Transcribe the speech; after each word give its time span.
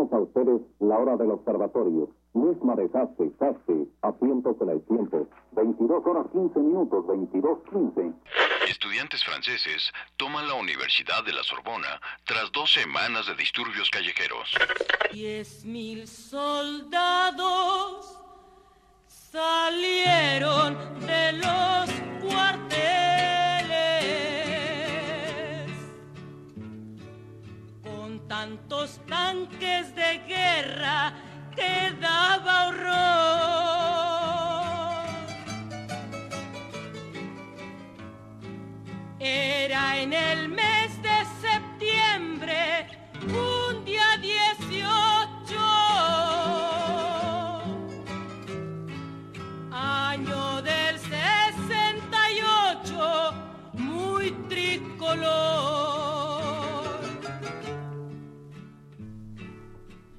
A 0.00 0.18
ustedes 0.18 0.62
la 0.78 0.98
hora 0.98 1.14
del 1.18 1.30
observatorio, 1.30 2.08
misma 2.32 2.74
de 2.74 2.88
casi, 2.90 3.30
casi, 3.38 3.86
a 4.00 4.12
tiempo 4.12 4.56
con 4.56 4.70
el 4.70 4.80
tiempo. 4.86 5.28
22 5.52 6.06
horas 6.06 6.26
15 6.32 6.58
minutos, 6.58 7.04
22.15. 7.04 8.14
Estudiantes 8.66 9.22
franceses 9.22 9.92
toman 10.16 10.48
la 10.48 10.54
Universidad 10.54 11.22
de 11.26 11.34
la 11.34 11.42
Sorbona 11.42 12.00
tras 12.24 12.50
dos 12.52 12.72
semanas 12.72 13.26
de 13.26 13.34
disturbios 13.34 13.90
callejeros. 13.90 14.54
Diez 15.12 15.66
mil 15.66 16.08
soldados 16.08 17.38
salieron 19.06 20.78
de 21.00 21.32
los 21.34 21.90
cuarteles 22.22 22.69
tantos 28.30 29.00
tanques 29.08 29.92
de 29.96 30.18
guerra 30.28 31.12
que 31.56 31.90
daba 32.00 32.68
horror. 32.68 32.90
Era 39.18 39.98
en 39.98 40.12
el 40.12 40.48
mes 40.48 40.79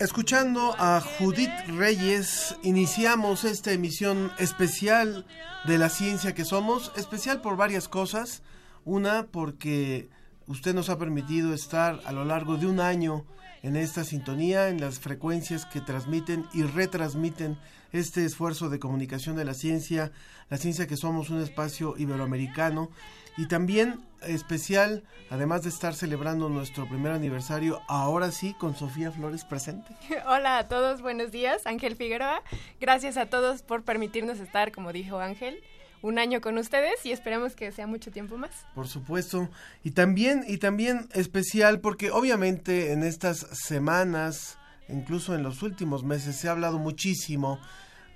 Escuchando 0.02 0.76
a 0.80 1.00
Judith 1.00 1.54
Reyes, 1.68 2.56
iniciamos 2.64 3.44
esta 3.44 3.72
emisión 3.72 4.32
especial 4.40 5.28
de 5.68 5.78
la 5.78 5.90
ciencia 5.90 6.34
que 6.34 6.44
somos, 6.44 6.92
especial 6.96 7.40
por 7.40 7.56
varias 7.56 7.88
cosas. 7.88 8.42
Una, 8.84 9.28
porque 9.28 10.10
usted 10.48 10.74
nos 10.74 10.90
ha 10.90 10.98
permitido 10.98 11.54
estar 11.54 12.02
a 12.04 12.12
lo 12.14 12.26
largo 12.26 12.58
de 12.58 12.66
un 12.66 12.80
año 12.80 13.26
en 13.62 13.76
esta 13.76 14.04
sintonía, 14.04 14.70
en 14.70 14.82
las 14.82 15.00
frecuencias 15.00 15.68
que 15.68 15.82
transmiten 15.82 16.48
y 16.52 16.64
retransmiten 16.64 17.60
este 17.92 18.26
esfuerzo 18.26 18.70
de 18.70 18.80
comunicación 18.80 19.36
de 19.36 19.46
la 19.46 19.54
ciencia, 19.54 20.12
la 20.50 20.58
ciencia 20.58 20.88
que 20.88 20.98
somos 20.98 21.30
un 21.30 21.42
espacio 21.42 21.94
iberoamericano 21.96 22.90
y 23.38 23.48
también 23.48 24.02
especial, 24.22 25.04
además 25.30 25.64
de 25.64 25.70
estar 25.70 25.96
celebrando 25.96 26.50
nuestro 26.50 26.88
primer 26.88 27.12
aniversario, 27.12 27.82
ahora 27.88 28.32
sí 28.32 28.54
con 28.54 28.76
Sofía 28.76 29.12
Flores 29.12 29.46
presente. 29.46 29.96
Hola 30.28 30.60
a 30.60 30.68
todos, 30.68 31.02
buenos 31.02 31.32
días, 31.32 31.66
Ángel 31.66 31.96
Figueroa. 31.96 32.44
Gracias 32.80 33.18
a 33.18 33.28
todos 33.28 33.62
por 33.62 33.84
permitirnos 33.84 34.40
estar, 34.40 34.72
como 34.72 34.94
dijo 34.94 35.20
Ángel, 35.20 35.64
un 36.02 36.20
año 36.20 36.42
con 36.42 36.58
ustedes 36.58 37.06
y 37.06 37.12
esperamos 37.12 37.56
que 37.56 37.72
sea 37.72 37.88
mucho 37.88 38.12
tiempo 38.12 38.38
más. 38.38 38.52
Por 38.76 38.88
supuesto, 38.88 39.50
y 39.84 39.92
también 39.92 40.44
y 40.48 40.58
también 40.58 41.08
especial 41.14 41.80
porque 41.80 42.12
obviamente 42.12 42.92
en 42.92 43.04
estas 43.04 43.40
semanas, 43.52 44.58
incluso 44.90 45.36
en 45.36 45.44
los 45.44 45.64
últimos 45.64 46.04
meses 46.04 46.36
se 46.36 46.48
ha 46.48 46.52
hablado 46.52 46.80
muchísimo 46.80 47.60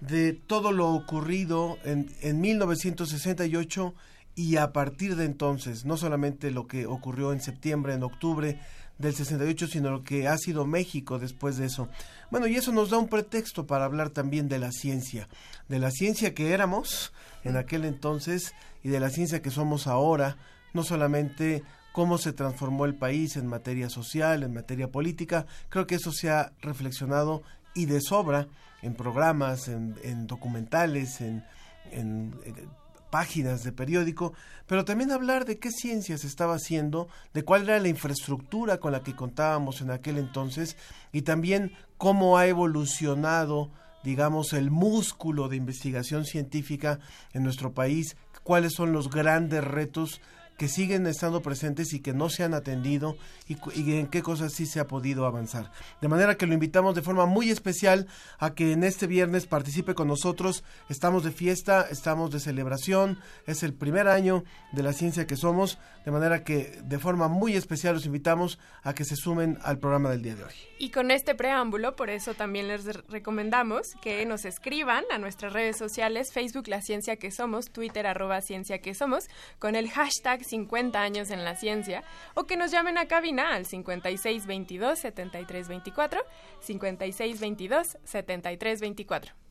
de 0.01 0.33
todo 0.33 0.71
lo 0.71 0.89
ocurrido 0.89 1.77
en, 1.83 2.11
en 2.21 2.41
1968 2.41 3.95
y 4.35 4.57
a 4.57 4.73
partir 4.73 5.15
de 5.15 5.25
entonces, 5.25 5.85
no 5.85 5.95
solamente 5.97 6.51
lo 6.51 6.67
que 6.67 6.85
ocurrió 6.85 7.31
en 7.31 7.41
septiembre, 7.41 7.93
en 7.93 8.03
octubre 8.03 8.59
del 8.97 9.15
68, 9.15 9.67
sino 9.67 9.91
lo 9.91 10.03
que 10.03 10.27
ha 10.27 10.37
sido 10.37 10.65
México 10.65 11.19
después 11.19 11.57
de 11.57 11.65
eso. 11.65 11.89
Bueno, 12.31 12.47
y 12.47 12.55
eso 12.55 12.71
nos 12.71 12.89
da 12.89 12.97
un 12.97 13.07
pretexto 13.07 13.65
para 13.65 13.85
hablar 13.85 14.09
también 14.09 14.47
de 14.47 14.59
la 14.59 14.71
ciencia, 14.71 15.27
de 15.69 15.79
la 15.79 15.91
ciencia 15.91 16.33
que 16.33 16.51
éramos 16.51 17.13
en 17.43 17.57
aquel 17.57 17.85
entonces 17.85 18.53
y 18.83 18.89
de 18.89 18.99
la 18.99 19.09
ciencia 19.09 19.41
que 19.41 19.51
somos 19.51 19.87
ahora, 19.87 20.37
no 20.73 20.83
solamente 20.83 21.63
cómo 21.93 22.17
se 22.17 22.33
transformó 22.33 22.85
el 22.85 22.95
país 22.95 23.37
en 23.37 23.47
materia 23.47 23.89
social, 23.89 24.43
en 24.43 24.53
materia 24.53 24.89
política, 24.91 25.45
creo 25.69 25.87
que 25.87 25.95
eso 25.95 26.11
se 26.11 26.29
ha 26.29 26.51
reflexionado 26.61 27.41
y 27.73 27.85
de 27.85 28.01
sobra 28.01 28.47
en 28.81 28.95
programas, 28.95 29.69
en, 29.69 29.95
en 30.03 30.27
documentales, 30.27 31.21
en, 31.21 31.43
en 31.91 32.33
páginas 33.15 33.63
de 33.63 33.71
periódico, 33.71 34.33
pero 34.67 34.83
también 34.83 35.09
hablar 35.09 35.45
de 35.45 35.57
qué 35.57 35.71
ciencia 35.71 36.17
se 36.17 36.27
estaba 36.27 36.55
haciendo, 36.55 37.07
de 37.33 37.43
cuál 37.43 37.63
era 37.63 37.79
la 37.79 37.87
infraestructura 37.87 38.77
con 38.77 38.91
la 38.91 39.03
que 39.03 39.15
contábamos 39.15 39.79
en 39.79 39.89
aquel 39.89 40.17
entonces 40.17 40.75
y 41.13 41.21
también 41.21 41.71
cómo 41.97 42.37
ha 42.37 42.45
evolucionado, 42.45 43.71
digamos, 44.03 44.51
el 44.51 44.69
músculo 44.69 45.47
de 45.47 45.55
investigación 45.55 46.25
científica 46.25 46.99
en 47.31 47.43
nuestro 47.43 47.73
país, 47.73 48.17
cuáles 48.43 48.73
son 48.73 48.91
los 48.91 49.09
grandes 49.09 49.63
retos 49.63 50.19
que 50.57 50.67
siguen 50.67 51.05
estando 51.07 51.41
presentes 51.41 51.93
y 51.93 51.99
que 51.99 52.13
no 52.13 52.29
se 52.29 52.43
han 52.43 52.53
atendido 52.53 53.17
y, 53.47 53.57
en 53.97 54.07
qué 54.07 54.21
cosas 54.21 54.53
sí 54.53 54.65
se 54.65 54.79
ha 54.79 54.87
podido 54.87 55.25
avanzar. 55.25 55.71
De 56.01 56.07
manera 56.07 56.35
que 56.35 56.47
lo 56.47 56.53
invitamos 56.53 56.95
de 56.95 57.01
forma 57.01 57.25
muy 57.25 57.49
especial 57.49 58.07
a 58.39 58.53
que 58.53 58.71
en 58.71 58.83
este 58.83 59.07
viernes 59.07 59.47
participe 59.47 59.95
con 59.95 60.07
nosotros. 60.07 60.63
Estamos 60.89 61.23
de 61.23 61.31
fiesta, 61.31 61.87
estamos 61.89 62.31
de 62.31 62.39
celebración, 62.39 63.19
es 63.45 63.63
el 63.63 63.73
primer 63.73 64.07
año 64.07 64.43
de 64.71 64.83
la 64.83 64.93
ciencia 64.93 65.27
que 65.27 65.35
somos, 65.35 65.77
de 66.05 66.11
manera 66.11 66.43
que 66.43 66.79
de 66.83 66.99
forma 66.99 67.27
muy 67.27 67.55
especial 67.55 67.95
los 67.95 68.05
invitamos 68.05 68.59
a 68.83 68.93
que 68.93 69.03
se 69.03 69.15
sumen 69.15 69.57
al 69.63 69.79
programa 69.79 70.09
del 70.11 70.21
día 70.21 70.35
de 70.35 70.43
hoy. 70.45 70.53
Y 70.79 70.91
con 70.91 71.11
este 71.11 71.35
preámbulo, 71.35 71.95
por 71.95 72.09
eso 72.09 72.33
también 72.33 72.67
les 72.67 72.85
recomendamos 73.07 73.95
que 74.01 74.25
nos 74.25 74.45
escriban 74.45 75.03
a 75.11 75.17
nuestras 75.17 75.53
redes 75.53 75.77
sociales, 75.77 76.31
Facebook 76.31 76.67
La 76.67 76.81
Ciencia 76.81 77.17
que 77.17 77.31
Somos, 77.31 77.71
Twitter 77.71 78.07
arroba 78.07 78.41
Ciencia 78.41 78.79
que 78.79 78.93
Somos, 78.93 79.25
con 79.59 79.75
el 79.75 79.89
hashtag 79.89 80.44
50 80.45 81.01
años 81.01 81.29
en 81.31 81.43
la 81.43 81.55
ciencia 81.55 82.03
o 82.33 82.45
que 82.45 82.57
nos 82.57 82.71
llamen 82.71 82.97
a 82.97 83.07
cabina 83.07 83.53
al 83.53 83.65
5622 83.65 84.99
7324 84.99 86.21
5622 86.61 87.97
7324. 88.03 89.45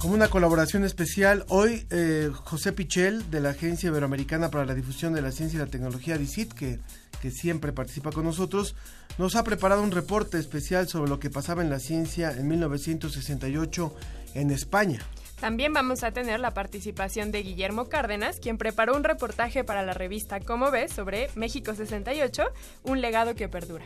Como 0.00 0.14
una 0.14 0.28
colaboración 0.28 0.84
especial, 0.84 1.44
hoy 1.50 1.86
eh, 1.90 2.30
José 2.32 2.72
Pichel 2.72 3.30
de 3.30 3.40
la 3.40 3.50
Agencia 3.50 3.88
Iberoamericana 3.88 4.50
para 4.50 4.64
la 4.64 4.74
Difusión 4.74 5.12
de 5.12 5.20
la 5.20 5.30
Ciencia 5.30 5.58
y 5.58 5.60
la 5.60 5.66
Tecnología, 5.66 6.16
DICIT, 6.16 6.54
que, 6.54 6.78
que 7.20 7.30
siempre 7.30 7.72
participa 7.72 8.12
con 8.12 8.24
nosotros, 8.24 8.74
nos 9.18 9.36
ha 9.36 9.44
preparado 9.44 9.82
un 9.82 9.90
reporte 9.90 10.38
especial 10.38 10.88
sobre 10.88 11.10
lo 11.10 11.20
que 11.20 11.30
pasaba 11.30 11.62
en 11.62 11.70
la 11.70 11.78
ciencia 11.78 12.32
en 12.32 12.48
1968 12.48 13.94
en 14.34 14.50
España. 14.50 15.00
También 15.40 15.72
vamos 15.72 16.04
a 16.04 16.12
tener 16.12 16.38
la 16.38 16.52
participación 16.52 17.32
de 17.32 17.42
Guillermo 17.42 17.88
Cárdenas, 17.88 18.38
quien 18.40 18.58
preparó 18.58 18.94
un 18.94 19.04
reportaje 19.04 19.64
para 19.64 19.82
la 19.82 19.94
revista 19.94 20.38
Como 20.40 20.70
ves 20.70 20.92
sobre 20.92 21.30
México 21.34 21.74
68, 21.74 22.42
un 22.84 23.00
legado 23.00 23.34
que 23.34 23.48
perdura. 23.48 23.82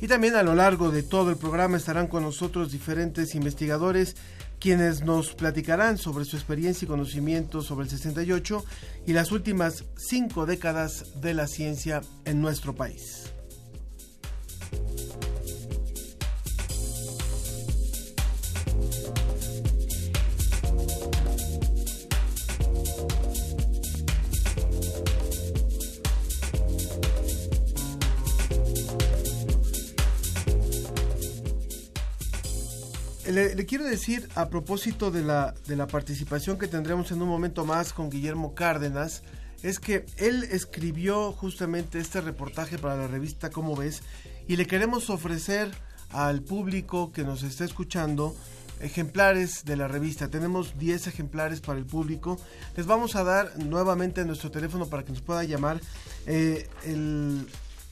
Y 0.00 0.06
también 0.06 0.36
a 0.36 0.44
lo 0.44 0.54
largo 0.54 0.92
de 0.92 1.02
todo 1.02 1.30
el 1.30 1.36
programa 1.36 1.76
estarán 1.76 2.06
con 2.06 2.22
nosotros 2.22 2.70
diferentes 2.70 3.34
investigadores 3.34 4.14
quienes 4.62 5.02
nos 5.02 5.34
platicarán 5.34 5.98
sobre 5.98 6.24
su 6.24 6.36
experiencia 6.36 6.84
y 6.84 6.88
conocimiento 6.88 7.62
sobre 7.62 7.82
el 7.82 7.90
68 7.90 8.64
y 9.08 9.12
las 9.12 9.32
últimas 9.32 9.86
cinco 9.96 10.46
décadas 10.46 11.20
de 11.20 11.34
la 11.34 11.48
ciencia 11.48 12.00
en 12.24 12.40
nuestro 12.40 12.72
país. 12.72 13.31
Le, 33.30 33.66
quiero 33.66 33.84
decir 33.84 34.28
a 34.34 34.48
propósito 34.48 35.10
de 35.10 35.22
la, 35.22 35.54
de 35.66 35.76
la 35.76 35.86
participación 35.86 36.58
que 36.58 36.66
tendremos 36.66 37.12
en 37.12 37.22
un 37.22 37.28
momento 37.28 37.64
más 37.64 37.92
con 37.92 38.10
Guillermo 38.10 38.54
Cárdenas, 38.54 39.22
es 39.62 39.78
que 39.78 40.06
él 40.16 40.44
escribió 40.44 41.32
justamente 41.32 41.98
este 41.98 42.20
reportaje 42.20 42.78
para 42.78 42.96
la 42.96 43.06
revista 43.06 43.50
Cómo 43.50 43.76
ves 43.76 44.02
y 44.48 44.56
le 44.56 44.66
queremos 44.66 45.08
ofrecer 45.08 45.70
al 46.10 46.42
público 46.42 47.12
que 47.12 47.24
nos 47.24 47.42
está 47.42 47.64
escuchando 47.64 48.34
ejemplares 48.80 49.64
de 49.64 49.76
la 49.76 49.88
revista. 49.88 50.28
Tenemos 50.28 50.76
10 50.78 51.06
ejemplares 51.06 51.60
para 51.60 51.78
el 51.78 51.86
público. 51.86 52.38
Les 52.76 52.86
vamos 52.86 53.14
a 53.16 53.22
dar 53.22 53.56
nuevamente 53.58 54.24
nuestro 54.24 54.50
teléfono 54.50 54.86
para 54.86 55.04
que 55.04 55.12
nos 55.12 55.22
pueda 55.22 55.44
llamar. 55.44 55.80
Eh, 56.26 56.68
el, 56.84 57.46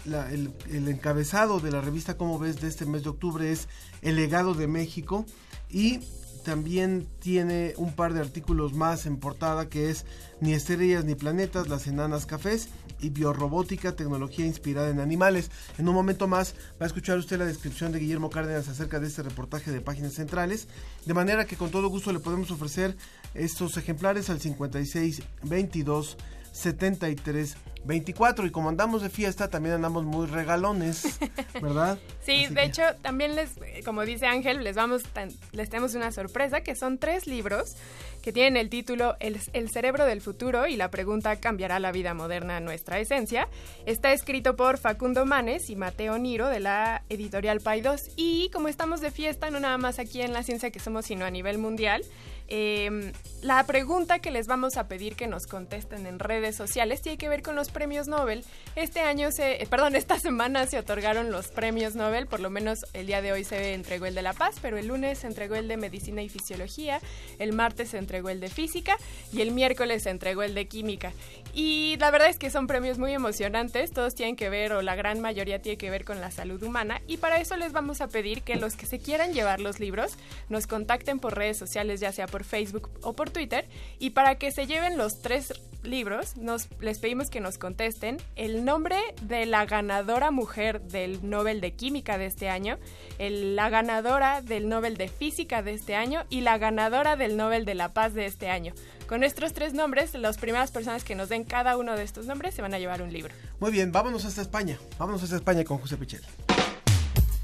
el- 0.06 0.52
encabezado 0.88 1.60
de 1.60 1.70
la 1.70 1.80
revista 1.80 2.16
Como 2.16 2.38
ves 2.38 2.60
de 2.60 2.68
este 2.68 2.86
mes 2.86 3.02
de 3.02 3.10
octubre 3.10 3.50
es 3.52 3.68
El 4.02 4.16
legado 4.16 4.54
de 4.54 4.66
México 4.66 5.26
y 5.70 6.00
también 6.44 7.06
tiene 7.18 7.74
un 7.76 7.92
par 7.92 8.14
de 8.14 8.20
artículos 8.20 8.72
más 8.72 9.04
en 9.04 9.18
portada 9.18 9.68
que 9.68 9.90
es 9.90 10.06
Ni 10.40 10.54
estrellas 10.54 11.04
ni 11.04 11.14
planetas, 11.14 11.68
las 11.68 11.86
enanas 11.86 12.24
cafés 12.24 12.68
y 13.02 13.10
biorrobótica, 13.10 13.96
tecnología 13.96 14.44
inspirada 14.46 14.90
en 14.90 15.00
animales. 15.00 15.50
En 15.78 15.88
un 15.88 15.94
momento 15.94 16.28
más 16.28 16.54
va 16.80 16.84
a 16.84 16.86
escuchar 16.86 17.16
usted 17.18 17.38
la 17.38 17.46
descripción 17.46 17.92
de 17.92 17.98
Guillermo 17.98 18.28
Cárdenas 18.30 18.68
acerca 18.68 19.00
de 19.00 19.06
este 19.06 19.22
reportaje 19.22 19.70
de 19.70 19.80
páginas 19.80 20.14
centrales, 20.14 20.66
de 21.06 21.14
manera 21.14 21.46
que 21.46 21.56
con 21.56 21.70
todo 21.70 21.88
gusto 21.88 22.12
le 22.12 22.20
podemos 22.20 22.50
ofrecer 22.50 22.96
estos 23.34 23.76
ejemplares 23.78 24.28
al 24.28 24.40
56 24.40 25.22
22 25.44 26.16
73 26.52 27.56
24 27.82 28.44
y 28.44 28.50
como 28.50 28.68
andamos 28.68 29.00
de 29.00 29.08
fiesta 29.08 29.48
también 29.48 29.74
andamos 29.76 30.04
muy 30.04 30.26
regalones, 30.26 31.18
¿verdad? 31.62 31.98
Sí, 32.22 32.44
Así 32.44 32.54
de 32.54 32.60
que- 32.60 32.66
hecho, 32.66 32.82
también 33.00 33.34
les, 33.34 33.52
como 33.86 34.04
dice 34.04 34.26
Ángel, 34.26 34.62
les 34.62 34.76
vamos, 34.76 35.02
tan- 35.04 35.32
les 35.52 35.70
tenemos 35.70 35.94
una 35.94 36.12
sorpresa, 36.12 36.60
que 36.60 36.76
son 36.76 36.98
tres 36.98 37.26
libros 37.26 37.74
que 38.22 38.34
tienen 38.34 38.58
el 38.58 38.68
título 38.68 39.16
el, 39.18 39.38
El 39.54 39.70
cerebro 39.70 40.04
del 40.04 40.20
futuro 40.20 40.66
y 40.66 40.76
la 40.76 40.90
pregunta 40.90 41.36
¿cambiará 41.36 41.80
la 41.80 41.90
vida 41.90 42.12
moderna 42.12 42.58
a 42.58 42.60
nuestra 42.60 42.98
esencia? 42.98 43.48
Está 43.86 44.12
escrito 44.12 44.56
por 44.56 44.76
Facundo 44.76 45.24
Manes 45.24 45.70
y 45.70 45.76
Mateo 45.76 46.18
Niro 46.18 46.48
de 46.48 46.60
la 46.60 47.02
editorial 47.08 47.60
Paidós. 47.62 48.02
Y 48.16 48.50
como 48.50 48.68
estamos 48.68 49.00
de 49.00 49.10
fiesta, 49.10 49.48
no 49.50 49.58
nada 49.58 49.78
más 49.78 49.98
aquí 49.98 50.20
en 50.20 50.34
la 50.34 50.42
ciencia 50.42 50.70
que 50.70 50.80
somos, 50.80 51.06
sino 51.06 51.24
a 51.24 51.30
nivel 51.30 51.56
mundial, 51.56 52.02
eh, 52.50 53.12
la 53.42 53.64
pregunta 53.64 54.18
que 54.18 54.30
les 54.30 54.46
vamos 54.46 54.76
a 54.76 54.86
pedir 54.86 55.16
que 55.16 55.26
nos 55.26 55.46
contesten 55.46 56.06
en 56.06 56.18
redes 56.18 56.56
sociales 56.56 57.00
tiene 57.00 57.16
que 57.16 57.28
ver 57.28 57.42
con 57.42 57.56
los 57.56 57.70
premios 57.70 58.06
Nobel. 58.06 58.44
Este 58.76 59.00
año 59.00 59.30
se, 59.32 59.62
eh, 59.62 59.66
perdón, 59.66 59.96
esta 59.96 60.18
semana 60.18 60.66
se 60.66 60.78
otorgaron 60.78 61.30
los 61.30 61.48
premios 61.48 61.94
Nobel, 61.94 62.26
por 62.26 62.40
lo 62.40 62.50
menos 62.50 62.80
el 62.92 63.06
día 63.06 63.22
de 63.22 63.32
hoy 63.32 63.44
se 63.44 63.72
entregó 63.72 64.06
el 64.06 64.14
de 64.14 64.22
La 64.22 64.34
Paz, 64.34 64.56
pero 64.60 64.76
el 64.76 64.88
lunes 64.88 65.20
se 65.20 65.26
entregó 65.26 65.54
el 65.54 65.68
de 65.68 65.76
Medicina 65.76 66.22
y 66.22 66.28
Fisiología, 66.28 67.00
el 67.38 67.52
martes 67.52 67.90
se 67.90 67.98
entregó 67.98 68.28
el 68.28 68.40
de 68.40 68.50
Física 68.50 68.96
y 69.32 69.40
el 69.40 69.52
miércoles 69.52 70.02
se 70.02 70.10
entregó 70.10 70.42
el 70.42 70.54
de 70.54 70.66
Química. 70.66 71.12
Y 71.52 71.96
la 71.98 72.10
verdad 72.10 72.28
es 72.28 72.38
que 72.38 72.50
son 72.50 72.66
premios 72.66 72.98
muy 72.98 73.12
emocionantes, 73.12 73.92
todos 73.92 74.14
tienen 74.14 74.36
que 74.36 74.48
ver, 74.48 74.72
o 74.72 74.82
la 74.82 74.94
gran 74.94 75.20
mayoría 75.20 75.60
tiene 75.60 75.78
que 75.78 75.90
ver 75.90 76.04
con 76.04 76.20
la 76.20 76.30
salud 76.30 76.62
humana, 76.62 77.00
y 77.06 77.16
para 77.16 77.40
eso 77.40 77.56
les 77.56 77.72
vamos 77.72 78.00
a 78.00 78.08
pedir 78.08 78.42
que 78.42 78.56
los 78.56 78.76
que 78.76 78.86
se 78.86 78.98
quieran 78.98 79.32
llevar 79.32 79.60
los 79.60 79.80
libros 79.80 80.16
nos 80.48 80.66
contacten 80.66 81.18
por 81.18 81.36
redes 81.36 81.56
sociales, 81.56 82.00
ya 82.00 82.12
sea 82.12 82.26
por 82.26 82.44
Facebook 82.44 82.90
o 83.02 83.14
por 83.14 83.30
Twitter, 83.30 83.66
y 83.98 84.10
para 84.10 84.36
que 84.36 84.52
se 84.52 84.66
lleven 84.66 84.96
los 84.96 85.22
tres 85.22 85.52
libros, 85.82 86.36
nos, 86.36 86.68
les 86.80 86.98
pedimos 86.98 87.30
que 87.30 87.40
nos 87.40 87.58
contesten 87.58 88.18
el 88.36 88.64
nombre 88.64 88.96
de 89.22 89.46
la 89.46 89.64
ganadora 89.66 90.30
mujer 90.30 90.80
del 90.82 91.28
Nobel 91.28 91.60
de 91.60 91.72
Química 91.72 92.18
de 92.18 92.26
este 92.26 92.48
año, 92.48 92.78
el- 93.18 93.56
la 93.56 93.68
ganadora 93.70 94.42
del 94.42 94.68
Nobel 94.68 94.96
de 94.96 95.08
Física 95.08 95.62
de 95.62 95.72
este 95.72 95.94
año 95.96 96.24
y 96.30 96.40
la 96.42 96.58
ganadora 96.58 97.16
del 97.16 97.36
Nobel 97.36 97.64
de 97.64 97.74
la 97.74 97.92
Paz 97.92 98.14
de 98.14 98.26
este 98.26 98.48
año. 98.50 98.72
Con 99.06 99.24
estos 99.24 99.52
tres 99.52 99.74
nombres, 99.74 100.14
las 100.14 100.38
primeras 100.38 100.70
personas 100.70 101.02
que 101.02 101.14
nos 101.16 101.28
den 101.28 101.44
cada 101.44 101.76
uno 101.76 101.96
de 101.96 102.04
estos 102.04 102.26
nombres 102.26 102.54
se 102.54 102.62
van 102.62 102.74
a 102.74 102.78
llevar 102.78 103.02
un 103.02 103.12
libro. 103.12 103.34
Muy 103.58 103.72
bien, 103.72 103.90
vámonos 103.90 104.24
hasta 104.24 104.40
España. 104.42 104.78
Vámonos 104.98 105.22
hasta 105.22 105.36
España 105.36 105.64
con 105.64 105.78
José 105.78 105.96
Pichel. 105.96 106.20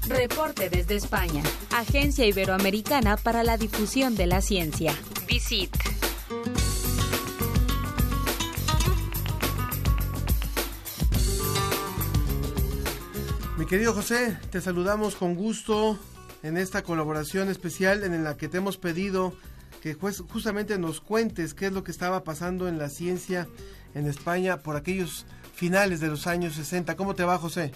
Reporte 0.07 0.69
desde 0.69 0.95
España. 0.95 1.43
Agencia 1.75 2.25
Iberoamericana 2.25 3.17
para 3.17 3.43
la 3.43 3.57
Difusión 3.57 4.15
de 4.15 4.27
la 4.27 4.41
Ciencia. 4.41 4.95
Visit. 5.27 5.75
Mi 13.57 13.65
querido 13.65 13.91
José, 13.91 14.37
te 14.51 14.61
saludamos 14.61 15.15
con 15.15 15.33
gusto 15.33 15.97
en 16.43 16.57
esta 16.57 16.83
colaboración 16.83 17.49
especial 17.49 18.03
en 18.03 18.23
la 18.23 18.37
que 18.37 18.47
te 18.47 18.57
hemos 18.57 18.77
pedido 18.77 19.33
que 19.81 19.95
justamente 19.95 20.77
nos 20.77 21.01
cuentes 21.01 21.55
qué 21.55 21.65
es 21.65 21.73
lo 21.73 21.83
que 21.83 21.89
estaba 21.89 22.23
pasando 22.23 22.67
en 22.67 22.77
la 22.77 22.87
ciencia 22.89 23.47
en 23.95 24.05
España 24.05 24.57
por 24.57 24.75
aquellos 24.75 25.25
finales 25.55 25.99
de 25.99 26.07
los 26.07 26.27
años 26.27 26.53
60. 26.53 26.95
¿Cómo 26.95 27.15
te 27.15 27.23
va, 27.23 27.39
José? 27.39 27.71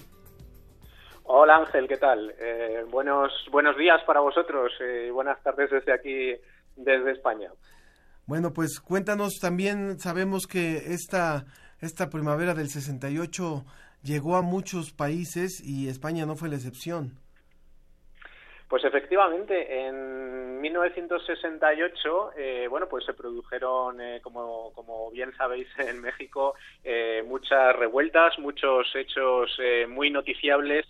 Hola 1.24 1.56
Ángel, 1.56 1.88
¿qué 1.88 1.98
tal? 1.98 2.32
Eh, 2.40 2.86
buenos, 2.92 3.32
buenos 3.52 3.76
días 3.76 4.04
para 4.06 4.20
vosotros 4.20 4.72
y 4.80 5.10
buenas 5.10 5.42
tardes 5.42 5.72
desde 5.72 5.94
aquí, 5.94 6.36
desde 6.76 7.12
España. 7.12 7.50
Bueno, 8.28 8.54
pues 8.54 8.80
cuéntanos 8.80 9.40
también, 9.42 10.00
sabemos 10.00 10.46
que 10.46 10.94
esta, 10.94 11.46
esta 11.80 12.12
primavera 12.12 12.54
del 12.54 12.70
68 12.70 13.66
llegó 14.04 14.36
a 14.36 14.42
muchos 14.42 14.92
países 14.92 15.62
y 15.64 15.88
España 15.88 16.26
no 16.26 16.36
fue 16.36 16.50
la 16.50 16.56
excepción. 16.56 17.18
Pues 18.68 18.86
efectivamente, 18.86 19.86
en 19.86 20.62
1968, 20.62 22.32
eh, 22.38 22.68
bueno, 22.70 22.88
pues 22.88 23.04
se 23.04 23.14
produjeron, 23.14 24.00
eh, 24.00 24.22
como, 24.24 24.72
como 24.74 25.12
bien 25.12 25.34
sabéis, 25.36 25.68
en 25.78 26.00
México 26.00 26.56
eh, 26.84 27.22
muchas 27.28 27.76
revueltas, 27.76 28.40
muchos 28.40 28.88
hechos 28.96 29.52
eh, 29.60 29.88
muy 29.88 30.10
noticiables 30.10 30.86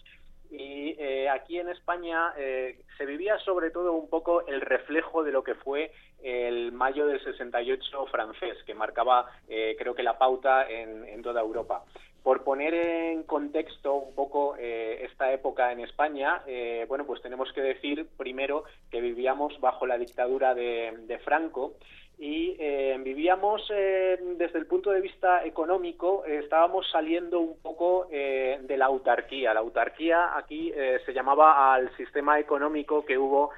y 0.51 0.97
eh, 0.99 1.29
aquí 1.29 1.57
en 1.57 1.69
España 1.69 2.33
eh, 2.37 2.81
se 2.97 3.05
vivía 3.05 3.39
sobre 3.39 3.71
todo 3.71 3.93
un 3.93 4.09
poco 4.09 4.45
el 4.47 4.59
reflejo 4.59 5.23
de 5.23 5.31
lo 5.31 5.43
que 5.43 5.55
fue 5.55 5.93
el 6.21 6.73
mayo 6.73 7.07
del 7.07 7.23
68 7.23 8.05
francés, 8.07 8.57
que 8.65 8.73
marcaba, 8.75 9.31
eh, 9.47 9.75
creo 9.79 9.95
que, 9.95 10.03
la 10.03 10.17
pauta 10.17 10.69
en, 10.69 11.05
en 11.05 11.21
toda 11.21 11.39
Europa. 11.39 11.85
Por 12.23 12.44
poner 12.44 12.73
en 12.73 13.23
contexto 13.23 13.95
un 13.95 14.13
poco 14.13 14.56
eh, 14.57 15.06
esta 15.09 15.33
época 15.33 15.71
en 15.71 15.79
España, 15.79 16.43
eh, 16.45 16.86
bueno, 16.88 17.05
pues 17.05 17.22
tenemos 17.22 17.51
que 17.51 17.62
decir 17.62 18.05
primero 18.15 18.63
que 18.91 19.01
vivíamos 19.01 19.60
bajo 19.60 19.88
la 19.88 19.98
dictadura 19.98 20.53
de, 20.53 20.93
de 21.07 21.17
Franco 21.19 21.74
y 22.22 22.55
eh, 22.60 22.95
vivíamos 23.00 23.67
eh, 23.74 24.19
desde 24.38 24.60
el 24.60 24.67
punto 24.67 24.91
de 24.91 25.01
vista 25.01 25.43
económico, 25.43 26.24
eh, 26.27 26.38
estábamos 26.43 26.88
saliendo 26.91 27.39
un 27.39 27.57
poco 27.57 28.07
eh, 28.12 28.60
de 28.62 28.77
la 28.77 28.86
autarquía. 28.86 29.55
La 29.55 29.62
autarquía 29.62 30.38
aquí 30.38 30.72
se 30.72 31.13
llamaba 31.13 31.74
al 31.74 31.89
sistema 31.98 32.39
económico 32.39 33.03
que 33.03 33.17
hubo 33.17 33.50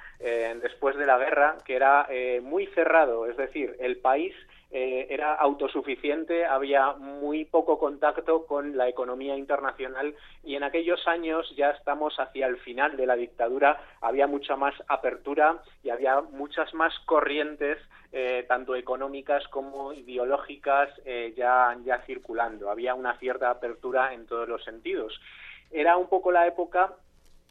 después 0.61 0.95
de 0.95 1.05
la 1.05 1.17
guerra, 1.17 1.57
que 1.65 1.75
era 1.75 2.07
muy 2.41 2.67
cerrado, 2.67 3.25
es 3.25 3.35
decir, 3.35 3.75
el 3.79 3.97
país 3.97 4.33
eh, 4.75 5.05
era 5.11 5.35
autosuficiente, 5.35 6.47
había 6.47 6.93
muy 6.93 7.45
poco 7.45 7.77
contacto 7.77 8.47
con 8.47 8.75
la 8.75 8.89
economía 8.89 9.37
internacional 9.37 10.15
y 10.43 10.55
en 10.55 10.63
aquellos 10.63 11.07
años 11.07 11.47
ya 11.55 11.69
estamos 11.69 12.19
hacia 12.19 12.47
el 12.47 12.57
final 12.57 12.97
de 12.97 13.05
la 13.05 13.15
dictadura, 13.15 13.79
había 14.01 14.25
mucha 14.25 14.55
más 14.55 14.73
apertura 14.87 15.61
y 15.83 15.91
había 15.91 16.21
muchas 16.21 16.73
más 16.73 16.91
corrientes 17.05 17.77
eh, 18.11 18.45
tanto 18.47 18.75
económicas 18.75 19.47
como 19.49 19.93
ideológicas 19.93 20.89
eh, 21.05 21.35
ya, 21.37 21.77
ya 21.85 21.99
circulando. 22.07 22.71
Había 22.71 22.95
una 22.95 23.15
cierta 23.19 23.51
apertura 23.51 24.11
en 24.15 24.25
todos 24.25 24.49
los 24.49 24.63
sentidos. 24.63 25.21
Era 25.69 25.97
un 25.97 26.09
poco 26.09 26.31
la 26.31 26.47
época 26.47 26.95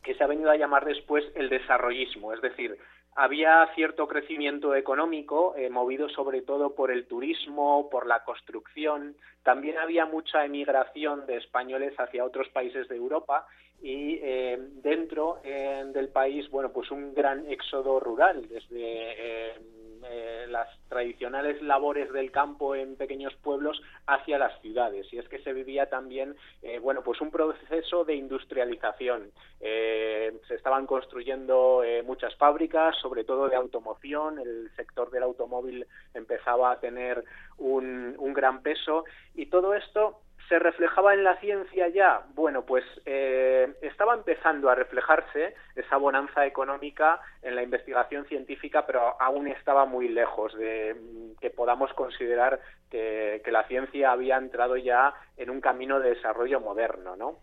que 0.02 0.14
se 0.14 0.25
ha 0.25 0.26
venido 0.26 0.50
a 0.50 0.57
llamar 0.57 0.85
después 0.85 1.25
el 1.37 1.49
desarrollismo, 1.49 2.33
es 2.33 2.41
decir, 2.41 2.76
había 3.14 3.69
cierto 3.75 4.09
crecimiento 4.09 4.75
económico 4.75 5.54
eh, 5.57 5.69
movido 5.69 6.09
sobre 6.09 6.42
todo 6.42 6.75
por 6.75 6.90
el 6.90 7.07
turismo, 7.07 7.88
por 7.90 8.07
la 8.07 8.25
construcción, 8.25 9.14
también 9.42 9.78
había 9.78 10.07
mucha 10.07 10.45
emigración 10.45 11.26
de 11.26 11.37
españoles 11.37 11.95
hacia 11.99 12.25
otros 12.25 12.49
países 12.49 12.88
de 12.88 12.97
Europa 12.97 13.47
y 13.83 14.21
eh, 14.23 14.59
dentro 14.81 15.41
eh, 15.43 15.83
del 15.93 16.09
país, 16.09 16.49
bueno, 16.51 16.73
pues 16.73 16.91
un 16.93 17.12
gran 17.15 17.51
éxodo 17.51 17.99
rural 17.99 18.49
desde 18.49 18.77
eh, 18.79 20.47
las 20.49 20.69
tradicionales 20.89 21.61
labores 21.62 22.12
del 22.12 22.31
campo 22.31 22.77
en 22.77 22.97
pequeños 22.97 23.35
pueblos 23.43 23.83
hacia 24.07 24.39
las 24.39 24.61
ciudades. 24.61 25.12
Y 25.12 25.19
es 25.19 25.29
que 25.29 25.43
se 25.43 25.53
vivía 25.53 25.89
también 25.89 26.37
bueno 26.83 27.03
pues 27.03 27.21
un 27.21 27.31
proceso 27.31 28.05
de 28.05 28.17
industrialización. 28.17 29.31
Eh, 29.61 30.39
se 30.47 30.57
estaban 30.57 30.87
construyendo 30.87 31.83
muchas 32.05 32.35
fábricas 32.37 32.97
sobre 33.01 33.25
todo 33.25 33.49
de 33.49 33.57
automoción. 33.57 34.39
El 34.39 34.71
sector 34.77 35.11
del 35.11 35.23
automóvil 35.23 35.87
empezaba 36.15 36.73
a 36.73 36.81
tener 36.81 37.25
un, 37.59 38.15
un 38.19 38.33
gran 38.35 38.61
peso. 38.62 39.05
Y 39.35 39.47
todo 39.47 39.73
esto 39.75 40.21
se 40.53 40.59
reflejaba 40.59 41.15
en 41.15 41.25
la 41.25 41.41
ciencia 41.41 41.89
ya? 41.89 42.27
Bueno, 42.35 42.67
pues 42.67 42.85
eh, 43.07 43.73
estaban 43.81 44.19
empezando 44.19 44.69
a 44.69 44.75
reflejarse 44.75 45.55
esa 45.75 45.97
bonanza 45.97 46.45
económica 46.45 47.23
en 47.41 47.55
la 47.55 47.63
investigación 47.63 48.27
científica, 48.27 48.85
pero 48.87 49.19
aún 49.19 49.49
estaba 49.49 49.87
muy 49.87 50.09
lejos 50.09 50.55
de 50.59 50.93
mm, 50.93 51.41
que 51.41 51.49
podamos 51.49 51.91
considerar 51.95 52.61
que, 52.91 53.41
que 53.43 53.51
la 53.51 53.67
ciencia 53.67 54.13
había 54.13 54.37
entrado 54.37 54.77
ya 54.77 55.15
en 55.39 55.49
un 55.49 55.63
camino 55.63 56.01
de 56.01 56.11
desarrollo 56.11 56.61
moderno, 56.61 57.17
¿no? 57.17 57.39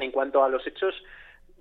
En 0.00 0.10
cuanto 0.10 0.42
a 0.42 0.48
los 0.48 0.66
hechos 0.66 0.94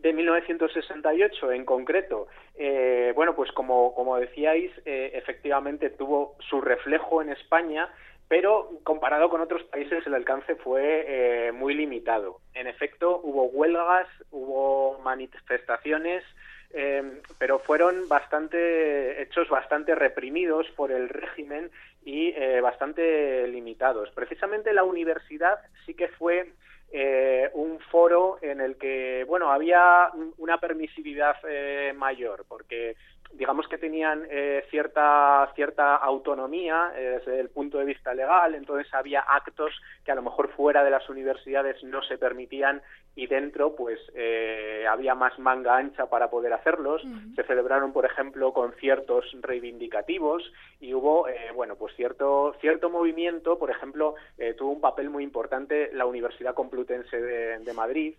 de 0.01 0.13
1968 0.13 1.51
en 1.51 1.65
concreto, 1.65 2.27
eh, 2.55 3.11
bueno, 3.15 3.35
pues 3.35 3.51
como, 3.51 3.93
como 3.93 4.17
decíais, 4.17 4.71
eh, 4.85 5.11
efectivamente 5.13 5.89
tuvo 5.89 6.35
su 6.49 6.61
reflejo 6.61 7.21
en 7.21 7.29
España, 7.29 7.89
pero 8.29 8.69
comparado 8.83 9.29
con 9.29 9.41
otros 9.41 9.63
países 9.63 10.05
el 10.07 10.13
alcance 10.13 10.55
fue 10.55 11.05
eh, 11.07 11.51
muy 11.51 11.73
limitado. 11.73 12.39
En 12.53 12.67
efecto, 12.67 13.19
hubo 13.21 13.45
huelgas, 13.45 14.07
hubo 14.31 14.99
manifestaciones, 14.99 16.23
eh, 16.71 17.21
pero 17.39 17.57
fueron 17.57 18.07
bastante 18.07 19.21
hechos 19.23 19.49
bastante 19.49 19.95
reprimidos 19.95 20.67
por 20.75 20.91
el 20.91 21.09
régimen 21.09 21.71
y 22.05 22.29
eh, 22.29 22.61
bastante 22.61 23.47
limitados. 23.47 24.11
Precisamente 24.11 24.73
la 24.73 24.83
universidad 24.83 25.59
sí 25.87 25.95
que 25.95 26.07
fue 26.09 26.53
eh, 26.91 27.49
un 27.53 27.79
foro 27.79 28.39
en 28.41 28.61
el 28.61 28.75
que, 28.77 29.23
bueno, 29.27 29.51
había 29.51 30.09
una 30.37 30.59
permisividad 30.59 31.35
eh, 31.47 31.93
mayor, 31.95 32.45
porque 32.47 32.95
digamos 33.31 33.67
que 33.67 33.77
tenían 33.77 34.25
eh, 34.29 34.65
cierta 34.69 35.51
cierta 35.55 35.95
autonomía 35.95 36.91
eh, 36.95 37.19
desde 37.19 37.39
el 37.39 37.49
punto 37.49 37.77
de 37.77 37.85
vista 37.85 38.13
legal, 38.13 38.55
entonces 38.55 38.91
había 38.93 39.21
actos 39.21 39.71
que 40.03 40.11
a 40.11 40.15
lo 40.15 40.21
mejor 40.21 40.49
fuera 40.53 40.83
de 40.83 40.91
las 40.91 41.07
universidades 41.09 41.83
no 41.83 42.01
se 42.03 42.17
permitían 42.17 42.81
y 43.19 43.27
dentro 43.27 43.75
pues 43.75 43.99
eh, 44.15 44.85
había 44.89 45.13
más 45.13 45.37
manga 45.39 45.75
ancha 45.75 46.05
para 46.05 46.29
poder 46.29 46.53
hacerlos. 46.53 47.01
Se 47.35 47.43
celebraron, 47.43 47.91
por 47.91 48.05
ejemplo, 48.05 48.53
conciertos 48.53 49.25
reivindicativos 49.41 50.41
y 50.79 50.93
hubo, 50.93 51.27
eh, 51.27 51.51
bueno, 51.53 51.75
pues 51.75 51.93
cierto 51.97 52.55
cierto 52.61 52.89
movimiento, 52.89 53.59
por 53.59 53.71
ejemplo, 53.71 54.15
eh, 54.37 54.53
tuvo 54.53 54.71
un 54.71 54.79
papel 54.79 55.09
muy 55.09 55.25
importante 55.25 55.89
la 55.91 56.05
Universidad 56.05 56.53
Complutense 56.53 57.19
de, 57.19 57.59
de 57.59 57.73
Madrid. 57.73 58.15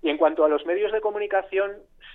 Y 0.00 0.10
en 0.10 0.16
cuanto 0.16 0.44
a 0.44 0.48
los 0.48 0.64
medios 0.64 0.92
de 0.92 1.00
comunicación, 1.00 1.72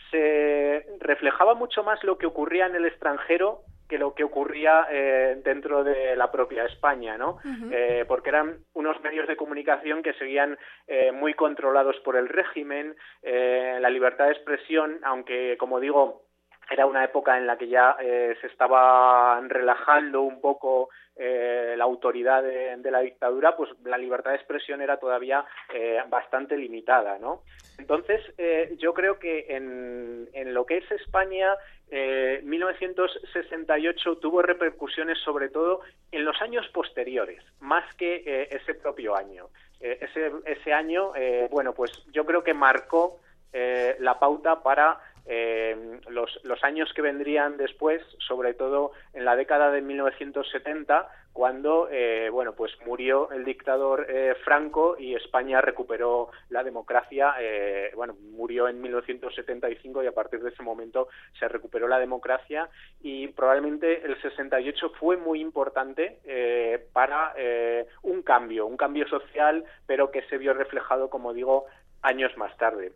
se 0.09 0.85
reflejaba 1.01 1.53
mucho 1.53 1.83
más 1.83 2.01
lo 2.05 2.17
que 2.17 2.27
ocurría 2.27 2.65
en 2.67 2.75
el 2.75 2.85
extranjero 2.85 3.63
que 3.91 3.97
lo 3.97 4.15
que 4.15 4.23
ocurría 4.23 4.87
eh, 4.89 5.41
dentro 5.43 5.83
de 5.83 6.15
la 6.15 6.31
propia 6.31 6.63
España, 6.63 7.17
¿no? 7.17 7.39
Eh, 7.69 8.05
porque 8.07 8.29
eran 8.29 8.59
unos 8.73 9.01
medios 9.01 9.27
de 9.27 9.35
comunicación 9.35 10.01
que 10.01 10.13
seguían 10.13 10.57
eh, 10.87 11.11
muy 11.11 11.33
controlados 11.33 11.97
por 11.99 12.15
el 12.15 12.29
régimen, 12.29 12.95
eh, 13.21 13.79
la 13.81 13.89
libertad 13.89 14.27
de 14.27 14.31
expresión, 14.31 15.01
aunque, 15.03 15.57
como 15.59 15.81
digo, 15.81 16.23
era 16.71 16.85
una 16.85 17.03
época 17.03 17.37
en 17.37 17.45
la 17.45 17.57
que 17.57 17.67
ya 17.67 17.97
eh, 17.99 18.35
se 18.41 18.47
estaba 18.47 19.39
relajando 19.41 20.21
un 20.21 20.39
poco 20.39 20.89
eh, 21.17 21.75
la 21.77 21.83
autoridad 21.83 22.41
de, 22.41 22.89
la 22.89 23.01
dictadura, 23.01 23.55
pues 23.55 23.69
la 23.83 23.97
libertad 23.97 24.31
de 24.31 24.37
expresión 24.37 24.81
era 24.81 24.97
todavía 24.97 25.45
eh, 25.73 25.99
bastante 26.09 26.57
limitada, 26.57 27.19
¿no? 27.19 27.43
Entonces, 27.77 28.21
eh, 28.37 28.75
yo 28.79 28.93
creo 28.93 29.19
que 29.19 29.45
en, 29.49 30.29
en, 30.33 30.53
lo 30.53 30.65
que 30.65 30.77
es 30.77 30.89
España, 30.91 31.55
1968 31.91 34.19
tuvo 34.19 34.41
repercusiones 34.41 35.17
sobre 35.19 35.49
todo 35.49 35.81
en 36.11 36.23
los 36.23 36.41
años 36.41 36.65
posteriores, 36.69 37.43
más 37.59 37.83
que 37.95 38.47
ese 38.49 38.75
propio 38.75 39.13
año. 39.15 39.49
ese, 39.81 40.31
ese 40.45 40.71
año, 40.71 41.11
bueno, 41.49 41.73
pues 41.73 41.91
yo 42.13 42.25
creo 42.25 42.45
que 42.45 42.53
marcó 42.53 43.19
la 43.51 44.17
pauta 44.19 44.63
para 44.63 45.01
eh, 45.25 45.99
los, 46.09 46.39
los, 46.43 46.63
años 46.63 46.91
que 46.93 47.01
vendrían 47.01 47.57
después, 47.57 48.01
sobre 48.27 48.53
todo 48.53 48.91
en 49.13 49.25
la 49.25 49.35
década 49.35 49.71
de 49.71 49.81
1970, 49.81 51.09
cuando 51.33 51.87
eh, 51.89 52.29
bueno 52.29 52.53
pues 52.53 52.71
murió 52.85 53.31
el 53.31 53.45
dictador 53.45 54.05
eh, 54.09 54.35
Franco 54.43 54.97
y 54.99 55.15
España 55.15 55.61
recuperó 55.61 56.29
la 56.49 56.63
democracia 56.63 57.35
eh, 57.39 57.91
bueno 57.95 58.15
murió 58.31 58.67
en 58.67 58.81
1975 58.81 60.03
y 60.03 60.07
a 60.07 60.11
partir 60.11 60.41
de 60.41 60.49
ese 60.49 60.63
momento 60.63 61.07
se 61.39 61.47
recuperó 61.47 61.87
la 61.87 61.99
democracia 61.99 62.69
y 63.01 63.27
probablemente 63.29 64.05
el 64.05 64.21
68 64.21 64.91
fue 64.99 65.17
muy 65.17 65.39
importante 65.39 66.19
eh, 66.25 66.85
para 66.91 67.33
eh, 67.37 67.87
un 68.03 68.23
cambio 68.23 68.65
un 68.65 68.77
cambio 68.77 69.07
social 69.07 69.63
pero 69.85 70.11
que 70.11 70.23
se 70.23 70.37
vio 70.37 70.53
reflejado 70.53 71.09
como 71.09 71.33
digo 71.33 71.65
años 72.01 72.35
más 72.35 72.55
tarde 72.57 72.91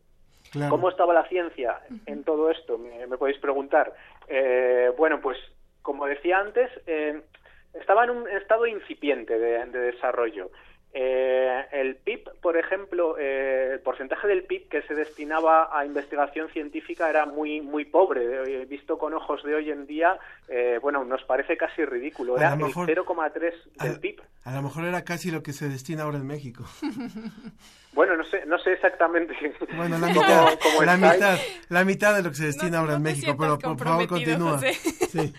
¿Cómo 0.69 0.89
estaba 0.89 1.13
la 1.13 1.27
ciencia 1.27 1.79
en 2.05 2.23
todo 2.23 2.49
esto? 2.49 2.77
Me, 2.77 3.07
me 3.07 3.17
podéis 3.17 3.39
preguntar. 3.39 3.93
Eh, 4.27 4.91
bueno, 4.97 5.19
pues 5.21 5.37
como 5.81 6.05
decía 6.05 6.39
antes, 6.39 6.69
eh, 6.87 7.21
estaba 7.73 8.05
en 8.05 8.09
un 8.11 8.29
estado 8.29 8.65
incipiente 8.65 9.37
de, 9.37 9.65
de 9.65 9.79
desarrollo. 9.79 10.49
Eh, 10.97 11.65
el 11.73 11.97
PIB, 11.97 12.39
por 12.41 12.55
ejemplo, 12.55 13.17
eh, 13.19 13.71
el 13.73 13.79
porcentaje 13.81 14.29
del 14.29 14.45
PIB 14.45 14.69
que 14.69 14.81
se 14.83 14.95
destinaba 14.95 15.77
a 15.77 15.85
investigación 15.85 16.47
científica 16.47 17.09
era 17.09 17.25
muy 17.25 17.59
muy 17.59 17.83
pobre. 17.83 18.63
Visto 18.63 18.97
con 18.97 19.13
ojos 19.13 19.43
de 19.43 19.55
hoy 19.55 19.71
en 19.71 19.87
día, 19.87 20.17
eh, 20.47 20.79
bueno, 20.81 21.03
nos 21.03 21.21
parece 21.23 21.57
casi 21.57 21.83
ridículo. 21.83 22.37
Era 22.37 22.55
mejor, 22.55 22.89
el 22.89 22.95
0,3 22.95 23.53
del 23.83 23.99
PIB. 23.99 24.21
A 24.45 24.55
lo 24.55 24.61
mejor 24.61 24.85
era 24.85 25.03
casi 25.03 25.31
lo 25.31 25.43
que 25.43 25.51
se 25.51 25.67
destina 25.67 26.03
ahora 26.03 26.17
en 26.17 26.27
México. 26.27 26.63
Bueno, 27.95 28.17
no 28.17 28.25
sé, 28.25 28.45
no 28.45 28.59
sé 28.59 28.73
exactamente. 28.73 29.33
Bueno, 29.77 29.97
la 29.97 30.07
mitad, 30.07 30.45
cómo, 30.45 30.59
cómo 30.61 30.83
la, 30.83 30.97
mitad 30.97 31.39
la 31.69 31.85
mitad 31.85 32.13
de 32.13 32.23
lo 32.23 32.29
que 32.29 32.35
se 32.35 32.47
destina 32.47 32.71
no, 32.71 32.77
ahora 32.79 32.95
en 32.95 33.03
no 33.03 33.09
México, 33.09 33.37
pero 33.39 33.57
por 33.57 33.79
favor 33.79 34.05
continúa. 34.05 34.59
Sí. 34.59 35.33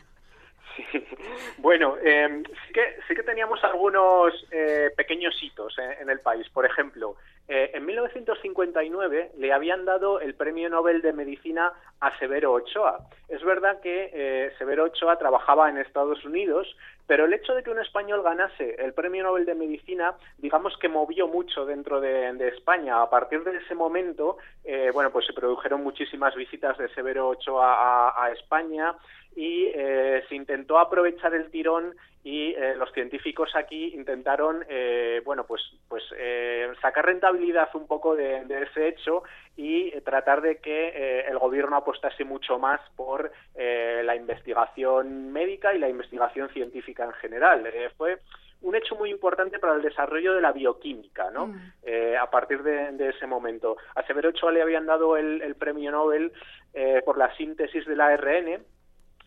Sí. 0.76 0.84
Bueno, 1.58 1.96
eh, 2.02 2.42
sí, 2.66 2.72
que, 2.72 2.98
sí 3.08 3.14
que 3.14 3.22
teníamos 3.22 3.62
algunos 3.64 4.32
eh, 4.50 4.90
pequeños 4.96 5.34
hitos 5.42 5.76
en 5.78 6.08
el 6.10 6.20
país. 6.20 6.48
Por 6.50 6.64
ejemplo, 6.64 7.16
eh, 7.48 7.70
en 7.74 7.86
1959 7.86 9.30
le 9.38 9.52
habían 9.52 9.84
dado 9.84 10.20
el 10.20 10.34
Premio 10.34 10.68
Nobel 10.68 11.00
de 11.00 11.12
Medicina 11.12 11.72
a 12.00 12.18
Severo 12.18 12.52
Ochoa. 12.52 13.06
Es 13.28 13.42
verdad 13.44 13.80
que 13.80 14.10
eh, 14.12 14.52
Severo 14.58 14.84
Ochoa 14.84 15.16
trabajaba 15.16 15.70
en 15.70 15.78
Estados 15.78 16.24
Unidos, 16.24 16.66
pero 17.06 17.24
el 17.24 17.32
hecho 17.32 17.54
de 17.54 17.62
que 17.62 17.70
un 17.70 17.78
español 17.78 18.22
ganase 18.24 18.74
el 18.80 18.94
Premio 18.94 19.22
Nobel 19.22 19.46
de 19.46 19.54
Medicina, 19.54 20.14
digamos 20.38 20.76
que 20.78 20.88
movió 20.88 21.28
mucho 21.28 21.64
dentro 21.64 22.00
de, 22.00 22.26
España. 22.48 23.00
A 23.00 23.10
partir 23.10 23.44
de 23.44 23.56
ese 23.58 23.76
momento, 23.76 24.38
eh, 24.64 24.90
bueno, 24.92 25.10
pues 25.10 25.26
se 25.26 25.32
produjeron 25.32 25.84
muchísimas 25.84 26.34
visitas 26.34 26.76
de 26.78 26.88
Severo 26.94 27.28
Ochoa 27.28 28.12
a 28.24 28.30
España 28.32 28.96
y 29.36 29.66
eh, 29.74 30.24
se 30.28 30.34
intentó 30.34 30.78
aprovechar 30.78 31.34
el 31.34 31.50
tirón 31.50 31.94
y 32.24 32.54
eh, 32.54 32.74
los 32.76 32.90
científicos 32.92 33.54
aquí 33.54 33.94
intentaron 33.94 34.64
eh, 34.68 35.20
bueno 35.24 35.44
pues 35.46 35.62
pues 35.88 36.02
eh, 36.16 36.72
sacar 36.80 37.04
rentabilidad 37.04 37.68
un 37.74 37.86
poco 37.86 38.16
de, 38.16 38.44
de 38.46 38.62
ese 38.62 38.88
hecho 38.88 39.22
y 39.56 39.92
tratar 40.00 40.40
de 40.40 40.56
que 40.56 40.88
eh, 40.88 41.26
el 41.28 41.38
gobierno 41.38 41.76
apostase 41.76 42.24
mucho 42.24 42.58
más 42.58 42.80
por 42.96 43.30
eh, 43.54 44.02
la 44.04 44.16
investigación 44.16 45.32
médica 45.32 45.74
y 45.74 45.78
la 45.78 45.88
investigación 45.88 46.48
científica 46.48 47.04
en 47.04 47.12
general 47.12 47.70
fue 47.96 48.18
un 48.62 48.74
hecho 48.74 48.96
muy 48.96 49.10
importante 49.10 49.58
para 49.58 49.74
el 49.74 49.82
desarrollo 49.82 50.34
de 50.34 50.40
la 50.40 50.52
bioquímica, 50.52 51.30
¿no? 51.30 51.48
Mm. 51.48 51.72
Eh, 51.82 52.16
a 52.16 52.28
partir 52.30 52.62
de, 52.62 52.92
de, 52.92 53.10
ese 53.10 53.26
momento. 53.26 53.76
A 53.94 54.02
Severo 54.04 54.30
Ochoa 54.30 54.50
le 54.52 54.62
habían 54.62 54.86
dado 54.86 55.16
el, 55.16 55.42
el 55.42 55.54
premio 55.54 55.90
Nobel 55.90 56.32
eh, 56.74 57.02
por 57.04 57.18
la 57.18 57.34
síntesis 57.36 57.86
del 57.86 58.00
ARN, 58.00 58.64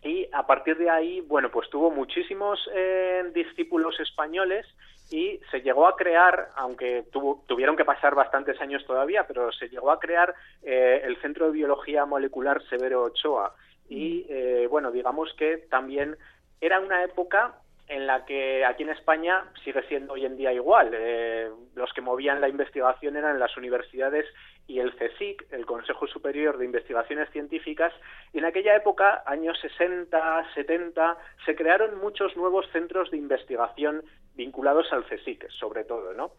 y 0.02 0.28
a 0.32 0.46
partir 0.46 0.78
de 0.78 0.88
ahí, 0.88 1.20
bueno, 1.20 1.50
pues 1.50 1.68
tuvo 1.68 1.90
muchísimos 1.90 2.58
eh, 2.74 3.22
discípulos 3.34 3.98
españoles 4.00 4.66
y 5.10 5.40
se 5.50 5.60
llegó 5.60 5.86
a 5.86 5.96
crear, 5.96 6.48
aunque 6.56 7.04
tuvo, 7.12 7.44
tuvieron 7.46 7.76
que 7.76 7.84
pasar 7.84 8.14
bastantes 8.14 8.60
años 8.60 8.84
todavía, 8.86 9.26
pero 9.26 9.50
se 9.52 9.68
llegó 9.68 9.90
a 9.90 9.98
crear 9.98 10.34
eh, 10.62 11.02
el 11.04 11.20
Centro 11.20 11.46
de 11.46 11.52
Biología 11.52 12.06
Molecular 12.06 12.62
Severo 12.68 13.02
Ochoa. 13.02 13.54
Y 13.88 14.24
eh, 14.28 14.68
bueno, 14.70 14.92
digamos 14.92 15.34
que 15.34 15.58
también 15.58 16.16
era 16.60 16.78
una 16.78 17.02
época 17.02 17.56
en 17.88 18.06
la 18.06 18.24
que 18.24 18.64
aquí 18.64 18.84
en 18.84 18.90
España 18.90 19.44
sigue 19.64 19.82
siendo 19.88 20.12
hoy 20.12 20.24
en 20.24 20.36
día 20.36 20.52
igual. 20.52 20.90
Eh, 20.94 21.50
los 21.74 21.92
que 21.92 22.00
movían 22.00 22.40
la 22.40 22.48
investigación 22.48 23.16
eran 23.16 23.40
las 23.40 23.56
universidades 23.56 24.26
y 24.66 24.78
el 24.78 24.94
CSIC, 24.94 25.52
el 25.52 25.66
Consejo 25.66 26.06
Superior 26.06 26.58
de 26.58 26.64
Investigaciones 26.64 27.28
Científicas, 27.30 27.92
y 28.32 28.38
en 28.38 28.44
aquella 28.44 28.76
época, 28.76 29.22
años 29.26 29.58
60, 29.60 30.54
70, 30.54 31.18
se 31.44 31.56
crearon 31.56 31.98
muchos 31.98 32.36
nuevos 32.36 32.66
centros 32.72 33.10
de 33.10 33.16
investigación 33.16 34.02
vinculados 34.34 34.92
al 34.92 35.04
CSIC, 35.04 35.50
sobre 35.50 35.84
todo, 35.84 36.14
¿no? 36.14 36.32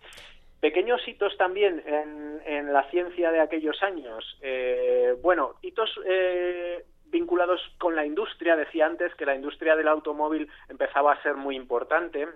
Pequeños 0.61 1.01
hitos 1.07 1.35
también 1.37 1.81
en, 1.87 2.41
en 2.45 2.71
la 2.71 2.87
ciencia 2.91 3.31
de 3.31 3.41
aquellos 3.41 3.81
años. 3.81 4.37
Eh, 4.41 5.15
bueno, 5.21 5.55
hitos 5.63 5.89
eh, 6.05 6.85
vinculados 7.07 7.59
con 7.79 7.95
la 7.95 8.05
industria, 8.05 8.55
decía 8.55 8.85
antes 8.85 9.13
que 9.15 9.25
la 9.25 9.35
industria 9.35 9.75
del 9.75 9.87
automóvil 9.87 10.47
empezaba 10.69 11.13
a 11.13 11.21
ser 11.23 11.35
muy 11.35 11.55
importante. 11.55 12.27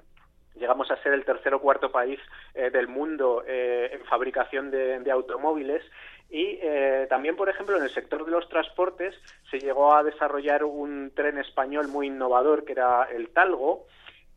Llegamos 0.56 0.90
a 0.90 1.02
ser 1.04 1.14
el 1.14 1.26
tercer 1.26 1.54
o 1.54 1.60
cuarto 1.60 1.92
país 1.92 2.20
eh, 2.54 2.70
del 2.70 2.88
mundo 2.88 3.44
eh, 3.46 3.90
en 3.94 4.06
fabricación 4.06 4.72
de, 4.72 5.12
automóviles. 5.12 5.84
Y 6.30 6.60
eh, 6.62 7.06
también, 7.10 7.36
por 7.36 7.50
ejemplo, 7.50 7.78
en 7.78 7.84
el 7.84 7.90
sector 7.90 8.26
de 8.26 8.32
los 8.32 8.48
transportes 8.50 9.16
se 9.52 9.60
llegó 9.60 9.94
a 9.94 10.04
desarrollar 10.04 10.64
un 10.64 11.12
tren 11.16 11.38
español 11.38 11.88
muy 11.88 12.08
innovador 12.08 12.66
que 12.66 12.72
era 12.72 13.04
el 13.04 13.30
Talgo, 13.30 13.86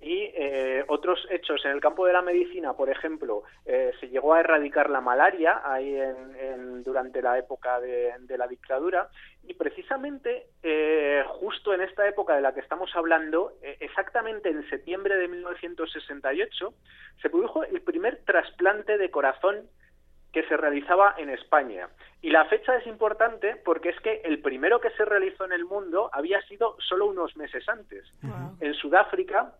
y 0.00 0.30
eh, 0.34 0.84
otros 0.88 1.26
hechos. 1.30 1.64
En 1.64 1.72
el 1.72 1.80
campo 1.80 2.06
de 2.06 2.12
la 2.12 2.22
medicina, 2.22 2.72
por 2.74 2.88
ejemplo, 2.88 3.42
eh, 3.66 3.92
se 3.98 4.08
llegó 4.08 4.34
a 4.34 4.40
erradicar 4.40 4.90
la 4.90 5.00
malaria 5.00 5.60
ahí 5.64 5.92
en, 5.96 6.36
en- 6.36 6.82
durante 6.84 7.20
la 7.20 7.36
época 7.36 7.80
de, 7.80 8.14
de 8.20 8.38
la 8.38 8.46
dictadura. 8.46 9.08
Y 9.42 9.54
precisamente 9.54 10.46
eh, 10.62 11.24
justo 11.26 11.74
en 11.74 11.80
esta 11.80 12.06
época 12.06 12.36
de 12.36 12.42
la 12.42 12.54
que 12.54 12.60
estamos 12.60 12.94
hablando, 12.94 13.54
eh, 13.62 13.76
exactamente 13.80 14.48
en 14.50 14.68
septiembre 14.70 15.16
de 15.16 15.26
1968, 15.28 16.74
se 17.20 17.30
produjo 17.30 17.64
el 17.64 17.80
primer 17.82 18.22
trasplante 18.24 18.98
de 18.98 19.10
corazón 19.10 19.68
que 20.32 20.42
se 20.44 20.56
realizaba 20.56 21.14
en 21.18 21.30
España. 21.30 21.88
Y 22.20 22.30
la 22.30 22.44
fecha 22.44 22.76
es 22.76 22.86
importante 22.86 23.56
porque 23.64 23.88
es 23.88 24.00
que 24.00 24.20
el 24.24 24.40
primero 24.42 24.78
que 24.80 24.90
se 24.90 25.04
realizó 25.04 25.44
en 25.46 25.52
el 25.52 25.64
mundo 25.64 26.10
había 26.12 26.40
sido 26.42 26.76
solo 26.80 27.06
unos 27.06 27.36
meses 27.36 27.66
antes, 27.68 28.04
en 28.60 28.74
Sudáfrica, 28.74 29.54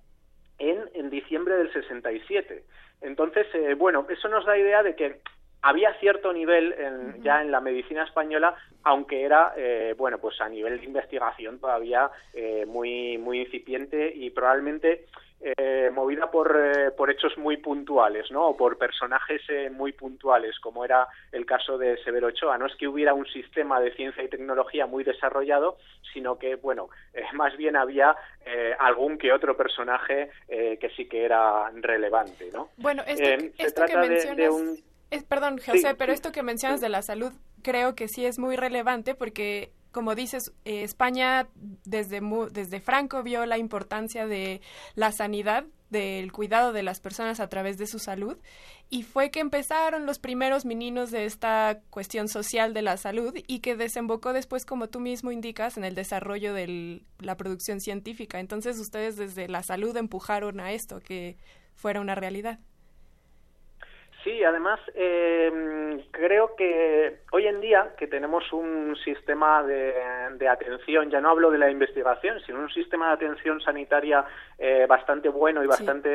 en, 0.59 0.89
en 0.95 1.11
diciembre 1.11 1.57
del 1.57 1.73
67. 1.73 2.65
Entonces, 3.01 3.47
eh, 3.55 3.75
bueno, 3.75 4.07
eso 4.09 4.29
nos 4.29 4.45
da 4.45 4.59
idea 4.59 4.83
de 4.83 4.97
que 4.97 5.21
había 5.63 5.93
cierto 5.95 6.33
nivel 6.33 6.73
en- 6.73 7.23
ya 7.23 7.41
en 7.43 7.51
la 7.51 7.61
medicina 7.61 8.05
española, 8.05 8.55
aunque 8.85 9.23
era, 9.23 9.53
eh, 9.57 9.95
bueno, 9.97 10.19
pues 10.19 10.41
a 10.41 10.49
nivel 10.49 10.79
de 10.81 10.87
investigación 10.87 11.59
todavía 11.59 12.11
eh, 12.33 12.65
muy, 12.67 13.19
muy 13.19 13.41
incipiente 13.41 14.13
y 14.15 14.31
probablemente 14.31 15.07
eh, 15.41 15.89
movida 15.95 16.33
por, 16.33 16.57
eh, 16.61 16.91
por 16.91 17.11
hechos 17.13 17.39
muy 17.39 17.59
puntuales, 17.59 18.29
¿no? 18.33 18.49
O 18.49 18.57
por 18.57 18.77
personajes 18.77 19.41
eh, 19.49 19.71
muy 19.71 19.93
puntuales, 19.93 20.59
como 20.59 20.85
era 20.85 21.07
el 21.31 21.47
caso 21.47 21.79
de 21.79 21.97
Severo 22.03 22.27
Ochoa. 22.27 22.59
No 22.59 22.67
es 22.67 22.75
que 22.75 22.89
hubiera 22.89 23.15
un 23.15 23.25
sistema 23.27 23.79
de 23.81 23.93
ciencia 23.95 24.25
y 24.25 24.29
tecnología 24.29 24.87
muy 24.87 25.05
desarrollado, 25.05 25.77
sino 26.13 26.41
que, 26.41 26.57
bueno, 26.57 26.89
eh, 27.15 27.23
más 27.35 27.57
bien 27.57 27.77
había 27.77 28.17
algún 28.81 29.17
que 29.19 29.33
otro 29.33 29.57
personaje 29.57 30.31
eh, 30.49 30.77
que 30.81 30.91
sí 30.91 31.07
que 31.09 31.25
era 31.25 31.71
relevante, 31.73 32.51
¿no? 32.53 32.71
Bueno, 32.77 33.03
esto, 33.07 33.23
se 33.57 33.67
esto 33.67 33.85
que 33.87 33.93
de- 33.97 34.09
mencionas... 34.09 34.37
de 34.37 34.51
un- 34.51 34.88
es- 35.11 35.25
perdón, 35.25 35.59
Sí, 35.59 35.71
José, 35.71 35.95
pero 35.95 36.13
sí. 36.13 36.17
esto 36.17 36.33
que 36.33 36.43
mencionas 36.43 36.81
de 36.81 36.89
la 36.89 37.03
salud 37.03 37.33
creo 37.63 37.95
que 37.95 38.09
sí 38.09 38.25
es 38.25 38.39
muy 38.39 38.57
relevante 38.57 39.15
porque, 39.15 39.73
como 39.93 40.15
dices, 40.15 40.53
eh, 40.65 40.83
España 40.83 41.49
desde, 41.85 42.21
desde 42.53 42.81
Franco 42.81 43.23
vio 43.23 43.45
la 43.47 43.59
importancia 43.59 44.27
de 44.27 44.61
la 44.95 45.11
sanidad, 45.13 45.65
del 45.91 46.31
cuidado 46.33 46.75
de 46.75 46.83
las 46.83 47.01
personas 47.01 47.41
a 47.41 47.49
través 47.49 47.79
de 47.79 47.87
su 47.87 47.99
salud, 47.99 48.37
y 48.91 49.03
fue 49.05 49.31
que 49.31 49.41
empezaron 49.41 50.05
los 50.05 50.19
primeros 50.19 50.67
meninos 50.67 51.11
de 51.11 51.25
esta 51.25 51.81
cuestión 51.89 52.29
social 52.29 52.75
de 52.75 52.83
la 52.83 52.99
salud 52.99 53.35
y 53.47 53.61
que 53.61 53.75
desembocó 53.75 54.35
después, 54.35 54.67
como 54.67 54.89
tú 54.89 55.01
mismo 55.01 55.33
indicas, 55.33 55.79
en 55.79 55.85
el 55.85 55.95
desarrollo 55.95 56.53
de 56.53 57.03
la 57.21 57.37
producción 57.39 57.81
científica. 57.81 58.39
Entonces, 58.39 58.79
ustedes 58.79 59.17
desde 59.17 59.49
la 59.49 59.63
salud 59.63 59.97
empujaron 59.97 60.61
a 60.61 60.73
esto, 60.73 61.01
que 61.01 61.39
fuera 61.75 62.01
una 62.03 62.15
realidad. 62.15 62.59
Sí, 64.29 64.45
además 64.45 64.79
eh, 64.95 66.05
creo 66.11 66.55
que 66.55 67.21
hoy 67.33 67.47
en 67.47 67.63
día 67.63 67.95
que 67.97 68.07
tenemos 68.07 68.53
un 68.53 68.95
sistema 69.03 69.63
de, 69.63 69.95
de 70.35 70.49
atención, 70.49 71.11
ya 71.11 71.19
no 71.23 71.31
hablo 71.31 71.51
de 71.51 71.57
la 71.57 71.71
investigación, 71.71 72.39
sino 72.45 72.59
un 72.61 72.69
sistema 72.69 73.09
de 73.09 73.15
atención 73.15 73.59
sanitaria 73.63 74.27
eh, 74.59 74.85
bastante 74.87 75.31
bueno 75.31 75.65
y 75.65 75.67
bastante 75.67 76.11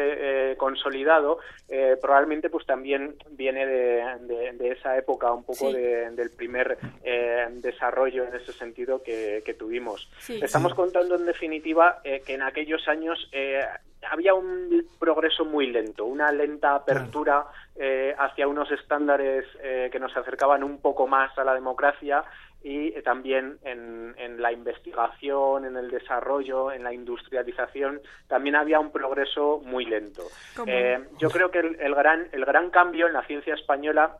eh, 0.51 0.57
consolidado, 0.57 1.39
eh, 1.67 1.97
probablemente 1.99 2.51
pues 2.51 2.67
también 2.67 3.15
viene 3.31 3.65
de, 3.65 4.03
de- 4.21 4.51
de 4.53 4.69
esa 4.73 4.95
época 4.95 5.31
un 5.31 5.43
poco 5.43 5.71
Sí. 5.71 5.73
de- 5.73 6.11
del 6.11 6.29
primer 6.29 6.77
eh, 7.03 7.47
desarrollo 7.53 8.25
en 8.25 8.35
ese 8.35 8.53
sentido 8.53 9.01
que, 9.01 9.41
que 9.43 9.55
tuvimos. 9.55 10.07
Sí. 10.19 10.39
Estamos 10.39 10.75
contando 10.75 11.15
en 11.15 11.25
definitiva 11.25 11.99
eh, 12.03 12.21
que 12.23 12.35
en 12.35 12.43
aquellos 12.43 12.87
años 12.87 13.27
eh, 13.31 13.61
había 14.09 14.33
un 14.33 14.87
progreso 14.99 15.45
muy 15.45 15.67
lento, 15.67 16.05
una 16.05 16.31
lenta 16.31 16.75
apertura 16.75 17.45
eh, 17.75 18.13
hacia 18.17 18.47
unos 18.47 18.71
estándares 18.71 19.45
eh, 19.61 19.89
que 19.91 19.99
nos 19.99 20.15
acercaban 20.15 20.63
un 20.63 20.79
poco 20.79 21.07
más 21.07 21.37
a 21.37 21.43
la 21.43 21.53
democracia 21.53 22.23
y 22.63 22.87
eh, 22.89 23.01
también 23.01 23.57
en, 23.63 24.15
en 24.17 24.41
la 24.41 24.51
investigación, 24.51 25.65
en 25.65 25.75
el 25.75 25.91
desarrollo, 25.91 26.71
en 26.71 26.83
la 26.83 26.93
industrialización, 26.93 28.01
también 28.27 28.55
había 28.55 28.79
un 28.79 28.91
progreso 28.91 29.61
muy 29.65 29.85
lento. 29.85 30.23
Eh, 30.65 31.03
yo 31.19 31.29
creo 31.29 31.51
que 31.51 31.59
el, 31.59 31.77
el 31.79 31.93
gran, 31.93 32.27
el 32.31 32.45
gran 32.45 32.69
cambio 32.69 33.07
en 33.07 33.13
la 33.13 33.23
ciencia 33.23 33.53
española 33.53 34.17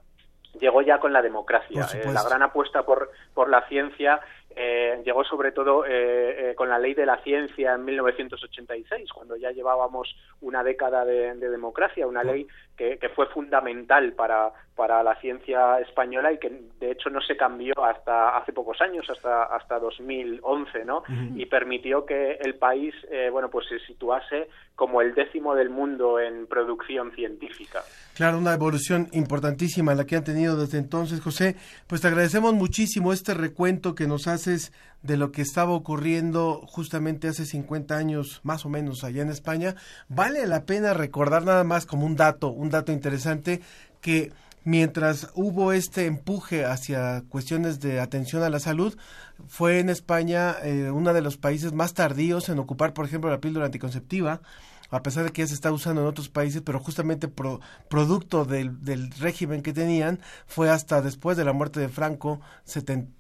llegó 0.60 0.82
ya 0.82 1.00
con 1.00 1.14
la 1.14 1.22
democracia. 1.22 1.88
Eh, 1.94 2.12
la 2.12 2.24
gran 2.24 2.44
apuesta 2.44 2.84
por, 2.84 3.12
por 3.34 3.50
la 3.50 3.66
ciencia 3.68 4.20
eh, 4.56 5.02
llegó 5.04 5.24
sobre 5.24 5.52
todo 5.52 5.86
eh, 5.86 6.52
eh, 6.52 6.56
con 6.56 6.70
la 6.70 6.80
ley 6.80 6.94
de 6.94 7.06
la 7.06 7.22
ciencia 7.24 7.74
en 7.74 7.86
1986, 7.86 9.12
cuando 9.12 9.36
ya 9.36 9.52
llevábamos 9.52 10.16
una 10.42 10.64
década 10.64 11.06
de, 11.06 11.36
de 11.36 11.50
democracia, 11.50 12.08
una 12.08 12.24
ley 12.24 12.48
que, 12.78 12.98
que 12.98 13.10
fue 13.10 13.28
fundamental 13.28 14.14
para, 14.14 14.52
para 14.76 15.04
la 15.04 15.16
ciencia 15.22 15.80
española 15.80 16.32
y 16.32 16.40
que 16.40 16.50
de 16.80 16.92
hecho 16.92 17.10
no 17.10 17.22
se 17.22 17.38
cambió 17.38 17.74
hasta 17.84 18.38
hace 18.38 18.54
pocos 18.54 18.82
años, 18.82 19.08
hasta, 19.10 19.44
hasta 19.44 19.80
2011, 19.80 20.86
¿no? 20.86 21.00
Ujú. 21.00 21.38
Y 21.38 21.46
permitió 21.46 22.06
que 22.06 22.34
el 22.42 22.56
país, 22.56 22.94
eh, 23.12 23.30
bueno, 23.32 23.50
pues 23.50 23.68
se 23.68 23.80
situase 23.80 24.50
como 24.76 25.02
el 25.02 25.14
décimo 25.14 25.54
del 25.54 25.70
mundo 25.70 26.20
en 26.20 26.48
producción 26.48 27.12
científica. 27.12 27.82
Claro, 28.16 28.40
una 28.40 28.54
evolución 28.54 29.08
importantísima 29.12 29.94
la 29.94 30.06
que 30.06 30.16
han 30.16 30.24
tenido 30.24 30.58
desde 30.58 30.80
entonces, 30.80 31.22
José. 31.22 31.56
Pues 31.88 32.02
te 32.02 32.08
agradecemos 32.08 32.54
muchísimo 32.54 33.14
este 33.14 33.36
recuento 33.36 33.94
que 33.94 34.08
nos 34.08 34.28
haces 34.28 34.74
de 35.04 35.18
lo 35.18 35.32
que 35.32 35.42
estaba 35.42 35.74
ocurriendo 35.74 36.62
justamente 36.66 37.28
hace 37.28 37.46
50 37.46 37.96
años, 37.96 38.40
más 38.44 38.66
o 38.66 38.70
menos, 38.70 39.04
allá 39.04 39.22
en 39.22 39.30
España. 39.30 39.76
Vale 40.08 40.48
la 40.48 40.66
pena 40.66 40.94
recordar 40.94 41.44
nada 41.44 41.64
más 41.64 41.86
como 41.86 42.06
un 42.06 42.16
dato, 42.16 42.50
un 42.50 42.70
dato 42.70 42.92
interesante, 42.92 43.62
que 44.02 44.32
mientras 44.64 45.30
hubo 45.36 45.74
este 45.74 46.06
empuje 46.06 46.66
hacia 46.66 47.24
cuestiones 47.28 47.82
de 47.82 48.00
atención 48.00 48.44
a 48.44 48.50
la 48.50 48.60
salud, 48.60 48.98
fue 49.48 49.80
en 49.80 49.90
España 49.90 50.56
eh, 50.64 50.90
uno 50.90 51.14
de 51.14 51.22
los 51.22 51.38
países 51.38 51.74
más 51.74 51.94
tardíos 51.94 52.48
en 52.48 52.60
ocupar, 52.60 52.94
por 52.94 53.06
ejemplo, 53.06 53.30
la 53.30 53.42
píldora 53.42 53.66
anticonceptiva 53.66 54.42
a 54.96 55.04
pesar 55.04 55.24
de 55.26 55.32
que 55.32 55.42
ya 55.42 55.48
se 55.48 55.54
está 55.54 55.72
usando 55.72 56.02
en 56.02 56.08
otros 56.08 56.30
países, 56.30 56.62
pero 56.62 56.80
justamente 56.80 57.28
pro- 57.28 57.60
producto 57.90 58.46
del, 58.46 58.80
régimen 59.20 59.62
que 59.62 59.74
tenían, 59.74 60.20
fue 60.48 60.70
hasta 60.70 61.02
después 61.02 61.36
de 61.38 61.46
la 61.46 61.54
muerte 61.54 61.80
de 61.80 61.90
Franco, 61.90 62.42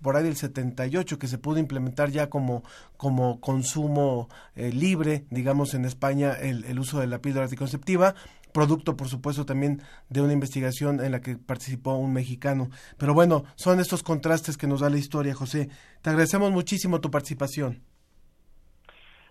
por 0.01 0.15
ahí 0.15 0.23
del 0.23 0.36
78, 0.36 1.17
que 1.19 1.27
se 1.27 1.38
pudo 1.38 1.57
implementar 1.59 2.09
ya 2.12 2.29
como, 2.29 2.63
como 2.97 3.39
consumo 3.41 4.29
eh, 4.55 4.71
libre, 4.71 5.25
digamos, 5.29 5.73
en 5.73 5.86
España, 5.86 6.33
el, 6.33 6.65
el 6.65 6.79
uso 6.79 6.99
de 6.99 7.07
la 7.07 7.19
píldora 7.19 7.45
anticonceptiva 7.45 8.15
producto, 8.53 8.95
por 8.95 9.09
supuesto, 9.09 9.45
también 9.47 9.81
de 10.09 10.21
una 10.21 10.31
investigación 10.33 11.03
en 11.03 11.12
la 11.12 11.21
que 11.21 11.38
participó 11.38 11.95
un 11.95 12.13
mexicano. 12.13 12.69
Pero 12.97 13.15
bueno, 13.15 13.45
son 13.55 13.79
estos 13.79 14.03
contrastes 14.03 14.57
que 14.57 14.67
nos 14.67 14.81
da 14.81 14.91
la 14.91 14.99
historia, 14.99 15.33
José. 15.33 15.69
Te 16.03 16.12
agradecemos 16.12 16.51
muchísimo 16.51 17.01
tu 17.01 17.09
participación. 17.09 17.81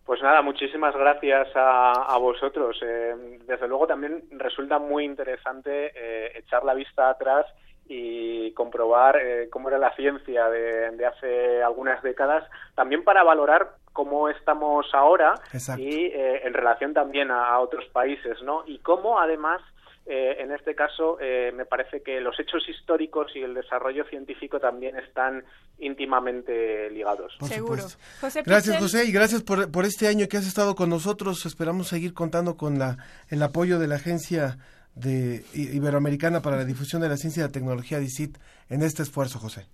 Pues 0.04 0.20
nada, 0.20 0.42
muchísimas 0.42 0.94
gracias 0.96 1.48
a, 1.54 1.92
a 1.92 2.18
vosotros. 2.18 2.78
Eh, 2.82 3.38
desde 3.46 3.68
luego 3.68 3.86
también 3.86 4.24
resulta 4.32 4.78
muy 4.78 5.04
interesante 5.04 5.92
eh, 5.94 6.32
echar 6.38 6.64
la 6.64 6.74
vista 6.74 7.08
atrás 7.08 7.46
y 7.86 8.52
comprobar 8.52 9.16
eh, 9.16 9.48
cómo 9.50 9.68
era 9.68 9.78
la 9.78 9.94
ciencia 9.94 10.48
de, 10.48 10.90
de 10.92 11.06
hace 11.06 11.62
algunas 11.62 12.02
décadas, 12.02 12.48
también 12.74 13.04
para 13.04 13.22
valorar 13.22 13.76
cómo 13.92 14.28
estamos 14.28 14.86
ahora 14.94 15.34
Exacto. 15.52 15.82
y 15.82 16.06
eh, 16.06 16.46
en 16.46 16.54
relación 16.54 16.94
también 16.94 17.30
a, 17.30 17.48
a 17.48 17.60
otros 17.60 17.84
países, 17.92 18.40
¿no? 18.42 18.62
Y 18.66 18.78
cómo 18.78 19.20
además 19.20 19.60
eh, 20.06 20.36
en 20.40 20.50
este 20.52 20.74
caso, 20.74 21.18
eh, 21.20 21.52
me 21.54 21.64
parece 21.64 22.02
que 22.02 22.20
los 22.20 22.38
hechos 22.40 22.68
históricos 22.68 23.30
y 23.36 23.40
el 23.40 23.54
desarrollo 23.54 24.04
científico 24.06 24.58
también 24.58 24.96
están 24.98 25.44
íntimamente 25.78 26.90
ligados. 26.90 27.34
Por 27.38 27.48
Seguro. 27.48 27.82
José 28.20 28.42
Gracias, 28.44 28.78
José, 28.78 29.04
y 29.04 29.12
gracias 29.12 29.42
por, 29.42 29.70
por 29.70 29.84
este 29.84 30.08
año 30.08 30.26
que 30.28 30.36
has 30.36 30.46
estado 30.46 30.74
con 30.74 30.88
nosotros. 30.90 31.46
Esperamos 31.46 31.88
seguir 31.88 32.14
contando 32.14 32.56
con 32.56 32.78
la, 32.78 32.96
el 33.30 33.42
apoyo 33.42 33.78
de 33.78 33.86
la 33.88 33.96
Agencia 33.96 34.58
de 34.94 35.44
I- 35.54 35.76
Iberoamericana 35.76 36.42
para 36.42 36.56
la 36.56 36.64
Difusión 36.64 37.00
de 37.02 37.08
la 37.08 37.16
Ciencia 37.16 37.40
y 37.42 37.46
la 37.46 37.52
Tecnología, 37.52 37.98
DICIT, 37.98 38.36
en 38.70 38.82
este 38.82 39.02
esfuerzo, 39.02 39.38
José. 39.38 39.66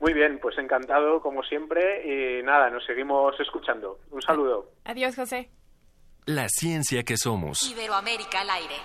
Muy 0.00 0.14
bien, 0.14 0.38
pues 0.40 0.56
encantado 0.56 1.20
como 1.20 1.42
siempre 1.42 2.38
y 2.40 2.42
nada, 2.42 2.70
nos 2.70 2.84
seguimos 2.86 3.38
escuchando. 3.38 3.98
Un 4.10 4.22
saludo. 4.22 4.70
Adiós, 4.84 5.14
José. 5.14 5.50
La 6.30 6.48
ciencia 6.48 7.02
que 7.02 7.16
somos. 7.16 7.60
Iberoamérica 7.68 8.42
al 8.42 8.50
aire. 8.50 8.76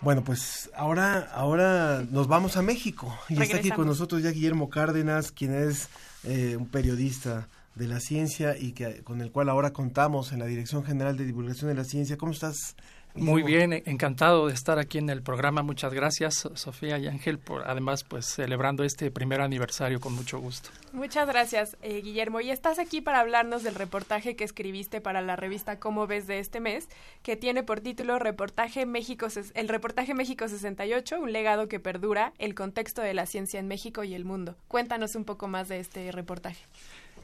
Bueno, 0.00 0.22
pues 0.22 0.70
ahora, 0.76 1.28
ahora 1.34 2.04
nos 2.08 2.28
vamos 2.28 2.56
a 2.56 2.62
México. 2.62 3.12
Y 3.28 3.42
está 3.42 3.56
aquí 3.56 3.72
con 3.72 3.84
nosotros 3.84 4.22
ya 4.22 4.30
Guillermo 4.30 4.70
Cárdenas, 4.70 5.32
quien 5.32 5.52
es 5.52 5.88
eh, 6.22 6.54
un 6.56 6.68
periodista 6.68 7.48
de 7.74 7.88
la 7.88 7.98
ciencia 7.98 8.56
y 8.56 8.74
que 8.74 9.02
con 9.02 9.22
el 9.22 9.32
cual 9.32 9.48
ahora 9.48 9.72
contamos 9.72 10.30
en 10.30 10.38
la 10.38 10.46
Dirección 10.46 10.84
General 10.84 11.16
de 11.16 11.24
Divulgación 11.24 11.68
de 11.68 11.74
la 11.74 11.82
Ciencia. 11.82 12.16
¿Cómo 12.16 12.30
estás, 12.30 12.76
Muy 13.16 13.42
bien, 13.42 13.72
encantado 13.72 14.46
de 14.46 14.54
estar 14.54 14.78
aquí 14.78 14.98
en 14.98 15.08
el 15.08 15.22
programa. 15.22 15.62
Muchas 15.62 15.92
gracias, 15.94 16.48
Sofía 16.54 16.98
y 16.98 17.06
Ángel, 17.06 17.38
por 17.38 17.68
además 17.68 18.04
pues 18.04 18.26
celebrando 18.26 18.84
este 18.84 19.10
primer 19.10 19.40
aniversario 19.40 20.00
con 20.00 20.12
mucho 20.14 20.38
gusto. 20.38 20.70
Muchas 20.92 21.26
gracias, 21.26 21.76
eh, 21.82 22.02
Guillermo. 22.02 22.40
Y 22.40 22.50
estás 22.50 22.78
aquí 22.78 23.00
para 23.00 23.20
hablarnos 23.20 23.62
del 23.62 23.74
reportaje 23.74 24.36
que 24.36 24.44
escribiste 24.44 25.00
para 25.00 25.22
la 25.22 25.34
revista 25.34 25.78
Cómo 25.78 26.06
ves 26.06 26.26
de 26.26 26.38
este 26.38 26.60
mes, 26.60 26.88
que 27.22 27.36
tiene 27.36 27.62
por 27.62 27.80
título 27.80 28.18
Reportaje 28.18 28.84
México, 28.84 29.28
el 29.54 29.68
reportaje 29.68 30.14
México 30.14 30.46
68, 30.46 31.18
un 31.20 31.32
legado 31.32 31.68
que 31.68 31.80
perdura, 31.80 32.32
el 32.38 32.54
contexto 32.54 33.02
de 33.02 33.14
la 33.14 33.26
ciencia 33.26 33.58
en 33.58 33.66
México 33.66 34.04
y 34.04 34.14
el 34.14 34.24
mundo. 34.24 34.56
Cuéntanos 34.68 35.14
un 35.14 35.24
poco 35.24 35.48
más 35.48 35.68
de 35.68 35.80
este 35.80 36.12
reportaje. 36.12 36.64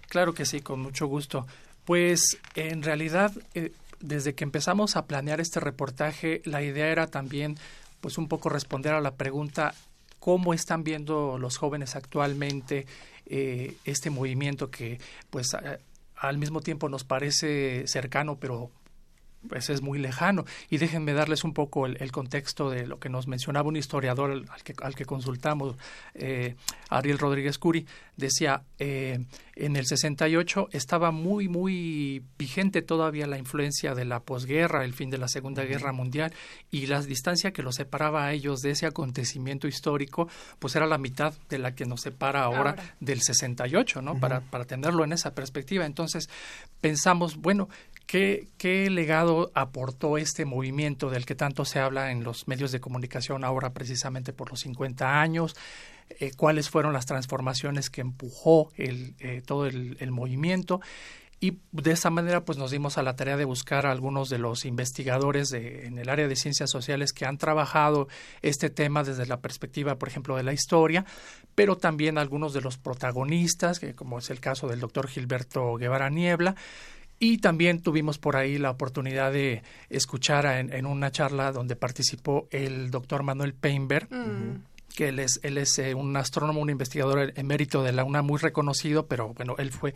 Claro 0.08 0.32
que 0.32 0.46
sí, 0.46 0.60
con 0.60 0.80
mucho 0.80 1.06
gusto. 1.06 1.46
Pues 1.84 2.38
en 2.54 2.82
realidad 2.82 3.32
eh, 3.54 3.72
desde 4.02 4.34
que 4.34 4.44
empezamos 4.44 4.96
a 4.96 5.06
planear 5.06 5.40
este 5.40 5.60
reportaje, 5.60 6.42
la 6.44 6.62
idea 6.62 6.88
era 6.88 7.06
también, 7.06 7.56
pues 8.00 8.18
un 8.18 8.28
poco 8.28 8.48
responder 8.48 8.92
a 8.92 9.00
la 9.00 9.14
pregunta 9.14 9.74
cómo 10.18 10.54
están 10.54 10.84
viendo 10.84 11.38
los 11.38 11.56
jóvenes 11.56 11.96
actualmente 11.96 12.86
eh, 13.26 13.74
este 13.84 14.10
movimiento 14.10 14.70
que, 14.70 15.00
pues, 15.30 15.56
al 16.16 16.38
mismo 16.38 16.60
tiempo 16.60 16.88
nos 16.88 17.04
parece 17.04 17.86
cercano, 17.86 18.36
pero 18.36 18.70
pues 19.48 19.70
es 19.70 19.82
muy 19.82 19.98
lejano. 19.98 20.44
Y 20.70 20.78
déjenme 20.78 21.12
darles 21.12 21.44
un 21.44 21.52
poco 21.52 21.86
el, 21.86 22.12
contexto 22.12 22.70
de 22.70 22.86
lo 22.86 22.98
que 22.98 23.08
nos 23.08 23.26
mencionaba 23.26 23.68
un 23.68 23.76
historiador 23.76 24.30
al, 24.30 24.62
que, 24.62 24.74
al 24.82 24.94
que, 24.94 25.04
consultamos, 25.04 25.76
eh, 26.14 26.56
Ariel 26.88 27.18
Rodríguez 27.18 27.58
Curi, 27.58 27.86
decía, 28.16 28.62
eh, 28.78 29.24
en 29.56 29.76
el 29.76 29.86
68 29.86 30.68
estaba 30.72 31.10
muy, 31.10 31.48
muy 31.48 32.24
vigente 32.38 32.82
todavía 32.82 33.26
la 33.26 33.38
influencia 33.38 33.94
de 33.94 34.04
la 34.04 34.20
posguerra, 34.20 34.84
el 34.84 34.94
fin 34.94 35.10
de 35.10 35.18
la 35.18 35.28
Segunda 35.28 35.64
Guerra 35.64 35.92
Mundial, 35.92 36.32
y 36.70 36.86
la 36.86 37.00
distancia 37.02 37.52
que 37.52 37.62
los 37.62 37.76
separaba 37.76 38.24
a 38.24 38.32
ellos 38.32 38.60
de 38.60 38.70
ese 38.70 38.86
acontecimiento 38.86 39.66
histórico, 39.66 40.28
pues 40.58 40.76
era 40.76 40.86
la 40.86 40.98
mitad 40.98 41.34
de 41.48 41.58
la 41.58 41.74
que 41.74 41.84
nos 41.84 42.02
separa 42.02 42.44
ahora, 42.44 42.76
del 43.00 43.20
68, 43.20 44.02
¿no? 44.02 44.18
para, 44.18 44.40
para 44.40 44.64
tenerlo 44.64 45.04
en 45.04 45.12
esa 45.12 45.34
perspectiva. 45.34 45.86
Entonces, 45.86 46.28
pensamos, 46.80 47.36
bueno, 47.36 47.68
¿Qué, 48.12 48.48
¿Qué, 48.58 48.90
legado 48.90 49.50
aportó 49.54 50.18
este 50.18 50.44
movimiento 50.44 51.08
del 51.08 51.24
que 51.24 51.34
tanto 51.34 51.64
se 51.64 51.78
habla 51.78 52.10
en 52.10 52.24
los 52.24 52.46
medios 52.46 52.70
de 52.70 52.78
comunicación 52.78 53.42
ahora 53.42 53.72
precisamente 53.72 54.34
por 54.34 54.50
los 54.50 54.60
50 54.60 55.22
años? 55.22 55.56
Eh, 56.20 56.32
¿Cuáles 56.36 56.68
fueron 56.68 56.92
las 56.92 57.06
transformaciones 57.06 57.88
que 57.88 58.02
empujó 58.02 58.70
eh, 58.76 59.40
todo 59.46 59.64
el, 59.64 59.96
el, 59.98 60.10
movimiento? 60.10 60.82
Y 61.40 61.56
de 61.72 61.92
esa 61.92 62.10
manera 62.10 62.44
pues 62.44 62.58
nos 62.58 62.70
dimos 62.70 62.98
a 62.98 63.02
la 63.02 63.16
tarea 63.16 63.38
de 63.38 63.46
buscar 63.46 63.86
a 63.86 63.92
algunos 63.92 64.28
de 64.28 64.36
los 64.36 64.66
investigadores 64.66 65.48
de, 65.48 65.86
en 65.86 65.96
el 65.96 66.10
área 66.10 66.28
de 66.28 66.36
ciencias 66.36 66.68
sociales 66.68 67.14
que 67.14 67.24
han 67.24 67.38
trabajado 67.38 68.08
este 68.42 68.68
tema 68.68 69.04
desde 69.04 69.24
la 69.24 69.40
perspectiva, 69.40 69.98
por 69.98 70.08
ejemplo, 70.08 70.36
de 70.36 70.42
la 70.42 70.52
historia, 70.52 71.06
pero 71.54 71.78
también 71.78 72.18
algunos 72.18 72.52
de 72.52 72.60
los 72.60 72.76
protagonistas, 72.76 73.80
que, 73.80 73.94
como 73.94 74.18
es 74.18 74.28
el 74.28 74.38
caso 74.38 74.68
del 74.68 74.80
doctor 74.80 75.08
Gilberto 75.08 75.76
Guevara 75.76 76.10
Niebla, 76.10 76.56
y 77.22 77.38
también 77.38 77.82
tuvimos 77.82 78.18
por 78.18 78.34
ahí 78.34 78.58
la 78.58 78.72
oportunidad 78.72 79.32
de 79.32 79.62
escuchar 79.88 80.44
en, 80.44 80.86
una 80.86 81.12
charla 81.12 81.52
donde 81.52 81.76
participó 81.76 82.48
el 82.50 82.90
doctor 82.90 83.22
Manuel 83.22 83.54
Peinberg. 83.54 84.08
Mm. 84.10 84.64
que 84.96 85.08
él 85.10 85.20
es, 85.20 85.38
él 85.44 85.56
es 85.56 85.78
eh, 85.78 85.94
un 85.94 86.16
astrónomo, 86.16 86.60
un 86.60 86.68
investigador 86.68 87.32
emérito 87.36 87.84
de 87.84 87.92
la 87.92 88.02
UNA 88.02 88.22
muy 88.22 88.38
reconocido, 88.40 89.06
pero 89.06 89.34
bueno, 89.34 89.54
él 89.58 89.70
fue 89.70 89.94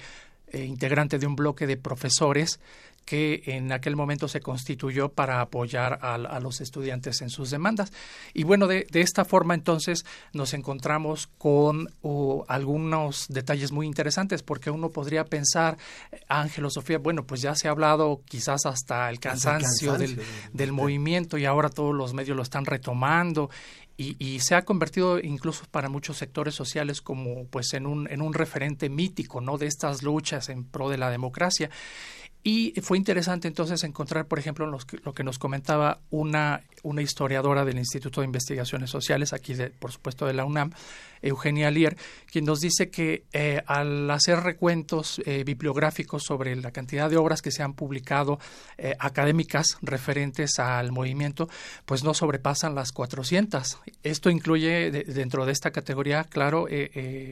eh, 0.53 0.65
integrante 0.65 1.19
de 1.19 1.27
un 1.27 1.35
bloque 1.35 1.67
de 1.67 1.77
profesores 1.77 2.61
que 3.07 3.45
en 3.47 3.71
aquel 3.73 3.95
momento 3.95 4.27
se 4.27 4.40
constituyó 4.40 5.09
para 5.09 5.40
apoyar 5.40 6.01
a, 6.03 6.40
los 6.40 6.61
estudiantes 6.61 7.23
en 7.23 7.31
sus 7.31 7.51
demandas. 7.51 7.92
Y 8.35 8.42
bueno, 8.42 8.66
de, 8.66 8.85
esta 8.92 9.25
forma 9.25 9.55
entonces 9.55 10.05
nos 10.33 10.53
encontramos 10.55 11.29
con 11.38 11.88
algunos 12.49 13.27
detalles 13.29 13.71
muy 13.71 13.87
interesantes, 13.87 14.42
porque 14.42 14.71
uno 14.71 14.90
podría 14.90 15.25
pensar, 15.25 15.79
Ángel 16.29 16.66
o 16.66 16.71
Sofía, 16.71 16.99
bueno, 16.99 17.25
pues 17.25 17.40
ya 17.40 17.55
se 17.55 17.69
ha 17.69 17.71
hablado 17.71 18.23
quizás 18.27 18.66
hasta 18.66 19.09
el 19.09 19.21
cansancio, 19.21 19.95
del, 19.95 20.21
del 20.53 20.73
movimiento 20.73 21.38
y 21.38 21.45
ahora 21.45 21.71
todos 21.71 21.95
los 21.95 22.12
medios 22.12 22.37
lo 22.37 22.42
están 22.42 22.66
retomando 22.66 23.51
y, 23.99 24.40
se 24.40 24.55
ha 24.55 24.64
convertido 24.64 25.19
incluso 25.19 25.64
para 25.71 25.88
muchos 25.88 26.19
sectores 26.19 26.55
sociales 26.55 27.01
como 27.01 27.47
pues 27.47 27.73
en 27.73 27.87
un, 27.87 28.11
en 28.11 28.21
un 28.21 28.35
referente 28.35 28.90
mítico 28.90 29.40
no 29.40 29.57
de 29.57 29.66
estas 29.66 30.03
luchas 30.03 30.51
en 30.51 30.64
pro 30.64 30.90
de 30.90 30.99
la 30.99 31.11
democracia 31.11 31.71
y 32.46 32.72
fue 32.80 32.96
interesante 32.96 33.48
entonces 33.48 33.82
encontrar, 33.82 34.26
por 34.28 34.38
ejemplo, 34.38 34.68
lo 34.68 35.12
que 35.14 35.24
nos 35.24 35.37
comentaba 35.37 35.98
una, 36.11 36.62
una 36.85 37.02
historiadora 37.02 37.64
del 37.64 37.76
Instituto 37.76 38.20
de 38.20 38.26
Investigaciones 38.26 38.88
Sociales, 38.88 39.32
aquí 39.32 39.54
de, 39.54 39.70
por 39.70 39.90
supuesto 39.90 40.26
de 40.26 40.32
la 40.32 40.44
UNAM, 40.44 40.70
Eugenia 41.22 41.72
Lier, 41.72 41.96
quien 42.30 42.44
nos 42.44 42.61
dice 42.61 42.88
que 42.88 43.24
eh, 43.32 43.64
al 43.66 44.09
hacer 44.12 44.44
recuentos 44.44 45.20
eh, 45.26 45.42
bibliográficos 45.42 46.22
sobre 46.22 46.54
la 46.54 46.70
cantidad 46.70 47.11
de 47.11 47.16
obras 47.16 47.42
que 47.42 47.50
se 47.50 47.64
han 47.64 47.74
publicado 47.74 48.38
eh, 48.78 48.94
académicas 49.00 49.76
referentes 49.82 50.61
al 50.61 50.92
movimiento, 50.92 51.48
pues 51.85 52.04
no 52.04 52.14
sobrepasan 52.14 52.76
las 52.76 52.92
400. 52.92 53.80
Esto 54.04 54.30
incluye 54.30 54.92
dentro 54.92 55.46
de 55.46 55.52
esta 55.52 55.72
categoría, 55.72 56.22
claro, 56.22 56.68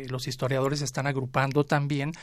los 0.09 0.27
historiadores 0.27 0.83
están 0.83 1.07
agrupando 1.07 1.62
también 1.62 2.14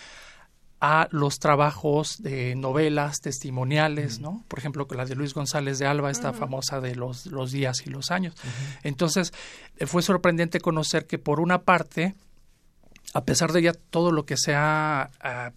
a 0.82 1.08
los 1.12 1.38
trabajos 1.38 2.22
de 2.24 2.56
novelas 2.56 3.22
testimoniales, 3.22 4.20
¿no? 4.20 4.44
Por 4.48 4.58
ejemplo, 4.58 4.88
la 4.90 5.06
de 5.06 5.16
Luis 5.16 5.36
González 5.36 5.78
de 5.78 5.86
Alba, 5.86 6.10
esta 6.10 6.34
famosa 6.34 6.82
de 6.82 6.96
los, 6.96 7.28
los 7.28 7.52
días 7.52 7.86
y 7.86 7.92
los 7.92 8.10
años. 8.10 8.34
Entonces, 8.82 9.32
eh, 9.78 9.86
fue 9.86 10.02
sorprendente 10.02 10.60
conocer 10.60 11.06
que 11.06 11.20
por 11.20 11.40
una 11.40 11.62
parte, 11.62 12.16
a 13.14 13.24
pesar 13.24 13.52
de 13.52 13.62
ya 13.62 13.74
todo 13.74 14.12
lo 14.12 14.26
que 14.26 14.38
se 14.38 14.56
ha 14.56 15.12
ah, 15.22 15.52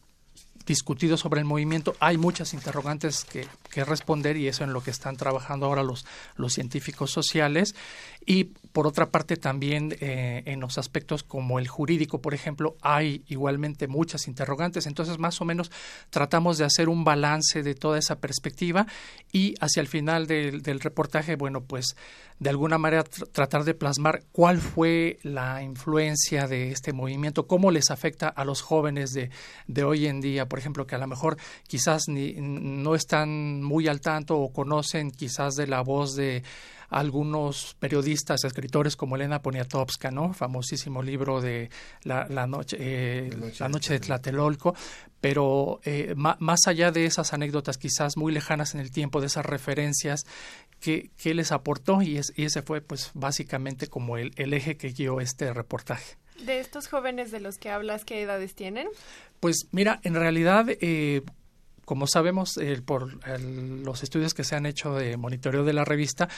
discutido 0.66 1.16
sobre 1.16 1.40
el 1.40 1.46
movimiento, 1.46 1.96
hay 2.00 2.18
muchas 2.18 2.52
interrogantes 2.52 3.24
que, 3.24 3.48
que, 3.70 3.82
responder 3.84 4.37
y 4.37 4.48
eso 4.48 4.62
en 4.62 4.74
lo 4.74 4.82
que 4.82 4.90
están 4.90 5.16
trabajando 5.16 5.64
ahora 5.66 5.82
los, 5.82 6.04
los 6.37 6.52
científicos 6.52 7.10
sociales 7.10 7.74
y 8.26 8.44
por 8.74 8.88
otra 8.88 9.10
parte, 9.10 9.37
también 9.37 9.96
eh, 10.00 10.42
en 10.46 10.58
los 10.58 10.78
aspectos 10.78 11.22
como 11.22 11.60
el 11.60 11.68
jurídico, 11.68 12.20
por 12.20 12.34
ejemplo, 12.34 12.76
hay 12.82 13.22
igualmente 13.28 13.87
muchas 13.87 14.26
interrogantes. 14.26 14.87
Entonces, 14.87 15.16
más 15.16 15.40
o 15.40 15.44
menos 15.44 15.70
tratamos 16.10 16.58
de 16.58 16.64
hacer 16.64 16.88
un 16.88 17.04
balance 17.04 17.62
de 17.62 17.76
toda 17.76 18.00
esa 18.00 18.16
perspectiva 18.16 18.88
y 19.30 19.54
hacia 19.60 19.80
el 19.80 19.87
final 19.87 20.26
del, 20.26 20.62
del 20.62 20.80
reportaje, 20.80 21.37
bueno, 21.37 21.62
pues 21.62 21.94
de 22.40 22.50
alguna 22.50 22.78
manera 22.78 23.04
tratar 23.04 23.62
de 23.62 23.74
plasmar 23.74 24.24
cuál 24.32 24.58
fue 24.58 25.18
la 25.22 25.62
influencia 25.62 26.48
de 26.48 26.72
este 26.72 26.92
movimiento, 26.92 27.46
cómo 27.46 27.70
les 27.70 27.92
afecta 27.92 28.26
a 28.26 28.44
los 28.44 28.60
jóvenes 28.60 29.12
de, 29.12 29.30
de 29.68 29.84
hoy 29.84 30.06
en 30.06 30.20
día, 30.20 30.48
por 30.48 30.58
ejemplo, 30.58 30.84
que 30.84 30.96
a 30.96 30.98
lo 30.98 31.06
mejor 31.06 31.37
quizás 31.68 32.08
ni, 32.08 32.34
no 32.38 32.96
están 32.96 33.62
muy 33.62 33.87
al 33.87 34.00
tanto 34.00 34.37
o 34.37 34.52
conocen 34.52 35.12
quizás 35.12 35.54
de 35.54 35.68
la 35.68 35.80
voz 35.82 36.16
de 36.16 36.42
algunos 36.88 37.76
periodistas, 37.78 38.44
escritores 38.44 38.96
como 38.96 39.16
Elena 39.16 39.42
Poniatowska, 39.42 40.10
¿no? 40.10 40.32
Famosísimo 40.32 41.02
libro 41.02 41.40
de 41.40 41.70
La, 42.02 42.46
noche, 42.46 42.76
eh, 42.80 43.30
la 43.58 43.68
noche 43.68 43.94
de 43.94 44.00
Tlatelolco, 44.00 44.74
pero 45.20 45.80
eh, 45.84 46.14
más 46.16 46.66
allá 46.66 46.90
de 46.90 47.06
esas 47.06 47.32
anécdotas 47.32 47.78
quizás 47.78 48.16
muy 48.16 48.32
lejanas 48.32 48.74
en 48.74 48.80
el 48.80 48.90
tiempo, 48.90 49.20
de 49.20 49.26
esas 49.26 49.46
referencias, 49.46 50.24
¿qué, 50.80 51.10
les 51.24 51.52
aportó? 51.52 52.02
Y, 52.02 52.20
y, 52.36 52.44
ese 52.44 52.62
fue 52.62 52.80
pues 52.80 53.10
básicamente 53.14 53.86
como 53.86 54.18
el, 54.18 54.32
el 54.36 54.52
eje 54.52 54.76
que 54.76 54.90
guió 54.90 55.20
este 55.20 55.52
reportaje. 55.52 56.16
De 56.44 56.60
estos 56.60 56.88
jóvenes 56.88 57.30
de 57.30 57.40
los 57.40 57.58
que 57.58 57.70
hablas, 57.70 58.04
¿qué 58.04 58.20
edades 58.22 58.54
tienen? 58.54 58.88
Pues 59.40 59.68
mira, 59.70 60.00
en 60.02 60.14
realidad 60.14 60.66
eh, 60.68 61.22
como 61.84 62.06
sabemos 62.06 62.58
por 62.84 63.18
los 63.38 64.02
estudios 64.02 64.34
que 64.34 64.44
se 64.44 64.56
han 64.56 64.66
hecho 64.66 64.94
de 64.94 65.16
monitoreo 65.16 65.64
de 65.64 65.72
la 65.72 65.84
revista, 65.84 66.28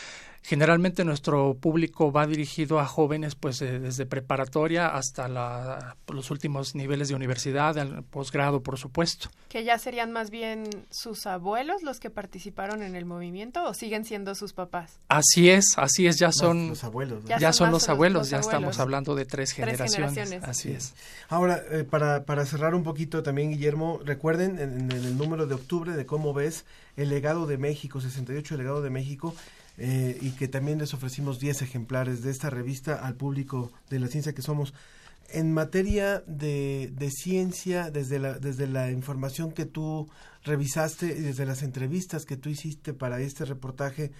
generalmente 0.46 1.04
nuestro 1.04 1.54
público 1.54 2.12
va 2.12 2.24
dirigido 2.24 2.78
a 2.78 2.86
jóvenes 2.86 3.34
pues 3.34 3.60
eh, 3.62 3.80
desde 3.80 4.06
preparatoria 4.06 4.86
hasta 4.86 5.26
los 6.06 6.30
últimos 6.30 6.76
niveles 6.76 7.08
de 7.08 7.16
universidad, 7.16 7.76
al 7.76 8.04
posgrado, 8.04 8.62
por 8.62 8.78
supuesto. 8.78 9.28
¿Que 9.48 9.64
ya 9.64 9.76
serían 9.76 10.12
más 10.12 10.30
bien 10.30 10.68
sus 10.88 11.26
abuelos 11.26 11.82
los 11.82 11.98
que 11.98 12.10
participaron 12.10 12.84
en 12.84 12.94
el 12.94 13.06
movimiento 13.06 13.64
o 13.64 13.74
siguen 13.74 14.04
siendo 14.04 14.36
sus 14.36 14.52
papás? 14.52 15.00
Así 15.08 15.50
es, 15.50 15.74
así 15.78 16.06
es, 16.06 16.16
ya 16.20 16.30
son 16.30 16.68
los, 16.68 16.84
abuelos. 16.84 17.24
Ya, 17.24 17.52
son, 17.52 17.72
los, 17.72 17.88
abuelos, 17.88 18.30
ya 18.30 18.38
estamos 18.38 18.78
hablando 18.78 19.16
de 19.16 19.24
tres, 19.24 19.50
generaciones. 19.50 20.44
Así 20.44 20.70
es. 20.70 20.94
Ahora, 21.28 21.60
eh, 21.72 21.82
para, 21.82 22.24
para 22.24 22.46
cerrar 22.46 22.76
un 22.76 22.84
poquito 22.84 23.24
también, 23.24 23.50
Guillermo, 23.50 23.98
recuerden 24.04 24.60
en, 24.60 24.92
en 24.92 24.92
el 24.92 25.18
número 25.18 25.48
de 25.48 25.56
octubre 25.56 25.96
de 25.96 26.06
cómo 26.06 26.32
ves 26.32 26.64
el 26.96 27.10
legado 27.10 27.46
de 27.46 27.58
México, 27.58 28.00
68 28.00 28.54
el 28.54 28.58
legado 28.58 28.80
de 28.80 28.90
México, 28.90 29.34
eh, 29.78 30.18
y 30.20 30.30
que 30.32 30.48
también 30.48 30.78
les 30.78 30.94
ofrecimos 30.94 31.38
10 31.38 31.62
ejemplares 31.62 32.22
de 32.22 32.30
esta 32.30 32.50
revista 32.50 32.94
al 33.06 33.14
público 33.16 33.72
de 33.90 33.98
la 34.00 34.08
ciencia 34.08 34.34
que 34.34 34.42
somos. 34.42 34.72
En 35.28 35.52
materia 35.52 36.22
de, 36.26 36.90
de 36.94 37.10
ciencia, 37.10 37.90
desde 37.90 38.18
la, 38.20 38.38
desde 38.38 38.66
la 38.68 38.90
información 38.92 39.50
que 39.52 39.66
tú 39.66 40.08
revisaste 40.44 41.06
y 41.06 41.20
desde 41.20 41.46
las 41.46 41.62
entrevistas 41.62 42.24
que 42.24 42.36
tú 42.36 42.48
hiciste 42.48 42.94
para 42.94 43.20
este 43.20 43.44
reportaje, 43.44 44.12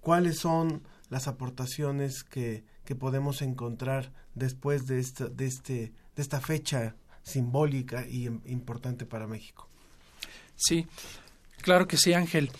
¿cuáles 0.00 0.38
son 0.38 0.82
las 1.10 1.26
aportaciones 1.28 2.22
que, 2.22 2.64
que 2.84 2.94
podemos 2.94 3.42
encontrar 3.42 4.12
después 4.34 4.86
de 4.86 5.00
esta, 5.00 5.26
de 5.28 5.46
este, 5.46 5.92
de 6.16 6.22
esta 6.22 6.40
fecha 6.40 6.94
simbólica 7.24 8.06
y 8.08 8.26
im- 8.28 8.40
importante 8.46 9.04
para 9.04 9.26
México? 9.26 9.68
Sí, 10.54 10.86
claro 11.60 11.88
que 11.88 11.96
sí, 11.96 12.12
Ángel. 12.14 12.50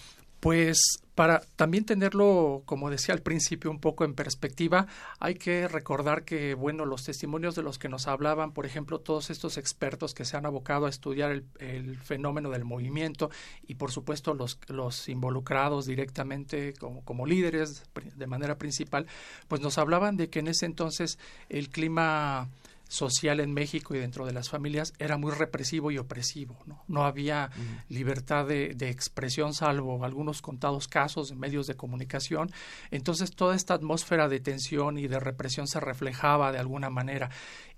Pues 0.41 0.81
para 1.15 1.43
también 1.57 1.85
tenerlo, 1.85 2.63
como 2.65 2.91
decía 2.91 3.15
al 3.15 3.21
principio, 3.21 3.71
un 3.71 3.81
poco 3.81 4.05
en 4.05 4.15
perspectiva, 4.15 4.87
hay 5.21 5.35
que 5.35 5.69
recordar 5.69 6.25
que, 6.25 6.55
bueno, 6.55 6.87
los 6.87 7.05
testimonios 7.05 7.55
de 7.55 7.63
los 7.63 7.79
que 7.79 7.89
nos 7.89 8.09
hablaban, 8.09 8.53
por 8.53 8.65
ejemplo, 8.65 8.99
todos 8.99 9.31
estos 9.31 9.59
expertos 9.59 10.15
que 10.15 10.25
se 10.25 10.37
han 10.37 10.47
abocado 10.47 10.87
a 10.87 10.89
estudiar 10.89 11.43
el, 11.59 11.99
fenómeno 12.03 12.51
del 12.51 12.65
movimiento 12.65 13.31
y, 13.67 13.75
por 13.75 13.93
supuesto, 13.93 14.35
los, 14.35 14.59
los 14.69 15.09
involucrados 15.09 15.87
directamente 15.87 16.73
como, 16.75 17.05
como 17.05 17.27
líderes 17.27 17.85
de 18.17 18.27
manera 18.27 18.57
principal, 18.57 19.07
pues 19.49 19.61
nos 19.61 19.79
hablaban 19.79 20.17
de 20.17 20.31
que 20.31 20.39
en 20.39 20.49
ese 20.49 20.67
entonces 20.67 21.19
el 21.49 21.69
clima 21.69 22.49
social 22.93 23.41
en 23.41 23.55
México 23.55 23.95
y 23.95 23.99
dentro 23.99 24.27
de 24.27 24.33
las 24.35 24.51
familias 24.51 24.93
era 24.99 25.17
muy 25.17 25.33
represivo 25.33 25.91
y 25.91 25.97
opresivo. 25.97 26.59
No, 26.67 26.85
no 26.89 27.05
había 27.05 27.51
libertad 27.89 28.47
de, 28.47 28.75
de 28.75 28.91
expresión 28.91 29.55
salvo 29.55 30.05
algunos 30.05 30.43
contados 30.43 30.89
casos 30.89 31.31
en 31.31 31.39
medios 31.39 31.67
de 31.67 31.75
comunicación. 31.75 32.51
Entonces 32.91 33.31
toda 33.35 33.57
esta 33.57 33.73
atmósfera 33.75 34.29
de 34.29 34.41
tensión 34.41 34.99
y 34.99 35.09
de 35.09 35.19
represión 35.21 35.67
se 35.69 35.81
reflejaba 35.81 36.53
de 36.53 36.59
alguna 36.59 36.91
manera. 36.91 37.31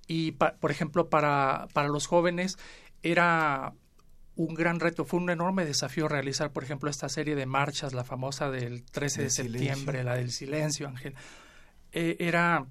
Y, 0.08 0.32
pa- 0.32 0.56
por 0.56 0.72
ejemplo, 0.72 1.08
para, 1.08 1.68
para 1.72 1.88
los 1.88 2.06
jóvenes 2.08 2.56
era 3.02 3.72
un 4.36 4.54
gran 4.54 4.80
reto, 4.80 5.04
fue 5.04 5.20
un 5.20 5.30
enorme 5.30 5.64
desafío 5.64 6.08
realizar, 6.08 6.50
por 6.50 6.64
ejemplo, 6.64 6.90
esta 6.90 7.08
serie 7.08 7.36
de 7.36 7.46
marchas, 7.46 7.92
la 7.94 8.02
famosa 8.02 8.50
del 8.50 8.82
13 8.82 9.22
de 9.22 9.30
septiembre, 9.30 9.74
silencio. 9.74 10.02
la 10.02 10.16
del 10.16 10.32
silencio, 10.32 10.88
Ángel. 10.88 11.14
Eh, 11.92 12.16
era 12.18 12.66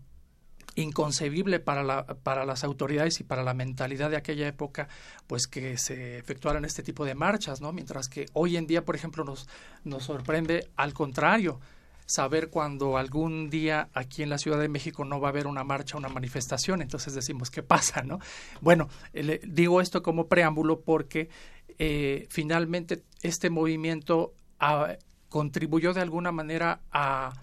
inconcebible 0.75 1.59
para, 1.59 1.83
la, 1.83 2.05
para 2.05 2.45
las 2.45 2.63
autoridades 2.63 3.19
y 3.19 3.23
para 3.23 3.43
la 3.43 3.53
mentalidad 3.53 4.09
de 4.09 4.17
aquella 4.17 4.47
época, 4.47 4.87
pues 5.27 5.47
que 5.47 5.77
se 5.77 6.17
efectuaran 6.17 6.65
este 6.65 6.83
tipo 6.83 7.05
de 7.05 7.15
marchas, 7.15 7.61
¿no? 7.61 7.71
Mientras 7.71 8.07
que 8.07 8.25
hoy 8.33 8.57
en 8.57 8.67
día, 8.67 8.83
por 8.85 8.95
ejemplo, 8.95 9.23
nos, 9.23 9.47
nos 9.83 10.03
sorprende 10.03 10.69
al 10.75 10.93
contrario 10.93 11.59
saber 12.05 12.49
cuando 12.49 12.97
algún 12.97 13.49
día 13.49 13.87
aquí 13.93 14.23
en 14.23 14.29
la 14.29 14.37
Ciudad 14.37 14.59
de 14.59 14.67
México 14.67 15.05
no 15.05 15.21
va 15.21 15.29
a 15.29 15.31
haber 15.31 15.47
una 15.47 15.63
marcha, 15.63 15.97
una 15.97 16.09
manifestación, 16.09 16.81
entonces 16.81 17.13
decimos, 17.15 17.49
¿qué 17.49 17.63
pasa, 17.63 18.03
no? 18.03 18.19
Bueno, 18.59 18.89
le- 19.13 19.39
digo 19.45 19.79
esto 19.79 20.03
como 20.03 20.27
preámbulo 20.27 20.81
porque 20.81 21.29
eh, 21.79 22.27
finalmente 22.29 23.03
este 23.21 23.49
movimiento 23.49 24.33
ah, 24.59 24.95
contribuyó 25.29 25.93
de 25.93 26.01
alguna 26.01 26.31
manera 26.31 26.81
a 26.91 27.33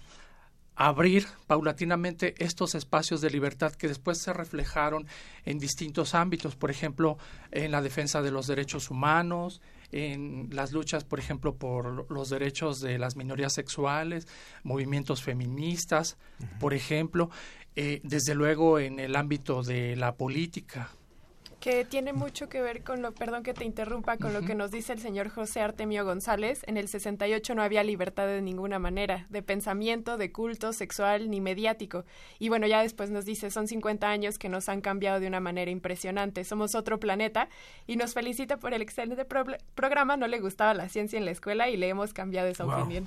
abrir 0.76 1.26
paulatinamente 1.46 2.34
estos 2.38 2.74
espacios 2.74 3.20
de 3.20 3.30
libertad 3.30 3.72
que 3.72 3.88
después 3.88 4.18
se 4.18 4.32
reflejaron 4.32 5.06
en 5.44 5.58
distintos 5.58 6.14
ámbitos, 6.14 6.56
por 6.56 6.70
ejemplo, 6.70 7.18
en 7.50 7.70
la 7.70 7.82
defensa 7.82 8.22
de 8.22 8.30
los 8.30 8.46
derechos 8.46 8.90
humanos, 8.90 9.60
en 9.92 10.48
las 10.52 10.72
luchas, 10.72 11.04
por 11.04 11.18
ejemplo, 11.18 11.56
por 11.56 12.10
los 12.10 12.30
derechos 12.30 12.80
de 12.80 12.98
las 12.98 13.16
minorías 13.16 13.52
sexuales, 13.52 14.26
movimientos 14.62 15.22
feministas, 15.22 16.16
por 16.58 16.74
ejemplo, 16.74 17.30
eh, 17.76 18.00
desde 18.04 18.34
luego 18.34 18.78
en 18.78 19.00
el 19.00 19.16
ámbito 19.16 19.62
de 19.62 19.96
la 19.96 20.14
política, 20.14 20.90
que 21.60 21.84
tiene 21.84 22.12
mucho 22.14 22.48
que 22.48 22.62
ver 22.62 22.82
con 22.82 23.02
lo, 23.02 23.12
perdón 23.12 23.42
que 23.42 23.52
te 23.52 23.64
interrumpa, 23.66 24.16
con 24.16 24.32
lo 24.32 24.40
que 24.40 24.54
nos 24.54 24.70
dice 24.70 24.94
el 24.94 24.98
señor 25.00 25.28
José 25.28 25.60
Artemio 25.60 26.06
González. 26.06 26.62
En 26.66 26.78
el 26.78 26.88
68 26.88 27.54
no 27.54 27.62
había 27.62 27.84
libertad 27.84 28.26
de 28.26 28.40
ninguna 28.40 28.78
manera, 28.78 29.26
de 29.28 29.42
pensamiento, 29.42 30.16
de 30.16 30.32
culto, 30.32 30.72
sexual 30.72 31.28
ni 31.30 31.40
mediático. 31.42 32.04
Y 32.38 32.48
bueno, 32.48 32.66
ya 32.66 32.80
después 32.80 33.10
nos 33.10 33.26
dice, 33.26 33.50
son 33.50 33.68
50 33.68 34.08
años 34.08 34.38
que 34.38 34.48
nos 34.48 34.70
han 34.70 34.80
cambiado 34.80 35.20
de 35.20 35.26
una 35.26 35.40
manera 35.40 35.70
impresionante. 35.70 36.44
Somos 36.44 36.74
otro 36.74 36.98
planeta 36.98 37.48
y 37.86 37.96
nos 37.96 38.14
felicita 38.14 38.56
por 38.56 38.72
el 38.72 38.80
excelente 38.80 39.26
pro- 39.26 39.44
programa. 39.74 40.16
No 40.16 40.28
le 40.28 40.40
gustaba 40.40 40.72
la 40.72 40.88
ciencia 40.88 41.18
en 41.18 41.26
la 41.26 41.30
escuela 41.32 41.68
y 41.68 41.76
le 41.76 41.88
hemos 41.90 42.14
cambiado 42.14 42.48
esa 42.48 42.64
Wow. 42.64 42.80
opinión. 42.84 43.06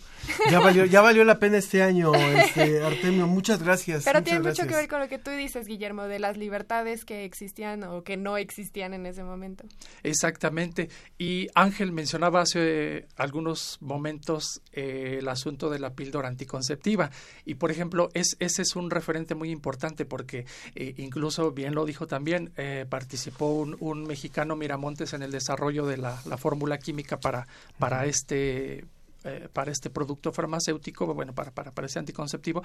Ya 0.51 0.59
valió, 0.59 0.85
ya 0.85 1.01
valió 1.01 1.23
la 1.23 1.39
pena 1.39 1.57
este 1.57 1.81
año, 1.81 2.11
este, 2.37 2.83
Artemio. 2.83 3.25
Muchas 3.25 3.63
gracias. 3.63 4.03
Pero 4.03 4.19
muchas 4.19 4.23
tiene 4.25 4.39
mucho 4.41 4.49
gracias. 4.63 4.67
que 4.67 4.75
ver 4.75 4.87
con 4.87 4.99
lo 4.99 5.07
que 5.07 5.17
tú 5.17 5.31
dices, 5.31 5.65
Guillermo, 5.65 6.03
de 6.03 6.19
las 6.19 6.37
libertades 6.37 7.03
que 7.03 7.25
existían 7.25 7.83
o 7.83 8.03
que 8.03 8.15
no 8.15 8.37
existían 8.37 8.42
en 8.93 9.05
ese 9.05 9.23
momento. 9.23 9.65
Exactamente. 10.03 10.89
Y 11.17 11.47
Ángel 11.55 11.91
mencionaba 11.91 12.41
hace 12.41 13.07
algunos 13.15 13.77
momentos 13.81 14.61
eh, 14.71 15.17
el 15.19 15.27
asunto 15.27 15.69
de 15.69 15.79
la 15.79 15.93
píldora 15.93 16.27
anticonceptiva. 16.27 17.09
Y, 17.45 17.55
por 17.55 17.71
ejemplo, 17.71 18.09
es, 18.13 18.35
ese 18.39 18.61
es 18.61 18.75
un 18.75 18.89
referente 18.89 19.35
muy 19.35 19.49
importante 19.49 20.05
porque 20.05 20.45
eh, 20.75 20.93
incluso, 20.97 21.51
bien 21.51 21.75
lo 21.75 21.85
dijo 21.85 22.07
también, 22.07 22.51
eh, 22.57 22.85
participó 22.87 23.47
un, 23.53 23.77
un 23.79 24.03
mexicano 24.05 24.55
Miramontes 24.55 25.13
en 25.13 25.23
el 25.23 25.31
desarrollo 25.31 25.85
de 25.85 25.97
la, 25.97 26.21
la 26.25 26.37
fórmula 26.37 26.77
química 26.77 27.19
para, 27.19 27.47
para 27.77 28.05
este 28.05 28.85
eh, 29.25 29.47
para 29.53 29.71
este 29.71 29.89
producto 29.89 30.33
farmacéutico, 30.33 31.05
bueno, 31.13 31.33
para, 31.33 31.51
para, 31.51 31.71
para 31.71 31.87
ese 31.87 31.97
anticonceptivo, 31.97 32.61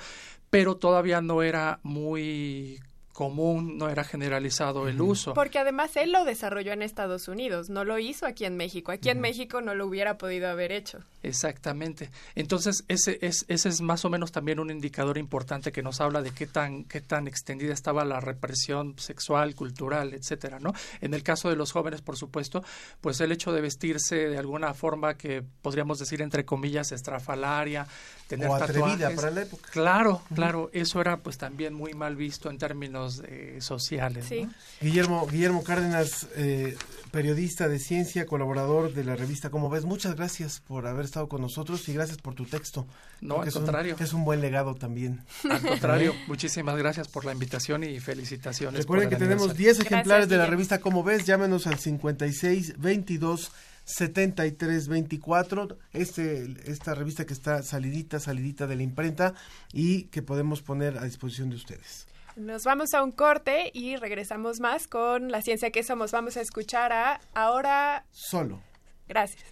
pero 0.50 0.76
todavía 0.76 1.20
no 1.20 1.40
era 1.40 1.78
muy 1.84 2.80
común, 3.18 3.78
no 3.78 3.88
era 3.88 4.04
generalizado 4.04 4.86
el 4.86 5.00
uso. 5.00 5.34
Porque 5.34 5.58
además 5.58 5.96
él 5.96 6.12
lo 6.12 6.24
desarrolló 6.24 6.72
en 6.72 6.82
Estados 6.82 7.26
Unidos, 7.26 7.68
no 7.68 7.82
lo 7.82 7.98
hizo 7.98 8.26
aquí 8.26 8.44
en 8.44 8.56
México. 8.56 8.92
Aquí 8.92 9.08
en 9.10 9.18
México 9.18 9.60
no 9.60 9.74
lo 9.74 9.88
hubiera 9.88 10.18
podido 10.18 10.48
haber 10.48 10.70
hecho. 10.70 11.00
Exactamente. 11.24 12.10
Entonces, 12.36 12.84
ese 12.86 13.18
es, 13.20 13.44
ese 13.48 13.70
es 13.70 13.80
más 13.80 14.04
o 14.04 14.08
menos 14.08 14.30
también 14.30 14.60
un 14.60 14.70
indicador 14.70 15.18
importante 15.18 15.72
que 15.72 15.82
nos 15.82 16.00
habla 16.00 16.22
de 16.22 16.30
qué 16.30 16.46
tan, 16.46 16.84
qué 16.84 17.00
tan 17.00 17.26
extendida 17.26 17.74
estaba 17.74 18.04
la 18.04 18.20
represión 18.20 18.96
sexual, 19.00 19.56
cultural, 19.56 20.14
etcétera, 20.14 20.60
¿no? 20.60 20.72
En 21.00 21.12
el 21.12 21.24
caso 21.24 21.50
de 21.50 21.56
los 21.56 21.72
jóvenes, 21.72 22.02
por 22.02 22.16
supuesto, 22.16 22.62
pues 23.00 23.20
el 23.20 23.32
hecho 23.32 23.50
de 23.50 23.60
vestirse 23.60 24.28
de 24.28 24.38
alguna 24.38 24.74
forma 24.74 25.14
que 25.14 25.42
podríamos 25.60 25.98
decir 25.98 26.22
entre 26.22 26.44
comillas 26.44 26.92
estrafalaria, 26.92 27.88
tener 28.28 28.48
O 28.48 28.54
atrevida 28.54 28.86
tatuajes. 28.90 29.16
para 29.16 29.30
la 29.32 29.42
época. 29.42 29.70
Claro, 29.72 30.22
claro, 30.36 30.70
eso 30.72 31.00
era 31.00 31.16
pues 31.16 31.36
también 31.36 31.74
muy 31.74 31.94
mal 31.94 32.14
visto 32.14 32.48
en 32.48 32.58
términos 32.58 33.07
eh, 33.26 33.58
sociales. 33.60 34.26
Sí. 34.28 34.42
¿no? 34.44 34.52
Guillermo, 34.80 35.26
Guillermo 35.26 35.62
Cárdenas, 35.64 36.26
eh, 36.36 36.76
periodista 37.10 37.68
de 37.68 37.78
ciencia, 37.78 38.26
colaborador 38.26 38.92
de 38.92 39.02
la 39.04 39.16
revista 39.16 39.50
Como 39.50 39.70
ves, 39.70 39.84
muchas 39.84 40.14
gracias 40.16 40.60
por 40.60 40.86
haber 40.86 41.04
estado 41.04 41.28
con 41.28 41.40
nosotros 41.40 41.88
y 41.88 41.94
gracias 41.94 42.18
por 42.18 42.34
tu 42.34 42.44
texto. 42.44 42.86
No, 43.20 43.34
Creo 43.34 43.38
al 43.38 43.42
que 43.44 43.48
es 43.48 43.56
un- 43.56 43.62
contrario. 43.62 43.96
es 43.98 44.12
un 44.12 44.24
buen 44.24 44.40
legado 44.40 44.74
también. 44.74 45.22
Al 45.50 45.60
contrario, 45.62 46.14
muchísimas 46.26 46.76
gracias 46.76 47.08
por 47.08 47.24
la 47.24 47.32
invitación 47.32 47.82
y 47.84 47.98
felicitaciones. 48.00 48.80
Recuerden 48.80 49.08
por 49.08 49.18
que 49.18 49.24
tenemos 49.24 49.50
aniversario. 49.50 49.74
10 49.74 49.86
ejemplares 49.86 50.28
de 50.28 50.36
la 50.36 50.46
revista 50.46 50.78
Como 50.80 51.02
ves, 51.02 51.24
llámenos 51.26 51.66
al 51.66 51.78
56 51.78 52.74
22 52.78 53.50
73 53.84 54.88
24, 54.88 55.78
este, 55.94 56.54
esta 56.66 56.94
revista 56.94 57.24
que 57.24 57.32
está 57.32 57.62
salidita, 57.62 58.20
salidita 58.20 58.66
de 58.66 58.76
la 58.76 58.82
imprenta 58.82 59.32
y 59.72 60.04
que 60.04 60.20
podemos 60.20 60.60
poner 60.60 60.98
a 60.98 61.04
disposición 61.04 61.48
de 61.48 61.56
ustedes. 61.56 62.06
Nos 62.38 62.62
vamos 62.64 62.94
a 62.94 63.02
un 63.02 63.10
corte 63.10 63.70
y 63.74 63.96
regresamos 63.96 64.60
más 64.60 64.86
con 64.86 65.30
la 65.32 65.42
ciencia 65.42 65.70
que 65.72 65.82
somos. 65.82 66.12
Vamos 66.12 66.36
a 66.36 66.40
escuchar 66.40 66.92
a 66.92 67.20
ahora. 67.34 68.04
Solo. 68.12 68.60
Gracias. 69.08 69.42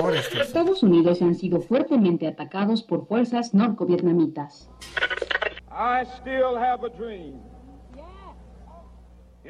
Ahora 0.00 0.18
esto 0.20 0.40
es- 0.40 0.46
Estados 0.48 0.82
Unidos 0.82 1.20
han 1.20 1.34
sido 1.34 1.60
fuertemente 1.60 2.26
atacados 2.26 2.82
por 2.82 3.06
fuerzas 3.06 3.52
norcovietnamitas. 3.52 4.70
I 5.70 6.04
still 6.18 6.56
have 6.56 6.84
a 6.86 6.88
dream. 6.88 7.38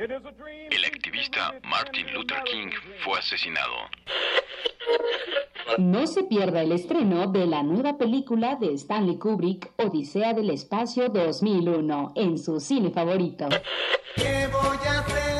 El 0.01 0.85
activista 0.87 1.53
Martin 1.63 2.11
Luther 2.15 2.43
King 2.45 2.71
fue 3.05 3.19
asesinado. 3.19 3.75
No 5.77 6.07
se 6.07 6.23
pierda 6.23 6.63
el 6.63 6.73
estreno 6.73 7.27
de 7.27 7.47
la 7.47 7.63
nueva 7.63 7.99
película 7.99 8.57
de 8.57 8.73
Stanley 8.73 9.19
Kubrick, 9.19 9.71
Odisea 9.77 10.33
del 10.33 10.49
Espacio 10.49 11.11
2001, 11.11 12.15
en 12.17 12.39
su 12.39 12.61
cine 12.61 12.91
favorito. 12.91 13.51
¿Qué 14.17 14.49
voy 14.51 14.79
a 14.87 15.01
hacer? 15.01 15.40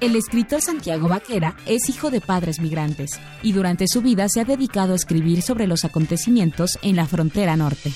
El 0.00 0.14
escritor 0.14 0.60
Santiago 0.60 1.08
Vaquera 1.08 1.56
es 1.64 1.88
hijo 1.88 2.10
de 2.10 2.20
padres 2.20 2.60
migrantes 2.60 3.18
y 3.42 3.52
durante 3.52 3.86
su 3.88 4.02
vida 4.02 4.28
se 4.28 4.40
ha 4.40 4.44
dedicado 4.44 4.92
a 4.92 4.96
escribir 4.96 5.40
sobre 5.40 5.66
los 5.66 5.86
acontecimientos 5.86 6.78
en 6.82 6.96
la 6.96 7.06
frontera 7.06 7.56
norte. 7.56 7.92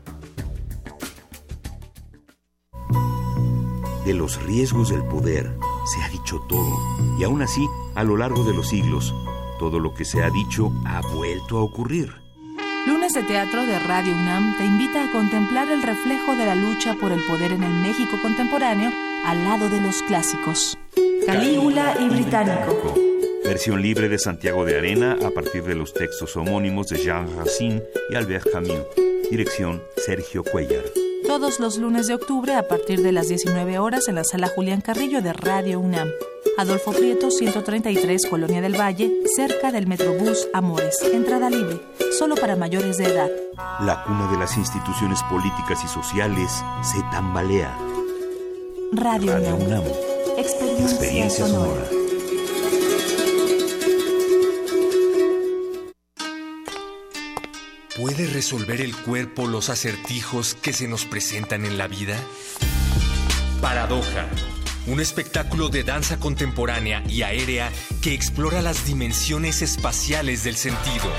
De 4.11 4.17
los 4.17 4.43
riesgos 4.43 4.89
del 4.89 5.05
poder 5.05 5.55
se 5.85 6.03
ha 6.03 6.09
dicho 6.09 6.43
todo, 6.49 6.77
y 7.17 7.23
aún 7.23 7.41
así, 7.41 7.65
a 7.95 8.03
lo 8.03 8.17
largo 8.17 8.43
de 8.43 8.53
los 8.53 8.67
siglos, 8.67 9.15
todo 9.57 9.79
lo 9.79 9.93
que 9.93 10.03
se 10.03 10.21
ha 10.21 10.29
dicho 10.29 10.69
ha 10.85 10.99
vuelto 11.15 11.57
a 11.57 11.61
ocurrir. 11.61 12.13
Lunes 12.85 13.13
de 13.13 13.23
Teatro 13.23 13.65
de 13.65 13.79
Radio 13.79 14.13
UNAM 14.13 14.57
te 14.57 14.65
invita 14.65 15.05
a 15.05 15.11
contemplar 15.13 15.69
el 15.71 15.81
reflejo 15.81 16.35
de 16.35 16.45
la 16.45 16.55
lucha 16.55 16.93
por 16.95 17.13
el 17.13 17.25
poder 17.25 17.53
en 17.53 17.63
el 17.63 17.73
México 17.75 18.17
contemporáneo 18.21 18.91
al 19.25 19.45
lado 19.45 19.69
de 19.69 19.79
los 19.79 20.01
clásicos. 20.01 20.77
Calígula 21.25 21.95
y 21.97 22.09
Británico. 22.09 22.93
Versión 23.45 23.81
libre 23.81 24.09
de 24.09 24.19
Santiago 24.19 24.65
de 24.65 24.77
Arena 24.77 25.19
a 25.25 25.29
partir 25.29 25.63
de 25.63 25.75
los 25.75 25.93
textos 25.93 26.35
homónimos 26.35 26.89
de 26.89 26.97
Jean 26.97 27.29
Racine 27.37 27.81
y 28.09 28.15
Albert 28.15 28.51
Camus. 28.51 28.87
Dirección 29.31 29.81
Sergio 29.95 30.43
Cuellar. 30.43 30.83
Todos 31.31 31.61
los 31.61 31.77
lunes 31.77 32.07
de 32.07 32.15
octubre 32.15 32.55
a 32.55 32.67
partir 32.67 33.01
de 33.01 33.13
las 33.13 33.29
19 33.29 33.79
horas 33.79 34.09
en 34.09 34.15
la 34.15 34.25
sala 34.25 34.49
Julián 34.53 34.81
Carrillo 34.81 35.21
de 35.21 35.31
Radio 35.31 35.79
UNAM. 35.79 36.09
Adolfo 36.57 36.91
Prieto, 36.91 37.31
133, 37.31 38.25
Colonia 38.29 38.59
del 38.59 38.77
Valle, 38.77 39.09
cerca 39.33 39.71
del 39.71 39.87
Metrobús 39.87 40.49
Amores. 40.53 41.01
Entrada 41.01 41.49
libre, 41.49 41.79
solo 42.19 42.35
para 42.35 42.57
mayores 42.57 42.97
de 42.97 43.05
edad. 43.05 43.29
La 43.79 44.03
cuna 44.03 44.29
de 44.29 44.39
las 44.39 44.57
instituciones 44.57 45.23
políticas 45.29 45.81
y 45.85 45.87
sociales 45.87 46.51
se 46.81 47.01
tambalea. 47.13 47.77
Radio, 48.91 49.31
Radio 49.31 49.55
UNAM. 49.55 49.83
UNAM. 49.83 49.83
Experiencia, 50.37 50.85
Experiencia 50.85 51.47
sonora. 51.47 51.85
sonora. 51.85 52.00
¿Puede 57.97 58.25
resolver 58.25 58.79
el 58.79 58.95
cuerpo 58.95 59.47
los 59.47 59.69
acertijos 59.69 60.55
que 60.55 60.71
se 60.71 60.87
nos 60.87 61.03
presentan 61.03 61.65
en 61.65 61.77
la 61.77 61.89
vida? 61.89 62.17
Paradoja, 63.59 64.29
un 64.87 65.01
espectáculo 65.01 65.67
de 65.67 65.83
danza 65.83 66.17
contemporánea 66.17 67.03
y 67.09 67.23
aérea 67.23 67.69
que 68.01 68.13
explora 68.13 68.61
las 68.61 68.85
dimensiones 68.85 69.61
espaciales 69.61 70.45
del 70.45 70.55
sentido. 70.55 71.11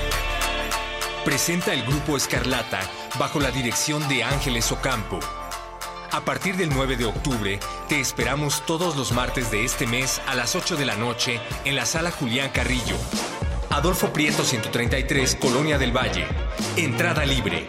Presenta 1.23 1.75
el 1.75 1.83
grupo 1.83 2.17
Escarlata 2.17 2.79
bajo 3.19 3.39
la 3.39 3.51
dirección 3.51 4.07
de 4.09 4.23
Ángeles 4.23 4.71
Ocampo. 4.71 5.19
A 6.11 6.25
partir 6.25 6.57
del 6.57 6.69
9 6.69 6.97
de 6.97 7.05
octubre, 7.05 7.59
te 7.87 7.99
esperamos 7.99 8.65
todos 8.65 8.97
los 8.97 9.11
martes 9.11 9.51
de 9.51 9.63
este 9.63 9.85
mes 9.85 10.21
a 10.25 10.33
las 10.33 10.55
8 10.55 10.75
de 10.75 10.85
la 10.85 10.95
noche 10.95 11.39
en 11.65 11.75
la 11.75 11.85
sala 11.85 12.09
Julián 12.09 12.49
Carrillo. 12.49 12.97
Adolfo 13.75 14.13
Prieto 14.13 14.43
133, 14.43 15.35
Colonia 15.35 15.79
del 15.79 15.91
Valle. 15.91 16.25
Entrada 16.77 17.25
libre. 17.25 17.65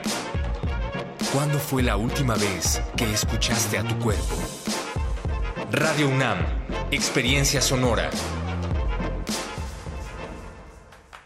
¿Cuándo 1.33 1.57
fue 1.57 1.83
la 1.83 1.97
última 1.97 2.35
vez 2.35 2.83
que 2.95 3.05
escuchaste 3.05 3.79
a 3.79 3.85
tu 3.89 3.99
cuerpo? 4.05 4.37
Radio 5.73 6.11
UNAM, 6.11 6.37
Experiencia 6.91 7.63
Sonora. 7.63 8.11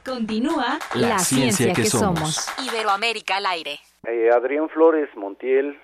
Continúa 0.04 0.78
La 0.94 1.18
ciencia 1.18 1.72
que 1.72 1.84
somos. 1.84 2.46
Iberoamérica 2.64 3.38
al 3.38 3.46
aire. 3.46 3.80
Eh, 4.06 4.30
Adrián 4.32 4.68
Flores 4.68 5.08
Montiel, 5.16 5.76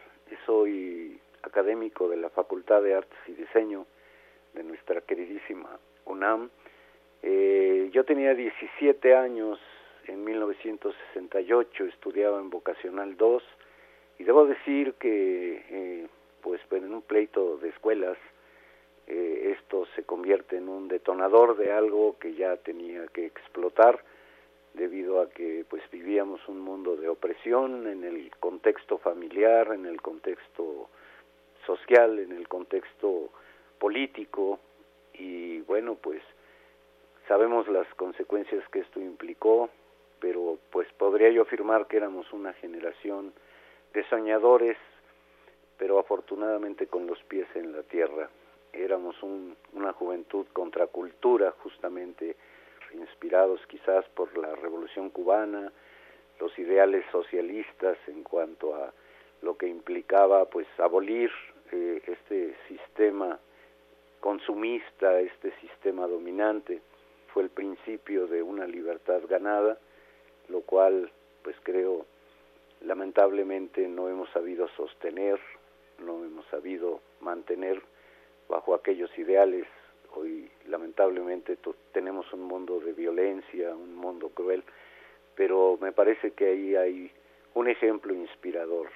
soy 0.47 1.21
académico 1.43 2.09
de 2.09 2.17
la 2.17 2.31
Facultad 2.31 2.81
de 2.81 2.95
Artes 2.95 3.19
y 3.27 3.33
Diseño 3.33 3.87
de 4.55 4.63
nuestra 4.63 5.01
queridísima 5.01 5.81
UNAM. 6.05 6.49
Eh, 7.27 7.89
yo 7.91 8.05
tenía 8.05 8.35
17 8.35 9.17
años 9.17 9.59
en 10.09 10.23
1968, 10.25 11.85
estudiaba 11.85 12.39
en 12.39 12.51
Vocacional 12.51 13.17
2 13.17 13.43
y 14.19 14.25
debo 14.25 14.45
decir 14.45 14.93
que 15.01 15.65
eh, 15.71 16.07
pues 16.43 16.61
en 16.71 16.93
un 16.93 17.01
pleito 17.01 17.57
de 17.57 17.71
escuelas 17.71 18.19
eh, 19.07 19.57
esto 19.59 19.87
se 19.97 20.03
convierte 20.03 20.59
en 20.59 20.69
un 20.69 20.87
detonador 20.87 21.57
de 21.57 21.73
algo 21.73 22.19
que 22.19 22.35
ya 22.35 22.59
tenía 22.59 23.07
que 23.07 23.25
explotar 23.25 24.05
debido 24.75 25.23
a 25.23 25.31
que 25.31 25.65
pues 25.71 25.83
vivíamos 25.91 26.47
un 26.47 26.61
mundo 26.61 26.95
de 26.95 27.09
opresión 27.09 27.87
en 27.87 28.05
el 28.05 28.31
contexto 28.39 28.99
familiar, 28.99 29.73
en 29.73 29.87
el 29.87 30.03
contexto 30.03 30.91
social, 31.65 32.19
en 32.19 32.33
el 32.33 32.49
contexto 32.49 33.31
político 33.79 34.61
y 35.15 35.61
bueno 35.63 35.95
pues 35.95 36.21
sabemos 37.29 37.69
las 37.69 37.87
consecuencias 37.95 38.67
que 38.69 38.81
esto 38.81 39.01
implicó, 39.01 39.71
pero 40.21 40.59
pues 40.71 40.91
podría 40.95 41.31
yo 41.31 41.43
afirmar 41.43 41.87
que 41.87 41.97
éramos 41.97 42.33
una 42.33 42.53
generación 42.55 43.33
de 43.93 44.05
soñadores, 44.09 44.77
pero 45.79 45.99
afortunadamente 45.99 46.87
con 46.87 47.07
los 47.07 47.23
pies 47.25 47.47
en 47.55 47.73
la 47.73 47.83
tierra. 47.83 48.29
Éramos 48.73 49.23
un, 49.23 49.57
una 49.73 49.93
juventud 49.93 50.47
contracultura, 50.53 51.53
justamente 51.63 52.37
inspirados 52.95 53.61
quizás 53.69 54.05
por 54.11 54.37
la 54.39 54.55
revolución 54.57 55.11
cubana, 55.11 55.73
los 56.41 56.57
ideales 56.59 57.05
socialistas 57.11 57.97
en 58.07 58.23
cuanto 58.23 58.75
a 58.75 58.93
lo 59.43 59.57
que 59.57 59.67
implicaba 59.67 60.47
pues 60.47 60.67
abolir 60.79 61.31
eh, 61.73 62.03
este 62.07 62.57
sistema 62.69 63.39
consumista, 64.21 65.21
este 65.21 65.53
sistema 65.61 66.07
dominante 66.07 66.81
fue 67.35 67.43
el 67.43 67.51
principio 67.51 68.29
de 68.29 68.45
una 68.45 68.65
libertad 68.65 69.21
ganada, 69.29 69.77
lo 70.49 70.61
cual 70.61 71.11
pues 71.43 71.57
creo 71.65 72.07
lamentablemente 72.81 73.89
no 73.89 74.09
hemos 74.09 74.31
sabido 74.31 74.69
sostener, 74.77 75.41
no 75.99 76.25
hemos 76.25 76.47
sabido 76.47 77.01
mantener 77.21 77.83
bajo 78.49 78.73
aquellos 78.73 79.11
ideales. 79.19 79.67
Hoy 80.15 80.49
lamentablemente 80.69 81.59
tenemos 81.93 82.33
un 82.33 82.43
mundo 82.43 82.79
de 82.79 82.93
violencia, 82.93 83.75
un 83.75 83.97
mundo 83.97 84.29
cruel, 84.29 84.63
pero 85.35 85.77
me 85.81 85.91
parece 85.91 86.31
que 86.31 86.47
ahí 86.47 86.77
hay 86.77 87.11
un 87.55 87.69
ejemplo 87.69 88.15
inspirador 88.15 88.91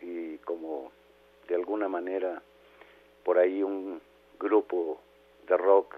y 0.00 0.38
como 0.38 0.92
de 1.48 1.56
alguna 1.56 1.88
manera 1.88 2.42
por 3.24 3.38
ahí 3.38 3.60
un 3.60 4.00
grupo 4.38 5.00
de 5.48 5.56
rock 5.56 5.96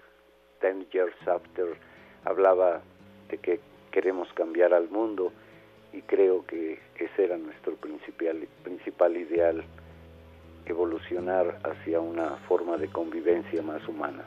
Ten 0.59 0.87
Years 0.91 1.15
After 1.27 1.77
hablaba 2.23 2.81
de 3.29 3.37
que 3.37 3.59
queremos 3.91 4.27
cambiar 4.33 4.73
al 4.73 4.89
mundo 4.89 5.31
y 5.93 6.01
creo 6.01 6.45
que 6.45 6.79
ese 6.97 7.23
era 7.23 7.37
nuestro 7.37 7.75
principal, 7.75 8.47
principal 8.63 9.15
ideal, 9.15 9.63
evolucionar 10.65 11.59
hacia 11.63 11.99
una 11.99 12.35
forma 12.47 12.77
de 12.77 12.89
convivencia 12.89 13.61
más 13.61 13.87
humana. 13.87 14.25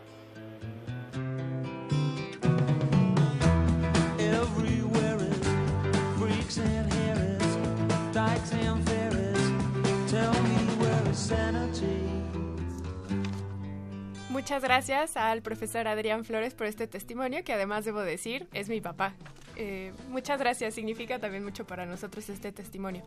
Muchas 14.38 14.62
gracias 14.62 15.16
al 15.16 15.42
profesor 15.42 15.88
Adrián 15.88 16.24
Flores 16.24 16.54
por 16.54 16.68
este 16.68 16.86
testimonio, 16.86 17.42
que 17.42 17.52
además 17.52 17.84
debo 17.84 18.02
decir, 18.02 18.46
es 18.52 18.68
mi 18.68 18.80
papá. 18.80 19.12
Eh, 19.60 19.92
muchas 20.08 20.38
gracias, 20.38 20.74
significa 20.74 21.18
también 21.18 21.42
mucho 21.42 21.66
para 21.66 21.84
nosotros 21.84 22.28
este 22.28 22.52
testimonio. 22.52 23.02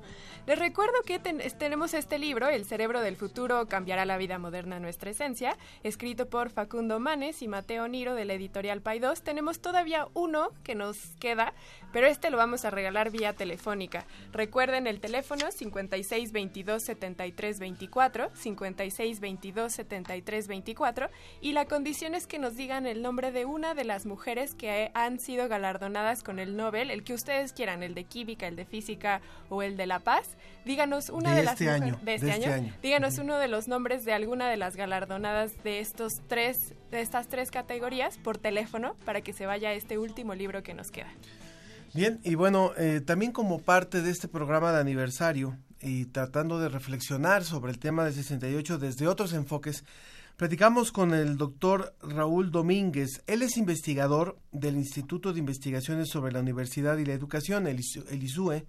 Les 0.45 0.59
recuerdo 0.59 1.01
que 1.05 1.17
tenemos 1.17 1.93
este 1.93 2.19
libro, 2.19 2.49
El 2.49 2.65
cerebro 2.65 2.99
del 2.99 3.15
futuro 3.15 3.69
cambiará 3.69 4.03
la 4.03 4.17
vida 4.17 4.37
moderna 4.37 4.77
nuestra 4.81 5.11
esencia, 5.11 5.57
escrito 5.83 6.29
por 6.29 6.49
Facundo 6.49 6.99
Manes 6.99 7.41
y 7.41 7.47
Mateo 7.47 7.87
Niro 7.87 8.15
de 8.15 8.25
la 8.25 8.33
editorial 8.33 8.81
Paidós. 8.81 9.21
Tenemos 9.21 9.61
todavía 9.61 10.09
uno 10.13 10.49
que 10.65 10.75
nos 10.75 10.97
queda, 11.21 11.53
pero 11.93 12.07
este 12.07 12.29
lo 12.29 12.35
vamos 12.35 12.65
a 12.65 12.69
regalar 12.69 13.11
vía 13.11 13.31
telefónica. 13.31 14.05
Recuerden 14.33 14.87
el 14.87 14.99
teléfono 14.99 15.51
56 15.51 16.33
22 16.33 16.83
73 16.83 17.59
24, 17.59 18.29
56 18.33 19.19
22 19.21 19.71
73 19.71 20.47
24 20.49 21.09
y 21.39 21.53
la 21.53 21.63
condición 21.63 22.13
es 22.13 22.27
que 22.27 22.39
nos 22.39 22.57
digan 22.57 22.87
el 22.87 23.01
nombre 23.01 23.31
de 23.31 23.45
una 23.45 23.73
de 23.73 23.85
las 23.85 24.05
mujeres 24.05 24.53
que 24.53 24.91
han 24.93 25.17
sido 25.17 25.47
galardonadas 25.47 26.23
con 26.23 26.40
el 26.41 26.55
Nobel, 26.57 26.91
el 26.91 27.03
que 27.03 27.13
ustedes 27.13 27.53
quieran, 27.53 27.83
el 27.83 27.93
de 27.93 28.03
química, 28.03 28.47
el 28.47 28.55
de 28.55 28.65
física 28.65 29.21
o 29.49 29.63
el 29.63 29.77
de 29.77 29.85
la 29.85 29.99
paz. 29.99 30.35
Díganos 30.65 31.09
una 31.09 31.33
de, 31.33 31.43
las 31.43 31.53
este 31.53 31.69
año, 31.69 31.99
de 32.01 32.15
este, 32.15 32.29
este 32.29 32.51
año. 32.51 32.73
Díganos 32.81 33.17
uno 33.17 33.37
de 33.37 33.47
los 33.47 33.67
nombres 33.67 34.05
de 34.05 34.13
alguna 34.13 34.49
de 34.49 34.57
las 34.57 34.75
galardonadas 34.75 35.63
de 35.63 35.79
estos 35.79 36.13
tres 36.27 36.73
de 36.91 37.01
estas 37.01 37.27
tres 37.27 37.51
categorías 37.51 38.17
por 38.17 38.37
teléfono 38.37 38.95
para 39.05 39.21
que 39.21 39.31
se 39.31 39.45
vaya 39.45 39.71
este 39.71 39.97
último 39.97 40.35
libro 40.35 40.61
que 40.61 40.73
nos 40.73 40.91
queda. 40.91 41.07
Bien, 41.93 42.19
y 42.23 42.35
bueno, 42.35 42.71
eh, 42.77 43.01
también 43.05 43.31
como 43.31 43.59
parte 43.59 44.01
de 44.01 44.11
este 44.11 44.27
programa 44.27 44.71
de 44.71 44.79
aniversario 44.79 45.57
y 45.81 46.05
tratando 46.05 46.59
de 46.59 46.69
reflexionar 46.69 47.43
sobre 47.43 47.71
el 47.71 47.79
tema 47.79 48.05
del 48.05 48.13
68 48.13 48.77
desde 48.77 49.07
otros 49.07 49.33
enfoques, 49.33 49.83
Platicamos 50.41 50.91
con 50.91 51.13
el 51.13 51.37
doctor 51.37 51.93
Raúl 52.01 52.49
Domínguez. 52.49 53.21
Él 53.27 53.43
es 53.43 53.57
investigador 53.57 54.39
del 54.51 54.75
Instituto 54.75 55.31
de 55.31 55.37
Investigaciones 55.37 56.09
sobre 56.09 56.31
la 56.31 56.39
Universidad 56.39 56.97
y 56.97 57.05
la 57.05 57.13
Educación, 57.13 57.67
el, 57.67 57.79
ISUE, 57.79 58.65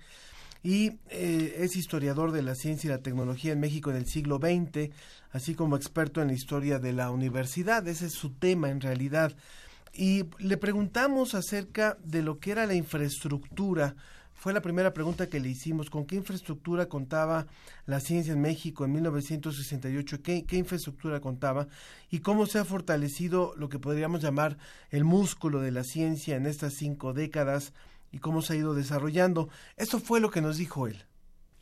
y 0.63 0.99
eh, 1.09 1.55
es 1.61 1.75
historiador 1.75 2.31
de 2.33 2.43
la 2.43 2.57
ciencia 2.57 2.89
y 2.89 2.91
la 2.91 3.01
tecnología 3.01 3.55
en 3.55 3.61
México 3.61 3.89
en 3.89 3.97
el 3.97 4.05
siglo 4.05 4.37
XX, 4.37 4.91
así 5.31 5.55
como 5.55 5.77
experto 5.77 6.21
en 6.21 6.29
la 6.29 6.35
historia 6.35 6.79
de 6.79 6.93
la 6.93 7.11
universidad. 7.11 7.89
Ese 7.89 8.05
es 8.05 8.13
su 8.13 8.35
tema 8.35 8.69
en 8.69 8.83
realidad. 8.83 9.35
Y 9.95 10.25
le 10.41 10.59
preguntamos 10.59 11.35
acerca 11.35 11.97
de 12.05 12.21
lo 12.21 12.39
que 12.39 12.51
era 12.51 12.67
la 12.67 12.75
infraestructura 12.75 13.97
fue 14.43 14.53
la 14.53 14.61
primera 14.61 14.93
pregunta 14.93 15.29
que 15.29 15.39
le 15.39 15.51
hicimos. 15.51 15.89
¿Con 15.89 16.05
qué 16.05 16.17
infraestructura 16.17 16.87
contaba 16.87 17.47
la 17.87 18.01
ciencia 18.01 18.33
en 18.33 18.41
México 18.41 18.85
en 18.85 18.91
1968? 18.91 20.21
¿Qué, 20.21 20.45
¿Qué, 20.45 20.57
infraestructura 20.57 21.21
contaba? 21.21 21.69
¿Y 22.11 22.19
cómo 22.19 22.47
se 22.47 22.59
ha 22.59 22.65
fortalecido 22.65 23.55
lo 23.57 23.69
que 23.69 23.79
podríamos 23.79 24.21
llamar 24.21 24.59
el 24.91 25.05
músculo 25.05 25.61
de 25.61 25.71
la 25.71 25.85
ciencia 25.85 26.35
en 26.35 26.47
estas 26.47 26.75
cinco 26.75 27.13
décadas? 27.13 27.73
¿Y 28.11 28.19
cómo 28.19 28.43
se 28.43 28.55
ha 28.55 28.57
ido 28.57 28.75
desarrollando? 28.75 29.49
Eso 29.77 30.01
fue 30.01 30.19
lo 30.19 30.33
que 30.33 30.41
nos 30.41 30.57
dijo 30.57 30.89
él. 30.89 31.05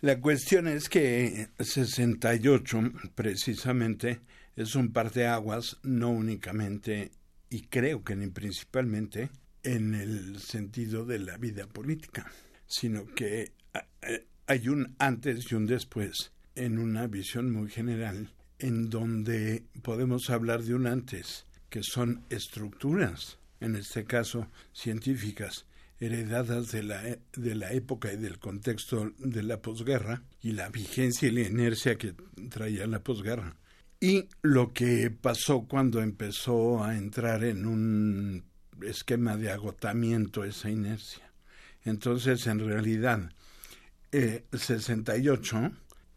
La 0.01 0.19
cuestión 0.19 0.67
es 0.67 0.89
que 0.89 1.49
68 1.59 2.81
precisamente 3.15 4.23
es 4.57 4.75
un 4.75 4.91
parteaguas 4.91 5.77
no 5.83 6.09
únicamente 6.09 7.11
y 7.51 7.61
creo 7.61 8.03
que 8.03 8.17
ni 8.17 8.29
principalmente 8.29 9.29
en 9.65 9.95
el 9.95 10.41
sentido 10.41 11.05
de 11.05 11.19
la 11.19 11.37
vida 11.37 11.67
política 11.67 12.33
sino 12.71 13.05
que 13.15 13.53
eh, 14.03 14.27
hay 14.47 14.69
un 14.69 14.95
antes 14.99 15.51
y 15.51 15.55
un 15.57 15.67
después 15.67 16.33
en 16.55 16.79
una 16.79 17.07
visión 17.09 17.51
muy 17.51 17.69
general 17.69 18.33
en 18.61 18.89
donde 18.91 19.65
podemos 19.83 20.31
hablar 20.31 20.63
de 20.63 20.75
un 20.75 20.87
antes, 20.87 21.47
que 21.69 21.83
son 21.83 22.25
estructuras, 22.31 23.39
en 23.61 23.75
este 23.75 24.05
caso 24.05 24.49
científicas, 24.73 25.67
heredadas 25.99 26.71
de 26.71 26.83
la, 26.83 27.09
e, 27.09 27.21
de 27.35 27.55
la 27.55 27.73
época 27.73 28.13
y 28.13 28.17
del 28.17 28.39
contexto 28.39 29.13
de 29.19 29.43
la 29.43 29.61
posguerra 29.61 30.23
y 30.41 30.53
la 30.53 30.69
vigencia 30.69 31.29
y 31.29 31.33
la 31.33 31.49
inercia 31.49 31.97
que 31.97 32.15
traía 32.51 32.87
la 32.87 33.03
posguerra. 33.03 33.57
Y 33.99 34.29
lo 34.43 34.73
que 34.73 35.11
pasó 35.11 35.67
cuando 35.67 36.01
empezó 36.01 36.85
a 36.85 36.97
entrar 36.97 37.45
en 37.45 37.67
un 37.67 38.45
esquema 38.83 39.37
de 39.37 39.51
agotamiento 39.51 40.45
esa 40.45 40.71
inercia. 40.71 41.30
Entonces, 41.85 42.47
en 42.47 42.59
realidad, 42.61 43.31
eh, 44.13 44.45
68, 44.53 45.73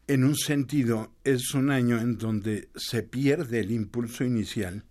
en 0.08 0.24
un 0.24 0.36
sentido, 0.36 1.14
es 1.24 1.54
un 1.54 1.72
año 1.72 2.00
en 2.00 2.18
donde 2.18 2.70
se 2.76 3.04
pierde 3.04 3.60
el 3.60 3.72
impulso 3.72 4.24
inicial 4.24 4.84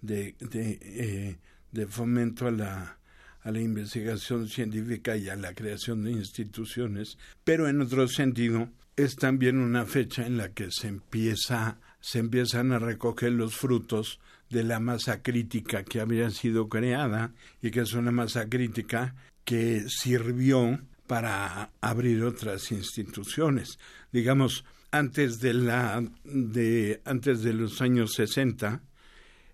de, 0.00 0.34
de, 0.40 0.78
eh, 0.82 1.38
de 1.72 1.86
fomento 1.86 2.46
a 2.46 2.50
la, 2.50 2.98
a 3.42 3.50
la 3.50 3.60
investigación 3.60 4.48
científica 4.48 5.16
y 5.16 5.28
a 5.28 5.36
la 5.36 5.54
creación 5.54 6.02
de 6.02 6.12
instituciones, 6.12 7.16
pero 7.44 7.68
en 7.68 7.80
otro 7.80 8.08
sentido 8.08 8.68
es 8.96 9.14
también 9.16 9.58
una 9.58 9.84
fecha 9.84 10.26
en 10.26 10.36
la 10.36 10.52
que 10.52 10.68
se 10.70 10.88
empieza 10.88 11.78
se 12.00 12.20
empiezan 12.20 12.70
a 12.70 12.78
recoger 12.78 13.32
los 13.32 13.56
frutos 13.56 14.20
de 14.48 14.62
la 14.62 14.78
masa 14.78 15.22
crítica 15.22 15.82
que 15.82 16.00
había 16.00 16.30
sido 16.30 16.68
creada 16.68 17.32
y 17.60 17.72
que 17.72 17.80
es 17.80 17.94
una 17.94 18.12
masa 18.12 18.48
crítica 18.48 19.16
que 19.46 19.86
sirvió 19.88 20.78
para 21.06 21.70
abrir 21.80 22.22
otras 22.24 22.72
instituciones. 22.72 23.78
Digamos, 24.12 24.64
antes 24.90 25.40
de 25.40 25.54
la 25.54 26.04
de 26.24 27.00
antes 27.04 27.42
de 27.42 27.54
los 27.54 27.80
años 27.80 28.12
60, 28.14 28.82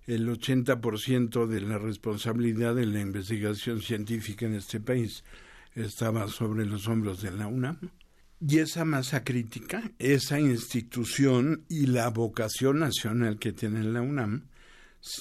el 0.06 0.28
80% 0.28 1.46
de 1.46 1.60
la 1.60 1.78
responsabilidad 1.78 2.74
de 2.74 2.86
la 2.86 3.00
investigación 3.00 3.80
científica 3.80 4.46
en 4.46 4.54
este 4.54 4.80
país 4.80 5.22
estaba 5.74 6.26
sobre 6.26 6.66
los 6.66 6.88
hombros 6.88 7.22
de 7.22 7.30
la 7.30 7.46
UNAM. 7.46 7.78
Y 8.40 8.58
esa 8.58 8.84
masa 8.84 9.22
crítica, 9.22 9.92
esa 9.98 10.40
institución 10.40 11.64
y 11.68 11.86
la 11.86 12.08
vocación 12.08 12.80
nacional 12.80 13.38
que 13.38 13.52
tiene 13.52 13.84
la 13.84 14.00
UNAM, 14.00 14.46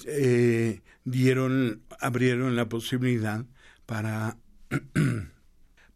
eh, 0.07 0.81
dieron, 1.03 1.81
abrieron 1.99 2.55
la 2.55 2.67
posibilidad 2.67 3.45
para 3.85 4.37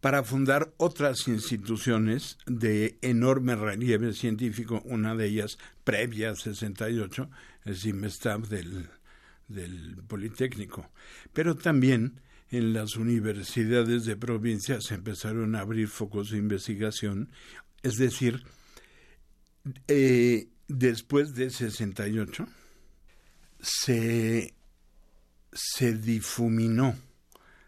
para 0.01 0.23
fundar 0.23 0.73
otras 0.77 1.27
instituciones 1.27 2.37
de 2.45 2.97
enorme 3.01 3.55
relieve 3.55 4.13
científico, 4.13 4.81
una 4.85 5.15
de 5.15 5.25
ellas 5.25 5.57
previa 5.83 6.29
al 6.29 6.37
68, 6.37 7.29
el 7.65 7.75
CIMESTAB 7.75 8.47
del, 8.47 8.87
Politécnico. 10.07 10.89
Pero 11.33 11.55
también 11.55 12.19
en 12.51 12.73
las 12.73 12.97
universidades 12.97 14.05
de 14.05 14.15
provincia 14.15 14.79
se 14.81 14.95
empezaron 14.95 15.55
a 15.55 15.61
abrir 15.61 15.87
focos 15.87 16.31
de 16.31 16.37
investigación, 16.37 17.29
es 17.83 17.97
decir, 17.97 18.43
eh, 19.87 20.47
después 20.67 21.33
de 21.35 21.49
68 21.49 22.47
se, 23.59 24.53
se 25.51 25.93
difuminó 25.97 26.95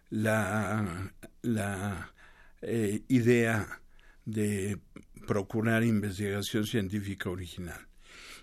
la, 0.10 1.14
la 1.42 2.14
eh, 2.62 3.04
idea 3.08 3.82
de 4.26 4.80
procurar 5.28 5.84
investigación 5.84 6.66
científica 6.66 7.30
original. 7.30 7.88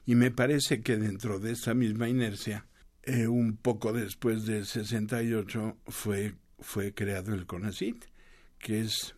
Y 0.07 0.15
me 0.15 0.31
parece 0.31 0.81
que 0.83 0.97
dentro 0.97 1.39
de 1.39 1.53
esa 1.53 1.75
misma 1.75 2.09
inercia, 2.09 2.67
eh, 3.03 3.27
un 3.27 3.57
poco 3.57 3.93
después 3.93 4.47
del 4.47 4.67
68 4.67 5.79
fue, 5.87 6.35
fue 6.59 6.93
creado 6.93 7.35
el 7.35 7.47
CONACIT, 7.47 8.05
que 8.59 8.81
es, 8.81 9.15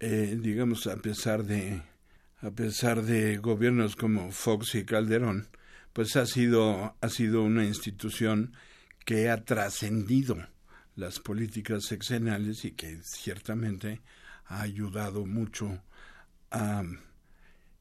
eh, 0.00 0.38
digamos, 0.40 0.86
a 0.86 0.96
pesar 0.96 1.44
de 1.44 1.82
a 2.42 2.50
pesar 2.50 3.02
de 3.02 3.38
gobiernos 3.38 3.96
como 3.96 4.30
Fox 4.30 4.74
y 4.74 4.84
Calderón, 4.84 5.48
pues 5.92 6.16
ha 6.16 6.26
sido, 6.26 6.94
ha 7.00 7.08
sido 7.08 7.42
una 7.42 7.64
institución 7.64 8.52
que 9.04 9.30
ha 9.30 9.44
trascendido 9.44 10.36
las 10.96 11.20
políticas 11.20 11.84
sexenales 11.84 12.64
y 12.64 12.72
que 12.72 12.98
ciertamente 13.02 14.00
ha 14.46 14.62
ayudado 14.62 15.26
mucho 15.26 15.82
a 16.50 16.82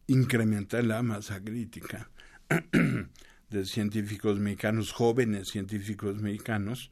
incrementar 0.08 0.84
la 0.84 1.02
masa 1.02 1.42
crítica 1.42 2.10
de 3.50 3.66
científicos 3.66 4.40
mexicanos, 4.40 4.92
jóvenes 4.92 5.50
científicos 5.50 6.22
mexicanos, 6.22 6.92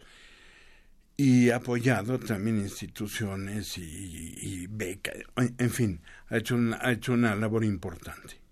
y 1.15 1.51
apoyado 1.51 2.19
también 2.19 2.57
instituciones 2.57 3.78
y, 3.78 4.65
becas, 4.67 5.15
en 5.36 5.69
fin, 5.69 6.01
ha 6.30 6.38
hecho, 6.38 6.57
ha 6.82 6.91
hecho 6.91 7.13
una 7.13 7.36
labor 7.36 7.63
importante. 7.63 8.42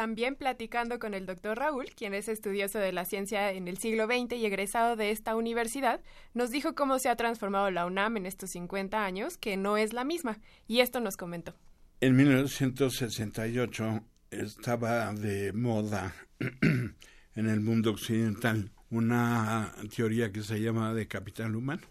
También 0.00 0.34
platicando 0.34 0.98
con 0.98 1.12
el 1.12 1.26
doctor 1.26 1.58
Raúl, 1.58 1.90
quien 1.94 2.14
es 2.14 2.26
estudioso 2.28 2.78
de 2.78 2.90
la 2.90 3.04
ciencia 3.04 3.52
en 3.52 3.68
el 3.68 3.76
siglo 3.76 4.06
XX 4.06 4.32
y 4.32 4.46
egresado 4.46 4.96
de 4.96 5.10
esta 5.10 5.36
universidad, 5.36 6.00
nos 6.32 6.50
dijo 6.50 6.74
cómo 6.74 6.98
se 6.98 7.10
ha 7.10 7.16
transformado 7.16 7.70
la 7.70 7.84
UNAM 7.84 8.16
en 8.16 8.24
estos 8.24 8.48
50 8.52 9.04
años, 9.04 9.36
que 9.36 9.58
no 9.58 9.76
es 9.76 9.92
la 9.92 10.04
misma, 10.04 10.38
y 10.66 10.80
esto 10.80 11.00
nos 11.00 11.18
comentó. 11.18 11.54
En 12.00 12.16
1968 12.16 14.00
estaba 14.30 15.12
de 15.12 15.52
moda 15.52 16.14
en 16.62 16.94
el 17.34 17.60
mundo 17.60 17.90
occidental 17.90 18.70
una 18.88 19.74
teoría 19.94 20.32
que 20.32 20.42
se 20.42 20.62
llama 20.62 20.94
de 20.94 21.08
capital 21.08 21.54
humano, 21.54 21.82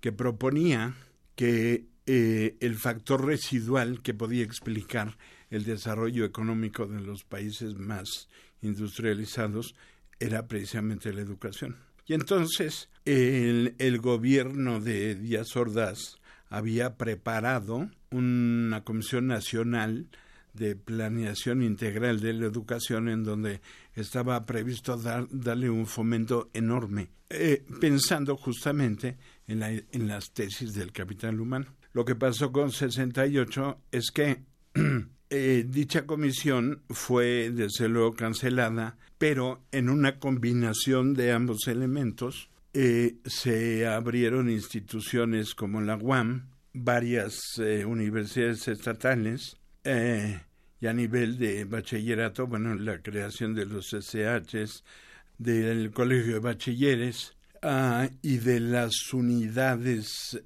que 0.00 0.10
proponía 0.10 0.94
que 1.36 1.84
eh, 2.06 2.56
el 2.58 2.74
factor 2.74 3.24
residual 3.24 4.02
que 4.02 4.14
podía 4.14 4.42
explicar 4.42 5.16
el 5.52 5.64
desarrollo 5.64 6.24
económico 6.24 6.86
de 6.86 7.00
los 7.00 7.24
países 7.24 7.76
más 7.76 8.28
industrializados 8.62 9.74
era 10.18 10.48
precisamente 10.48 11.12
la 11.12 11.20
educación. 11.20 11.76
Y 12.06 12.14
entonces 12.14 12.88
el, 13.04 13.98
gobierno 14.00 14.80
de 14.80 15.14
Díaz 15.14 15.54
Ordaz 15.54 16.16
había 16.48 16.96
preparado 16.96 17.90
una 18.10 18.82
comisión 18.82 19.26
nacional 19.26 20.08
de 20.54 20.74
planeación 20.74 21.62
integral 21.62 22.20
de 22.20 22.32
la 22.32 22.46
educación 22.46 23.08
en 23.08 23.22
donde 23.22 23.60
estaba 23.94 24.44
previsto 24.46 24.96
dar, 24.96 25.26
darle 25.30 25.68
un 25.68 25.86
fomento 25.86 26.50
enorme, 26.54 27.10
eh, 27.28 27.62
pensando 27.78 28.36
justamente 28.36 29.18
en, 29.46 29.60
la, 29.60 29.70
en 29.70 30.08
las 30.08 30.32
tesis 30.32 30.72
del 30.72 30.92
capital 30.92 31.40
humano. 31.40 31.66
Lo 31.92 32.06
que 32.06 32.14
pasó 32.14 32.52
con 32.52 32.72
68 32.72 33.80
es 33.92 34.10
que 34.10 34.42
eh, 35.34 35.64
dicha 35.66 36.04
comisión 36.04 36.82
fue 36.90 37.50
desde 37.50 37.88
luego 37.88 38.12
cancelada, 38.12 38.98
pero 39.16 39.62
en 39.72 39.88
una 39.88 40.18
combinación 40.18 41.14
de 41.14 41.32
ambos 41.32 41.68
elementos 41.68 42.50
eh, 42.74 43.14
se 43.24 43.86
abrieron 43.86 44.50
instituciones 44.50 45.54
como 45.54 45.80
la 45.80 45.96
UAM, 45.96 46.50
varias 46.74 47.40
eh, 47.56 47.86
universidades 47.86 48.68
estatales 48.68 49.56
y 49.82 50.86
a 50.86 50.92
nivel 50.92 51.38
de 51.38 51.64
bachillerato, 51.64 52.46
bueno, 52.46 52.74
la 52.74 53.00
creación 53.00 53.54
de 53.54 53.64
los 53.64 53.94
SHs, 53.94 54.84
del 55.38 55.92
Colegio 55.92 56.34
de 56.34 56.40
Bachilleres 56.40 57.38
ah, 57.62 58.06
y 58.20 58.36
de 58.36 58.60
las 58.60 59.14
unidades 59.14 60.38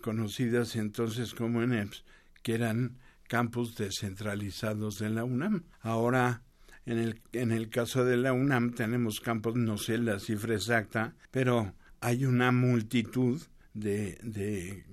conocidas 0.00 0.74
entonces 0.76 1.34
como 1.34 1.62
ENEPS, 1.62 2.02
que 2.42 2.54
eran 2.54 2.96
campus 3.30 3.76
descentralizados 3.76 4.98
de 4.98 5.08
la 5.08 5.22
UNAM. 5.22 5.62
Ahora, 5.82 6.42
en 6.84 6.98
el, 6.98 7.20
en 7.32 7.52
el 7.52 7.70
caso 7.70 8.04
de 8.04 8.16
la 8.16 8.32
UNAM 8.32 8.74
tenemos 8.74 9.20
campos, 9.20 9.54
no 9.54 9.78
sé 9.78 9.98
la 9.98 10.18
cifra 10.18 10.56
exacta, 10.56 11.14
pero 11.30 11.72
hay 12.00 12.24
una 12.24 12.50
multitud 12.50 13.40
de, 13.72 14.18
de 14.22 14.84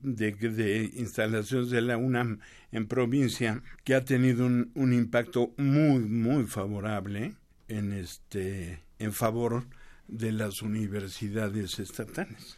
de, 0.00 0.32
de, 0.32 0.90
instalaciones 0.96 1.70
de 1.70 1.82
la 1.82 1.96
UNAM 1.96 2.40
en 2.72 2.88
provincia 2.88 3.62
que 3.84 3.94
ha 3.94 4.04
tenido 4.04 4.46
un, 4.46 4.72
un, 4.74 4.92
impacto 4.92 5.52
muy 5.58 6.00
muy 6.00 6.46
favorable 6.46 7.34
en 7.68 7.92
este 7.92 8.82
en 8.98 9.12
favor 9.12 9.66
de 10.08 10.32
las 10.32 10.62
universidades 10.62 11.78
estatales. 11.78 12.56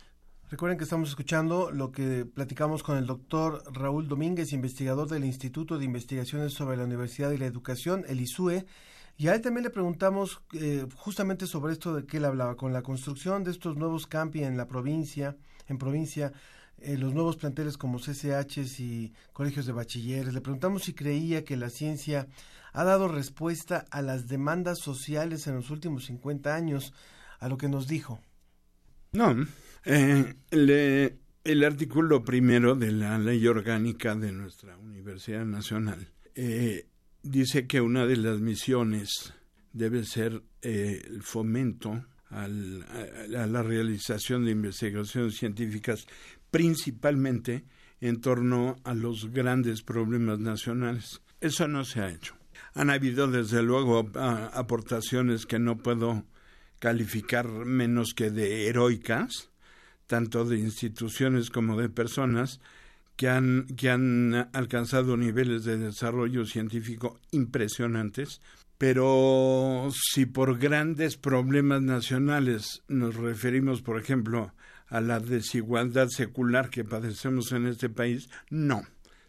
Recuerden 0.53 0.77
que 0.77 0.85
estamos 0.85 1.09
escuchando 1.09 1.71
lo 1.71 1.93
que 1.93 2.27
platicamos 2.27 2.83
con 2.83 2.99
el 2.99 3.07
doctor 3.07 3.65
Raúl 3.73 4.07
Domínguez, 4.07 4.53
investigador 4.53 5.09
del 5.09 5.25
Instituto 5.25 5.79
de 5.79 5.87
Investigaciones 5.87 6.53
sobre 6.53 6.77
la 6.77 6.85
Universidad 6.85 7.31
y 7.31 7.39
la 7.39 7.47
Educación, 7.47 8.05
el 8.07 8.21
ISUE, 8.21 8.67
y 9.17 9.29
a 9.29 9.35
él 9.35 9.41
también 9.41 9.65
le 9.65 9.71
preguntamos 9.71 10.43
eh, 10.53 10.87
justamente 10.95 11.47
sobre 11.47 11.73
esto 11.73 11.95
de 11.95 12.05
que 12.05 12.19
él 12.19 12.27
hablaba, 12.27 12.59
con 12.59 12.75
la 12.75 12.83
construcción 12.83 13.45
de 13.45 13.51
estos 13.51 13.79
nuevos 13.79 14.07
campi 14.07 14.45
en 14.45 14.59
la 14.59 14.67
provincia, 14.67 15.39
en 15.69 15.79
provincia, 15.79 16.35
eh, 16.81 16.99
los 16.99 17.15
nuevos 17.15 17.39
planteles 17.39 17.79
como 17.79 17.99
CCHs 17.99 18.79
y 18.81 19.15
colegios 19.33 19.65
de 19.65 19.73
bachilleres. 19.73 20.35
Le 20.35 20.43
preguntamos 20.43 20.83
si 20.83 20.93
creía 20.93 21.47
que 21.47 21.57
la 21.57 21.71
ciencia 21.71 22.29
ha 22.75 22.85
dado 22.85 23.09
respuesta 23.09 23.87
a 23.91 24.03
las 24.03 24.29
demandas 24.29 24.81
sociales 24.81 25.47
en 25.47 25.55
los 25.55 25.71
últimos 25.71 26.05
50 26.05 26.55
años, 26.55 26.93
a 27.39 27.49
lo 27.49 27.57
que 27.57 27.71
nos 27.71 27.89
dijo. 27.89 28.21
No, 29.13 29.35
eh, 29.85 30.35
le, 30.51 31.19
el 31.45 31.65
artículo 31.65 32.23
primero 32.23 32.75
de 32.75 32.93
la 32.93 33.19
ley 33.19 33.47
orgánica 33.47 34.15
de 34.15 34.33
nuestra 34.33 34.77
Universidad 34.77 35.45
Nacional 35.45 36.09
eh, 36.35 36.87
dice 37.23 37.67
que 37.67 37.81
una 37.81 38.07
de 38.07 38.17
las 38.17 38.41
misiones 38.41 39.35
debe 39.73 40.05
ser 40.05 40.43
eh, 40.63 41.03
el 41.05 41.23
fomento 41.23 42.07
al, 42.29 42.85
a, 43.37 43.47
la 43.47 43.63
realización 43.63 44.45
de 44.45 44.53
investigaciones 44.53 45.37
científicas, 45.37 46.07
principalmente 46.51 47.65
en 48.01 48.21
torno 48.21 48.77
a 48.85 48.95
los 48.95 49.31
grandes 49.33 49.83
problemas 49.83 50.39
nacionales. 50.39 51.21
Eso 51.41 51.69
no 51.69 51.85
se 51.85 52.01
ha 52.01 52.11
hecho. 52.11 52.35
Han 52.75 52.91
habido, 52.91 53.27
desde 53.29 53.63
luego, 53.63 54.11
aportaciones 54.15 55.47
que 55.47 55.59
no 55.59 55.79
puedo 55.79 56.25
calificar 56.79 57.49
menos 57.49 58.15
que 58.15 58.31
de 58.31 58.69
heroicas, 58.69 59.52
tanto 60.07 60.45
de 60.45 60.59
instituciones 60.59 61.51
como 61.51 61.81
de 61.81 61.89
personas, 61.89 62.61
que 63.17 63.29
han, 63.29 63.67
que 63.77 63.91
han 63.91 64.49
alcanzado 64.53 65.17
niveles 65.17 65.65
de 65.65 65.79
desarrollo 65.79 66.45
científico 66.45 67.21
impresionantes, 67.31 68.41
pero 68.79 69.89
si 69.93 70.27
por 70.27 70.59
grandes 70.59 71.17
problemas 71.17 71.83
nacionales 71.83 72.83
nos 72.89 73.15
referimos, 73.15 73.81
por 73.81 74.01
ejemplo, 74.01 74.53
a 74.89 75.01
la 75.01 75.21
desigualdad 75.21 76.09
secular 76.09 76.69
que 76.69 76.85
padecemos 76.85 77.53
en 77.53 77.67
este 77.67 77.89
país, 77.89 78.29
no, 78.51 78.83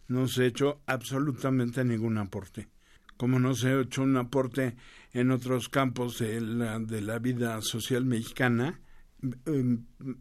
no 0.08 0.28
se 0.28 0.44
ha 0.44 0.48
hecho 0.48 0.82
absolutamente 0.88 1.86
ningún 1.86 2.18
aporte. 2.18 2.68
Como 3.16 3.40
no 3.40 3.54
se 3.54 3.70
ha 3.70 3.82
hecho 3.82 4.02
un 4.02 4.18
aporte 4.18 4.76
en 5.14 5.32
otros 5.32 5.70
campos 5.70 6.18
de 6.18 6.42
la, 6.42 6.80
de 6.80 7.02
la 7.02 7.20
vida 7.20 7.62
social 7.62 8.06
mexicana, 8.06 8.82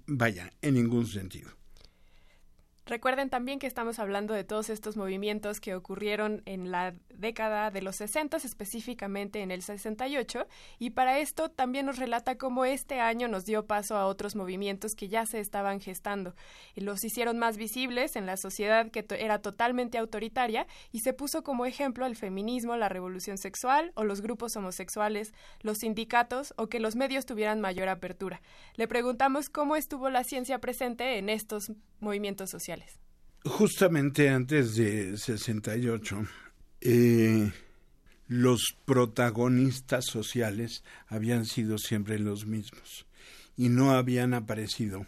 vaya, 0.07 0.53
en 0.63 0.75
ningún 0.75 1.07
sentido. 1.07 1.51
Recuerden 2.85 3.31
también 3.31 3.61
que 3.61 3.69
estamos 3.69 4.01
hablando 4.01 4.35
de 4.35 4.43
todos 4.43 4.69
estos 4.69 4.97
movimientos 4.97 5.61
que 5.61 5.77
ocurrieron 5.77 6.43
en 6.47 6.73
la 6.73 6.95
década 7.15 7.71
de 7.71 7.81
los 7.81 7.95
60, 7.97 8.39
específicamente 8.39 9.41
en 9.41 9.53
el 9.53 9.63
68, 9.63 10.49
y 10.81 10.91
para 10.91 11.21
esto 11.21 11.49
también 11.49 11.87
nos 11.87 11.99
relata 11.99 12.37
cómo 12.37 12.65
este 12.65 12.99
año 12.99 13.29
nos 13.29 13.45
dio 13.45 13.67
paso 13.67 13.97
a 13.97 14.07
otros 14.07 14.35
movimientos 14.35 14.97
que 14.97 15.09
ya 15.09 15.27
se 15.27 15.39
estaban 15.39 15.81
gestando. 15.81 16.35
Los 16.75 17.05
hicieron 17.05 17.39
más 17.39 17.57
visibles 17.57 18.17
en 18.17 18.27
la 18.27 18.37
sociedad 18.37 18.91
que 18.91 19.07
era 19.17 19.39
totalmente 19.39 19.97
autoritaria 19.99 20.67
y 20.91 21.01
se 21.01 21.13
puso 21.13 21.45
como 21.45 21.67
ejemplo 21.67 22.05
el 22.05 22.17
feminismo, 22.17 22.77
la 22.77 22.89
revolución 22.89 23.39
sexual 23.39 23.93
o 23.95 24.03
los 24.03 24.23
grupos 24.23 24.57
homosexuales, 24.57 25.33
los 25.61 25.79
sindicatos 25.79 26.53
o 26.57 26.67
que 26.67 26.81
los 26.81 26.97
medios 26.97 27.27
tuvieran 27.27 27.61
mayor 27.61 27.89
apertura. 27.89 28.43
Le 28.75 28.89
preguntamos 28.89 29.49
cómo 29.49 29.77
estuvo 29.77 30.11
la 30.11 30.25
ciencia 30.25 30.59
presente 30.59 31.19
en 31.19 31.29
estos 31.29 31.71
movimientos 32.01 32.51
sociales. 32.51 32.72
Justamente 33.45 34.29
antes 34.29 34.77
de 34.77 35.17
68, 35.17 36.27
eh, 36.81 37.51
los 38.29 38.77
protagonistas 38.85 40.05
sociales 40.07 40.85
habían 41.09 41.45
sido 41.45 41.77
siempre 41.79 42.19
los 42.19 42.47
mismos 42.47 43.07
y 43.57 43.69
no 43.69 43.91
habían 43.93 44.33
aparecido 44.33 45.07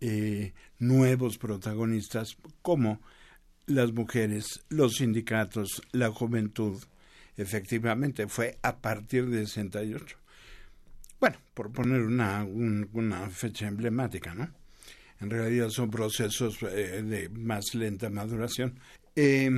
eh, 0.00 0.52
nuevos 0.78 1.38
protagonistas 1.38 2.36
como 2.60 3.00
las 3.66 3.92
mujeres, 3.92 4.60
los 4.68 4.96
sindicatos, 4.96 5.82
la 5.92 6.10
juventud. 6.10 6.82
Efectivamente, 7.36 8.28
fue 8.28 8.58
a 8.62 8.76
partir 8.76 9.26
de 9.30 9.46
68. 9.46 10.16
Bueno, 11.18 11.36
por 11.54 11.72
poner 11.72 12.02
una, 12.02 12.44
un, 12.44 12.88
una 12.92 13.28
fecha 13.30 13.66
emblemática, 13.66 14.34
¿no? 14.34 14.50
En 15.20 15.30
realidad 15.30 15.70
son 15.70 15.90
procesos 15.90 16.58
eh, 16.62 17.02
de 17.02 17.28
más 17.30 17.74
lenta 17.74 18.10
maduración. 18.10 18.78
Eh, 19.14 19.50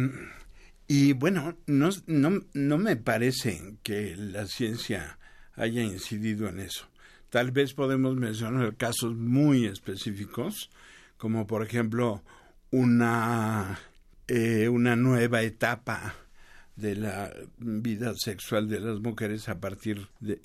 y 0.87 1.13
bueno, 1.13 1.57
no, 1.67 1.91
no, 2.07 2.41
no 2.55 2.79
me 2.79 2.97
parece 2.97 3.75
que 3.83 4.17
la 4.17 4.47
ciencia 4.47 5.19
haya 5.55 5.83
incidido 5.83 6.49
en 6.49 6.61
eso. 6.61 6.87
Tal 7.29 7.51
vez 7.51 7.75
podemos 7.75 8.17
mencionar 8.17 8.75
casos 8.77 9.15
muy 9.15 9.67
específicos, 9.67 10.71
como 11.19 11.47
por 11.47 11.63
ejemplo 11.63 12.23
una, 12.71 13.79
eh, 14.29 14.69
una 14.69 14.97
nueva 14.97 15.43
etapa 15.43 16.15
de 16.77 16.95
la 16.95 17.35
vida 17.59 18.15
sexual 18.17 18.69
de 18.69 18.81
las 18.81 19.01
mujeres 19.01 19.49
a 19.49 19.59
partir 19.61 20.07
de 20.21 20.41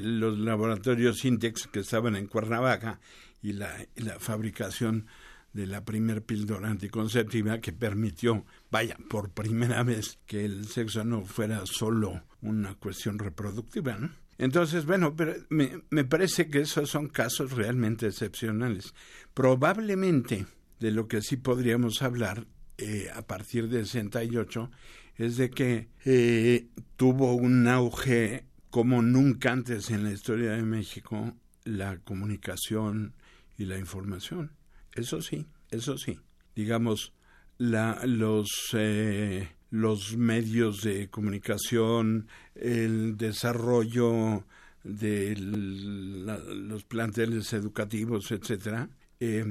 los 0.00 0.38
laboratorios 0.38 1.18
Sintex 1.18 1.66
que 1.68 1.80
estaban 1.80 2.14
en 2.16 2.26
Cuernavaca 2.26 3.00
y 3.42 3.52
la, 3.52 3.86
fabricación 4.18 5.06
de 5.52 5.66
la 5.66 5.84
primer 5.84 6.22
píldora 6.22 6.68
anticonceptiva 6.68 7.60
que 7.60 7.72
permitió, 7.72 8.44
vaya, 8.70 8.96
por 9.08 9.30
primera 9.30 9.82
vez 9.82 10.18
que 10.26 10.44
el 10.44 10.66
sexo 10.66 11.04
no 11.04 11.24
fuera 11.24 11.62
solo 11.64 12.22
una 12.42 12.74
cuestión 12.74 13.18
reproductiva, 13.18 13.96
¿no? 13.96 14.10
Entonces, 14.36 14.86
bueno, 14.86 15.16
pero 15.16 15.34
me, 15.48 15.82
me 15.90 16.04
parece 16.04 16.48
que 16.48 16.60
esos 16.60 16.90
son 16.90 17.08
casos 17.08 17.52
realmente 17.52 18.06
excepcionales. 18.06 18.94
Probablemente 19.34 20.46
de 20.78 20.92
lo 20.92 21.08
que 21.08 21.22
sí 21.22 21.36
podríamos 21.36 22.02
hablar 22.02 22.46
eh, 22.76 23.08
a 23.12 23.22
partir 23.22 23.68
de 23.68 23.84
68 23.84 24.70
es 25.16 25.36
de 25.36 25.50
que 25.50 25.88
eh, 26.04 26.68
tuvo 26.96 27.34
un 27.34 27.66
auge 27.66 28.44
como 28.70 29.02
nunca 29.02 29.50
antes 29.50 29.90
en 29.90 30.04
la 30.04 30.12
historia 30.12 30.52
de 30.52 30.62
México 30.62 31.34
la 31.64 31.98
comunicación 31.98 33.14
y 33.58 33.66
la 33.66 33.76
información. 33.76 34.52
Eso 34.94 35.20
sí, 35.20 35.46
eso 35.70 35.98
sí. 35.98 36.18
Digamos, 36.54 37.12
la, 37.58 38.00
los, 38.06 38.48
eh, 38.72 39.48
los 39.70 40.16
medios 40.16 40.82
de 40.82 41.10
comunicación, 41.10 42.28
el 42.54 43.16
desarrollo 43.16 44.44
de 44.84 45.34
los 45.36 46.84
planteles 46.84 47.52
educativos, 47.52 48.30
etcétera, 48.30 48.88
eh, 49.20 49.44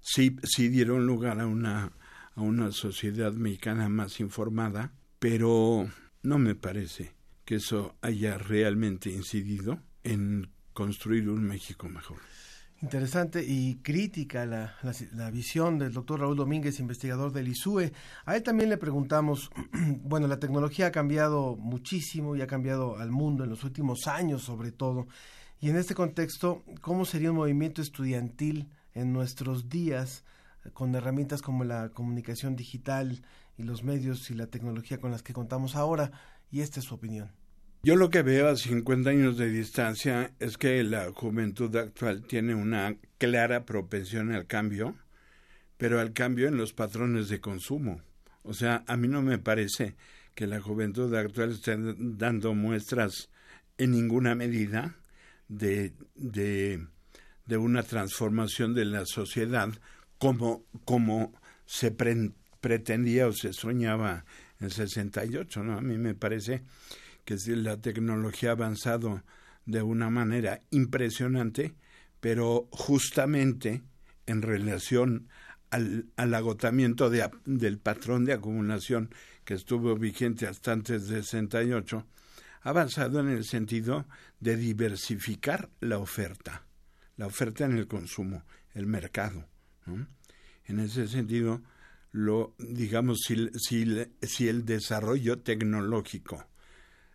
sí, 0.00 0.36
sí 0.44 0.68
dieron 0.68 1.06
lugar 1.06 1.40
a 1.40 1.46
una, 1.46 1.92
a 2.34 2.40
una 2.40 2.70
sociedad 2.70 3.32
mexicana 3.32 3.88
más 3.88 4.20
informada, 4.20 4.92
pero 5.18 5.88
no 6.22 6.38
me 6.38 6.54
parece 6.54 7.14
que 7.44 7.56
eso 7.56 7.96
haya 8.02 8.38
realmente 8.38 9.10
incidido 9.10 9.80
en 10.02 10.50
construir 10.72 11.28
un 11.28 11.44
México 11.44 11.88
mejor. 11.88 12.18
Interesante 12.84 13.42
y 13.42 13.76
crítica 13.76 14.44
la, 14.44 14.76
la, 15.14 15.30
visión 15.30 15.78
del 15.78 15.94
doctor 15.94 16.20
Raúl 16.20 16.36
Domínguez, 16.36 16.80
investigador 16.80 17.32
del 17.32 17.48
ISUE. 17.48 17.94
A 18.26 18.36
él 18.36 18.42
también 18.42 18.68
le 18.68 18.76
preguntamos, 18.76 19.50
bueno, 20.02 20.26
la 20.26 20.38
tecnología 20.38 20.88
ha 20.88 20.92
cambiado 20.92 21.56
muchísimo 21.56 22.36
y 22.36 22.42
ha 22.42 22.46
cambiado 22.46 22.98
al 22.98 23.10
mundo 23.10 23.42
en 23.42 23.48
los 23.48 23.64
últimos 23.64 24.06
años 24.06 24.42
sobre 24.42 24.70
todo. 24.70 25.06
Y 25.62 25.70
en 25.70 25.76
este 25.76 25.94
contexto, 25.94 26.62
¿cómo 26.82 27.06
sería 27.06 27.30
un 27.30 27.38
movimiento 27.38 27.80
estudiantil 27.80 28.68
en 28.92 29.14
nuestros 29.14 29.70
días 29.70 30.22
con 30.74 30.94
herramientas 30.94 31.40
como 31.40 31.64
la 31.64 31.88
comunicación 31.88 32.54
digital 32.54 33.22
y 33.56 33.62
los 33.62 33.82
medios 33.82 34.30
y 34.30 34.34
la 34.34 34.48
tecnología 34.48 35.00
con 35.00 35.10
las 35.10 35.22
que 35.22 35.32
contamos 35.32 35.74
ahora? 35.74 36.12
Y 36.50 36.60
esta 36.60 36.80
es 36.80 36.84
su 36.84 36.96
opinión. 36.96 37.30
Yo 37.84 37.96
lo 37.96 38.08
que 38.08 38.22
veo 38.22 38.48
a 38.48 38.56
50 38.56 39.10
años 39.10 39.36
de 39.36 39.50
distancia 39.50 40.32
es 40.38 40.56
que 40.56 40.82
la 40.84 41.12
juventud 41.12 41.76
actual 41.76 42.22
tiene 42.26 42.54
una 42.54 42.96
clara 43.18 43.66
propensión 43.66 44.32
al 44.32 44.46
cambio, 44.46 44.96
pero 45.76 46.00
al 46.00 46.14
cambio 46.14 46.48
en 46.48 46.56
los 46.56 46.72
patrones 46.72 47.28
de 47.28 47.42
consumo. 47.42 48.00
O 48.42 48.54
sea, 48.54 48.84
a 48.86 48.96
mí 48.96 49.06
no 49.06 49.20
me 49.20 49.36
parece 49.36 49.96
que 50.34 50.46
la 50.46 50.62
juventud 50.62 51.14
actual 51.14 51.50
esté 51.52 51.76
dando 51.78 52.54
muestras 52.54 53.28
en 53.76 53.90
ninguna 53.90 54.34
medida 54.34 54.96
de, 55.48 55.92
de, 56.14 56.86
una 57.58 57.82
transformación 57.82 58.72
de 58.72 58.86
la 58.86 59.04
sociedad 59.04 59.68
como, 60.16 60.64
como 60.86 61.34
se 61.66 61.90
pretendía 61.90 63.28
o 63.28 63.32
se 63.34 63.52
soñaba 63.52 64.24
en 64.58 64.70
68, 64.70 65.62
¿no? 65.62 65.76
A 65.76 65.82
mí 65.82 65.98
me 65.98 66.14
parece 66.14 66.62
que 67.24 67.36
la 67.56 67.76
tecnología 67.78 68.50
ha 68.50 68.52
avanzado 68.52 69.22
de 69.66 69.82
una 69.82 70.10
manera 70.10 70.60
impresionante, 70.70 71.74
pero 72.20 72.68
justamente 72.70 73.82
en 74.26 74.42
relación 74.42 75.28
al, 75.70 76.06
agotamiento 76.16 77.10
de, 77.10 77.28
del 77.44 77.78
patrón 77.78 78.24
de 78.24 78.34
acumulación 78.34 79.10
que 79.44 79.54
estuvo 79.54 79.96
vigente 79.96 80.46
hasta 80.46 80.72
antes 80.72 81.08
de 81.08 81.22
68, 81.22 82.06
ha 82.62 82.68
avanzado 82.68 83.20
en 83.20 83.28
el 83.28 83.44
sentido 83.44 84.06
de 84.40 84.56
diversificar 84.56 85.70
la 85.80 85.98
oferta, 85.98 86.64
la 87.16 87.26
oferta 87.26 87.64
en 87.64 87.76
el 87.76 87.86
consumo, 87.86 88.44
el 88.72 88.86
mercado. 88.86 89.46
En 90.66 90.80
ese 90.80 91.08
sentido, 91.08 91.62
lo 92.12 92.54
digamos 92.58 93.20
si, 93.26 93.50
si 94.22 94.48
el 94.48 94.64
desarrollo 94.64 95.40
tecnológico 95.40 96.46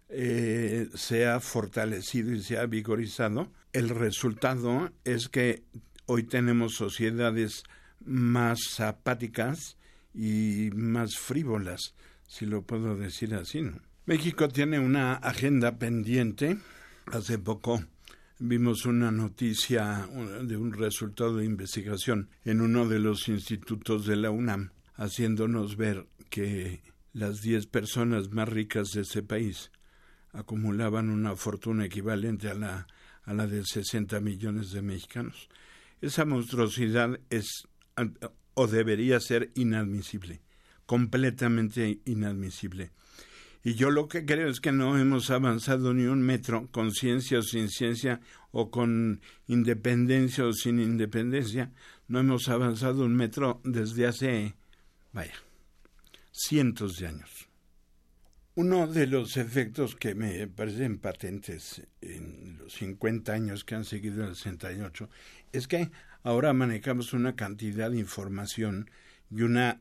eh, 0.10 0.89
se 0.95 1.28
ha 1.28 1.39
fortalecido 1.39 2.34
y 2.34 2.41
se 2.41 2.57
ha 2.57 2.66
vigorizado, 2.66 3.51
el 3.74 3.89
resultado 3.89 4.91
es 5.03 5.30
que 5.30 5.64
hoy 6.07 6.24
tenemos 6.24 6.74
sociedades 6.74 7.64
más 8.03 8.80
apáticas 8.80 9.78
y 10.14 10.72
más 10.74 11.18
frívolas, 11.18 11.93
si 12.28 12.47
lo 12.47 12.64
puedo 12.64 12.95
decir 12.95 13.36
así. 13.36 13.62
México 14.05 14.47
tiene 14.47 14.80
una 14.80 15.14
agenda 15.14 15.78
pendiente. 15.78 16.57
Hace 17.05 17.38
poco 17.38 17.84
vimos 18.39 18.88
una 18.88 19.12
noticia 19.12 20.10
de 20.41 20.57
un 20.57 20.74
resultado 20.74 21.38
de 21.38 21.45
investigación 21.45 22.30
en 22.45 22.62
uno 22.62 22.88
de 22.88 22.97
los 22.97 23.28
institutos 23.28 24.07
de 24.07 24.16
la 24.16 24.32
UNAM, 24.32 24.72
haciéndonos 24.95 25.78
ver 25.78 26.07
que 26.32 26.82
las 27.14 27.41
diez 27.41 27.68
personas 27.68 28.32
más 28.32 28.49
ricas 28.49 28.89
de 28.91 29.01
ese 29.01 29.22
país 29.22 29.72
acumulaban 30.34 31.10
una 31.10 31.36
fortuna 31.36 31.86
equivalente 31.86 32.50
a 32.50 32.54
la, 32.54 32.88
a 33.24 33.34
la 33.34 33.48
de 33.48 33.64
60 33.66 34.20
millones 34.20 34.72
de 34.72 34.82
mexicanos. 34.82 35.50
Esa 36.02 36.26
monstruosidad 36.26 37.20
es 37.30 37.68
o 38.54 38.68
debería 38.68 39.20
ser 39.20 39.52
inadmisible, 39.56 40.42
completamente 40.86 42.00
inadmisible. 42.06 42.92
Y 43.64 43.74
yo 43.74 43.92
lo 43.92 44.08
que 44.08 44.26
creo 44.26 44.50
es 44.50 44.62
que 44.62 44.72
no 44.72 44.98
hemos 44.98 45.30
avanzado 45.32 45.94
ni 45.94 46.06
un 46.06 46.22
metro 46.22 46.70
con 46.72 46.92
ciencia 46.92 47.40
o 47.40 47.42
sin 47.42 47.70
ciencia 47.70 48.22
o 48.52 48.72
con 48.72 49.22
independencia 49.48 50.46
o 50.46 50.54
sin 50.54 50.80
independencia. 50.80 51.72
No 52.08 52.20
hemos 52.20 52.48
avanzado 52.48 53.04
un 53.04 53.16
metro 53.16 53.60
desde 53.66 54.08
hace, 54.08 54.56
vaya, 55.12 55.36
cientos 56.32 56.98
de 56.98 57.08
años. 57.08 57.49
Uno 58.62 58.88
de 58.88 59.07
los 59.07 59.38
efectos 59.38 59.95
que 59.95 60.16
me 60.16 60.45
parecen 60.47 60.97
patentes 60.97 61.82
en 62.01 62.57
los 62.57 62.74
50 62.74 63.32
años 63.32 63.64
que 63.64 63.76
han 63.76 63.86
seguido 63.86 64.28
el 64.28 64.36
68 64.36 65.10
es 65.53 65.70
que 65.70 65.91
ahora 66.24 66.51
manejamos 66.51 67.14
una 67.14 67.38
cantidad 67.38 67.89
de 67.89 67.99
información 67.99 68.91
y 69.32 69.43
una 69.43 69.80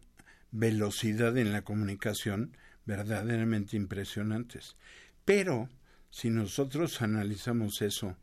velocidad 0.53 1.37
en 1.39 1.51
la 1.51 1.63
comunicación 1.63 2.57
verdaderamente 2.87 3.77
impresionantes. 3.77 4.77
Pero 5.25 5.69
si 6.11 6.31
nosotros 6.31 7.03
analizamos 7.03 7.83
eso 7.83 8.17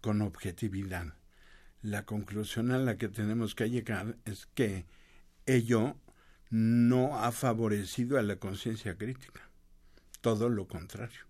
con 0.00 0.22
objetividad, 0.22 1.14
la 1.82 2.04
conclusión 2.04 2.70
a 2.70 2.78
la 2.78 2.98
que 2.98 3.08
tenemos 3.08 3.56
que 3.56 3.68
llegar 3.68 4.16
es 4.26 4.46
que 4.54 4.86
ello 5.44 5.96
no 6.50 7.18
ha 7.18 7.32
favorecido 7.32 8.16
a 8.16 8.22
la 8.22 8.36
conciencia 8.36 8.96
crítica 8.96 9.47
todo 10.20 10.48
lo 10.48 10.66
contrario. 10.66 11.28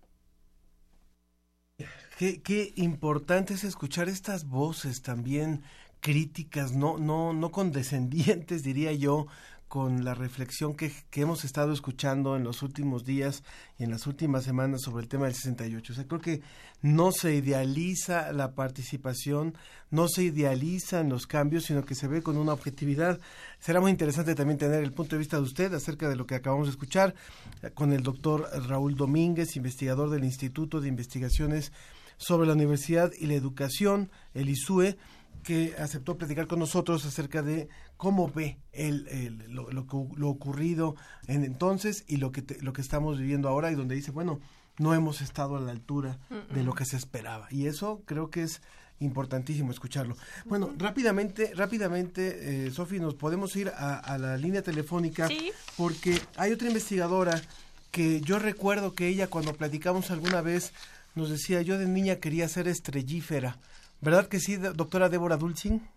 Qué, 2.17 2.73
importante 2.75 3.53
es 3.53 3.63
escuchar 3.63 4.09
estas 4.09 4.45
voces 4.45 5.01
también 5.01 5.63
críticas, 6.01 6.73
no, 6.73 6.97
no, 6.97 7.31
no 7.31 7.51
condescendientes, 7.51 8.63
diría 8.63 8.91
yo, 8.91 9.27
con 9.69 10.03
la 10.03 10.15
reflexión 10.15 10.75
que, 10.75 10.91
que, 11.11 11.21
hemos 11.21 11.45
estado 11.45 11.71
escuchando 11.71 12.35
en 12.35 12.43
los 12.43 12.63
últimos 12.63 13.05
días 13.05 13.43
y 13.77 13.83
en 13.83 13.91
las 13.91 14.07
últimas 14.07 14.43
semanas 14.43 14.81
sobre 14.81 15.03
el 15.03 15.07
tema 15.07 15.25
del 15.25 15.35
68. 15.35 15.93
O 15.93 15.95
sea, 15.95 16.07
creo 16.07 16.19
que 16.19 16.41
no 16.81 17.11
se 17.11 17.35
idealiza 17.35 18.33
la 18.33 18.55
participación, 18.55 19.53
no 19.91 20.07
se 20.07 20.23
idealizan 20.23 21.07
los 21.07 21.27
cambios, 21.27 21.65
sino 21.65 21.85
que 21.85 21.93
se 21.93 22.07
ve 22.07 22.23
con 22.23 22.37
una 22.37 22.51
objetividad. 22.51 23.19
Será 23.59 23.79
muy 23.79 23.91
interesante 23.91 24.33
también 24.33 24.57
tener 24.57 24.83
el 24.83 24.91
punto 24.91 25.15
de 25.15 25.19
vista 25.19 25.37
de 25.37 25.43
usted 25.43 25.71
acerca 25.73 26.09
de 26.09 26.15
lo 26.15 26.25
que 26.25 26.35
acabamos 26.35 26.67
de 26.67 26.71
escuchar 26.71 27.13
eh, 27.61 27.69
con 27.69 27.93
el 27.93 28.01
doctor 28.01 28.49
Raúl 28.67 28.95
Domínguez, 28.95 29.55
investigador 29.55 30.09
del 30.09 30.23
Instituto 30.23 30.81
de 30.81 30.89
Investigaciones 30.89 31.71
sobre 32.17 32.47
la 32.47 32.53
Universidad 32.53 33.11
y 33.17 33.27
la 33.27 33.35
Educación, 33.35 34.09
el 34.33 34.49
ISUE 34.49 34.97
que 35.43 35.75
aceptó 35.77 36.17
platicar 36.17 36.47
con 36.47 36.59
nosotros 36.59 37.05
acerca 37.05 37.41
de 37.41 37.69
cómo 37.97 38.29
ve 38.29 38.59
el, 38.71 39.45
lo, 39.49 39.71
lo, 39.71 40.29
ocurrido 40.29 40.95
en 41.27 41.43
entonces 41.43 42.03
y 42.07 42.17
lo 42.17 42.31
que, 42.31 42.43
lo 42.61 42.73
que 42.73 42.81
estamos 42.81 43.17
viviendo 43.17 43.49
ahora 43.49 43.71
y 43.71 43.75
donde 43.75 43.95
dice, 43.95 44.11
bueno, 44.11 44.39
no 44.77 44.93
hemos 44.93 45.21
estado 45.21 45.57
a 45.57 45.59
la 45.59 45.71
altura 45.71 46.17
de 46.53 46.63
lo 46.63 46.73
que 46.73 46.85
se 46.85 46.97
esperaba. 46.97 47.47
Y 47.51 47.67
eso 47.67 48.01
creo 48.05 48.29
que 48.29 48.43
es 48.43 48.61
importantísimo 48.99 49.71
escucharlo. 49.71 50.15
Bueno, 50.45 50.73
rápidamente, 50.77 51.53
rápidamente, 51.55 52.65
eh, 52.67 52.71
Sofi, 52.71 52.99
nos 52.99 53.15
podemos 53.15 53.55
ir 53.55 53.69
a, 53.75 54.17
la 54.17 54.37
línea 54.37 54.61
telefónica 54.61 55.29
porque 55.77 56.19
hay 56.37 56.51
otra 56.51 56.67
investigadora 56.67 57.41
que 57.91 58.21
yo 58.21 58.39
recuerdo 58.39 58.93
que 58.93 59.07
ella 59.07 59.27
cuando 59.27 59.53
platicamos 59.53 60.11
alguna 60.11 60.41
vez 60.41 60.73
nos 61.15 61.29
decía, 61.29 61.61
yo 61.61 61.77
de 61.77 61.87
niña 61.87 62.17
quería 62.17 62.47
ser 62.47 62.67
estrellífera 62.67 63.57
¿Verdad 64.01 64.27
que 64.27 64.39
sí, 64.39 64.57
doctora 64.57 65.09
Débora 65.09 65.37
Dulcin? 65.37 65.87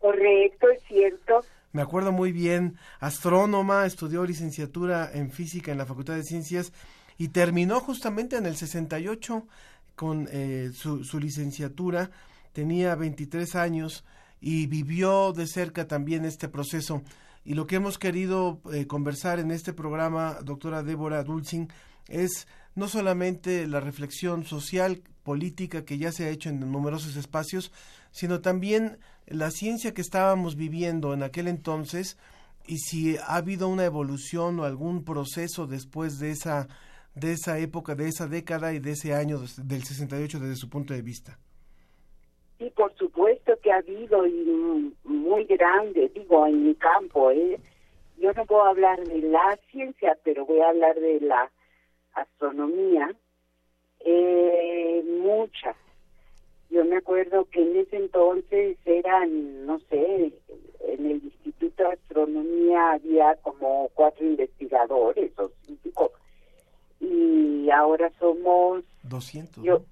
Correcto, 0.00 0.68
es 0.70 0.82
cierto. 0.84 1.40
Me 1.72 1.82
acuerdo 1.82 2.12
muy 2.12 2.32
bien, 2.32 2.76
astrónoma, 3.00 3.84
estudió 3.86 4.24
licenciatura 4.24 5.10
en 5.12 5.30
física 5.30 5.72
en 5.72 5.78
la 5.78 5.86
Facultad 5.86 6.14
de 6.14 6.22
Ciencias 6.22 6.72
y 7.18 7.28
terminó 7.28 7.80
justamente 7.80 8.36
en 8.36 8.46
el 8.46 8.56
68 8.56 9.46
con 9.96 10.28
eh, 10.30 10.70
su, 10.72 11.04
su 11.04 11.18
licenciatura, 11.18 12.10
tenía 12.52 12.94
23 12.94 13.56
años 13.56 14.04
y 14.40 14.66
vivió 14.66 15.32
de 15.32 15.46
cerca 15.46 15.86
también 15.88 16.24
este 16.24 16.48
proceso. 16.48 17.02
y 17.44 17.54
lo 17.54 17.66
que 17.66 17.76
hemos 17.76 17.98
querido 17.98 18.60
eh, 18.72 18.86
conversar 18.86 19.38
en 19.40 19.50
este 19.50 19.72
programa, 19.72 20.38
doctora 20.44 20.82
Débora 20.82 21.24
Dulcing, 21.24 21.68
es 22.08 22.46
no 22.74 22.88
solamente 22.88 23.66
la 23.66 23.80
reflexión 23.80 24.44
social, 24.44 25.02
política 25.28 25.84
que 25.84 25.98
ya 25.98 26.10
se 26.10 26.24
ha 26.24 26.30
hecho 26.30 26.48
en 26.48 26.58
numerosos 26.60 27.14
espacios, 27.16 27.70
sino 28.12 28.40
también 28.40 28.96
la 29.26 29.50
ciencia 29.50 29.92
que 29.92 30.00
estábamos 30.00 30.56
viviendo 30.56 31.12
en 31.12 31.22
aquel 31.22 31.48
entonces 31.48 32.16
y 32.66 32.78
si 32.78 33.18
ha 33.18 33.36
habido 33.36 33.68
una 33.68 33.84
evolución 33.84 34.58
o 34.58 34.64
algún 34.64 35.04
proceso 35.04 35.66
después 35.66 36.18
de 36.18 36.30
esa 36.30 36.68
de 37.14 37.32
esa 37.32 37.58
época, 37.58 37.94
de 37.94 38.08
esa 38.08 38.26
década 38.26 38.72
y 38.72 38.78
de 38.78 38.92
ese 38.92 39.12
año 39.12 39.36
del 39.38 39.82
68 39.82 40.40
desde 40.40 40.56
su 40.56 40.70
punto 40.70 40.94
de 40.94 41.02
vista. 41.02 41.38
Sí, 42.56 42.72
por 42.74 42.94
supuesto 42.94 43.52
que 43.62 43.70
ha 43.70 43.78
habido 43.84 44.26
y 44.26 44.94
muy 45.04 45.44
grande, 45.44 46.10
digo, 46.14 46.46
en 46.46 46.68
mi 46.68 46.74
campo, 46.74 47.30
¿eh? 47.32 47.60
Yo 48.16 48.32
no 48.32 48.46
puedo 48.46 48.64
hablar 48.64 48.98
de 49.04 49.20
la 49.28 49.58
ciencia, 49.70 50.16
pero 50.24 50.46
voy 50.46 50.60
a 50.60 50.70
hablar 50.70 50.98
de 50.98 51.20
la 51.20 51.50
astronomía. 52.14 53.14
Eh, 54.10 55.04
muchas. 55.22 55.76
Yo 56.70 56.82
me 56.84 56.96
acuerdo 56.96 57.44
que 57.50 57.60
en 57.60 57.76
ese 57.76 57.96
entonces 57.96 58.78
eran, 58.86 59.66
no 59.66 59.78
sé, 59.90 60.32
en 60.80 61.06
el 61.06 61.22
Instituto 61.24 61.82
de 61.82 61.92
Astronomía 61.92 62.92
había 62.92 63.34
como 63.42 63.90
cuatro 63.94 64.24
investigadores 64.24 65.38
o 65.38 65.50
cinco 65.66 66.12
y 67.00 67.68
ahora 67.70 68.10
somos 68.18 68.82
200 69.04 69.62
yo 69.62 69.82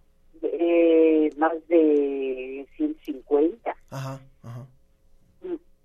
eh, 0.43 1.31
más 1.37 1.55
de 1.69 2.67
150 2.77 3.77
ajá, 3.91 4.21
ajá. 4.43 4.67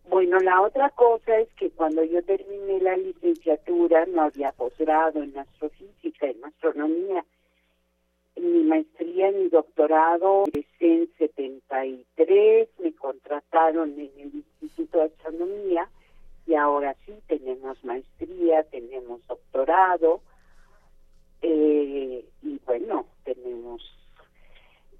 bueno 0.09 0.39
la 0.39 0.61
otra 0.61 0.89
cosa 0.91 1.37
es 1.37 1.49
que 1.53 1.69
cuando 1.71 2.03
yo 2.03 2.23
terminé 2.23 2.79
la 2.81 2.97
licenciatura 2.97 4.05
no 4.07 4.23
había 4.23 4.51
posgrado 4.53 5.21
en 5.21 5.37
astrofísica 5.37 6.27
en 6.27 6.43
astronomía 6.43 7.23
mi 8.41 8.63
maestría 8.63 9.31
mi 9.31 9.49
doctorado 9.49 10.43
empecé 10.45 10.67
en 10.79 11.09
73 11.17 12.69
me 12.79 12.93
contrataron 12.93 13.91
en 13.99 14.11
el 14.17 14.43
Instituto 14.61 14.99
de 14.99 15.05
Astronomía 15.05 15.89
y 16.47 16.55
ahora 16.55 16.95
sí 17.05 17.13
tenemos 17.27 17.83
maestría 17.83 18.63
tenemos 18.63 19.25
doctorado 19.27 20.21
eh, 21.41 22.23
y 22.43 22.59
bueno, 22.65 23.05
tenemos 23.23 23.81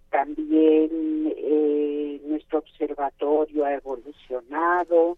también 0.10 1.34
eh, 1.38 2.20
nuestro 2.26 2.60
observatorio 2.60 3.66
ha 3.66 3.74
evolucionado, 3.76 5.18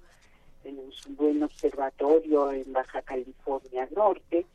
tenemos 0.61 1.05
un 1.07 1.15
buen 1.15 1.43
observatorio 1.43 2.51
en 2.51 2.71
Baja 2.73 3.01
California 3.01 3.87
Norte. 3.95 4.45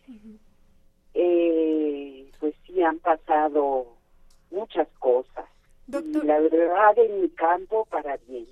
eh, 1.14 2.18
pues 2.41 2.55
sí, 2.66 2.82
han 2.82 2.99
pasado 2.99 3.86
muchas 4.51 4.89
cosas. 4.99 5.47
Y 5.86 6.26
la 6.26 6.39
verdad, 6.39 6.99
en 6.99 7.22
mi 7.22 7.28
campo, 7.30 7.86
para 7.86 8.16
bien. 8.28 8.47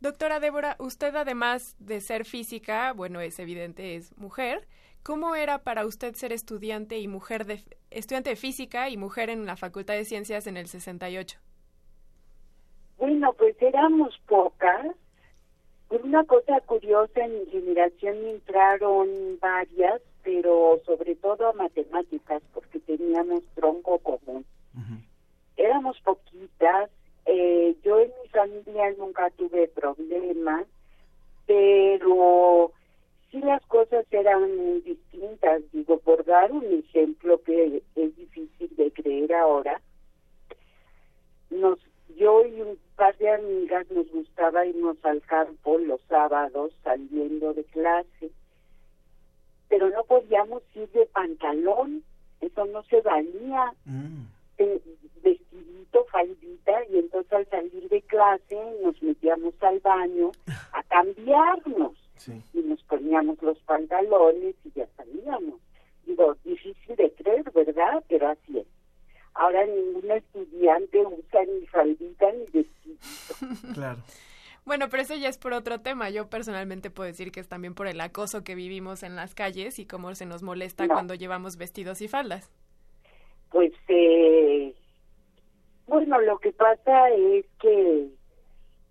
Doctora 0.00 0.40
Débora, 0.40 0.76
usted 0.78 1.14
además 1.14 1.76
de 1.78 2.00
ser 2.00 2.24
física, 2.24 2.94
bueno, 2.94 3.20
es 3.20 3.38
evidente, 3.38 3.96
es 3.96 4.16
mujer. 4.16 4.66
¿Cómo 5.02 5.34
era 5.34 5.58
para 5.58 5.84
usted 5.84 6.14
ser 6.14 6.32
estudiante 6.32 6.98
y 6.98 7.06
mujer 7.08 7.44
de 7.44 7.62
estudiante 7.90 8.30
de 8.30 8.36
física 8.36 8.88
y 8.88 8.96
mujer 8.96 9.28
en 9.28 9.44
la 9.44 9.56
Facultad 9.56 9.94
de 9.94 10.04
Ciencias 10.04 10.46
en 10.46 10.56
el 10.56 10.68
68? 10.68 11.38
Bueno, 12.98 13.32
pues 13.34 13.56
éramos 13.60 14.18
pocas. 14.26 14.86
Una 15.90 16.24
cosa 16.24 16.60
curiosa, 16.60 17.20
en 17.24 17.40
mi 17.40 17.46
generación 17.46 18.16
entraron 18.26 19.08
varias, 19.40 20.00
pero 20.22 20.80
sobre 20.84 21.14
todo 21.16 21.48
a 21.48 21.52
matemáticas, 21.52 22.42
porque 22.52 22.78
teníamos 22.80 23.42
tronco 23.54 23.98
común. 23.98 24.44
Éramos 25.56 26.00
poquitas. 26.00 26.90
Eh, 27.26 27.76
yo 27.82 28.00
en 28.00 28.10
mi 28.22 28.28
familia 28.28 28.94
nunca 28.98 29.30
tuve 29.30 29.68
problemas, 29.68 30.66
pero 31.46 32.72
sí 33.30 33.40
las 33.40 33.64
cosas 33.66 34.06
eran 34.10 34.82
distintas. 34.82 35.62
Digo, 35.72 35.98
por 35.98 36.24
dar 36.24 36.50
un 36.50 36.64
ejemplo 36.64 37.42
que 37.42 37.82
es 37.94 38.16
difícil 38.16 38.74
de 38.76 38.90
creer 38.92 39.34
ahora, 39.34 39.80
nos, 41.50 41.78
yo 42.16 42.44
y 42.46 42.60
un 42.60 42.78
par 42.96 43.16
de 43.18 43.30
amigas 43.30 43.90
nos 43.90 44.10
gustaba 44.10 44.66
irnos 44.66 44.96
al 45.04 45.20
campo 45.22 45.78
los 45.78 46.00
sábados 46.02 46.72
saliendo 46.82 47.52
de 47.54 47.64
clase, 47.64 48.30
pero 49.70 49.88
no 49.88 50.04
podíamos 50.04 50.62
ir 50.74 50.90
de 50.90 51.06
pantalón, 51.06 52.02
eso 52.42 52.66
no 52.66 52.82
se 52.82 53.00
valía. 53.00 53.72
Eh, 54.58 54.78
vestidito, 55.22 56.04
faldita, 56.10 56.72
y 56.90 56.98
entonces 56.98 57.32
al 57.32 57.48
salir 57.48 57.88
de 57.88 58.02
clase 58.02 58.58
nos 58.82 59.00
metíamos 59.02 59.54
al 59.60 59.78
baño 59.78 60.32
a 60.74 60.82
cambiarnos 60.82 61.96
y 62.52 62.58
nos 62.58 62.82
poníamos 62.82 63.40
los 63.40 63.58
pantalones 63.60 64.54
y 64.64 64.72
ya 64.74 64.86
salíamos. 64.96 65.60
Digo, 66.04 66.36
difícil 66.44 66.96
de 66.96 67.10
creer, 67.12 67.50
¿verdad? 67.52 68.04
Pero 68.08 68.28
así 68.28 68.58
es. 68.58 68.66
Ahora 69.32 69.64
ningún 69.64 70.10
estudiante 70.10 70.98
usa 71.06 71.44
ni 71.44 71.66
faldita 71.66 72.30
ni 72.32 72.44
vestidito. 72.52 73.72
Claro. 73.74 74.00
Bueno, 74.64 74.88
pero 74.90 75.02
eso 75.02 75.14
ya 75.14 75.28
es 75.28 75.38
por 75.38 75.52
otro 75.52 75.80
tema. 75.80 76.10
Yo 76.10 76.28
personalmente 76.28 76.90
puedo 76.90 77.06
decir 77.06 77.32
que 77.32 77.40
es 77.40 77.48
también 77.48 77.74
por 77.74 77.86
el 77.86 78.00
acoso 78.00 78.44
que 78.44 78.54
vivimos 78.54 79.02
en 79.02 79.16
las 79.16 79.34
calles 79.34 79.78
y 79.78 79.86
cómo 79.86 80.14
se 80.14 80.26
nos 80.26 80.42
molesta 80.42 80.86
No. 80.86 80.94
cuando 80.94 81.14
llevamos 81.14 81.56
vestidos 81.56 82.00
y 82.02 82.08
faldas. 82.08 82.50
Pues, 83.50 83.72
eh, 83.88 84.74
bueno, 85.86 86.20
lo 86.20 86.38
que 86.38 86.52
pasa 86.52 87.10
es 87.10 87.44
que 87.60 88.08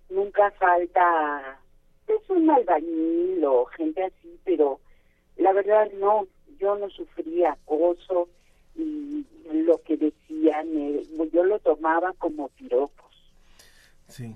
nunca 0.09 0.51
falta, 0.51 1.59
es 2.07 2.29
un 2.29 2.49
albañil 2.49 3.43
o 3.45 3.65
gente 3.65 4.03
así, 4.03 4.37
pero 4.43 4.79
la 5.37 5.53
verdad 5.53 5.89
no, 5.93 6.27
yo 6.59 6.75
no 6.75 6.89
sufrí 6.89 7.45
acoso 7.45 8.27
y 8.75 9.25
lo 9.51 9.81
que 9.83 9.95
decían, 9.97 10.67
eh, 10.77 11.03
yo 11.31 11.43
lo 11.43 11.59
tomaba 11.59 12.11
como 12.13 12.49
piropos. 12.49 13.31
Sí. 14.07 14.35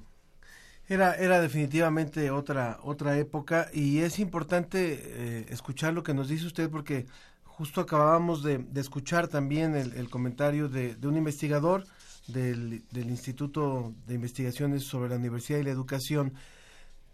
Era, 0.94 1.16
era 1.16 1.42
definitivamente 1.42 2.30
otra, 2.30 2.78
otra 2.84 3.18
época 3.18 3.68
y 3.74 4.02
es 4.02 4.20
importante 4.20 5.02
eh, 5.02 5.46
escuchar 5.50 5.92
lo 5.92 6.04
que 6.04 6.14
nos 6.14 6.28
dice 6.28 6.46
usted 6.46 6.70
porque 6.70 7.08
justo 7.46 7.82
acabábamos 7.82 8.44
de, 8.44 8.64
escuchar 8.76 9.28
también 9.28 9.74
el, 9.76 10.10
comentario 10.12 10.70
de, 10.70 10.96
un 11.02 11.18
investigador 11.18 11.88
del, 12.28 12.84
del 12.92 13.10
Instituto 13.10 13.92
de 14.06 14.14
Investigaciones 14.14 14.84
sobre 14.84 15.10
la 15.10 15.16
Universidad 15.16 15.58
y 15.58 15.64
la 15.64 15.72
Educación, 15.72 16.34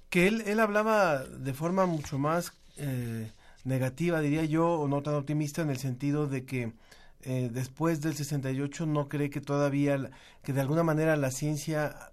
que 0.10 0.28
él, 0.28 0.44
él 0.46 0.60
hablaba 0.60 1.24
de 1.24 1.54
forma 1.54 1.86
mucho 1.86 2.20
más 2.20 2.52
eh, 2.76 3.32
negativa, 3.64 4.20
diría 4.20 4.44
yo, 4.44 4.74
o 4.74 4.90
no 4.90 5.02
tan 5.04 5.16
optimista 5.16 5.62
en 5.62 5.70
el 5.70 5.78
sentido 5.78 6.28
de 6.28 6.44
que 6.44 6.74
eh, 7.22 7.50
después 7.52 8.02
del 8.02 8.16
68 8.16 8.86
no 8.86 9.10
cree 9.10 9.30
que 9.30 9.42
todavía, 9.42 10.10
que 10.44 10.54
de 10.54 10.62
alguna 10.62 10.84
manera 10.84 11.18
la 11.18 11.32
ciencia, 11.32 12.09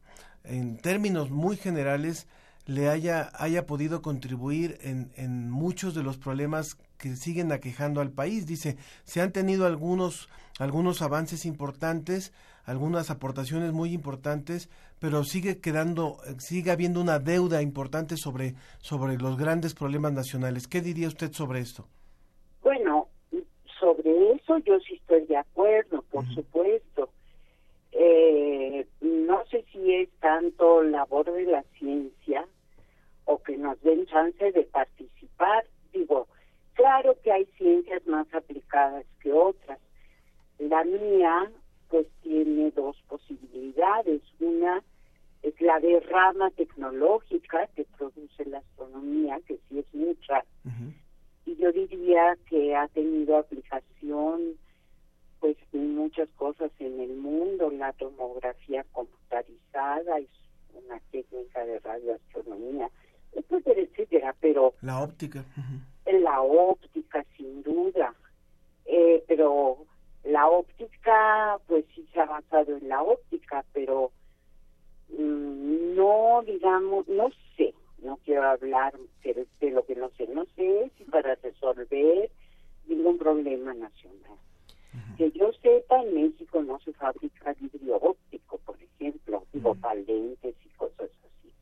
en 0.46 0.78
términos 0.78 1.30
muy 1.30 1.56
generales, 1.56 2.26
le 2.66 2.88
haya, 2.88 3.30
haya 3.34 3.64
podido 3.64 4.02
contribuir 4.02 4.78
en, 4.82 5.12
en 5.16 5.50
muchos 5.50 5.94
de 5.94 6.02
los 6.02 6.16
problemas 6.16 6.76
que 6.98 7.14
siguen 7.14 7.52
aquejando 7.52 8.00
al 8.00 8.10
país. 8.10 8.46
Dice, 8.46 8.76
se 9.04 9.20
han 9.20 9.32
tenido 9.32 9.66
algunos, 9.66 10.28
algunos 10.58 11.00
avances 11.02 11.46
importantes, 11.46 12.32
algunas 12.64 13.10
aportaciones 13.10 13.72
muy 13.72 13.92
importantes, 13.92 14.68
pero 14.98 15.22
sigue 15.24 15.60
quedando, 15.60 16.18
sigue 16.38 16.72
habiendo 16.72 17.00
una 17.00 17.18
deuda 17.18 17.62
importante 17.62 18.16
sobre, 18.16 18.54
sobre 18.78 19.16
los 19.16 19.36
grandes 19.36 19.74
problemas 19.74 20.12
nacionales. 20.12 20.66
¿Qué 20.66 20.80
diría 20.80 21.08
usted 21.08 21.32
sobre 21.32 21.60
esto? 21.60 21.86
Bueno, 22.62 23.08
sobre 23.78 24.32
eso 24.32 24.58
yo 24.58 24.78
sí 24.80 24.94
estoy 24.94 25.26
de 25.26 25.36
acuerdo, 25.36 26.02
por 26.10 26.26
supuesto. 26.34 27.10
Eh, 27.98 28.86
no 29.00 29.44
sé 29.46 29.64
si 29.72 29.94
es 29.94 30.10
tanto 30.20 30.82
labor 30.82 31.32
de 31.32 31.44
la 31.44 31.62
ciencia 31.78 32.46
o 33.24 33.42
que 33.42 33.56
nos 33.56 33.80
den 33.82 34.06
chance 34.06 34.52
de 34.52 34.62
participar. 34.64 35.64
Digo, 35.92 36.28
claro 36.74 37.16
que 37.22 37.32
hay 37.32 37.46
ciencias 37.56 38.06
más 38.06 38.26
aplicadas 38.34 39.06
que 39.20 39.32
otras. 39.32 39.78
La 40.58 40.84
mía, 40.84 41.50
pues 41.88 42.06
tiene 42.22 42.70
dos 42.72 42.96
posibilidades. 43.08 44.20
Una 44.40 44.82
es 45.42 45.58
la 45.60 45.80
de 45.80 46.00
rama 46.00 46.50
tecnológica 46.50 47.66
que 47.74 47.84
produce 47.96 48.44
la 48.44 48.58
astronomía, 48.58 49.40
que 49.46 49.58
sí 49.68 49.78
es 49.78 49.94
mucha, 49.94 50.44
y 51.46 51.54
yo 51.56 51.70
diría 51.70 52.36
que 52.48 52.74
ha 52.74 52.88
tenido 52.88 53.36
aplicación 53.36 54.58
pues 55.40 55.56
muchas 55.72 56.28
cosas 56.36 56.70
en 56.78 57.00
el 57.00 57.14
mundo 57.16 57.70
la 57.70 57.92
tomografía 57.94 58.84
computarizada 58.92 60.18
es 60.18 60.28
una 60.74 60.98
técnica 61.10 61.64
de 61.64 61.78
radioastronomía 61.80 62.90
etcétera 63.32 63.80
etcétera 63.80 64.34
pero 64.40 64.74
La 64.82 65.02
óptica. 65.02 65.44
la 66.06 66.40
óptica 66.42 67.24
sin 67.36 67.62
duda 67.62 68.14
Eh, 68.88 69.24
pero 69.26 69.84
la 70.24 70.48
óptica 70.48 71.58
pues 71.66 71.84
sí 71.94 72.06
se 72.12 72.20
ha 72.20 72.22
avanzado 72.22 72.76
en 72.76 72.88
la 72.88 73.02
óptica 73.02 73.64
pero 73.72 74.12
mm, 75.08 75.94
no 75.96 76.42
digamos 76.46 77.06
no 77.08 77.28
sé 77.56 77.74
no 77.98 78.16
quiero 78.24 78.44
hablar 78.44 78.92
de, 79.24 79.46
de 79.60 79.70
lo 79.70 79.84
que 79.86 79.96
no 79.96 80.08
sé 80.16 80.26
no 80.28 80.44
sé 80.56 80.90
si 80.96 81.04
para 81.04 81.34
resolver 81.36 82.30
ningún 82.86 83.18
problema 83.18 83.74
nacional 83.74 84.38
que 85.16 85.30
yo 85.32 85.52
sepa 85.62 86.02
en 86.02 86.14
México 86.14 86.62
no 86.62 86.78
se 86.80 86.92
fabrica 86.92 87.54
vidrio 87.54 87.96
óptico 87.96 88.58
por 88.58 88.76
ejemplo 88.80 89.44
digo 89.52 89.74
para 89.74 89.94
lentes 89.94 90.54
y 90.64 90.68
cosas 90.76 91.10
así 91.10 91.52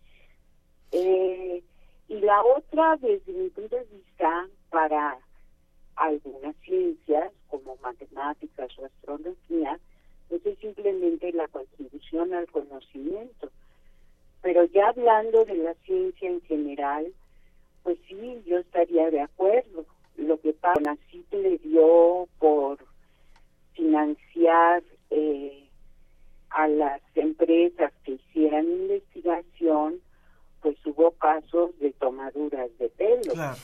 eh, 0.92 1.62
y 2.08 2.20
la 2.20 2.42
otra, 2.44 2.96
desde 2.98 3.32
mi 3.32 3.48
punto 3.50 3.76
de 3.76 3.84
vista, 3.84 4.48
para 4.70 5.18
algunas 5.96 6.54
ciencias 6.56 7.32
como 7.48 7.76
matemáticas 7.82 8.70
o 8.78 8.84
astronomía, 8.84 9.78
pues 10.28 10.44
es 10.44 10.58
simplemente 10.58 11.32
la 11.32 11.48
contribución 11.48 12.34
al 12.34 12.46
conocimiento. 12.50 13.50
Pero 14.42 14.64
ya 14.66 14.88
hablando 14.88 15.44
de 15.44 15.56
la 15.56 15.74
ciencia 15.86 16.28
en 16.28 16.40
general, 16.42 17.12
pues 17.82 17.98
sí, 18.06 18.42
yo 18.46 18.58
estaría 18.58 19.10
de 19.10 19.20
acuerdo. 19.20 19.86
Lo 20.16 20.38
que 20.40 20.52
pasa, 20.52 20.96
sí 21.10 21.24
le 21.32 21.58
dio 21.58 22.28
por 22.38 22.78
financiar 23.74 24.82
eh, 25.10 25.68
a 26.50 26.68
las 26.68 27.00
empresas 27.14 27.92
que 28.04 28.12
hicieran 28.12 28.64
investigación, 28.64 30.00
pues 30.60 30.76
hubo 30.86 31.10
casos 31.12 31.78
de 31.80 31.92
tomaduras 31.92 32.70
de 32.78 32.88
pelo. 32.90 33.34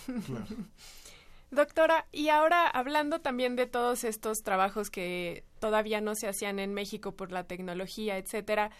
Doctora, 1.51 2.07
y 2.13 2.29
ahora 2.29 2.69
hablando 2.69 3.21
también 3.21 3.57
de 3.57 3.67
todos 3.67 4.05
estos 4.05 4.43
trabajos 4.43 4.91
que 4.91 5.45
todavía 5.61 6.01
no 6.01 6.15
se 6.17 6.29
hacían 6.29 6.59
en 6.59 6.75
México 6.75 7.13
por 7.13 7.31
la 7.31 7.45
tecnología, 7.45 8.19
etcétera, 8.19 8.71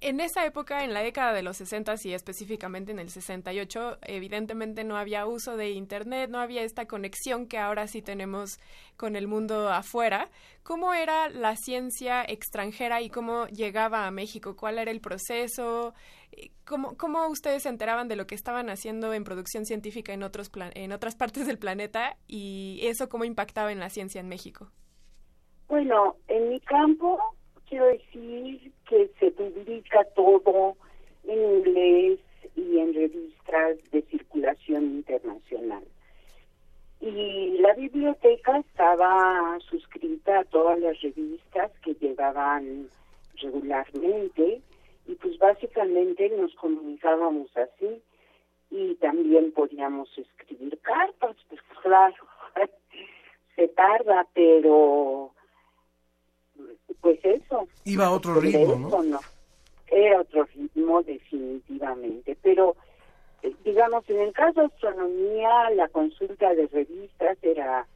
en 0.00 0.20
esa 0.20 0.44
época, 0.44 0.84
en 0.84 0.92
la 0.92 1.00
década 1.00 1.32
de 1.32 1.42
los 1.42 1.56
60 1.56 1.94
y 2.04 2.12
específicamente 2.12 2.92
en 2.92 2.98
el 2.98 3.10
68, 3.10 3.98
evidentemente 4.02 4.84
no 4.84 4.96
había 4.96 5.26
uso 5.26 5.56
de 5.56 5.70
Internet, 5.70 6.30
no 6.30 6.38
había 6.38 6.62
esta 6.62 6.86
conexión 6.86 7.46
que 7.46 7.58
ahora 7.58 7.86
sí 7.86 8.02
tenemos 8.02 8.58
con 8.96 9.16
el 9.16 9.26
mundo 9.26 9.70
afuera. 9.70 10.30
¿Cómo 10.62 10.94
era 10.94 11.28
la 11.28 11.56
ciencia 11.56 12.22
extranjera 12.22 13.02
y 13.02 13.10
cómo 13.10 13.46
llegaba 13.46 14.06
a 14.06 14.10
México? 14.10 14.56
¿Cuál 14.56 14.78
era 14.78 14.90
el 14.90 15.00
proceso? 15.00 15.94
¿Cómo, 16.64 16.96
cómo 16.96 17.26
ustedes 17.28 17.62
se 17.62 17.68
enteraban 17.68 18.08
de 18.08 18.16
lo 18.16 18.26
que 18.26 18.34
estaban 18.34 18.68
haciendo 18.70 19.12
en 19.12 19.24
producción 19.24 19.64
científica 19.64 20.12
en, 20.12 20.22
otros 20.22 20.50
en 20.74 20.92
otras 20.92 21.16
partes 21.16 21.46
del 21.46 21.58
planeta 21.58 22.16
y 22.26 22.80
eso 22.82 23.08
cómo 23.08 23.24
impactaba 23.24 23.72
en 23.72 23.80
la 23.80 23.90
ciencia 23.90 24.20
en 24.20 24.28
México? 24.28 24.70
Bueno, 25.68 26.16
en 26.28 26.50
mi 26.50 26.60
campo 26.60 27.18
quiero 27.68 27.86
decir 27.86 28.72
que 28.88 29.10
se 29.18 29.30
publica 29.30 30.04
todo 30.14 30.76
en 31.26 31.38
inglés 31.38 32.20
y 32.54 32.78
en 32.78 32.94
revistas 32.94 33.78
de 33.90 34.02
circulación 34.02 34.84
internacional. 34.84 35.84
Y 37.00 37.58
la 37.58 37.74
biblioteca 37.74 38.58
estaba 38.58 39.58
suscrita 39.68 40.40
a 40.40 40.44
todas 40.44 40.78
las 40.78 41.00
revistas 41.00 41.70
que 41.82 41.94
llegaban 41.94 42.88
regularmente 43.40 44.62
y 45.06 45.14
pues 45.16 45.38
básicamente 45.38 46.30
nos 46.30 46.54
comunicábamos 46.54 47.54
así 47.56 48.02
y 48.70 48.94
también 48.96 49.52
podíamos 49.52 50.08
escribir 50.16 50.78
cartas, 50.80 51.36
pues 51.48 51.60
claro, 51.82 52.14
se 53.56 53.68
tarda, 53.68 54.26
pero 54.34 55.32
pues 57.00 57.18
eso. 57.24 57.68
Iba 57.84 58.06
a 58.06 58.10
otro 58.10 58.40
ritmo, 58.40 58.76
¿no? 59.04 59.20
Era 59.88 60.20
otro 60.20 60.44
ritmo 60.54 61.02
definitivamente, 61.02 62.36
pero 62.42 62.76
eh, 63.42 63.54
digamos 63.64 64.08
en 64.08 64.20
el 64.20 64.32
caso 64.32 64.60
de 64.60 64.66
astronomía 64.66 65.70
la 65.76 65.88
consulta 65.88 66.54
de 66.54 66.66
revistas 66.68 67.36
era 67.42 67.86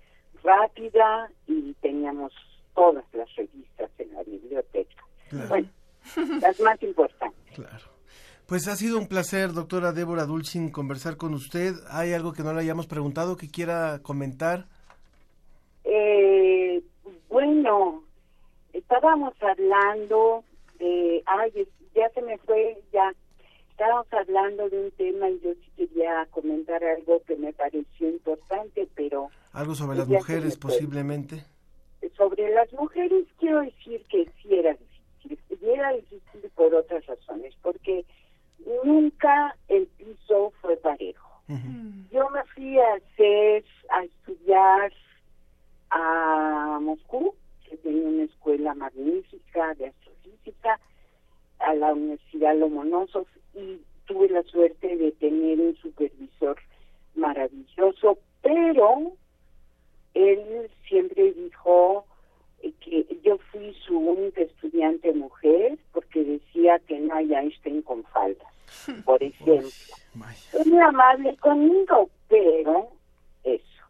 rápida 0.43 1.31
y 1.47 1.73
teníamos 1.81 2.33
todas 2.75 3.05
las 3.13 3.35
revistas 3.35 3.91
en 3.99 4.13
la 4.15 4.23
biblioteca. 4.23 5.05
Bueno, 5.49 5.69
las 6.41 6.61
más 6.61 6.83
importantes. 6.83 7.39
Pues 8.47 8.67
ha 8.69 8.77
sido 8.77 8.99
un 8.99 9.09
placer, 9.09 9.53
doctora 9.53 9.93
Débora 9.93 10.25
Dulcin, 10.25 10.71
conversar 10.71 11.17
con 11.17 11.35
usted. 11.35 11.75
¿Hay 11.91 12.15
algo 12.15 12.33
que 12.33 12.43
no 12.43 12.53
le 12.55 12.61
hayamos 12.61 12.87
preguntado 12.87 13.37
que 13.37 13.51
quiera 13.51 13.99
comentar? 14.03 14.67
Eh, 15.85 16.83
bueno, 17.29 18.05
estábamos 18.79 19.35
hablando 19.43 20.45
de, 20.79 21.23
ay, 21.27 21.67
ya 21.95 22.09
se 22.11 22.23
me 22.23 22.39
fue, 22.39 22.79
ya, 22.93 23.13
estábamos 23.71 24.07
hablando 24.13 24.69
de 24.69 24.85
un 24.85 24.91
tema 24.93 25.29
y 25.31 25.41
yo 25.41 25.53
sí 25.55 25.71
quería 25.77 26.27
comentar 26.31 26.83
algo 26.83 27.23
que 27.27 27.37
me 27.37 27.53
pareció 27.53 28.09
importante, 28.09 28.89
pero 28.95 29.31
¿Algo 29.53 29.75
sobre 29.75 29.99
las 29.99 30.07
se 30.07 30.13
me 30.13 30.19
mujeres 30.19 30.57
posiblemente? 30.57 31.45
sobre 32.17 32.49
las 32.51 32.73
mujeres 32.73 33.27
quiero 33.39 33.61
decir 33.61 34.03
que 34.09 34.29
sí 34.41 34.55
era 34.55 34.73
difícil, 35.23 35.59
y 35.61 35.71
era 35.71 35.93
difícil 35.93 36.51
por 36.55 36.75
otras 36.75 37.05
razones, 37.07 37.55
porque 37.63 38.05
nunca 38.85 39.57
el 39.69 39.87
piso 39.87 40.53
fue 40.61 40.77
parejo. 40.77 41.29
Yo 42.13 42.29
me 42.31 42.43
fui 42.55 42.79
a 42.79 42.95
hacer, 42.95 43.65
a 43.91 44.05
estudiar 44.05 44.93
a 45.91 46.79
Moscú, 46.83 47.35
que 47.69 47.77
tenía 47.79 48.09
una 48.09 48.25
escuela 48.25 48.75
magnífica 48.75 49.75
de 49.75 49.87
astrofísica, 49.87 50.79
a 51.59 51.75
la 51.75 51.93
Universidad 51.93 52.57
Lomonosov, 52.57 53.27
y 53.55 53.81
tuve 54.07 54.29
la 54.29 54.43
suerte 54.45 54.97
de 54.97 55.13
tener 55.13 55.61
un 55.61 55.77
supervisor 55.77 56.57
maravilloso, 57.15 58.19
pero 58.43 59.13
él 60.15 60.71
siempre 60.89 61.33
dijo 61.33 62.05
que 62.81 63.07
yo 63.23 63.39
fui 63.53 63.75
su 63.87 63.99
única 63.99 64.43
estudiante 64.43 65.13
mujer 65.13 65.79
porque 65.93 66.25
decía 66.25 66.79
que 66.81 66.99
no 66.99 67.15
hay 67.15 67.35
Einstein 67.35 67.83
con 67.83 68.03
faldas, 68.05 68.49
por 69.05 69.23
ejemplo. 69.23 69.69
Es 70.53 70.67
muy 70.67 70.81
amable 70.81 71.37
conmigo, 71.37 72.11
pero 72.29 72.91
eso. 73.45 73.85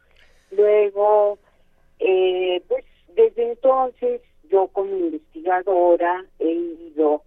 Luego, 0.50 1.38
eh, 1.98 2.62
pues 2.68 2.84
desde 3.18 3.50
entonces 3.50 4.22
yo 4.48 4.68
como 4.68 4.96
investigadora 4.96 6.24
he 6.38 6.52
ido 6.52 7.22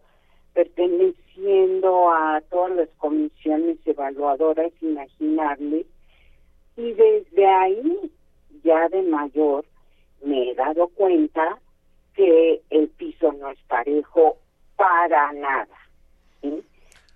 perteneciendo 0.53 2.09
a 2.09 2.41
todas 2.49 2.71
las 2.77 2.89
comisiones 2.97 3.77
evaluadoras 3.85 4.71
imaginables 4.81 5.85
y 6.77 6.93
desde 6.93 7.45
ahí, 7.45 8.11
ya 8.63 8.87
de 8.87 9.01
mayor, 9.01 9.65
me 10.23 10.51
he 10.51 10.55
dado 10.55 10.87
cuenta 10.87 11.59
que 12.15 12.61
el 12.69 12.87
piso 12.87 13.33
no 13.33 13.49
es 13.49 13.59
parejo 13.67 14.37
para 14.77 15.33
nada. 15.33 15.77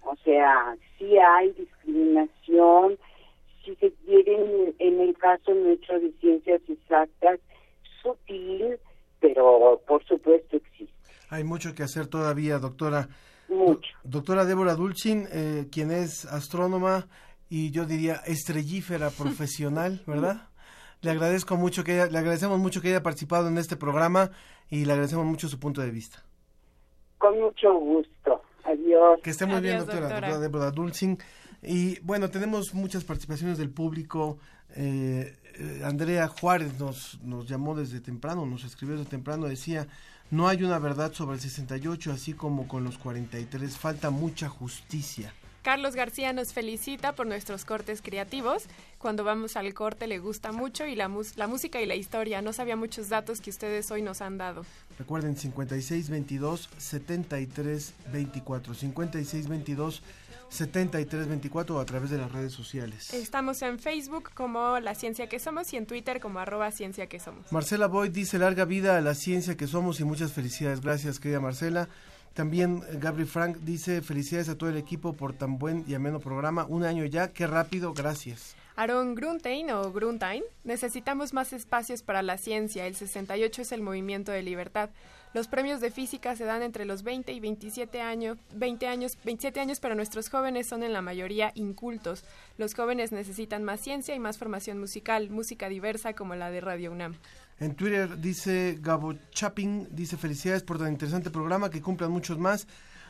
O 0.02 0.16
sea, 0.26 0.76
sí 0.98 1.18
hay 1.18 1.52
discriminación, 1.54 2.98
si 3.64 3.74
se 3.76 3.92
quieren, 4.06 4.76
en 4.80 5.00
el 5.00 5.18
caso 5.18 5.54
nuestro 5.54 6.00
de 6.02 6.12
ciencias 6.20 6.62
exactas, 6.68 7.40
sutil, 8.06 8.78
pero 9.20 9.82
por 9.88 10.04
supuesto 10.06 10.58
existe. 10.58 10.94
Hay 11.30 11.44
mucho 11.44 11.74
que 11.74 11.84
hacer 11.84 12.08
todavía, 12.08 12.60
doctora. 12.60 13.10
Mucho. 13.50 13.90
Doctora 14.04 14.46
Débora 14.46 14.76
Dulcin, 14.76 15.28
eh, 15.32 15.68
quien 15.72 15.92
es 15.92 16.26
astrónoma 16.26 17.08
y 17.50 17.72
yo 17.72 17.86
diría 17.86 18.16
estrellífera 18.26 19.10
profesional, 19.18 20.02
¿verdad? 20.08 20.50
Le 21.02 21.12
agradezco 21.12 21.56
mucho 21.58 21.84
que 21.84 21.94
haya- 21.94 22.08
le 22.12 22.18
agradecemos 22.18 22.58
mucho 22.60 22.82
que 22.82 22.88
haya 22.90 23.04
participado 23.04 23.48
en 23.48 23.58
este 23.58 23.76
programa 23.76 24.32
y 24.70 24.86
le 24.86 24.94
agradecemos 24.94 25.26
mucho 25.26 25.48
su 25.48 25.60
punto 25.60 25.82
de 25.82 25.92
vista. 25.92 26.24
Con 27.18 27.40
mucho 27.40 27.74
gusto. 27.80 28.42
Adiós. 28.64 29.20
Que 29.24 29.30
esté 29.30 29.46
muy 29.46 29.62
bien, 29.62 29.78
doctora. 29.80 30.10
doctora 30.10 30.40
Débora 30.40 30.72
Dulcin. 30.72 31.18
Y 31.68 32.00
bueno, 32.02 32.30
tenemos 32.30 32.74
muchas 32.74 33.04
participaciones 33.04 33.58
del 33.58 33.70
público. 33.70 34.38
Eh, 34.76 35.36
eh, 35.56 35.82
Andrea 35.84 36.28
Juárez 36.28 36.78
nos, 36.80 37.20
nos 37.24 37.48
llamó 37.48 37.76
desde 37.76 38.00
temprano, 38.02 38.46
nos 38.46 38.64
escribió 38.64 38.98
desde 38.98 39.10
temprano, 39.10 39.48
decía, 39.48 39.88
no 40.32 40.48
hay 40.48 40.64
una 40.64 40.80
verdad 40.80 41.14
sobre 41.14 41.36
el 41.36 41.42
68, 41.42 42.12
así 42.12 42.34
como 42.34 42.68
con 42.68 42.84
los 42.84 42.98
43, 42.98 43.78
falta 43.78 44.10
mucha 44.10 44.50
justicia. 44.50 45.34
Carlos 45.62 45.96
García 45.96 46.32
nos 46.32 46.54
felicita 46.54 47.16
por 47.16 47.26
nuestros 47.26 47.66
cortes 47.66 48.04
creativos. 48.04 48.66
Cuando 49.00 49.24
vamos 49.24 49.56
al 49.56 49.74
corte 49.74 50.06
le 50.06 50.20
gusta 50.20 50.52
mucho 50.52 50.86
y 50.86 50.94
la, 50.94 51.08
mus- 51.10 51.38
la 51.38 51.48
música 51.48 51.82
y 51.82 51.88
la 51.88 51.96
historia. 51.96 52.44
No 52.44 52.54
sabía 52.54 52.76
muchos 52.76 53.10
datos 53.10 53.42
que 53.42 53.50
ustedes 53.50 53.90
hoy 53.90 54.04
nos 54.04 54.22
han 54.22 54.38
dado. 54.38 54.64
Recuerden 55.00 55.36
56 55.36 56.10
22 56.12 56.70
73 56.78 57.94
24 58.14 58.74
56 58.76 59.48
22 59.48 60.04
7324 60.56 61.76
o 61.76 61.80
a 61.80 61.86
través 61.86 62.10
de 62.10 62.18
las 62.18 62.32
redes 62.32 62.54
sociales. 62.54 63.14
Estamos 63.14 63.62
en 63.62 63.80
Facebook 63.80 64.32
como 64.34 64.80
La 64.80 64.96
Ciencia 64.96 65.28
que 65.28 65.40
Somos 65.40 65.72
y 65.74 65.78
en 65.78 65.86
Twitter 65.86 66.20
como 66.20 66.40
arroba 66.40 66.72
Ciencia 66.72 67.08
que 67.08 67.20
Somos. 67.20 67.52
Marcela 67.52 67.88
Boyd 67.88 68.12
dice 68.12 68.40
larga 68.40 68.66
vida 68.66 68.98
a 68.98 69.02
la 69.02 69.14
ciencia 69.14 69.56
que 69.56 69.68
somos 69.68 70.00
y 70.00 70.04
muchas 70.04 70.32
felicidades. 70.32 70.82
Gracias, 70.82 71.20
querida 71.20 71.40
Marcela. 71.40 71.90
También 72.34 72.84
eh, 72.90 72.98
Gabriel 73.00 73.28
Frank 73.28 73.58
dice 73.60 74.02
felicidades 74.02 74.50
a 74.50 74.58
todo 74.58 74.70
el 74.70 74.78
equipo 74.78 75.14
por 75.14 75.34
tan 75.34 75.58
buen 75.58 75.86
y 75.88 75.94
ameno 75.94 76.20
programa. 76.20 76.66
Un 76.68 76.84
año 76.84 77.06
ya, 77.06 77.32
qué 77.32 77.48
rápido, 77.48 77.94
gracias. 77.94 78.56
Aaron 78.76 79.16
Gruntein 79.16 79.72
o 79.72 79.92
Gruntein, 79.94 80.44
necesitamos 80.66 81.34
más 81.34 81.54
espacios 81.54 82.04
para 82.04 82.22
la 82.22 82.38
ciencia. 82.38 82.86
El 82.86 82.96
68 82.96 83.62
es 83.62 83.72
el 83.72 83.82
movimiento 83.82 84.34
de 84.34 84.44
libertad. 84.44 84.90
Los 85.36 85.50
premios 85.50 85.82
de 85.82 85.92
física 85.92 86.34
se 86.38 86.46
dan 86.46 86.62
entre 86.62 86.86
los 86.86 87.04
20 87.04 87.34
y 87.34 87.42
27 87.42 88.00
años, 88.00 88.38
20 88.54 88.88
años, 88.88 89.18
27 89.26 89.60
años, 89.60 89.82
pero 89.82 89.94
nuestros 89.94 90.30
jóvenes 90.30 90.66
son 90.66 90.82
en 90.82 90.94
la 90.94 91.02
mayoría 91.02 91.52
incultos. 91.56 92.24
Los 92.58 92.74
jóvenes 92.74 93.12
necesitan 93.12 93.62
más 93.62 93.82
ciencia 93.82 94.16
y 94.16 94.20
más 94.20 94.38
formación 94.38 94.80
musical, 94.80 95.30
música 95.30 95.68
diversa 95.68 96.14
como 96.14 96.36
la 96.36 96.52
de 96.52 96.62
Radio 96.62 96.94
UNAM. 96.94 97.16
En 97.60 97.76
Twitter 97.76 98.22
dice 98.22 98.78
Gabo 98.80 99.16
Chapin, 99.32 99.90
dice 99.92 100.16
felicidades 100.16 100.64
por 100.64 100.80
tan 100.80 100.94
interesante 100.94 101.30
programa, 101.30 101.70
que 101.70 101.82
cumplan 101.82 102.12
muchos 102.12 102.40
más. 102.40 102.66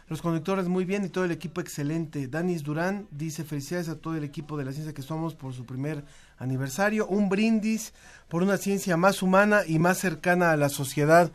Los 0.08 0.24
conductores 0.24 0.68
muy 0.68 0.84
bien 0.84 1.06
y 1.06 1.10
todo 1.10 1.26
el 1.26 1.32
equipo 1.32 1.62
excelente. 1.62 2.28
Danis 2.28 2.64
Durán 2.64 3.08
dice 3.12 3.44
felicidades 3.44 3.88
a 3.88 4.00
todo 4.00 4.16
el 4.16 4.24
equipo 4.24 4.58
de 4.58 4.66
la 4.66 4.72
ciencia 4.72 4.96
que 4.96 5.04
somos 5.04 5.36
por 5.36 5.54
su 5.54 5.64
primer 5.68 6.04
aniversario. 6.40 7.06
Un 7.06 7.30
brindis 7.30 7.94
por 8.30 8.42
una 8.42 8.58
ciencia 8.58 8.98
más 8.98 9.22
humana 9.22 9.62
y 9.68 9.78
más 9.78 10.00
cercana 10.00 10.52
a 10.52 10.58
la 10.58 10.70
sociedad 10.70 11.32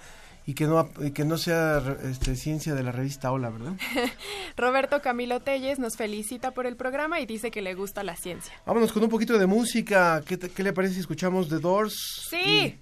y 0.46 0.54
que 0.54 0.66
no, 0.66 0.88
y 1.00 1.10
que 1.12 1.24
no 1.24 1.38
sea 1.38 1.82
este, 2.04 2.34
ciencia 2.36 2.74
de 2.74 2.82
la 2.82 2.92
revista 2.92 3.30
Hola, 3.30 3.50
¿verdad? 3.50 3.72
Roberto 4.56 5.00
Camilo 5.02 5.40
Telles 5.40 5.78
nos 5.78 5.96
felicita 5.96 6.50
por 6.52 6.66
el 6.66 6.76
programa 6.76 7.20
y 7.20 7.26
dice 7.26 7.50
que 7.50 7.62
le 7.62 7.74
gusta 7.74 8.02
la 8.02 8.16
ciencia. 8.16 8.52
Vámonos 8.66 8.92
con 8.92 9.02
un 9.02 9.08
poquito 9.10 9.38
de 9.38 9.46
música. 9.46 10.22
¿Qué, 10.26 10.36
te- 10.36 10.48
qué 10.50 10.62
le 10.62 10.72
parece 10.72 10.94
si 10.94 11.00
escuchamos 11.00 11.48
The 11.48 11.58
Doors? 11.60 11.94
Sí. 12.28 12.78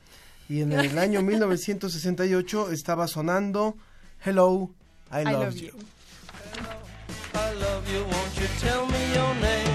Y, 0.48 0.54
y 0.56 0.62
en 0.62 0.72
el 0.72 0.98
año 0.98 1.20
1968 1.22 2.70
estaba 2.72 3.06
sonando 3.06 3.76
Hello, 4.24 4.70
I, 5.12 5.20
I 5.20 5.24
Love, 5.24 5.32
love 5.44 5.54
you. 5.56 5.66
you. 5.68 5.72
I 7.34 7.54
love 7.60 7.84
you, 7.92 8.00
won't 8.04 8.34
you 8.40 8.46
tell 8.60 8.86
me 8.86 9.14
your 9.14 9.34
name? 9.36 9.67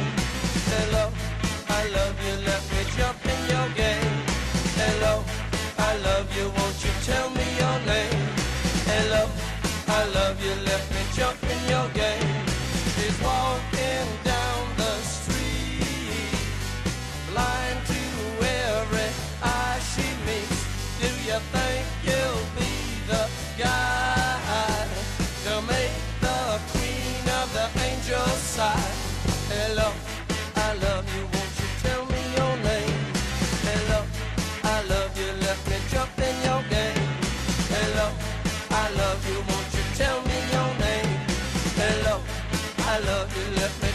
Love 43.05 43.37
you, 43.37 43.55
left 43.55 43.83
me 43.83 43.92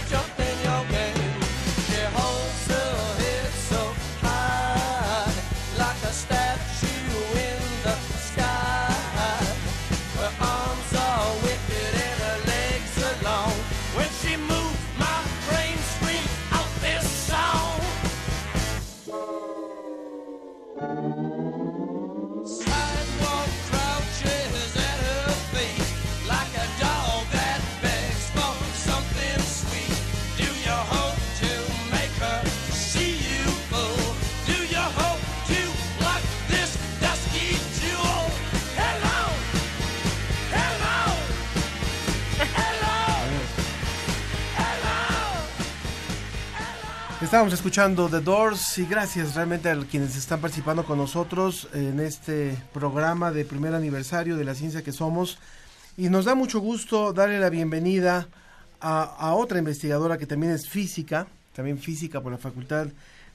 Estábamos 47.39 47.55
escuchando 47.55 48.09
The 48.09 48.19
Doors 48.19 48.79
y 48.79 48.85
gracias 48.87 49.37
realmente 49.37 49.71
a 49.71 49.79
quienes 49.89 50.17
están 50.17 50.41
participando 50.41 50.85
con 50.85 50.99
nosotros 50.99 51.69
en 51.73 52.01
este 52.01 52.61
programa 52.75 53.31
de 53.31 53.45
primer 53.45 53.77
aniversario 53.77 54.37
de 54.37 54.43
la 54.43 54.57
ciencia 54.57 54.83
que 54.83 54.91
somos. 54.91 55.39
Y 55.97 56.09
nos 56.09 56.25
da 56.25 56.35
mucho 56.35 56.59
gusto 56.59 57.13
darle 57.13 57.39
la 57.39 57.49
bienvenida 57.49 58.27
a, 58.81 59.03
a 59.05 59.35
otra 59.35 59.61
investigadora 59.61 60.19
que 60.19 60.27
también 60.27 60.51
es 60.51 60.69
física, 60.69 61.29
también 61.55 61.79
física 61.79 62.21
por 62.21 62.33
la 62.33 62.39
Facultad 62.39 62.89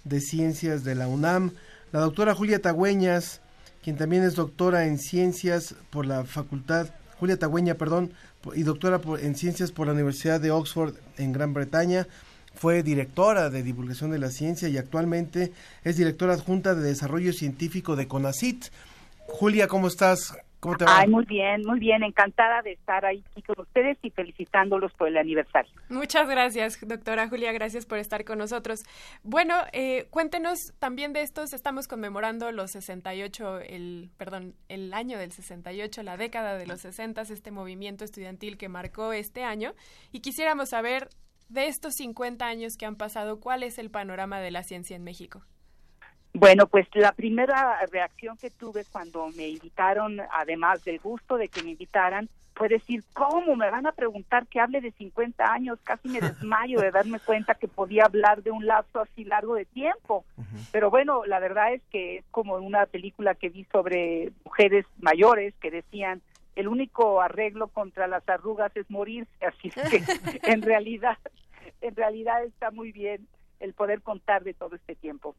de 0.03 0.19
Ciencias 0.19 0.83
de 0.83 0.95
la 0.95 1.07
UNAM, 1.07 1.51
la 1.93 2.01
doctora 2.01 2.35
Julia 2.35 2.61
Tagüeñas, 2.61 3.39
quien 3.81 3.95
también 3.95 4.23
es 4.23 4.35
doctora 4.35 4.85
en 4.85 4.99
ciencias 4.99 5.75
por 5.91 6.05
la 6.05 6.25
Facultad, 6.25 6.89
Julia 7.21 7.39
Tagüeña, 7.39 7.75
perdón, 7.75 8.11
y 8.53 8.63
doctora 8.63 8.99
por- 8.99 9.21
en 9.21 9.37
ciencias 9.37 9.71
por 9.71 9.87
la 9.87 9.93
Universidad 9.93 10.41
de 10.41 10.51
Oxford 10.51 10.93
en 11.17 11.31
Gran 11.31 11.53
Bretaña. 11.53 12.05
Fue 12.53 12.83
directora 12.83 13.49
de 13.49 13.63
divulgación 13.63 14.11
de 14.11 14.19
la 14.19 14.29
ciencia 14.29 14.69
y 14.69 14.77
actualmente 14.77 15.51
es 15.83 15.97
directora 15.97 16.33
adjunta 16.33 16.75
de 16.75 16.83
desarrollo 16.83 17.33
científico 17.33 17.95
de 17.95 18.07
CONACIT. 18.07 18.65
Julia, 19.27 19.67
¿cómo 19.67 19.87
estás? 19.87 20.37
¿Cómo 20.63 20.77
te 20.77 20.85
va? 20.85 20.99
Ay, 20.99 21.09
muy 21.09 21.25
bien, 21.25 21.61
muy 21.65 21.77
bien. 21.77 22.03
Encantada 22.03 22.61
de 22.61 22.71
estar 22.71 23.03
ahí 23.03 23.21
aquí 23.31 23.41
con 23.41 23.59
ustedes 23.59 23.97
y 24.01 24.11
felicitándolos 24.11 24.93
por 24.93 25.09
el 25.09 25.17
aniversario. 25.17 25.69
Muchas 25.89 26.29
gracias, 26.29 26.79
doctora 26.87 27.27
Julia, 27.27 27.51
gracias 27.51 27.85
por 27.85 27.97
estar 27.97 28.23
con 28.23 28.37
nosotros. 28.37 28.83
Bueno, 29.23 29.55
eh, 29.73 30.07
cuéntenos 30.09 30.73
también 30.79 31.11
de 31.11 31.21
estos, 31.21 31.51
estamos 31.51 31.89
conmemorando 31.89 32.49
los 32.53 32.71
68, 32.71 33.59
el, 33.59 34.09
perdón, 34.15 34.55
el 34.69 34.93
año 34.93 35.17
del 35.17 35.33
68, 35.33 36.01
la 36.01 36.15
década 36.15 36.57
de 36.57 36.65
los 36.65 36.79
60, 36.79 37.23
este 37.23 37.51
movimiento 37.51 38.05
estudiantil 38.05 38.57
que 38.57 38.69
marcó 38.69 39.11
este 39.11 39.43
año, 39.43 39.73
y 40.13 40.21
quisiéramos 40.21 40.69
saber 40.69 41.09
de 41.53 41.67
estos 41.67 41.95
50 41.95 42.45
años 42.45 42.77
que 42.77 42.85
han 42.85 42.95
pasado, 42.95 43.39
¿cuál 43.39 43.63
es 43.63 43.77
el 43.77 43.89
panorama 43.89 44.39
de 44.39 44.51
la 44.51 44.63
ciencia 44.63 44.95
en 44.95 45.03
México? 45.03 45.43
Bueno, 46.33 46.65
pues 46.65 46.87
la 46.93 47.11
primera 47.11 47.77
reacción 47.91 48.37
que 48.37 48.49
tuve 48.49 48.85
cuando 48.91 49.27
me 49.35 49.49
invitaron, 49.49 50.19
además 50.31 50.83
del 50.83 50.99
gusto 50.99 51.37
de 51.37 51.47
que 51.47 51.61
me 51.61 51.71
invitaran, 51.71 52.27
fue 52.55 52.69
decir, 52.69 53.03
¿cómo 53.13 53.55
me 53.55 53.69
van 53.69 53.85
a 53.85 53.91
preguntar 53.91 54.47
que 54.47 54.59
hable 54.59 54.81
de 54.81 54.91
50 54.91 55.43
años? 55.51 55.79
Casi 55.83 56.07
me 56.09 56.21
desmayo 56.21 56.81
de 56.81 56.91
darme 56.91 57.19
cuenta 57.19 57.53
que 57.53 57.67
podía 57.67 58.05
hablar 58.05 58.41
de 58.41 58.49
un 58.49 58.65
lapso 58.65 59.01
así 59.01 59.23
largo 59.23 59.55
de 59.55 59.65
tiempo. 59.65 60.25
Pero 60.71 60.89
bueno, 60.89 61.23
la 61.25 61.39
verdad 61.39 61.73
es 61.73 61.81
que 61.91 62.17
es 62.17 62.25
como 62.31 62.55
una 62.55 62.85
película 62.87 63.35
que 63.35 63.49
vi 63.49 63.65
sobre 63.65 64.31
mujeres 64.43 64.85
mayores 64.99 65.53
que 65.61 65.69
decían, 65.69 66.21
el 66.55 66.67
único 66.67 67.21
arreglo 67.21 67.67
contra 67.67 68.07
las 68.07 68.27
arrugas 68.29 68.75
es 68.75 68.89
morirse, 68.89 69.31
así 69.45 69.71
es 69.75 69.89
que 69.89 70.03
en 70.51 70.61
realidad, 70.61 71.17
en 71.81 71.95
realidad 71.95 72.43
está 72.43 72.71
muy 72.71 72.91
bien 72.91 73.27
el 73.59 73.73
poder 73.73 74.01
contar 74.01 74.43
de 74.43 74.53
todo 74.53 74.75
este 74.75 74.95
tiempo. 74.95 75.35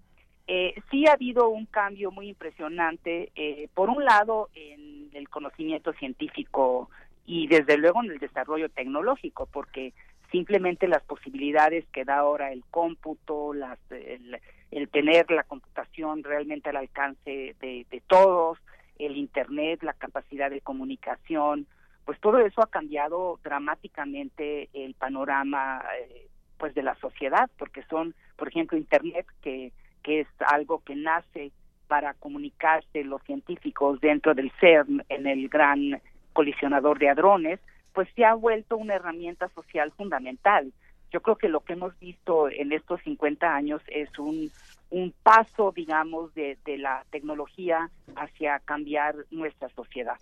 Eh, 0.47 0.75
sí 0.91 1.07
ha 1.07 1.13
habido 1.13 1.49
un 1.49 1.67
cambio 1.67 2.11
muy 2.11 2.29
impresionante, 2.29 3.33
eh, 3.35 3.69
por 3.75 3.89
un 3.89 4.05
lado 4.05 4.51
en 4.55 5.09
el 5.15 5.29
conocimiento 5.29 5.93
científico 5.95 6.91
y 7.25 7.47
desde 7.47 7.79
luego 7.79 8.03
en 8.03 8.11
el 8.11 8.19
desarrollo 8.19 8.69
tecnológico, 8.69 9.47
porque 9.47 9.95
simplemente 10.31 10.87
las 10.87 11.03
posibilidades 11.05 11.87
que 11.93 12.05
da 12.05 12.19
ahora 12.19 12.53
el 12.53 12.63
cómputo, 12.71 13.55
las, 13.55 13.79
el, 13.91 14.89
tener 14.91 15.31
la 15.31 15.45
computación 15.45 16.23
realmente 16.23 16.69
al 16.69 16.77
alcance 16.77 17.55
de, 17.61 17.87
de 17.91 18.03
todos, 18.07 18.59
el 18.99 19.17
Internet, 19.17 19.83
la 19.83 19.95
capacidad 19.95 20.51
de 20.51 20.61
comunicación, 20.61 21.67
pues 22.05 22.21
todo 22.21 22.39
eso 22.39 22.63
ha 22.63 22.67
cambiado 22.67 23.39
dramáticamente 23.43 24.69
el 24.73 24.95
panorama 24.95 25.83
eh, 25.99 26.29
pues 26.59 26.75
de 26.75 26.83
la 26.83 26.95
sociedad, 26.97 27.51
porque 27.59 27.83
son, 27.85 28.15
por 28.37 28.49
ejemplo, 28.49 28.79
Internet, 28.79 29.27
que, 29.43 29.73
es 30.05 30.27
algo 30.47 30.83
que 30.85 30.95
nace 30.95 31.51
para 31.89 32.13
comunicarse 32.13 33.05
los 33.05 33.23
científicos 33.23 34.01
dentro 34.03 34.35
del 34.35 34.53
CERN 34.61 35.03
en 35.09 35.27
el 35.27 35.49
gran 35.49 35.99
colisionador 36.35 36.99
de 36.99 37.09
hadrones, 37.09 37.59
pues 37.95 38.07
se 38.15 38.27
ha 38.27 38.35
vuelto 38.35 38.77
una 38.77 38.97
herramienta 38.97 39.49
social 39.55 39.93
fundamental. 39.93 40.75
Yo 41.11 41.23
creo 41.23 41.37
que 41.37 41.49
lo 41.49 41.61
que 41.61 41.73
hemos 41.73 41.99
visto 42.01 42.51
en 42.51 42.73
estos 42.73 43.01
50 43.03 43.55
años 43.55 43.81
es 43.87 44.11
un, 44.19 44.51
un 44.91 45.15
paso, 45.23 45.73
digamos, 45.75 46.35
de, 46.35 46.59
de 46.67 46.77
la 46.77 47.05
tecnología 47.11 47.89
hacia 48.17 48.59
cambiar 48.59 49.15
nuestra 49.31 49.71
sociedad. 49.71 50.19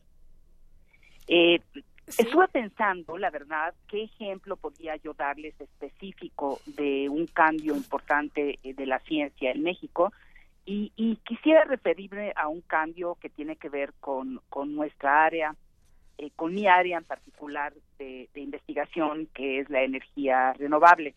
Eh, 1.29 1.61
Estuve 2.19 2.49
pensando, 2.49 3.17
la 3.17 3.31
verdad, 3.31 3.75
qué 3.89 4.03
ejemplo 4.05 4.57
podría 4.57 4.97
yo 4.97 5.15
darles 5.15 5.59
específico 5.61 6.61
de 6.67 7.09
un 7.09 7.27
cambio 7.27 7.77
importante 7.77 8.59
eh, 8.63 8.75
de 8.75 8.87
la 8.87 8.99
ciencia 9.01 9.53
en 9.53 9.63
México. 9.63 10.13
Y, 10.65 10.93
y 10.97 11.17
quisiera 11.17 11.65
referirme 11.65 12.33
a 12.37 12.49
un 12.49 12.61
cambio 12.61 13.17
que 13.21 13.29
tiene 13.29 13.57
que 13.57 13.69
ver 13.69 13.93
con, 14.01 14.41
con 14.49 14.75
nuestra 14.75 15.25
área, 15.25 15.55
eh, 16.19 16.31
con 16.37 16.55
mi 16.55 16.67
área 16.67 16.99
en 16.99 17.05
particular 17.05 17.73
de, 17.99 18.29
de 18.35 18.41
investigación, 18.41 19.29
que 19.33 19.61
es 19.61 19.71
la 19.71 19.83
energía 19.83 20.53
renovable. 20.55 21.15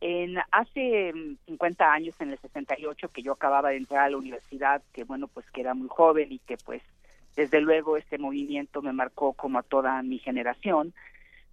En 0.00 0.38
hace 0.52 1.12
mm, 1.12 1.36
50 1.46 1.92
años, 1.92 2.14
en 2.20 2.30
el 2.30 2.38
68, 2.38 3.08
que 3.08 3.22
yo 3.22 3.32
acababa 3.32 3.70
de 3.70 3.76
entrar 3.76 4.04
a 4.04 4.10
la 4.10 4.16
universidad, 4.16 4.82
que 4.92 5.04
bueno, 5.04 5.28
pues 5.28 5.44
que 5.50 5.60
era 5.60 5.74
muy 5.74 5.88
joven 5.88 6.32
y 6.32 6.38
que 6.38 6.56
pues 6.56 6.82
desde 7.38 7.60
luego 7.60 7.96
este 7.96 8.18
movimiento 8.18 8.82
me 8.82 8.92
marcó 8.92 9.32
como 9.32 9.60
a 9.60 9.62
toda 9.62 10.02
mi 10.02 10.18
generación, 10.18 10.92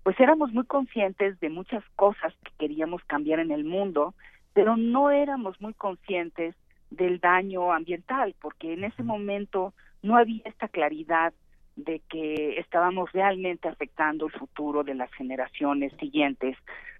pues 0.01 0.19
éramos 0.19 0.51
muy 0.51 0.65
conscientes 0.65 1.39
de 1.39 1.49
muchas 1.51 1.83
cosas 1.95 2.33
que 2.43 2.51
queríamos 2.57 3.03
cambiar 3.03 3.39
en 3.39 3.51
el 3.51 3.65
mundo, 3.65 4.15
pero 4.53 4.77
no 4.77 5.11
éramos 5.11 5.61
muy 5.61 5.75
conscientes 5.75 6.55
del 6.89 7.19
daño 7.19 7.71
ambiental, 7.71 8.33
porque 8.41 8.73
en 8.73 8.83
ese 8.83 9.03
momento 9.03 9.75
no 10.01 10.17
había 10.17 10.41
esta 10.45 10.67
claridad 10.69 11.33
de 11.75 12.01
que 12.09 12.57
estábamos 12.59 13.11
realmente 13.11 13.67
afectando 13.67 14.25
el 14.25 14.31
futuro 14.31 14.83
de 14.83 14.95
las 14.95 15.13
generaciones 15.13 15.93
siguientes, 15.99 16.57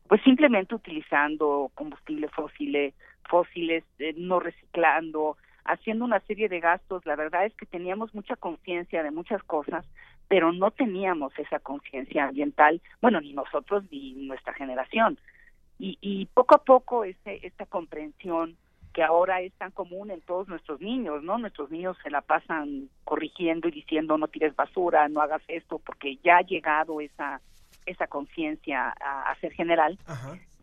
pues 0.07 0.21
simplemente 0.21 0.75
utilizando 0.75 1.71
combustibles 1.73 2.29
fósiles, 2.33 2.93
fósiles, 3.27 3.83
eh, 3.97 4.13
no 4.15 4.39
reciclando, 4.39 5.37
haciendo 5.65 6.05
una 6.05 6.19
serie 6.21 6.49
de 6.49 6.59
gastos. 6.59 7.05
La 7.05 7.15
verdad 7.15 7.45
es 7.45 7.53
que 7.55 7.65
teníamos 7.65 8.13
mucha 8.13 8.35
conciencia 8.35 9.03
de 9.03 9.11
muchas 9.11 9.43
cosas, 9.43 9.85
pero 10.27 10.51
no 10.51 10.71
teníamos 10.71 11.37
esa 11.37 11.59
conciencia 11.59 12.25
ambiental, 12.25 12.81
bueno, 13.01 13.21
ni 13.21 13.33
nosotros 13.33 13.83
ni 13.91 14.13
nuestra 14.13 14.53
generación. 14.53 15.19
Y, 15.77 15.97
y 16.01 16.27
poco 16.27 16.55
a 16.55 16.63
poco 16.63 17.03
ese, 17.03 17.45
esta 17.45 17.65
comprensión 17.65 18.55
que 18.93 19.03
ahora 19.03 19.41
es 19.41 19.51
tan 19.55 19.71
común 19.71 20.09
en 20.09 20.21
todos 20.21 20.47
nuestros 20.47 20.79
niños, 20.79 21.21
¿no? 21.21 21.37
Nuestros 21.37 21.69
niños 21.69 21.97
se 22.01 22.09
la 22.09 22.21
pasan 22.21 22.89
corrigiendo 23.03 23.67
y 23.67 23.71
diciendo 23.71 24.17
no 24.17 24.29
tires 24.29 24.55
basura, 24.55 25.09
no 25.09 25.19
hagas 25.19 25.41
esto, 25.49 25.79
porque 25.79 26.17
ya 26.23 26.37
ha 26.37 26.41
llegado 26.41 27.01
esa 27.01 27.41
esa 27.85 28.07
conciencia 28.07 28.93
a, 28.99 29.31
a, 29.31 29.35
ser 29.39 29.53
general, 29.53 29.97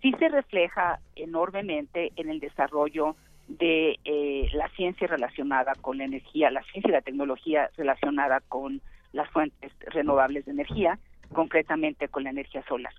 sí 0.00 0.12
se 0.18 0.28
refleja 0.28 0.98
enormemente 1.14 2.12
en 2.16 2.28
el 2.28 2.40
desarrollo 2.40 3.16
de 3.58 3.98
eh, 4.04 4.48
la 4.54 4.68
ciencia 4.70 5.06
relacionada 5.06 5.74
con 5.74 5.98
la 5.98 6.04
energía, 6.04 6.50
la 6.50 6.62
ciencia 6.64 6.88
y 6.88 6.92
la 6.92 7.02
tecnología 7.02 7.70
relacionada 7.76 8.40
con 8.40 8.80
las 9.12 9.28
fuentes 9.30 9.72
renovables 9.86 10.46
de 10.46 10.52
energía, 10.52 10.98
concretamente 11.32 12.08
con 12.08 12.24
la 12.24 12.30
energía 12.30 12.64
solar. 12.66 12.94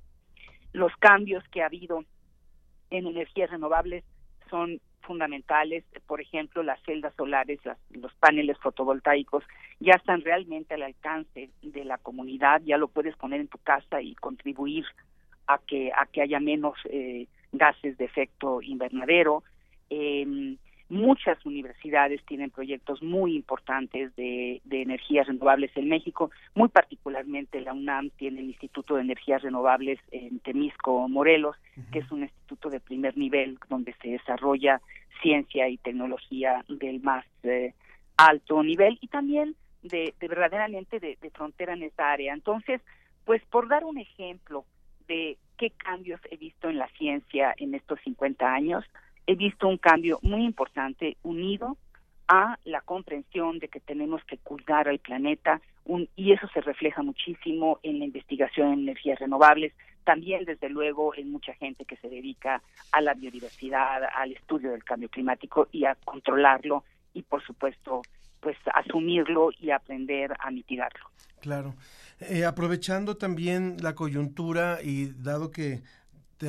Los 0.71 0.95
cambios 0.97 1.43
que 1.49 1.61
ha 1.61 1.67
habido 1.67 2.03
en 2.91 3.07
energías 3.07 3.49
renovables 3.49 4.03
son 4.49 4.79
fundamentales, 5.01 5.83
por 6.07 6.21
ejemplo, 6.21 6.63
las 6.63 6.81
celdas 6.83 7.13
solares, 7.15 7.59
las, 7.65 7.77
los 7.89 8.13
paneles 8.15 8.57
fotovoltaicos 8.59 9.43
ya 9.79 9.93
están 9.93 10.21
realmente 10.21 10.75
al 10.75 10.83
alcance 10.83 11.49
de 11.61 11.83
la 11.83 11.97
comunidad, 11.97 12.61
ya 12.63 12.77
lo 12.77 12.87
puedes 12.87 13.15
poner 13.17 13.41
en 13.41 13.47
tu 13.47 13.57
casa 13.57 14.01
y 14.01 14.15
contribuir 14.15 14.85
a 15.47 15.57
que 15.57 15.91
a 15.91 16.05
que 16.05 16.21
haya 16.21 16.39
menos 16.39 16.77
eh, 16.85 17.27
gases 17.51 17.97
de 17.97 18.05
efecto 18.05 18.61
invernadero. 18.61 19.43
Eh, 19.89 20.57
muchas 20.89 21.43
universidades 21.45 22.23
tienen 22.25 22.51
proyectos 22.51 23.01
muy 23.01 23.35
importantes 23.35 24.15
de, 24.15 24.61
de, 24.63 24.81
energías 24.81 25.27
renovables 25.27 25.71
en 25.75 25.89
México, 25.89 26.29
muy 26.53 26.69
particularmente 26.69 27.61
la 27.61 27.73
UNAM 27.73 28.11
tiene 28.11 28.41
el 28.41 28.47
Instituto 28.47 28.95
de 28.95 29.01
Energías 29.01 29.41
Renovables 29.41 29.99
en 30.11 30.39
Temisco, 30.39 31.07
Morelos, 31.09 31.55
uh 31.77 31.79
-huh. 31.79 31.91
que 31.91 31.99
es 31.99 32.11
un 32.11 32.21
instituto 32.21 32.69
de 32.69 32.79
primer 32.79 33.17
nivel 33.17 33.57
donde 33.69 33.93
se 34.01 34.09
desarrolla 34.09 34.81
ciencia 35.21 35.67
y 35.67 35.77
tecnología 35.77 36.63
del 36.67 37.01
más 37.01 37.25
eh, 37.43 37.73
alto 38.17 38.61
nivel 38.61 38.99
y 39.01 39.07
también 39.07 39.55
de, 39.81 40.13
de 40.19 40.27
verdaderamente 40.27 40.99
de, 40.99 41.17
de 41.19 41.29
frontera 41.31 41.73
en 41.73 41.83
esta 41.83 42.11
área. 42.11 42.33
Entonces, 42.33 42.81
pues 43.25 43.41
por 43.45 43.67
dar 43.67 43.83
un 43.83 43.97
ejemplo 43.97 44.65
de 45.07 45.37
qué 45.57 45.71
cambios 45.71 46.21
he 46.29 46.37
visto 46.37 46.69
en 46.69 46.77
la 46.77 46.87
ciencia 46.97 47.53
en 47.57 47.73
estos 47.73 47.99
50 48.01 48.45
años, 48.45 48.85
he 49.27 49.35
visto 49.35 49.67
un 49.67 49.77
cambio 49.77 50.19
muy 50.21 50.43
importante 50.43 51.17
unido 51.23 51.77
a 52.27 52.57
la 52.63 52.81
comprensión 52.81 53.59
de 53.59 53.67
que 53.67 53.79
tenemos 53.79 54.23
que 54.25 54.37
cuidar 54.37 54.87
al 54.87 54.99
planeta 54.99 55.61
un, 55.85 56.07
y 56.15 56.31
eso 56.31 56.47
se 56.53 56.61
refleja 56.61 57.01
muchísimo 57.03 57.79
en 57.83 57.99
la 57.99 58.05
investigación 58.05 58.73
en 58.73 58.79
energías 58.79 59.19
renovables, 59.19 59.73
también 60.05 60.45
desde 60.45 60.69
luego 60.69 61.13
en 61.15 61.31
mucha 61.31 61.53
gente 61.55 61.85
que 61.85 61.97
se 61.97 62.09
dedica 62.09 62.61
a 62.91 63.01
la 63.01 63.13
biodiversidad, 63.13 64.03
al 64.15 64.31
estudio 64.31 64.71
del 64.71 64.83
cambio 64.83 65.09
climático 65.09 65.67
y 65.71 65.85
a 65.85 65.95
controlarlo 66.05 66.83
y 67.13 67.23
por 67.23 67.43
supuesto 67.43 68.01
pues 68.39 68.57
asumirlo 68.73 69.51
y 69.59 69.71
aprender 69.71 70.33
a 70.39 70.51
mitigarlo. 70.51 71.05
Claro. 71.39 71.75
Eh, 72.19 72.45
aprovechando 72.45 73.17
también 73.17 73.77
la 73.81 73.95
coyuntura 73.95 74.79
y 74.83 75.07
dado 75.13 75.51
que 75.51 75.81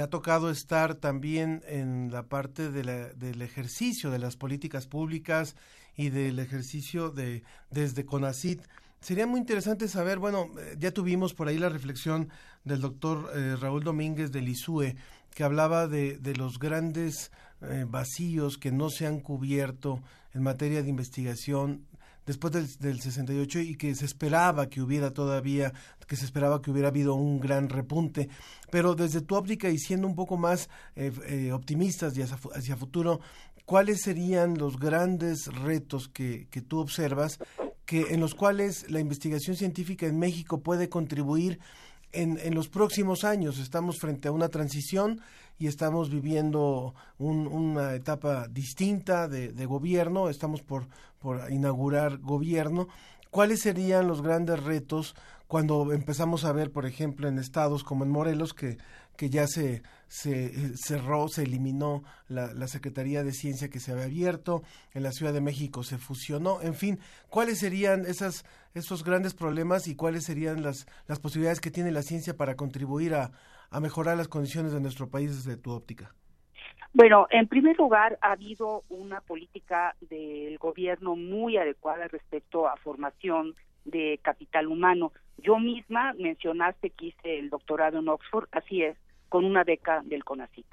ha 0.00 0.10
tocado 0.10 0.50
estar 0.50 0.94
también 0.94 1.62
en 1.66 2.10
la 2.10 2.24
parte 2.24 2.70
de 2.70 2.84
la, 2.84 3.08
del 3.14 3.42
ejercicio 3.42 4.10
de 4.10 4.18
las 4.18 4.36
políticas 4.36 4.86
públicas 4.86 5.56
y 5.96 6.10
del 6.10 6.38
ejercicio 6.38 7.10
de 7.10 7.42
desde 7.70 8.04
CONACIT. 8.04 8.62
Sería 9.00 9.26
muy 9.26 9.38
interesante 9.38 9.86
saber, 9.86 10.18
bueno, 10.18 10.48
ya 10.78 10.92
tuvimos 10.92 11.34
por 11.34 11.48
ahí 11.48 11.58
la 11.58 11.68
reflexión 11.68 12.30
del 12.64 12.80
doctor 12.80 13.30
eh, 13.34 13.56
Raúl 13.60 13.84
Domínguez 13.84 14.32
del 14.32 14.48
ISUE, 14.48 14.96
que 15.34 15.44
hablaba 15.44 15.88
de, 15.88 16.16
de 16.18 16.34
los 16.34 16.58
grandes 16.58 17.30
eh, 17.60 17.84
vacíos 17.88 18.56
que 18.56 18.72
no 18.72 18.88
se 18.88 19.06
han 19.06 19.20
cubierto 19.20 20.02
en 20.32 20.42
materia 20.42 20.82
de 20.82 20.88
investigación 20.88 21.86
después 22.26 22.52
del, 22.52 22.68
del 22.78 23.00
68 23.00 23.60
y 23.60 23.76
que 23.76 23.94
se 23.94 24.04
esperaba 24.04 24.68
que 24.68 24.80
hubiera 24.80 25.12
todavía, 25.12 25.72
que 26.06 26.16
se 26.16 26.24
esperaba 26.24 26.62
que 26.62 26.70
hubiera 26.70 26.88
habido 26.88 27.14
un 27.14 27.40
gran 27.40 27.68
repunte. 27.68 28.28
Pero 28.70 28.94
desde 28.94 29.20
tu 29.20 29.36
óptica 29.36 29.68
y 29.68 29.78
siendo 29.78 30.06
un 30.06 30.14
poco 30.14 30.36
más 30.36 30.68
eh, 30.96 31.12
eh, 31.26 31.52
optimistas 31.52 32.16
y 32.16 32.22
hacia, 32.22 32.38
hacia, 32.54 32.76
futuro, 32.76 33.20
¿cuáles 33.64 34.02
serían 34.02 34.58
los 34.58 34.78
grandes 34.78 35.46
retos 35.46 36.08
que, 36.08 36.48
que 36.50 36.60
tú 36.60 36.80
observas 36.80 37.38
que 37.86 38.14
en 38.14 38.20
los 38.20 38.34
cuales 38.34 38.90
la 38.90 39.00
investigación 39.00 39.56
científica 39.56 40.06
en 40.06 40.18
México 40.18 40.60
puede 40.60 40.88
contribuir 40.88 41.60
en, 42.12 42.38
en, 42.42 42.54
los 42.54 42.68
próximos 42.68 43.24
años. 43.24 43.58
Estamos 43.58 43.98
frente 43.98 44.28
a 44.28 44.32
una 44.32 44.48
transición 44.48 45.20
y 45.58 45.66
estamos 45.66 46.10
viviendo 46.10 46.94
un, 47.18 47.46
una 47.46 47.94
etapa 47.94 48.48
distinta 48.48 49.28
de, 49.28 49.52
de, 49.52 49.66
gobierno, 49.66 50.28
estamos 50.28 50.62
por, 50.62 50.88
por 51.24 51.50
inaugurar 51.50 52.18
gobierno. 52.18 52.86
¿Cuáles 53.30 53.62
serían 53.62 54.06
los 54.06 54.20
grandes 54.20 54.62
retos 54.62 55.16
cuando 55.46 55.90
empezamos 55.94 56.44
a 56.44 56.52
ver, 56.52 56.70
por 56.70 56.84
ejemplo, 56.84 57.28
en 57.28 57.38
estados 57.38 57.82
como 57.82 58.04
en 58.04 58.10
Morelos, 58.10 58.52
que, 58.52 58.76
que 59.16 59.30
ya 59.30 59.46
se, 59.46 59.82
se 60.06 60.76
cerró, 60.76 61.28
se 61.28 61.44
eliminó 61.44 62.04
la, 62.28 62.52
la, 62.52 62.68
Secretaría 62.68 63.24
de 63.24 63.32
Ciencia 63.32 63.70
que 63.70 63.80
se 63.80 63.92
había 63.92 64.04
abierto, 64.04 64.64
en 64.92 65.02
la 65.02 65.12
Ciudad 65.12 65.32
de 65.32 65.40
México 65.40 65.82
se 65.82 65.96
fusionó, 65.96 66.60
en 66.60 66.74
fin, 66.74 66.98
¿cuáles 67.30 67.58
serían 67.58 68.04
esas, 68.04 68.44
esos 68.74 69.02
grandes 69.02 69.32
problemas 69.32 69.88
y 69.88 69.94
cuáles 69.94 70.24
serían 70.24 70.62
las, 70.62 70.86
las 71.06 71.20
posibilidades 71.20 71.60
que 71.60 71.70
tiene 71.70 71.90
la 71.90 72.02
ciencia 72.02 72.36
para 72.36 72.54
contribuir 72.54 73.14
a, 73.14 73.32
a 73.70 73.80
mejorar 73.80 74.18
las 74.18 74.28
condiciones 74.28 74.72
de 74.72 74.80
nuestro 74.80 75.08
país 75.08 75.34
desde 75.34 75.56
tu 75.56 75.70
óptica? 75.70 76.14
Bueno, 76.96 77.26
en 77.30 77.48
primer 77.48 77.76
lugar, 77.76 78.18
ha 78.20 78.30
habido 78.30 78.84
una 78.88 79.20
política 79.20 79.96
del 80.00 80.58
gobierno 80.58 81.16
muy 81.16 81.56
adecuada 81.56 82.06
respecto 82.06 82.68
a 82.68 82.76
formación 82.76 83.56
de 83.84 84.20
capital 84.22 84.68
humano. 84.68 85.10
Yo 85.38 85.58
misma 85.58 86.12
mencionaste 86.12 86.90
que 86.90 87.06
hice 87.06 87.40
el 87.40 87.50
doctorado 87.50 87.98
en 87.98 88.08
Oxford, 88.08 88.48
así 88.52 88.84
es, 88.84 88.96
con 89.28 89.44
una 89.44 89.64
beca 89.64 90.02
del 90.04 90.22
CONACYT. 90.22 90.66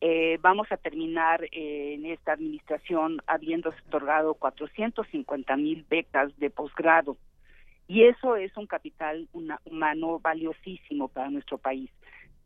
Eh, 0.00 0.38
vamos 0.40 0.70
a 0.70 0.76
terminar 0.76 1.42
eh, 1.50 1.94
en 1.94 2.06
esta 2.06 2.32
administración 2.32 3.20
habiendo 3.26 3.70
otorgado 3.70 4.34
450 4.34 5.56
mil 5.56 5.84
becas 5.90 6.30
de 6.38 6.50
posgrado. 6.50 7.16
Y 7.88 8.04
eso 8.04 8.36
es 8.36 8.56
un 8.56 8.68
capital 8.68 9.28
humano 9.64 10.20
valiosísimo 10.20 11.08
para 11.08 11.28
nuestro 11.28 11.58
país. 11.58 11.90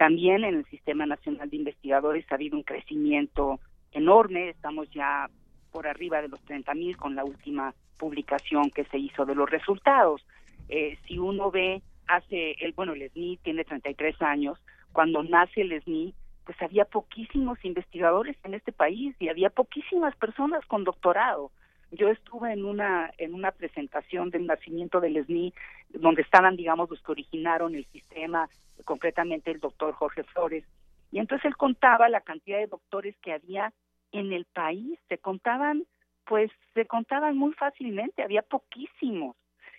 También 0.05 0.45
en 0.45 0.57
el 0.57 0.67
Sistema 0.67 1.07
Nacional 1.07 1.49
de 1.49 1.57
Investigadores 1.57 2.27
ha 2.31 2.35
habido 2.35 2.59
un 2.59 2.63
crecimiento 2.63 3.59
enorme, 3.91 4.51
estamos 4.51 4.91
ya 4.91 5.31
por 5.73 5.87
arriba 5.87 6.21
de 6.21 6.29
los 6.29 6.43
30 6.43 6.75
mil 6.75 6.95
con 6.99 7.15
la 7.15 7.25
última 7.25 7.75
publicación 7.97 8.71
que 8.71 8.85
se 8.85 8.99
hizo 8.99 9.25
de 9.25 9.35
los 9.35 9.49
resultados. 9.49 10.23
Eh, 10.69 10.99
si 11.09 11.19
uno 11.19 11.51
ve 11.51 11.81
hace, 12.07 12.53
el, 12.61 12.73
bueno, 12.73 12.93
el 12.93 13.11
SNI 13.13 13.39
tiene 13.39 13.65
33 13.65 14.21
años, 14.21 14.59
cuando 14.93 15.23
nace 15.23 15.63
el 15.63 15.83
SNI, 15.83 16.13
pues 16.45 16.61
había 16.61 16.85
poquísimos 16.85 17.65
investigadores 17.65 18.37
en 18.45 18.53
este 18.53 18.73
país 18.73 19.17
y 19.21 19.31
había 19.31 19.49
poquísimas 19.49 20.15
personas 20.17 20.67
con 20.67 20.85
doctorado. 20.85 21.51
Yo 21.97 22.09
estuve 22.09 22.53
en 22.53 22.65
una 22.65 23.13
en 23.19 23.35
una 23.35 23.53
presentación 23.53 24.31
del 24.31 24.47
nacimiento 24.47 25.01
del 25.01 25.25
SNI 25.25 25.55
donde 25.91 26.23
estaban, 26.23 26.57
digamos, 26.57 26.91
los 26.91 27.03
que 27.03 27.13
originaron 27.13 27.75
el 27.75 27.87
sistema, 27.87 28.49
concretamente 28.85 29.51
el 29.51 29.61
doctor 29.61 29.93
Jorge 29.95 30.25
Flores, 30.25 30.65
y 31.13 31.21
entonces 31.21 31.45
él 31.45 31.57
contaba 31.57 32.09
la 32.09 32.21
cantidad 32.21 32.59
de 32.59 32.67
doctores 32.67 33.17
que 33.19 33.33
había 33.33 33.73
en 34.11 34.33
el 34.33 34.47
país, 34.47 34.99
se 35.09 35.19
contaban, 35.19 35.85
pues 36.25 36.51
se 36.75 36.87
contaban 36.87 37.37
muy 37.37 37.53
fácilmente, 37.53 38.23
había 38.23 38.43
poquísimos, 38.43 39.37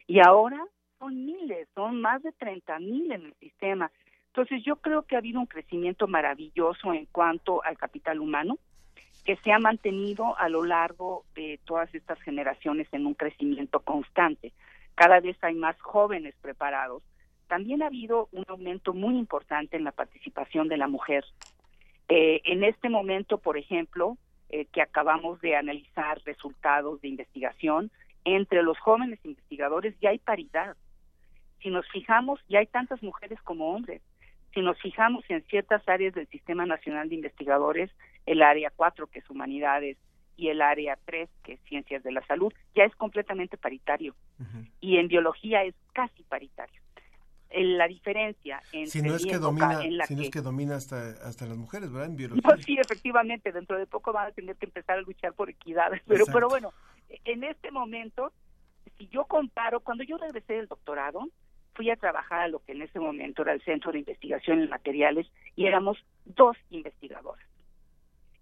y 0.08 0.20
ahora 0.20 0.66
son 0.98 1.26
miles, 1.26 1.68
son 1.76 2.00
más 2.00 2.24
de 2.24 2.32
30 2.32 2.80
mil 2.80 3.12
en 3.12 3.26
el 3.26 3.34
sistema. 3.36 3.92
Entonces 4.28 4.64
yo 4.64 4.78
creo 4.78 5.04
que 5.04 5.16
ha 5.16 5.20
habido 5.20 5.40
un 5.40 5.46
crecimiento 5.46 6.08
maravilloso 6.08 6.94
en 6.94 7.06
cuanto 7.08 7.64
al 7.64 7.78
capital 7.78 8.20
humano, 8.20 8.58
que 9.26 9.36
se 9.38 9.52
ha 9.52 9.60
mantenido 9.60 10.38
a 10.38 10.48
lo 10.50 10.64
largo 10.64 11.26
de 11.34 11.60
todas 11.66 11.94
estas 11.96 12.22
generaciones 12.22 12.88
en 12.92 13.08
un 13.08 13.16
crecimiento 13.16 13.80
constante. 13.80 14.54
Cada 14.94 15.20
vez 15.20 15.36
hay 15.42 15.56
más 15.56 15.80
jóvenes 15.82 16.36
preparados. 16.42 17.02
También 17.48 17.82
ha 17.82 17.88
habido 17.88 18.30
un 18.32 18.46
aumento 18.48 18.94
muy 18.94 19.18
importante 19.18 19.78
en 19.78 19.84
la 19.84 19.92
participación 19.92 20.68
de 20.68 20.78
la 20.78 20.88
mujer. 20.88 21.26
Eh, 22.08 22.42
en 22.46 22.64
este 22.64 22.88
momento, 22.88 23.40
por 23.40 23.58
ejemplo, 23.58 24.16
eh, 24.50 24.66
que 24.66 24.82
acabamos 24.82 25.42
de 25.42 25.56
analizar 25.56 26.22
resultados 26.24 27.02
de 27.02 27.08
investigación, 27.08 27.92
entre 28.26 28.62
los 28.62 28.78
jóvenes 28.78 29.20
investigadores 29.24 29.96
ya 30.02 30.12
hay 30.12 30.20
paridad. 30.20 30.78
Si 31.62 31.70
nos 31.70 31.90
fijamos, 31.90 32.40
ya 32.48 32.60
hay 32.60 32.68
tantas 32.68 33.02
mujeres 33.02 33.42
como 33.42 33.74
hombres. 33.74 34.04
Si 34.54 34.62
nos 34.62 34.80
fijamos 34.80 35.24
en 35.30 35.44
ciertas 35.46 35.88
áreas 35.90 36.14
del 36.14 36.28
Sistema 36.28 36.66
Nacional 36.66 37.10
de 37.10 37.16
Investigadores, 37.16 37.92
el 38.26 38.42
área 38.42 38.72
4, 38.76 39.08
que 39.08 39.20
es 39.20 39.30
humanidades, 39.30 39.98
y 40.38 40.50
el 40.50 40.62
área 40.62 40.98
3, 41.06 41.30
que 41.44 41.54
es 41.54 41.60
ciencias 41.62 42.04
de 42.04 42.12
la 42.12 42.26
salud, 42.26 42.52
ya 42.76 42.84
es 42.84 42.94
completamente 42.96 43.58
paritario. 43.58 44.16
Y 44.82 44.98
en 44.98 45.08
biología 45.08 45.64
es 45.64 45.74
casi 45.94 46.24
paritario. 46.24 46.82
En 47.50 47.78
la 47.78 47.88
diferencia 47.88 48.62
entre 48.74 48.88
Si 48.92 49.02
no 49.02 49.16
es 49.16 49.26
que 49.26 49.38
domina, 49.38 49.82
en 49.86 49.98
la 49.98 50.06
si 50.08 50.16
no 50.16 50.24
es 50.24 50.30
que- 50.30 50.42
domina 50.42 50.76
hasta, 50.76 51.12
hasta 51.26 51.46
las 51.46 51.56
mujeres, 51.56 51.90
¿verdad? 51.92 52.10
En 52.10 52.18
biología. 52.18 52.42
no, 52.44 52.58
sí, 52.62 52.78
efectivamente, 52.78 53.52
dentro 53.54 53.78
de 53.78 53.86
poco 53.88 54.12
van 54.12 54.28
a 54.28 54.32
tener 54.32 54.58
que 54.58 54.66
empezar 54.66 54.98
a 54.98 55.02
luchar 55.02 55.34
por 55.34 55.50
equidad. 55.50 55.88
Pero, 56.06 56.24
Exacto. 56.24 56.32
pero 56.34 56.50
bueno, 56.50 56.74
en 57.24 57.44
este 57.46 57.72
momento, 57.72 58.34
si 58.98 59.08
yo 59.08 59.24
comparo, 59.26 59.80
cuando 59.80 60.04
yo 60.04 60.18
regresé 60.18 60.54
del 60.54 60.68
doctorado, 60.68 61.30
fui 61.76 61.90
a 61.92 61.96
trabajar 61.96 62.42
a 62.42 62.48
lo 62.50 62.60
que 62.60 62.74
en 62.74 62.82
ese 62.82 63.00
momento 63.00 63.44
era 63.44 63.54
el 63.54 63.62
Centro 63.64 63.92
de 63.94 64.00
Investigación 64.00 64.60
en 64.62 64.70
Materiales 64.70 65.28
y 65.56 65.66
éramos 65.66 65.98
dos 66.26 66.58
investigadores. 66.72 67.46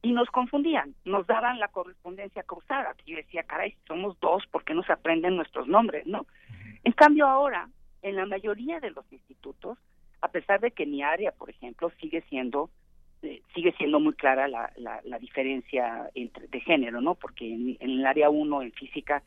Y 0.04 0.12
nos 0.12 0.30
confundían, 0.30 0.94
nos 1.06 1.26
daban 1.26 1.60
la 1.60 1.70
correspondencia 1.70 2.44
cruzada. 2.44 2.94
Yo 3.06 3.16
decía, 3.16 3.44
caray, 3.44 3.72
si 3.72 3.88
somos 3.88 4.20
dos, 4.20 4.46
¿por 4.52 4.64
qué 4.64 4.76
no 4.76 4.84
se 4.84 4.94
aprenden 4.94 5.38
nuestros 5.38 5.68
nombres? 5.68 6.06
no 6.06 6.28
En 6.84 6.92
cambio, 6.92 7.26
ahora, 7.26 7.70
en 8.02 8.18
la 8.18 8.26
mayoría 8.26 8.80
de 8.80 8.92
los 8.92 9.10
institutos, 9.12 9.80
a 10.22 10.28
pesar 10.28 10.60
de 10.60 10.72
que 10.72 10.86
mi 10.86 11.02
área, 11.02 11.32
por 11.32 11.50
ejemplo, 11.50 11.90
sigue 12.00 12.22
siendo 12.30 12.70
eh, 13.24 13.42
sigue 13.56 13.72
siendo 13.78 14.02
muy 14.02 14.14
clara 14.14 14.50
la, 14.50 14.72
la, 14.76 15.00
la 15.06 15.18
diferencia 15.18 16.10
entre 16.14 16.48
de 16.48 16.60
género, 16.60 17.00
¿no? 17.00 17.16
Porque 17.16 17.54
en, 17.54 17.78
en 17.80 17.90
el 17.90 18.06
área 18.06 18.30
1 18.30 18.62
en 18.62 18.74
física, 18.74 19.24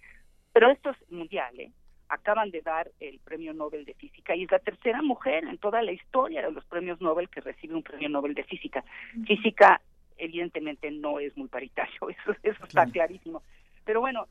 pero 0.52 0.70
esto 0.70 0.90
es 0.90 1.10
mundial, 1.10 1.58
¿eh? 1.58 1.70
Acaban 2.10 2.50
de 2.50 2.60
dar 2.60 2.90
el 3.00 3.18
premio 3.20 3.54
Nobel 3.54 3.84
de 3.86 3.94
Física 3.94 4.36
y 4.36 4.44
es 4.44 4.50
la 4.50 4.58
tercera 4.58 5.00
mujer 5.02 5.44
en 5.44 5.58
toda 5.58 5.82
la 5.82 5.92
historia 5.92 6.42
de 6.42 6.52
los 6.52 6.64
premios 6.66 7.00
Nobel 7.00 7.30
que 7.30 7.40
recibe 7.40 7.74
un 7.74 7.82
premio 7.82 8.08
Nobel 8.08 8.34
de 8.34 8.44
Física. 8.44 8.84
Física, 9.26 9.80
evidentemente, 10.16 10.90
no 10.90 11.18
es 11.18 11.36
muy 11.36 11.48
paritario, 11.48 11.94
eso, 12.08 12.36
eso 12.42 12.64
está 12.64 12.86
clarísimo. 12.86 13.42
Pero 13.84 14.00
bueno, 14.00 14.26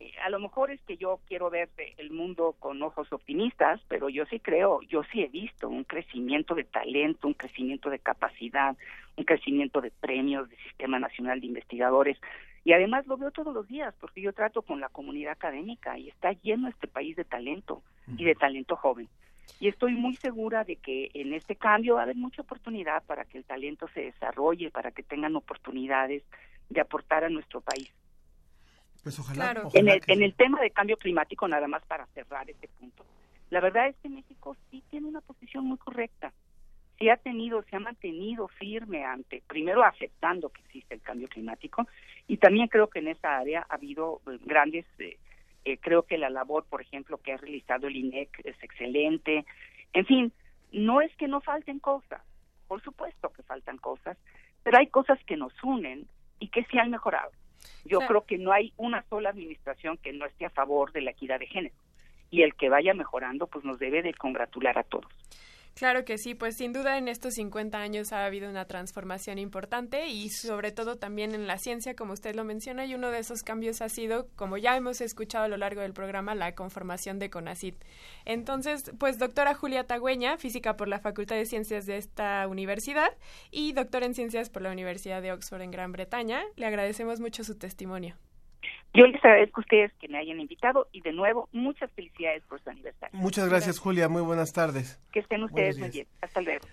eh, 0.00 0.12
a 0.24 0.30
lo 0.30 0.38
mejor 0.38 0.70
es 0.70 0.80
que 0.82 0.96
yo 0.96 1.20
quiero 1.26 1.50
ver 1.50 1.68
el 1.96 2.10
mundo 2.10 2.54
con 2.58 2.80
ojos 2.82 3.12
optimistas, 3.12 3.80
pero 3.88 4.08
yo 4.08 4.26
sí 4.26 4.38
creo, 4.38 4.80
yo 4.82 5.02
sí 5.04 5.22
he 5.22 5.28
visto 5.28 5.68
un 5.68 5.84
crecimiento 5.84 6.54
de 6.54 6.64
talento, 6.64 7.26
un 7.26 7.34
crecimiento 7.34 7.90
de 7.90 7.98
capacidad, 7.98 8.76
un 9.16 9.24
crecimiento 9.24 9.80
de 9.80 9.90
premios 9.90 10.48
del 10.48 10.58
Sistema 10.60 10.98
Nacional 10.98 11.40
de 11.40 11.46
Investigadores. 11.46 12.18
Y 12.64 12.72
además 12.72 13.06
lo 13.06 13.16
veo 13.16 13.30
todos 13.30 13.54
los 13.54 13.66
días, 13.66 13.94
porque 14.00 14.20
yo 14.20 14.32
trato 14.32 14.62
con 14.62 14.80
la 14.80 14.88
comunidad 14.88 15.32
académica 15.32 15.98
y 15.98 16.08
está 16.08 16.32
lleno 16.32 16.68
este 16.68 16.86
país 16.86 17.16
de 17.16 17.24
talento 17.24 17.82
y 18.16 18.24
de 18.24 18.34
talento 18.34 18.76
joven. 18.76 19.08
Y 19.60 19.68
estoy 19.68 19.94
muy 19.94 20.16
segura 20.16 20.64
de 20.64 20.76
que 20.76 21.10
en 21.14 21.34
este 21.34 21.56
cambio 21.56 21.94
va 21.94 22.00
a 22.00 22.04
haber 22.04 22.16
mucha 22.16 22.42
oportunidad 22.42 23.02
para 23.04 23.24
que 23.24 23.38
el 23.38 23.44
talento 23.44 23.88
se 23.88 24.02
desarrolle, 24.02 24.70
para 24.70 24.92
que 24.92 25.02
tengan 25.02 25.34
oportunidades 25.36 26.22
de 26.68 26.80
aportar 26.80 27.24
a 27.24 27.28
nuestro 27.28 27.60
país. 27.60 27.92
Pues 29.02 29.18
ojalá, 29.18 29.52
en, 29.52 29.58
ojalá 29.58 29.94
el, 29.94 30.00
que 30.00 30.12
en 30.12 30.22
el 30.22 30.34
tema 30.34 30.60
de 30.60 30.70
cambio 30.70 30.96
climático, 30.96 31.48
nada 31.48 31.66
más 31.66 31.84
para 31.86 32.06
cerrar 32.08 32.48
este 32.50 32.68
punto, 32.68 33.04
la 33.50 33.60
verdad 33.60 33.88
es 33.88 33.96
que 34.02 34.08
México 34.08 34.56
sí 34.70 34.82
tiene 34.90 35.06
una 35.06 35.20
posición 35.20 35.64
muy 35.64 35.78
correcta. 35.78 36.32
Sí 36.98 37.08
ha 37.08 37.16
tenido, 37.16 37.62
se 37.62 37.76
ha 37.76 37.80
mantenido 37.80 38.48
firme 38.48 39.04
ante, 39.04 39.42
primero 39.46 39.84
aceptando 39.84 40.50
que 40.50 40.60
existe 40.62 40.94
el 40.94 41.00
cambio 41.00 41.28
climático, 41.28 41.86
y 42.26 42.38
también 42.38 42.68
creo 42.68 42.88
que 42.88 42.98
en 42.98 43.08
esa 43.08 43.38
área 43.38 43.64
ha 43.68 43.74
habido 43.74 44.20
eh, 44.26 44.38
grandes, 44.44 44.84
eh, 44.98 45.16
eh, 45.72 45.78
creo 45.80 46.02
que 46.04 46.18
la 46.18 46.30
labor, 46.30 46.64
por 46.68 46.80
ejemplo, 46.80 47.18
que 47.18 47.32
ha 47.32 47.36
realizado 47.36 47.86
el 47.86 47.96
INEC 47.96 48.40
es 48.44 48.56
excelente. 48.62 49.44
En 49.92 50.06
fin, 50.06 50.32
no 50.72 51.00
es 51.00 51.14
que 51.16 51.28
no 51.28 51.40
falten 51.40 51.78
cosas, 51.78 52.22
por 52.66 52.82
supuesto 52.82 53.30
que 53.32 53.42
faltan 53.42 53.78
cosas, 53.78 54.16
pero 54.62 54.78
hay 54.78 54.88
cosas 54.88 55.18
que 55.24 55.36
nos 55.36 55.52
unen 55.62 56.06
y 56.38 56.48
que 56.48 56.64
sí 56.64 56.78
han 56.78 56.90
mejorado. 56.90 57.30
Yo 57.84 57.98
Claro. 57.98 58.08
creo 58.08 58.26
que 58.26 58.38
no 58.38 58.52
hay 58.52 58.72
una 58.76 59.02
sola 59.08 59.30
administración 59.30 59.96
que 59.98 60.12
no 60.12 60.26
esté 60.26 60.46
a 60.46 60.50
favor 60.50 60.92
de 60.92 61.00
la 61.00 61.10
equidad 61.10 61.38
de 61.40 61.46
género. 61.46 61.74
Y 62.30 62.42
el 62.42 62.54
que 62.54 62.68
vaya 62.68 62.92
mejorando, 62.92 63.46
pues 63.46 63.64
nos 63.64 63.78
debe 63.78 64.02
de 64.02 64.12
congratular 64.14 64.78
a 64.78 64.82
todos. 64.82 65.10
Claro 65.78 66.04
que 66.04 66.18
sí, 66.18 66.34
pues 66.34 66.56
sin 66.56 66.72
duda 66.72 66.98
en 66.98 67.06
estos 67.06 67.34
50 67.34 67.78
años 67.78 68.12
ha 68.12 68.24
habido 68.24 68.50
una 68.50 68.64
transformación 68.64 69.38
importante 69.38 70.08
y 70.08 70.28
sobre 70.28 70.72
todo 70.72 70.96
también 70.96 71.36
en 71.36 71.46
la 71.46 71.56
ciencia, 71.56 71.94
como 71.94 72.14
usted 72.14 72.34
lo 72.34 72.42
menciona, 72.42 72.84
y 72.84 72.96
uno 72.96 73.12
de 73.12 73.20
esos 73.20 73.44
cambios 73.44 73.80
ha 73.80 73.88
sido, 73.88 74.26
como 74.34 74.56
ya 74.56 74.76
hemos 74.76 75.00
escuchado 75.00 75.44
a 75.44 75.48
lo 75.48 75.56
largo 75.56 75.80
del 75.80 75.92
programa, 75.92 76.34
la 76.34 76.56
conformación 76.56 77.20
de 77.20 77.30
CONACIT. 77.30 77.76
Entonces, 78.24 78.90
pues 78.98 79.18
doctora 79.18 79.54
Julia 79.54 79.86
Tagüeña, 79.86 80.36
física 80.36 80.76
por 80.76 80.88
la 80.88 80.98
Facultad 80.98 81.36
de 81.36 81.46
Ciencias 81.46 81.86
de 81.86 81.98
esta 81.98 82.48
universidad 82.48 83.16
y 83.52 83.72
doctora 83.72 84.06
en 84.06 84.14
ciencias 84.14 84.50
por 84.50 84.62
la 84.62 84.72
Universidad 84.72 85.22
de 85.22 85.30
Oxford 85.30 85.62
en 85.62 85.70
Gran 85.70 85.92
Bretaña, 85.92 86.42
le 86.56 86.66
agradecemos 86.66 87.20
mucho 87.20 87.44
su 87.44 87.56
testimonio. 87.56 88.16
Yo 88.94 89.06
les 89.06 89.22
agradezco 89.24 89.60
a 89.60 89.62
ustedes 89.62 89.92
que 90.00 90.08
me 90.08 90.18
hayan 90.18 90.40
invitado 90.40 90.88
y 90.92 91.00
de 91.02 91.12
nuevo, 91.12 91.48
muchas 91.52 91.90
felicidades 91.92 92.42
por 92.44 92.62
su 92.62 92.70
aniversario. 92.70 93.18
Muchas 93.18 93.48
gracias, 93.48 93.78
Julia. 93.78 94.08
Muy 94.08 94.22
buenas 94.22 94.52
tardes. 94.52 94.98
Que 95.12 95.20
estén 95.20 95.42
ustedes 95.44 95.78
muy 95.78 95.90
bien. 95.90 96.06
Hasta 96.20 96.40
luego. 96.40 96.66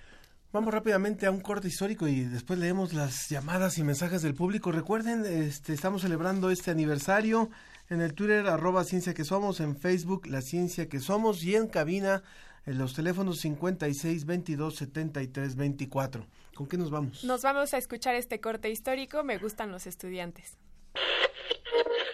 Vamos 0.55 0.73
rápidamente 0.73 1.25
a 1.25 1.31
un 1.31 1.41
corte 1.41 1.67
histórico 1.67 2.07
y 2.07 2.21
después 2.21 2.57
leemos 2.57 2.93
las 2.93 3.27
llamadas 3.29 3.77
y 3.77 3.83
mensajes 3.83 4.21
del 4.21 4.35
público. 4.35 4.71
Recuerden, 4.71 5.25
este, 5.25 5.73
estamos 5.73 6.01
celebrando 6.01 6.49
este 6.49 6.71
aniversario 6.71 7.49
en 7.89 7.99
el 7.99 8.13
Twitter, 8.13 8.47
arroba 8.47 8.85
ciencia 8.85 9.13
que 9.13 9.25
somos, 9.25 9.59
en 9.59 9.75
Facebook, 9.75 10.27
la 10.27 10.41
ciencia 10.41 10.87
que 10.87 11.01
somos, 11.01 11.43
y 11.43 11.55
en 11.55 11.67
cabina, 11.67 12.23
en 12.65 12.77
los 12.77 12.93
teléfonos 12.93 13.39
56 13.41 14.25
22 14.25 14.75
73 14.77 15.55
24. 15.57 16.25
¿Con 16.55 16.67
qué 16.67 16.77
nos 16.77 16.89
vamos? 16.89 17.25
Nos 17.25 17.41
vamos 17.41 17.73
a 17.73 17.77
escuchar 17.77 18.15
este 18.15 18.39
corte 18.39 18.69
histórico, 18.69 19.25
Me 19.25 19.37
gustan 19.37 19.73
los 19.73 19.85
estudiantes. 19.85 20.57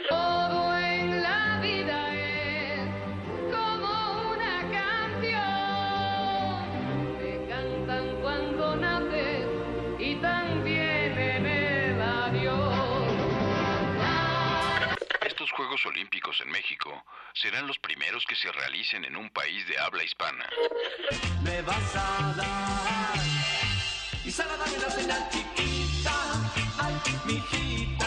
Todo 0.09 0.77
en 0.77 1.21
la 1.21 1.59
vida 1.61 2.13
es 2.15 2.89
como 3.51 4.31
una 4.31 4.61
canción. 4.71 5.39
Te 7.19 7.31
cantan 7.49 8.21
cuando 8.21 8.75
naces 8.75 9.47
y 9.99 10.15
también 10.15 11.17
en 11.17 11.45
el 11.45 12.01
adiós. 12.01 13.07
Estos 15.25 15.51
Juegos 15.51 15.85
Olímpicos 15.85 16.41
en 16.41 16.49
México 16.51 17.03
serán 17.33 17.67
los 17.67 17.79
primeros 17.79 18.25
que 18.25 18.35
se 18.35 18.51
realicen 18.51 19.05
en 19.05 19.15
un 19.15 19.29
país 19.29 19.65
de 19.67 19.77
habla 19.79 20.03
hispana. 20.03 20.49
Me 21.43 21.61
vas 21.61 21.95
a 21.95 22.33
dar 22.35 23.15
y 24.23 24.31
se 24.31 24.45
la 24.45 24.55
dame 24.57 24.77
la 24.77 24.89
señal 24.89 25.29
chiquita. 25.29 26.13
Ay, 26.77 26.93
mijita, 27.25 28.00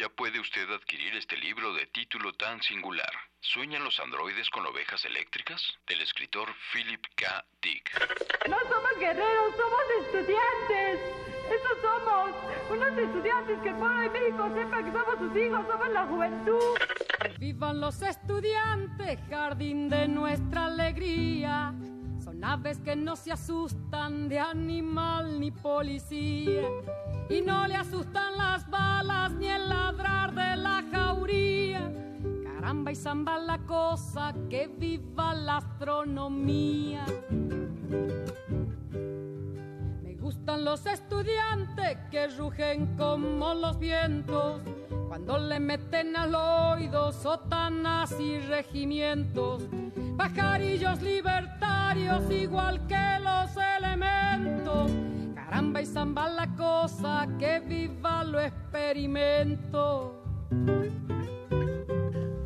ya 0.00 0.08
puede 0.08 0.40
usted 0.40 0.66
adquirir 0.70 1.14
este 1.14 1.36
libro 1.36 1.74
de 1.74 1.84
título 1.88 2.32
tan 2.32 2.62
singular. 2.62 3.10
¿Sueñan 3.40 3.84
los 3.84 4.00
androides 4.00 4.48
con 4.48 4.64
ovejas 4.64 5.04
eléctricas? 5.04 5.62
Del 5.86 6.00
escritor 6.00 6.48
Philip 6.72 7.04
K. 7.16 7.44
Dick. 7.60 7.90
No 8.48 8.56
somos 8.60 8.98
guerreros, 8.98 9.54
somos 9.58 9.82
estudiantes. 10.00 11.00
Eso 11.50 11.68
somos. 11.82 12.30
Unos 12.70 12.96
estudiantes 12.96 13.58
que 13.60 13.68
el 13.68 13.74
pueblo 13.74 14.00
de 14.00 14.08
México 14.08 14.50
sepa 14.54 14.82
que 14.82 14.90
somos 14.90 15.18
sus 15.18 15.36
hijos, 15.36 15.66
somos 15.70 15.88
la 15.90 16.06
juventud. 16.06 16.78
Vivan 17.38 17.80
los 17.80 18.00
estudiantes, 18.00 19.18
jardín 19.28 19.90
de 19.90 20.08
nuestra 20.08 20.64
alegría. 20.64 21.74
Son 22.30 22.44
aves 22.44 22.78
que 22.78 22.94
no 22.94 23.16
se 23.16 23.32
asustan 23.32 24.28
de 24.28 24.38
animal 24.38 25.40
ni 25.40 25.50
policía. 25.50 26.62
Y 27.28 27.40
no 27.40 27.66
le 27.66 27.74
asustan 27.74 28.36
las 28.36 28.70
balas 28.70 29.32
ni 29.32 29.48
el 29.48 29.68
ladrar 29.68 30.32
de 30.32 30.56
la 30.56 30.84
jauría. 30.92 31.92
Caramba 32.44 32.92
y 32.92 32.94
zamba 32.94 33.36
la 33.36 33.58
cosa, 33.58 34.32
que 34.48 34.68
viva 34.68 35.34
la 35.34 35.56
astronomía. 35.56 37.04
Gustan 40.30 40.64
los 40.64 40.86
estudiantes 40.86 41.98
que 42.08 42.28
rugen 42.28 42.96
como 42.96 43.52
los 43.52 43.80
vientos 43.80 44.60
cuando 45.08 45.36
le 45.38 45.58
meten 45.58 46.14
al 46.14 46.32
oído 46.36 47.10
sotanas 47.10 48.14
y 48.20 48.38
regimientos, 48.38 49.64
pajarillos 50.16 51.02
libertarios 51.02 52.30
igual 52.30 52.86
que 52.86 53.18
los 53.24 53.50
elementos. 53.76 54.92
Caramba 55.34 55.82
y 55.82 55.86
zamba 55.86 56.28
la 56.28 56.46
cosa, 56.54 57.26
que 57.36 57.58
viva 57.58 58.22
lo 58.22 58.38
experimento. 58.38 60.22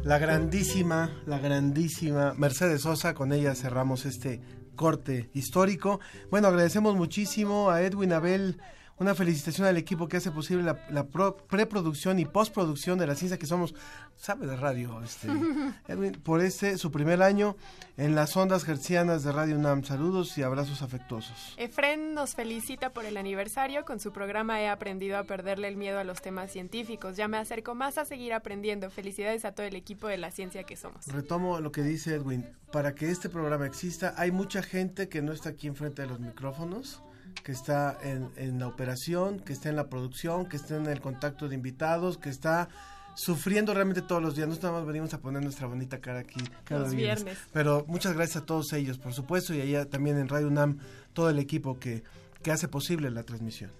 La 0.05 0.16
grandísima, 0.16 1.11
la 1.27 1.39
grandísima 1.39 2.32
Mercedes 2.39 2.81
Sosa, 2.81 3.12
con 3.12 3.35
ella 3.35 3.55
cerramos 3.55 4.06
este 4.06 4.40
corte 4.74 5.28
histórico. 5.34 6.01
Bueno, 6.30 6.48
agradecemos 6.48 6.94
muchísimo 6.96 7.70
a 7.70 7.82
Edwin 7.82 8.12
Abel 8.12 8.60
una 8.98 9.14
felicitación 9.14 9.66
al 9.66 9.76
equipo 9.76 10.06
que 10.08 10.18
hace 10.18 10.30
posible 10.30 10.62
la, 10.62 10.78
la 10.90 11.04
pro- 11.04 11.36
preproducción 11.36 12.18
y 12.20 12.24
postproducción 12.26 12.98
de 12.98 13.06
la 13.08 13.14
ciencia 13.16 13.38
que 13.38 13.46
somos, 13.46 13.74
sabe 14.16 14.46
de 14.46 14.56
radio, 14.56 15.02
este, 15.02 15.28
Edwin, 15.88 16.12
por 16.12 16.40
este, 16.40 16.78
su 16.78 16.90
primer 16.92 17.20
año 17.22 17.56
en 17.96 18.14
las 18.14 18.36
ondas 18.36 18.66
hertzianas 18.68 19.24
de 19.24 19.32
Radio 19.32 19.56
UNAM. 19.56 19.82
Saludos 19.84 20.38
y 20.38 20.42
abrazos 20.42 20.82
afectuosos. 20.82 21.54
Efren 21.56 22.14
nos 22.14 22.34
felicita 22.34 22.90
por 22.90 23.04
el 23.04 23.16
aniversario. 23.16 23.84
Con 23.84 23.98
su 24.00 24.12
programa 24.12 24.60
he 24.60 24.68
aprendido 24.68 25.18
a 25.18 25.24
perderle 25.24 25.68
el 25.68 25.76
miedo 25.76 25.98
a 25.98 26.04
los 26.04 26.22
temas 26.22 26.50
científicos. 26.52 27.16
Ya 27.16 27.26
me 27.28 27.36
acerco 27.38 27.74
más 27.74 27.98
a 27.98 28.04
seguir 28.04 28.32
aprendiendo. 28.32 28.90
Felicidades 28.90 29.44
a 29.44 29.52
todo 29.52 29.66
el 29.66 29.74
equipo 29.76 30.06
de 30.06 30.18
la 30.18 30.30
ciencia 30.30 30.62
que 30.64 30.76
somos. 30.76 31.06
Retomo 31.08 31.58
lo 31.60 31.72
que 31.72 31.82
dice 31.82 32.14
Edwin. 32.14 32.46
Para 32.72 32.94
que 32.94 33.10
este 33.10 33.28
programa 33.28 33.66
exista, 33.66 34.14
hay 34.16 34.30
mucha 34.32 34.62
gente 34.62 35.08
que 35.08 35.22
no 35.22 35.32
está 35.32 35.50
aquí 35.50 35.66
enfrente 35.68 36.02
de 36.02 36.08
los 36.08 36.18
micrófonos, 36.20 37.02
que 37.43 37.52
está 37.52 37.98
en, 38.02 38.31
en 38.36 38.59
la 38.59 38.66
operación, 38.69 39.40
que 39.40 39.52
está 39.52 39.69
en 39.69 39.77
la 39.77 39.89
producción, 39.89 40.47
que 40.48 40.56
está 40.56 40.77
en 40.77 40.86
el 40.86 41.01
contacto 41.01 41.48
de 41.48 41.55
invitados, 41.55 42.19
que 42.19 42.31
está 42.31 42.69
sufriendo 43.15 43.73
realmente 43.74 44.02
todos 44.02 44.23
los 44.23 44.35
días. 44.36 44.48
No 44.48 44.55
nada 44.55 44.73
más 44.73 44.86
venimos 44.86 45.15
a 45.15 45.19
poner 45.19 45.43
nuestra 45.43 45.66
bonita 45.66 46.01
cara 46.01 46.20
aquí 46.20 46.40
cada 46.65 46.82
Los 46.82 46.94
viernes. 46.94 47.24
viernes. 47.24 47.44
Pero 47.52 47.85
muchas 47.89 48.15
gracias 48.15 48.43
a 48.43 48.47
todos 48.47 48.73
ellos, 48.73 48.98
por 48.98 49.12
supuesto, 49.12 49.55
y 49.55 49.61
allá 49.61 49.89
también 49.89 50.19
en 50.19 50.28
Radio 50.28 50.48
UNAM, 50.48 50.78
todo 51.12 51.31
el 51.31 51.39
equipo 51.39 51.78
que, 51.78 52.02
que 52.43 52.51
hace 52.51 52.69
posible 52.69 53.11
la 53.11 53.23
transmisión. 53.23 53.70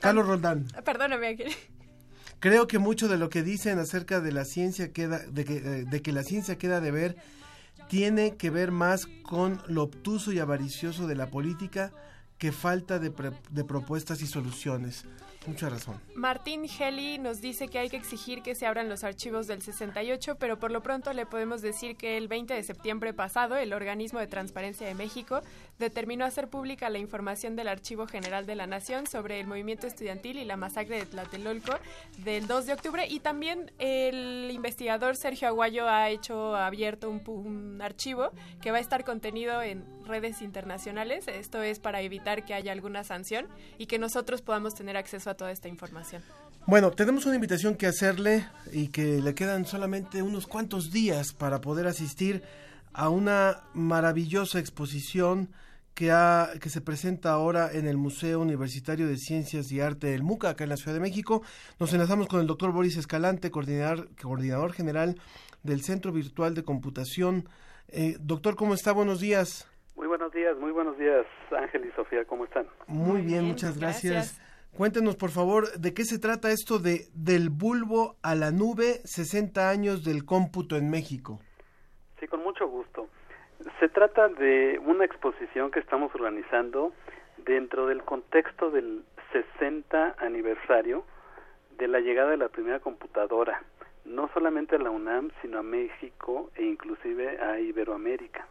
Carlos 0.00 0.26
Roldán. 0.26 0.66
Perdóname, 0.84 1.28
Ángel. 1.28 1.52
Creo 2.40 2.66
que 2.66 2.78
mucho 2.80 3.06
de 3.06 3.18
lo 3.18 3.28
que 3.28 3.42
dicen 3.42 3.78
acerca 3.78 4.20
de 4.20 4.32
la 4.32 4.44
ciencia 4.44 4.92
queda, 4.92 5.18
de 5.18 5.44
que, 5.44 5.56
eh, 5.58 5.84
de 5.84 6.02
que 6.02 6.10
la 6.10 6.24
ciencia 6.24 6.58
queda 6.58 6.80
de 6.80 6.90
ver, 6.90 7.16
tiene 7.88 8.36
que 8.36 8.50
ver 8.50 8.72
más 8.72 9.06
con 9.22 9.62
lo 9.68 9.84
obtuso 9.84 10.32
y 10.32 10.40
avaricioso 10.40 11.06
de 11.06 11.14
la 11.14 11.28
política 11.28 11.92
que 12.42 12.50
falta 12.50 12.98
de, 12.98 13.12
pre- 13.12 13.30
de 13.50 13.62
propuestas 13.62 14.20
y 14.20 14.26
soluciones. 14.26 15.04
Mucha 15.46 15.68
razón. 15.68 16.00
Martín 16.16 16.64
Heli 16.66 17.18
nos 17.18 17.40
dice 17.40 17.68
que 17.68 17.78
hay 17.78 17.88
que 17.88 17.96
exigir 17.96 18.42
que 18.42 18.56
se 18.56 18.66
abran 18.66 18.88
los 18.88 19.04
archivos 19.04 19.46
del 19.46 19.62
68, 19.62 20.34
pero 20.40 20.58
por 20.58 20.72
lo 20.72 20.82
pronto 20.82 21.12
le 21.12 21.24
podemos 21.24 21.62
decir 21.62 21.94
que 21.96 22.16
el 22.16 22.26
20 22.26 22.52
de 22.54 22.62
septiembre 22.64 23.12
pasado 23.14 23.56
el 23.56 23.72
Organismo 23.72 24.18
de 24.18 24.26
Transparencia 24.26 24.88
de 24.88 24.94
México 24.96 25.40
determinó 25.82 26.24
hacer 26.24 26.48
pública 26.48 26.88
la 26.88 26.98
información 26.98 27.56
del 27.56 27.68
Archivo 27.68 28.06
General 28.06 28.46
de 28.46 28.54
la 28.54 28.66
Nación 28.66 29.06
sobre 29.06 29.40
el 29.40 29.46
movimiento 29.46 29.86
estudiantil 29.86 30.38
y 30.38 30.44
la 30.44 30.56
masacre 30.56 30.96
de 30.96 31.06
Tlatelolco 31.06 31.72
del 32.24 32.46
2 32.46 32.66
de 32.66 32.72
octubre 32.72 33.06
y 33.08 33.20
también 33.20 33.72
el 33.78 34.50
investigador 34.52 35.16
Sergio 35.16 35.48
Aguayo 35.48 35.88
ha 35.88 36.08
hecho 36.08 36.56
abierto 36.56 37.10
un, 37.10 37.22
un 37.26 37.82
archivo 37.82 38.30
que 38.60 38.70
va 38.70 38.78
a 38.78 38.80
estar 38.80 39.04
contenido 39.04 39.60
en 39.60 39.84
redes 40.06 40.40
internacionales. 40.40 41.26
Esto 41.26 41.62
es 41.62 41.80
para 41.80 42.00
evitar 42.00 42.44
que 42.44 42.54
haya 42.54 42.72
alguna 42.72 43.04
sanción 43.04 43.48
y 43.76 43.86
que 43.86 43.98
nosotros 43.98 44.40
podamos 44.40 44.74
tener 44.74 44.96
acceso 44.96 45.30
a 45.30 45.34
toda 45.34 45.50
esta 45.50 45.68
información. 45.68 46.22
Bueno, 46.64 46.92
tenemos 46.92 47.26
una 47.26 47.34
invitación 47.34 47.74
que 47.74 47.88
hacerle 47.88 48.46
y 48.72 48.88
que 48.88 49.20
le 49.20 49.34
quedan 49.34 49.66
solamente 49.66 50.22
unos 50.22 50.46
cuantos 50.46 50.92
días 50.92 51.32
para 51.32 51.60
poder 51.60 51.88
asistir 51.88 52.44
a 52.92 53.08
una 53.08 53.62
maravillosa 53.74 54.60
exposición 54.60 55.48
que, 55.94 56.10
ha, 56.10 56.50
que 56.60 56.68
se 56.68 56.80
presenta 56.80 57.32
ahora 57.32 57.70
en 57.72 57.86
el 57.86 57.96
Museo 57.96 58.40
Universitario 58.40 59.06
de 59.06 59.16
Ciencias 59.16 59.70
y 59.72 59.80
Arte 59.80 60.08
del 60.08 60.22
MUCA, 60.22 60.50
acá 60.50 60.64
en 60.64 60.70
la 60.70 60.76
Ciudad 60.76 60.94
de 60.94 61.00
México. 61.00 61.42
Nos 61.78 61.92
enlazamos 61.92 62.28
con 62.28 62.40
el 62.40 62.46
doctor 62.46 62.72
Boris 62.72 62.96
Escalante, 62.96 63.50
coordinador, 63.50 64.08
coordinador 64.20 64.72
general 64.72 65.16
del 65.62 65.82
Centro 65.82 66.12
Virtual 66.12 66.54
de 66.54 66.64
Computación. 66.64 67.48
Eh, 67.88 68.16
doctor, 68.20 68.56
¿cómo 68.56 68.74
está? 68.74 68.92
Buenos 68.92 69.20
días. 69.20 69.68
Muy 69.96 70.06
buenos 70.06 70.32
días, 70.32 70.56
muy 70.58 70.72
buenos 70.72 70.98
días, 70.98 71.26
Ángel 71.56 71.84
y 71.86 71.92
Sofía, 71.92 72.24
¿cómo 72.24 72.44
están? 72.44 72.66
Muy, 72.86 73.20
bien, 73.20 73.44
muchas 73.44 73.78
gracias. 73.78 74.40
Cuéntenos, 74.76 75.16
por 75.16 75.30
favor, 75.30 75.70
de 75.78 75.92
qué 75.92 76.04
se 76.04 76.18
trata 76.18 76.50
esto 76.50 76.78
de 76.78 77.06
del 77.12 77.50
bulbo 77.50 78.16
a 78.22 78.34
la 78.34 78.50
nube, 78.50 79.00
60 79.04 79.68
años 79.68 80.02
del 80.02 80.24
cómputo 80.24 80.76
en 80.76 80.88
México. 80.88 81.40
Sí, 82.18 82.26
con 82.26 82.42
mucho 82.42 82.66
gusto. 82.66 82.91
Se 83.82 83.88
trata 83.88 84.28
de 84.28 84.80
una 84.86 85.04
exposición 85.04 85.72
que 85.72 85.80
estamos 85.80 86.14
organizando 86.14 86.92
dentro 87.38 87.88
del 87.88 88.04
contexto 88.04 88.70
del 88.70 89.02
60 89.32 90.14
aniversario 90.18 91.02
de 91.78 91.88
la 91.88 91.98
llegada 91.98 92.30
de 92.30 92.36
la 92.36 92.48
primera 92.48 92.78
computadora, 92.78 93.60
no 94.04 94.30
solamente 94.34 94.76
a 94.76 94.78
la 94.78 94.90
UNAM, 94.90 95.32
sino 95.40 95.58
a 95.58 95.64
México 95.64 96.52
e 96.54 96.62
inclusive 96.62 97.40
a 97.40 97.58
Iberoamérica. 97.58 98.46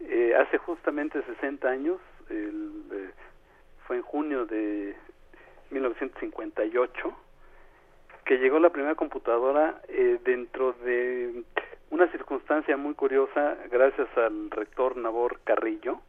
Eh, 0.00 0.34
hace 0.34 0.56
justamente 0.56 1.22
60 1.22 1.68
años, 1.68 1.98
el, 2.30 2.82
eh, 2.92 3.10
fue 3.86 3.96
en 3.96 4.02
junio 4.02 4.46
de 4.46 4.96
1958, 5.68 7.14
que 8.24 8.38
llegó 8.38 8.58
la 8.58 8.70
primera 8.70 8.94
computadora 8.94 9.82
eh, 9.88 10.18
dentro 10.24 10.72
de 10.82 11.44
una 11.90 12.10
circunstancia 12.12 12.76
muy 12.76 12.94
curiosa 12.94 13.56
gracias 13.70 14.08
al 14.16 14.50
rector 14.50 14.96
Nabor 14.96 15.40
Carrillo. 15.44 16.00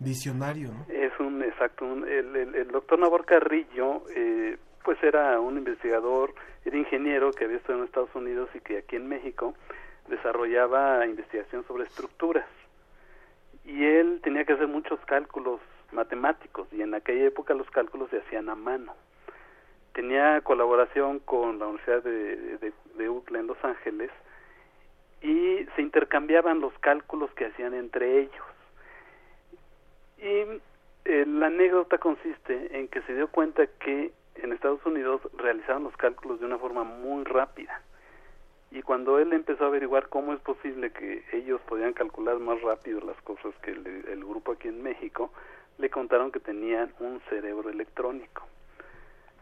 Visionario, 0.00 0.70
¿no? 0.72 0.86
Es 0.92 1.12
un 1.20 1.42
exacto, 1.42 1.84
un- 1.84 2.06
el, 2.08 2.34
el- 2.34 2.54
el 2.56 2.68
doctor 2.68 2.98
Nabor 2.98 3.24
Carrillo, 3.24 4.02
eh, 4.14 4.56
pues 4.84 5.00
era 5.04 5.38
un 5.38 5.56
investigador, 5.58 6.34
era 6.64 6.76
ingeniero 6.76 7.30
que 7.30 7.44
había 7.44 7.58
estado 7.58 7.78
en 7.78 7.84
Estados 7.84 8.12
Unidos 8.14 8.48
y 8.54 8.60
que 8.60 8.78
aquí 8.78 8.96
en 8.96 9.08
México 9.08 9.54
desarrollaba 10.08 11.06
investigación 11.06 11.64
sobre 11.68 11.84
estructuras. 11.84 12.46
Y 13.64 13.84
él 13.84 14.20
tenía 14.24 14.44
que 14.44 14.54
hacer 14.54 14.66
muchos 14.66 14.98
cálculos 15.06 15.60
matemáticos 15.92 16.66
y 16.72 16.82
en 16.82 16.94
aquella 16.94 17.26
época 17.26 17.54
los 17.54 17.70
cálculos 17.70 18.10
se 18.10 18.18
hacían 18.18 18.48
a 18.48 18.56
mano. 18.56 18.94
Tenía 19.92 20.40
colaboración 20.40 21.20
con 21.20 21.58
la 21.60 21.66
Universidad 21.66 22.02
de, 22.02 22.56
de, 22.58 22.72
de 22.96 23.08
UCLA 23.08 23.40
en 23.40 23.46
Los 23.46 23.62
Ángeles 23.64 24.10
y 25.22 25.66
se 25.76 25.82
intercambiaban 25.82 26.60
los 26.60 26.76
cálculos 26.78 27.30
que 27.34 27.46
hacían 27.46 27.74
entre 27.74 28.20
ellos. 28.20 28.46
Y 30.18 30.60
eh, 31.04 31.24
la 31.26 31.46
anécdota 31.46 31.98
consiste 31.98 32.78
en 32.78 32.88
que 32.88 33.02
se 33.02 33.14
dio 33.14 33.28
cuenta 33.28 33.66
que 33.66 34.12
en 34.36 34.52
Estados 34.52 34.84
Unidos 34.86 35.20
realizaban 35.36 35.84
los 35.84 35.96
cálculos 35.96 36.40
de 36.40 36.46
una 36.46 36.58
forma 36.58 36.84
muy 36.84 37.24
rápida. 37.24 37.82
Y 38.70 38.82
cuando 38.82 39.18
él 39.18 39.32
empezó 39.32 39.64
a 39.64 39.68
averiguar 39.68 40.08
cómo 40.08 40.32
es 40.32 40.40
posible 40.40 40.90
que 40.90 41.24
ellos 41.32 41.60
podían 41.68 41.92
calcular 41.92 42.38
más 42.38 42.60
rápido 42.62 43.00
las 43.00 43.20
cosas 43.22 43.54
que 43.62 43.72
el, 43.72 43.86
el 44.08 44.24
grupo 44.24 44.52
aquí 44.52 44.68
en 44.68 44.82
México, 44.82 45.30
le 45.78 45.90
contaron 45.90 46.32
que 46.32 46.40
tenían 46.40 46.92
un 47.00 47.20
cerebro 47.28 47.68
electrónico. 47.68 48.46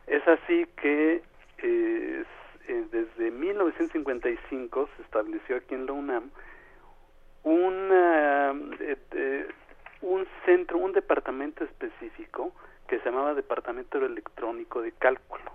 Es 0.07 0.27
así 0.27 0.67
que 0.81 1.23
eh, 1.59 2.25
eh, 2.71 2.85
desde 2.93 3.33
1955 3.33 4.89
se 4.97 5.03
estableció 5.03 5.57
aquí 5.57 5.75
en 5.75 5.87
la 5.87 5.93
UNAM 5.93 6.31
una, 7.43 8.53
eh, 8.79 8.97
eh, 9.11 9.49
un 10.03 10.25
centro, 10.45 10.79
un 10.79 10.93
departamento 10.93 11.65
específico 11.65 12.53
que 12.87 13.01
se 13.01 13.07
llamaba 13.07 13.35
Departamento 13.35 13.99
Electrónico 13.99 14.83
de 14.83 14.93
Cálculo. 14.93 15.51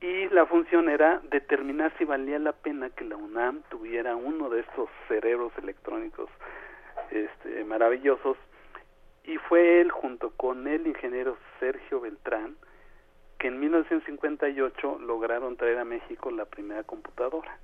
Y 0.00 0.28
la 0.28 0.44
función 0.46 0.90
era 0.90 1.22
determinar 1.30 1.92
si 1.96 2.04
valía 2.04 2.38
la 2.38 2.52
pena 2.52 2.90
que 2.90 3.04
la 3.04 3.16
UNAM 3.16 3.62
tuviera 3.70 4.14
uno 4.14 4.50
de 4.50 4.60
estos 4.60 4.90
cerebros 5.08 5.52
electrónicos 5.56 6.28
este, 7.10 7.64
maravillosos. 7.64 8.36
Y 9.24 9.38
fue 9.38 9.80
él, 9.80 9.90
junto 9.90 10.30
con 10.30 10.66
el 10.68 10.86
ingeniero 10.86 11.36
Sergio 11.60 12.00
Beltrán, 12.00 12.56
que 13.38 13.48
en 13.48 13.60
1958 13.60 14.98
lograron 15.00 15.56
traer 15.56 15.78
a 15.78 15.84
México 15.84 16.30
la 16.30 16.44
primera 16.44 16.82
computadora. 16.82 17.56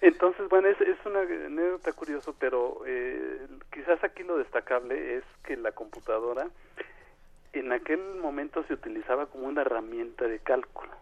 Entonces, 0.00 0.48
bueno, 0.50 0.68
es, 0.68 0.78
es 0.82 0.98
una 1.06 1.20
anécdota 1.20 1.92
curiosa, 1.92 2.32
pero 2.38 2.82
eh, 2.86 3.46
quizás 3.72 4.04
aquí 4.04 4.22
lo 4.22 4.36
destacable 4.36 5.16
es 5.16 5.24
que 5.44 5.56
la 5.56 5.72
computadora 5.72 6.48
en 7.54 7.72
aquel 7.72 8.00
momento 8.20 8.64
se 8.64 8.74
utilizaba 8.74 9.26
como 9.26 9.46
una 9.46 9.62
herramienta 9.62 10.26
de 10.26 10.40
cálculo. 10.40 10.92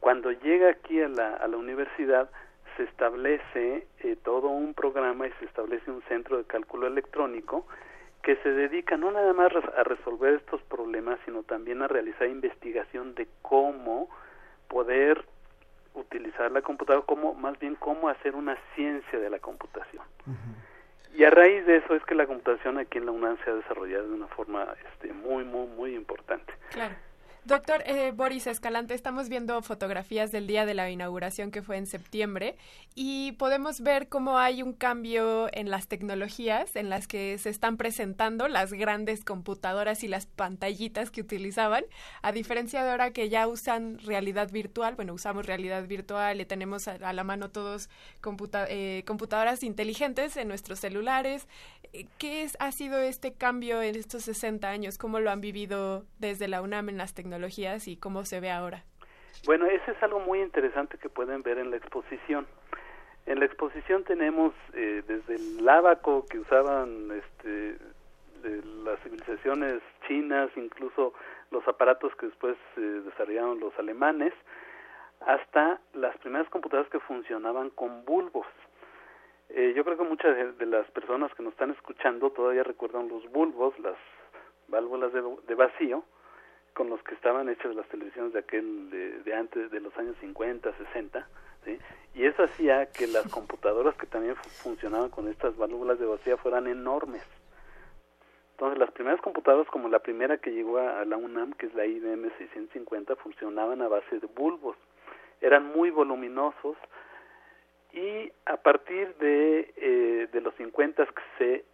Cuando 0.00 0.30
llega 0.30 0.70
aquí 0.70 1.00
a 1.00 1.08
la, 1.08 1.34
a 1.34 1.48
la 1.48 1.56
universidad, 1.56 2.30
se 2.76 2.84
establece 2.84 3.86
eh, 4.00 4.16
todo 4.22 4.48
un 4.48 4.74
programa 4.74 5.26
y 5.26 5.32
se 5.38 5.44
establece 5.44 5.90
un 5.90 6.02
centro 6.02 6.38
de 6.38 6.44
cálculo 6.44 6.86
electrónico 6.86 7.66
que 8.26 8.34
se 8.42 8.50
dedica 8.50 8.96
no 8.96 9.12
nada 9.12 9.32
más 9.34 9.52
a 9.54 9.84
resolver 9.84 10.34
estos 10.34 10.60
problemas, 10.62 11.16
sino 11.24 11.44
también 11.44 11.80
a 11.82 11.86
realizar 11.86 12.26
investigación 12.26 13.14
de 13.14 13.28
cómo 13.40 14.10
poder 14.66 15.24
utilizar 15.94 16.50
la 16.50 16.60
computadora, 16.60 17.06
como 17.06 17.34
más 17.34 17.56
bien 17.60 17.76
cómo 17.76 18.08
hacer 18.08 18.34
una 18.34 18.58
ciencia 18.74 19.20
de 19.20 19.30
la 19.30 19.38
computación. 19.38 20.02
Y 21.14 21.22
a 21.22 21.30
raíz 21.30 21.64
de 21.66 21.76
eso 21.76 21.94
es 21.94 22.02
que 22.02 22.16
la 22.16 22.26
computación 22.26 22.78
aquí 22.78 22.98
en 22.98 23.06
la 23.06 23.12
UNAM 23.12 23.38
se 23.44 23.50
ha 23.50 23.54
desarrollado 23.54 24.08
de 24.08 24.14
una 24.14 24.26
forma 24.26 24.74
este, 24.90 25.12
muy, 25.12 25.44
muy, 25.44 25.68
muy 25.68 25.94
importante. 25.94 26.52
Claro. 26.72 26.96
Doctor 27.46 27.84
eh, 27.86 28.10
Boris 28.10 28.48
Escalante, 28.48 28.92
estamos 28.94 29.28
viendo 29.28 29.62
fotografías 29.62 30.32
del 30.32 30.48
día 30.48 30.66
de 30.66 30.74
la 30.74 30.90
inauguración 30.90 31.52
que 31.52 31.62
fue 31.62 31.76
en 31.76 31.86
septiembre 31.86 32.56
y 32.96 33.32
podemos 33.38 33.82
ver 33.82 34.08
cómo 34.08 34.36
hay 34.36 34.64
un 34.64 34.72
cambio 34.72 35.46
en 35.52 35.70
las 35.70 35.86
tecnologías 35.86 36.74
en 36.74 36.90
las 36.90 37.06
que 37.06 37.38
se 37.38 37.50
están 37.50 37.76
presentando 37.76 38.48
las 38.48 38.72
grandes 38.72 39.24
computadoras 39.24 40.02
y 40.02 40.08
las 40.08 40.26
pantallitas 40.26 41.12
que 41.12 41.20
utilizaban, 41.20 41.84
a 42.20 42.32
diferencia 42.32 42.82
de 42.82 42.90
ahora 42.90 43.12
que 43.12 43.28
ya 43.28 43.46
usan 43.46 44.00
realidad 44.00 44.50
virtual, 44.50 44.96
bueno, 44.96 45.14
usamos 45.14 45.46
realidad 45.46 45.86
virtual 45.86 46.40
y 46.40 46.46
tenemos 46.46 46.88
a, 46.88 47.12
la 47.12 47.22
mano 47.22 47.50
todos 47.50 47.88
eh, 48.68 49.04
computadoras 49.06 49.62
inteligentes 49.62 50.36
en 50.36 50.48
nuestros 50.48 50.80
celulares. 50.80 51.46
Eh, 51.92 52.08
¿Qué 52.18 52.50
ha 52.58 52.72
sido 52.72 52.98
este 52.98 53.34
cambio 53.34 53.82
en 53.82 53.94
estos 53.94 54.24
60 54.24 54.68
años? 54.68 54.98
¿Cómo 54.98 55.20
lo 55.20 55.30
han 55.30 55.40
vivido 55.40 56.06
desde 56.18 56.48
la 56.48 56.60
UNAM 56.60 56.88
en 56.88 56.96
las 56.96 57.14
tecnologías? 57.14 57.35
Y 57.86 57.96
cómo 57.96 58.24
se 58.24 58.40
ve 58.40 58.50
ahora. 58.50 58.84
Bueno, 59.44 59.66
eso 59.66 59.90
es 59.90 60.02
algo 60.02 60.20
muy 60.20 60.40
interesante 60.40 60.98
que 60.98 61.08
pueden 61.08 61.42
ver 61.42 61.58
en 61.58 61.70
la 61.70 61.76
exposición. 61.76 62.46
En 63.26 63.40
la 63.40 63.46
exposición 63.46 64.04
tenemos 64.04 64.54
eh, 64.72 65.02
desde 65.06 65.34
el 65.34 65.68
abaco 65.68 66.26
que 66.26 66.38
usaban 66.38 67.10
este, 67.10 67.76
de 68.42 68.62
las 68.84 69.00
civilizaciones 69.02 69.82
chinas, 70.06 70.50
incluso 70.56 71.12
los 71.50 71.66
aparatos 71.68 72.14
que 72.16 72.26
después 72.26 72.56
eh, 72.76 72.80
desarrollaron 72.80 73.60
los 73.60 73.76
alemanes, 73.78 74.32
hasta 75.20 75.80
las 75.94 76.16
primeras 76.18 76.48
computadoras 76.50 76.90
que 76.90 77.00
funcionaban 77.00 77.70
con 77.70 78.04
bulbos. 78.04 78.46
Eh, 79.50 79.72
yo 79.76 79.84
creo 79.84 79.96
que 79.96 80.04
muchas 80.04 80.58
de, 80.58 80.66
las 80.66 80.90
personas 80.90 81.32
que 81.34 81.42
nos 81.42 81.52
están 81.52 81.70
escuchando 81.70 82.30
todavía 82.30 82.62
recuerdan 82.62 83.08
los 83.08 83.30
bulbos, 83.30 83.78
las 83.78 83.96
válvulas 84.68 85.12
de 85.12 85.54
vacío, 85.54 86.04
con 86.76 86.90
los 86.90 87.02
que 87.02 87.14
estaban 87.14 87.48
hechas 87.48 87.74
las 87.74 87.88
televisiones 87.88 88.34
de 88.34 88.40
aquel 88.40 88.90
de, 89.24 89.34
antes 89.34 89.70
de 89.70 89.80
los 89.80 89.96
años 89.96 90.14
50, 90.20 90.76
60, 90.76 91.26
¿sí? 91.64 91.78
y 92.14 92.26
eso 92.26 92.42
hacía 92.42 92.92
que 92.92 93.06
las 93.06 93.26
computadoras 93.28 93.94
que 93.96 94.06
también 94.06 94.36
funcionaban 94.62 95.08
con 95.08 95.26
estas 95.26 95.56
válvulas 95.56 95.98
de 95.98 96.04
vacía 96.04 96.36
fueran 96.36 96.66
enormes. 96.66 97.22
Entonces 98.52 98.78
las 98.78 98.90
primeras 98.90 99.22
computadoras 99.22 99.66
como 99.68 99.88
la 99.88 100.00
primera 100.00 100.36
que 100.36 100.50
llegó 100.50 100.76
a, 100.76 101.02
la 101.06 101.16
UNAM, 101.16 101.54
que 101.54 101.64
es 101.64 101.74
la 101.74 101.86
IBM 101.86 102.30
650, 102.36 103.16
funcionaban 103.16 103.80
a 103.80 103.88
base 103.88 104.18
de 104.20 104.26
bulbos. 104.26 104.76
Eran 105.40 105.72
muy 105.74 105.88
voluminosos 105.88 106.76
y 107.92 108.30
a 108.44 108.58
partir 108.58 109.14
de, 109.16 109.72
eh, 109.76 110.28
de 110.30 110.40
los 110.42 110.54
50 110.56 111.06
que 111.06 111.22
se 111.38 111.64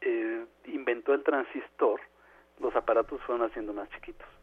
eh, 0.00 0.44
inventó 0.66 1.14
el 1.14 1.22
transistor, 1.22 2.00
los 2.58 2.74
aparatos 2.74 3.20
fueron 3.22 3.48
haciendo 3.48 3.72
más 3.72 3.88
chiquitos. 3.90 4.39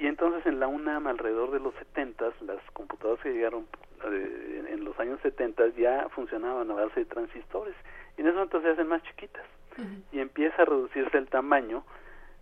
Y 0.00 0.06
entonces 0.06 0.44
en 0.46 0.58
la 0.58 0.66
UNAM, 0.66 1.06
alrededor 1.06 1.50
de 1.50 1.60
los 1.60 1.74
70, 1.74 2.32
las 2.46 2.58
computadoras 2.72 3.22
que 3.22 3.34
llegaron 3.34 3.66
eh, 4.10 4.64
en 4.70 4.82
los 4.82 4.98
años 4.98 5.20
70 5.22 5.68
ya 5.76 6.08
funcionaban 6.08 6.70
a 6.70 6.74
base 6.74 7.00
de 7.00 7.06
transistores. 7.06 7.74
Y 8.16 8.22
en 8.22 8.28
ese 8.28 8.34
momento 8.34 8.62
se 8.62 8.70
hacen 8.70 8.88
más 8.88 9.02
chiquitas. 9.02 9.44
Y 10.12 10.20
empieza 10.20 10.62
a 10.62 10.64
reducirse 10.64 11.16
el 11.16 11.28
tamaño 11.28 11.84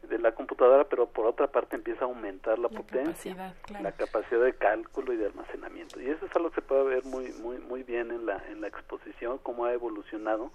de 0.09 0.19
la 0.19 0.33
computadora, 0.33 0.85
pero 0.85 1.09
por 1.09 1.27
otra 1.27 1.49
parte 1.49 1.77
empieza 1.77 2.05
a 2.05 2.09
aumentar 2.09 2.59
la, 2.59 2.69
potencia, 2.69 3.55
la 3.81 3.93
capacidad 3.93 4.41
de 4.41 4.55
cálculo 4.55 5.13
y 5.13 5.17
de 5.17 5.27
almacenamiento. 5.27 6.01
Y 6.01 6.09
eso 6.09 6.27
es 6.27 6.35
algo 6.35 6.51
que 6.51 6.57
se 6.57 6.63
puede 6.63 6.85
ver 6.85 7.05
muy 7.05 7.33
muy 7.43 7.59
muy 7.59 7.83
bien 7.83 8.11
en 8.11 8.27
la 8.27 8.43
en 8.49 8.61
la 8.61 8.69
exposición 8.69 9.39
cómo 9.39 9.67
ha 9.67 9.73
evolucionado 9.73 10.51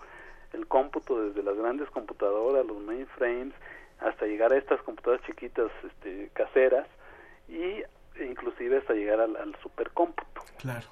el 0.52 0.68
cómputo 0.68 1.22
desde 1.22 1.44
las 1.44 1.56
grandes 1.56 1.90
computadoras, 1.90 2.66
los 2.66 2.80
mainframes 2.80 3.54
hasta 4.00 4.26
llegar 4.26 4.54
a 4.54 4.58
estas 4.58 4.82
computadoras 4.82 5.26
chiquitas 5.26 5.72
este, 5.84 6.30
caseras 6.34 6.88
y 7.48 7.84
inclusive 8.24 8.78
hasta 8.78 8.94
llegar 8.94 9.20
al, 9.20 9.36
al 9.36 9.56
supercómputo. 9.62 10.42
Claro. 10.60 10.88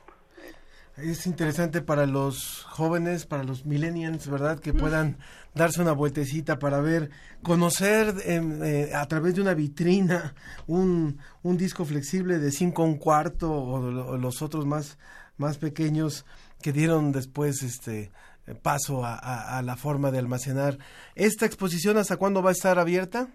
Es 0.98 1.26
interesante 1.26 1.82
para 1.82 2.06
los 2.06 2.64
jóvenes, 2.70 3.26
para 3.26 3.44
los 3.44 3.66
millennials, 3.66 4.30
¿verdad? 4.30 4.60
Que 4.60 4.74
puedan 4.74 5.18
darse 5.56 5.82
una 5.82 5.94
vueltecita 5.94 6.60
para 6.60 6.82
ver, 6.82 7.10
conocer 7.42 8.14
em, 8.26 8.62
eh, 8.64 8.94
a 8.94 9.08
través 9.08 9.36
de 9.36 9.42
una 9.42 9.54
vitrina 9.54 10.36
un, 10.68 11.20
un 11.44 11.58
disco 11.58 11.86
flexible 11.86 12.40
de 12.40 12.52
5 12.52 12.82
a 12.82 12.86
un 12.86 12.98
cuarto 12.98 13.52
o, 13.52 14.18
los 14.18 14.42
otros 14.42 14.66
más, 14.66 15.00
más 15.38 15.58
pequeños 15.58 16.26
que 16.62 16.74
dieron 16.74 17.12
después 17.12 17.64
este 17.64 18.12
paso 18.56 19.04
a, 19.04 19.62
la 19.64 19.76
forma 19.76 20.12
de 20.12 20.20
almacenar. 20.20 20.78
¿Esta 21.16 21.46
exposición 21.46 21.98
hasta 21.98 22.18
cuándo 22.18 22.42
va 22.42 22.50
a 22.50 22.54
estar 22.54 22.80
abierta? 22.80 23.28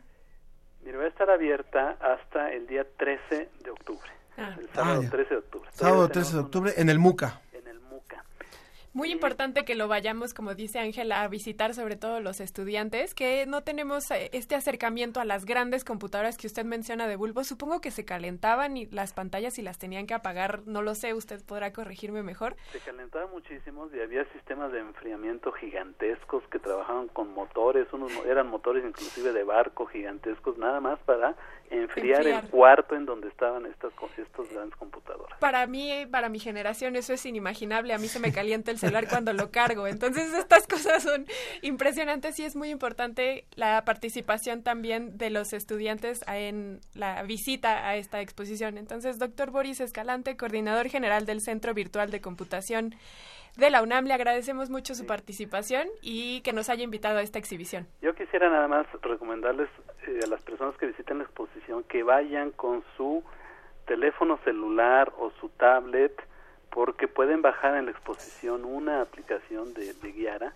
Mira, 0.85 0.99
va 0.99 1.05
a 1.05 1.09
estar 1.09 1.31
abierta 1.31 1.97
hasta 2.01 2.53
el 2.53 2.67
día 2.67 2.87
13 2.97 3.49
de 3.65 3.71
octubre. 3.71 4.11
Ah. 4.37 4.55
El 4.59 4.69
sábado 4.71 5.05
13 5.11 5.29
de 5.31 5.37
octubre. 5.37 5.69
Sábado 5.73 6.09
13 6.09 6.33
de 6.35 6.41
octubre 6.41 6.73
en 6.77 6.91
el 6.91 6.99
MUCA. 6.99 7.41
Muy 8.97 9.13
importante 9.13 9.67
que 9.67 9.75
lo 9.75 9.89
vayamos, 9.89 10.33
como 10.33 10.55
dice 10.55 10.79
Ángela, 10.79 11.21
a 11.21 11.29
visitar 11.29 11.75
sobre 11.75 11.97
todo 11.97 12.19
los 12.21 12.41
estudiantes, 12.41 13.15
que 13.15 13.45
no 13.45 13.63
tenemos 13.63 14.11
eh, 14.11 14.31
este 14.33 14.55
acercamiento 14.55 15.21
a 15.21 15.27
las 15.27 15.45
grandes 15.45 15.85
computadoras 15.85 16.39
que 16.39 16.47
usted 16.47 16.65
menciona 16.65 17.07
de 17.07 17.17
bulbo. 17.17 17.45
Supongo 17.45 17.83
que 17.83 17.91
se 17.91 18.07
calentaban 18.07 18.79
y 18.79 18.87
las 18.87 19.13
pantallas 19.13 19.59
y 19.59 19.63
las 19.63 19.77
tenían 19.77 20.07
que 20.07 20.15
apagar, 20.15 20.63
no 20.65 20.81
lo 20.81 20.95
sé, 20.95 21.13
usted 21.13 21.45
podrá 21.45 21.75
corregirme 21.75 22.23
mejor. 22.23 22.57
Se 22.73 22.81
calentaban 22.81 23.31
muchísimo 23.33 23.87
y 23.95 24.01
había 24.01 24.25
sistemas 24.33 24.73
de 24.73 24.79
enfriamiento 24.79 25.53
gigantescos 25.53 26.43
que 26.49 26.59
trabajaban 26.59 27.09
con 27.09 27.35
motores, 27.35 27.93
unos 27.93 28.11
eran 28.25 28.47
motores 28.49 28.83
inclusive 28.83 29.35
de 29.35 29.45
barco 29.45 29.85
gigantescos, 29.85 30.57
nada 30.57 30.81
más 30.81 30.99
para 31.01 31.37
enfriar, 31.71 32.27
el 32.27 32.43
cuarto 32.49 32.95
en 32.95 33.07
donde 33.07 33.29
estaban 33.29 33.67
estas 33.67 33.93
estos 34.19 34.51
grandes 34.51 34.77
computadoras. 34.77 35.39
Para 35.39 35.67
mí, 35.67 36.07
para 36.11 36.29
mi 36.29 36.39
generación 36.39 36.97
eso 36.97 37.13
es 37.13 37.25
inimaginable, 37.27 37.93
a 37.93 37.99
mí 37.99 38.09
se 38.09 38.21
me 38.21 38.33
calienta 38.33 38.71
el 38.71 38.79
cuando 39.09 39.33
lo 39.33 39.51
cargo. 39.51 39.87
Entonces 39.87 40.33
estas 40.33 40.67
cosas 40.67 41.03
son 41.03 41.27
impresionantes 41.63 42.39
y 42.39 42.45
es 42.45 42.57
muy 42.57 42.71
importante 42.71 43.45
la 43.55 43.85
participación 43.85 44.63
también 44.63 45.19
de 45.19 45.31
los 45.31 45.53
estudiantes 45.53 46.25
en 46.29 46.81
la 46.95 47.23
visita 47.23 47.89
a 47.89 47.97
esta 47.97 48.21
exposición. 48.21 48.79
Entonces, 48.79 49.19
doctor 49.19 49.51
Boris 49.51 49.81
Escalante, 49.81 50.37
coordinador 50.37 50.89
general 50.89 51.27
del 51.27 51.41
Centro 51.41 51.75
Virtual 51.75 52.11
de 52.11 52.21
Computación 52.21 52.95
de 53.57 53.71
la 53.71 53.83
UNAM, 53.83 54.05
le 54.05 54.15
agradecemos 54.15 54.69
mucho 54.71 54.95
su 54.95 55.07
participación 55.07 55.89
y 56.03 56.43
que 56.43 56.53
nos 56.53 56.69
haya 56.69 56.85
invitado 56.85 57.19
a 57.19 57.23
esta 57.23 57.39
exhibición. 57.39 57.87
Yo 58.03 58.15
quisiera 58.15 58.51
nada 58.51 58.69
más 58.69 58.87
recomendarles 59.01 59.69
eh, 60.07 60.21
a 60.25 60.27
las 60.27 60.41
personas 60.43 60.77
que 60.77 60.87
visiten 60.87 61.19
la 61.19 61.25
exposición 61.25 61.85
que 61.85 62.03
vayan 62.03 62.51
con 62.53 62.85
su 62.97 63.23
teléfono 63.87 64.39
celular 64.45 65.13
o 65.19 65.31
su 65.41 65.49
tablet 65.51 66.13
porque 66.71 67.09
pueden 67.09 67.41
bajar 67.43 67.77
en 67.77 67.87
la 67.87 67.93
exposición 67.93 68.65
una 68.65 69.01
aplicación 69.01 69.73
de, 69.75 69.95
de 69.95 70.13
Guiara 70.13 70.53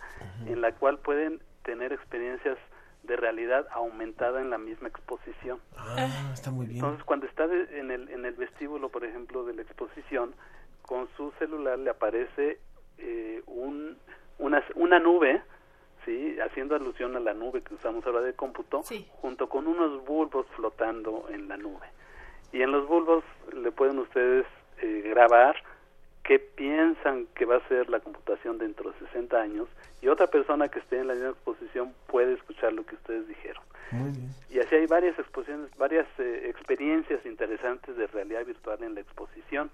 en 0.47 0.61
la 0.61 0.73
cual 0.73 0.99
pueden 0.99 1.41
tener 1.63 1.93
experiencias 1.93 2.59
de 3.05 3.17
realidad 3.17 3.67
aumentada 3.73 4.41
en 4.41 4.51
la 4.51 4.59
misma 4.59 4.89
exposición. 4.89 5.59
Ah, 5.77 6.31
está 6.35 6.51
muy 6.51 6.67
bien. 6.67 6.77
Entonces, 6.77 7.05
cuando 7.05 7.27
está 7.27 7.45
en, 7.45 7.91
el, 7.91 8.09
en 8.11 8.25
el 8.25 8.35
vestíbulo, 8.35 8.91
por 8.91 9.05
ejemplo, 9.05 9.45
de 9.45 9.55
la 9.55 9.63
exposición, 9.63 10.35
con 10.83 11.09
su 11.17 11.33
celular 11.39 11.79
le 11.79 11.91
aparece 11.91 12.59
eh, 12.99 13.43
un, 13.47 13.97
una, 14.39 14.63
una 14.75 14.99
nube, 14.99 15.43
¿sí? 16.05 16.39
haciendo 16.41 16.75
alusión 16.75 17.17
a 17.17 17.21
la 17.21 17.35
nube 17.35 17.63
que 17.63 17.75
usamos 17.75 18.05
ahora 18.07 18.21
de 18.21 18.35
cómputo, 18.35 18.83
junto 19.21 19.49
con 19.49 19.67
unos 19.67 20.05
bulbos 20.05 20.47
flotando 20.57 21.27
en 21.31 21.49
la 21.49 21.57
nube. 21.57 21.87
Y 22.53 22.63
en 22.63 22.73
los 22.73 22.87
bulbos 22.87 23.25
le 23.53 23.71
pueden 23.71 23.99
ustedes 23.99 24.47
eh, 24.83 25.03
grabar 25.07 25.57
qué 26.25 26.39
piensan 26.39 27.27
que 27.35 27.45
va 27.45 27.57
a 27.57 27.69
ser 27.69 27.89
la 27.91 28.01
computación 28.01 28.59
dentro 28.59 28.91
de 28.91 28.99
60 29.07 29.41
años 29.41 29.69
y 30.03 30.09
otra 30.09 30.27
persona 30.27 30.69
que 30.69 30.79
esté 30.79 30.99
en 30.99 31.09
la 31.09 31.15
misma 31.15 31.31
exposición 31.31 31.95
puede 32.07 32.35
escuchar 32.35 32.73
lo 32.73 32.85
que 32.85 32.95
ustedes 32.95 33.27
dijeron. 33.29 33.63
Y 34.49 34.61
así 34.61 34.77
hay 34.77 34.87
varias 34.87 35.19
exposiciones, 35.19 35.69
varias 35.77 36.07
eh, 36.19 36.49
experiencias 36.49 37.27
interesantes 37.27 37.97
de 37.97 38.07
realidad 38.07 38.45
virtual 38.47 38.83
en 38.83 38.95
la 38.95 39.01
exposición. 39.01 39.71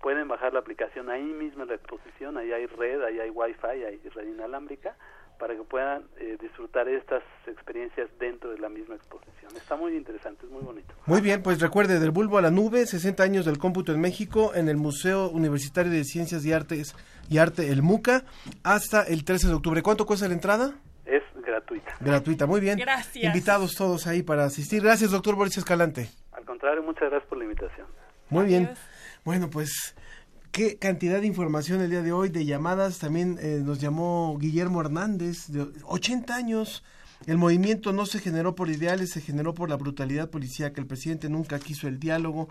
pueden 0.00 0.28
bajar 0.28 0.52
la 0.52 0.60
aplicación 0.60 1.10
ahí 1.10 1.24
mismo 1.24 1.64
en 1.64 1.70
la 1.70 1.74
exposición, 1.74 2.36
ahí 2.38 2.52
hay 2.52 2.66
red, 2.66 3.02
ahí 3.02 3.18
hay 3.18 3.30
wifi, 3.30 3.66
hay 3.66 3.98
red 4.14 4.28
inalámbrica, 4.28 4.94
para 5.38 5.54
que 5.54 5.62
puedan 5.62 6.02
eh, 6.18 6.36
disfrutar 6.40 6.88
estas 6.88 7.22
experiencias 7.46 8.08
dentro 8.18 8.50
de 8.50 8.58
la 8.58 8.68
misma 8.68 8.96
exposición. 8.96 9.56
Está 9.56 9.76
muy 9.76 9.96
interesante, 9.96 10.44
es 10.44 10.52
muy 10.52 10.62
bonito. 10.62 10.92
Muy 11.06 11.20
bien, 11.20 11.42
pues 11.42 11.60
recuerde, 11.60 12.00
del 12.00 12.10
bulbo 12.10 12.38
a 12.38 12.42
la 12.42 12.50
nube, 12.50 12.86
60 12.86 13.22
años 13.22 13.46
del 13.46 13.58
cómputo 13.58 13.92
en 13.92 14.00
México, 14.00 14.52
en 14.54 14.68
el 14.68 14.76
Museo 14.76 15.28
Universitario 15.30 15.92
de 15.92 16.04
Ciencias 16.04 16.44
y 16.44 16.52
Artes 16.52 16.94
y 17.30 17.38
Arte, 17.38 17.70
el 17.70 17.82
MUCA, 17.82 18.24
hasta 18.64 19.02
el 19.02 19.24
13 19.24 19.48
de 19.48 19.54
octubre. 19.54 19.82
¿Cuánto 19.82 20.06
cuesta 20.06 20.26
la 20.28 20.34
entrada? 20.34 20.74
Es 21.06 21.22
gratuita. 21.34 21.94
Gratuita, 22.00 22.46
muy 22.46 22.60
bien. 22.60 22.78
Gracias. 22.78 23.24
Invitados 23.24 23.74
todos 23.74 24.06
ahí 24.06 24.22
para 24.22 24.44
asistir. 24.44 24.82
Gracias, 24.82 25.10
doctor 25.10 25.36
Boris 25.36 25.56
Escalante. 25.56 26.08
Al 26.32 26.44
contrario, 26.44 26.82
muchas 26.82 27.10
gracias 27.10 27.28
por 27.28 27.38
la 27.38 27.44
invitación. 27.44 27.86
Muy 28.28 28.46
bien. 28.46 28.70
Bueno, 29.24 29.48
pues 29.48 29.94
qué 30.58 30.76
cantidad 30.76 31.20
de 31.20 31.26
información 31.28 31.80
el 31.82 31.90
día 31.90 32.02
de 32.02 32.10
hoy, 32.10 32.30
de 32.30 32.44
llamadas. 32.44 32.98
También 32.98 33.38
eh, 33.40 33.62
nos 33.64 33.78
llamó 33.78 34.36
Guillermo 34.40 34.80
Hernández, 34.80 35.46
de 35.46 35.68
80 35.84 36.34
años. 36.34 36.82
El 37.26 37.38
movimiento 37.38 37.92
no 37.92 38.06
se 38.06 38.18
generó 38.18 38.56
por 38.56 38.68
ideales, 38.68 39.10
se 39.10 39.20
generó 39.20 39.54
por 39.54 39.70
la 39.70 39.76
brutalidad 39.76 40.30
policíaca. 40.30 40.80
El 40.80 40.88
presidente 40.88 41.28
nunca 41.28 41.60
quiso 41.60 41.86
el 41.86 42.00
diálogo. 42.00 42.48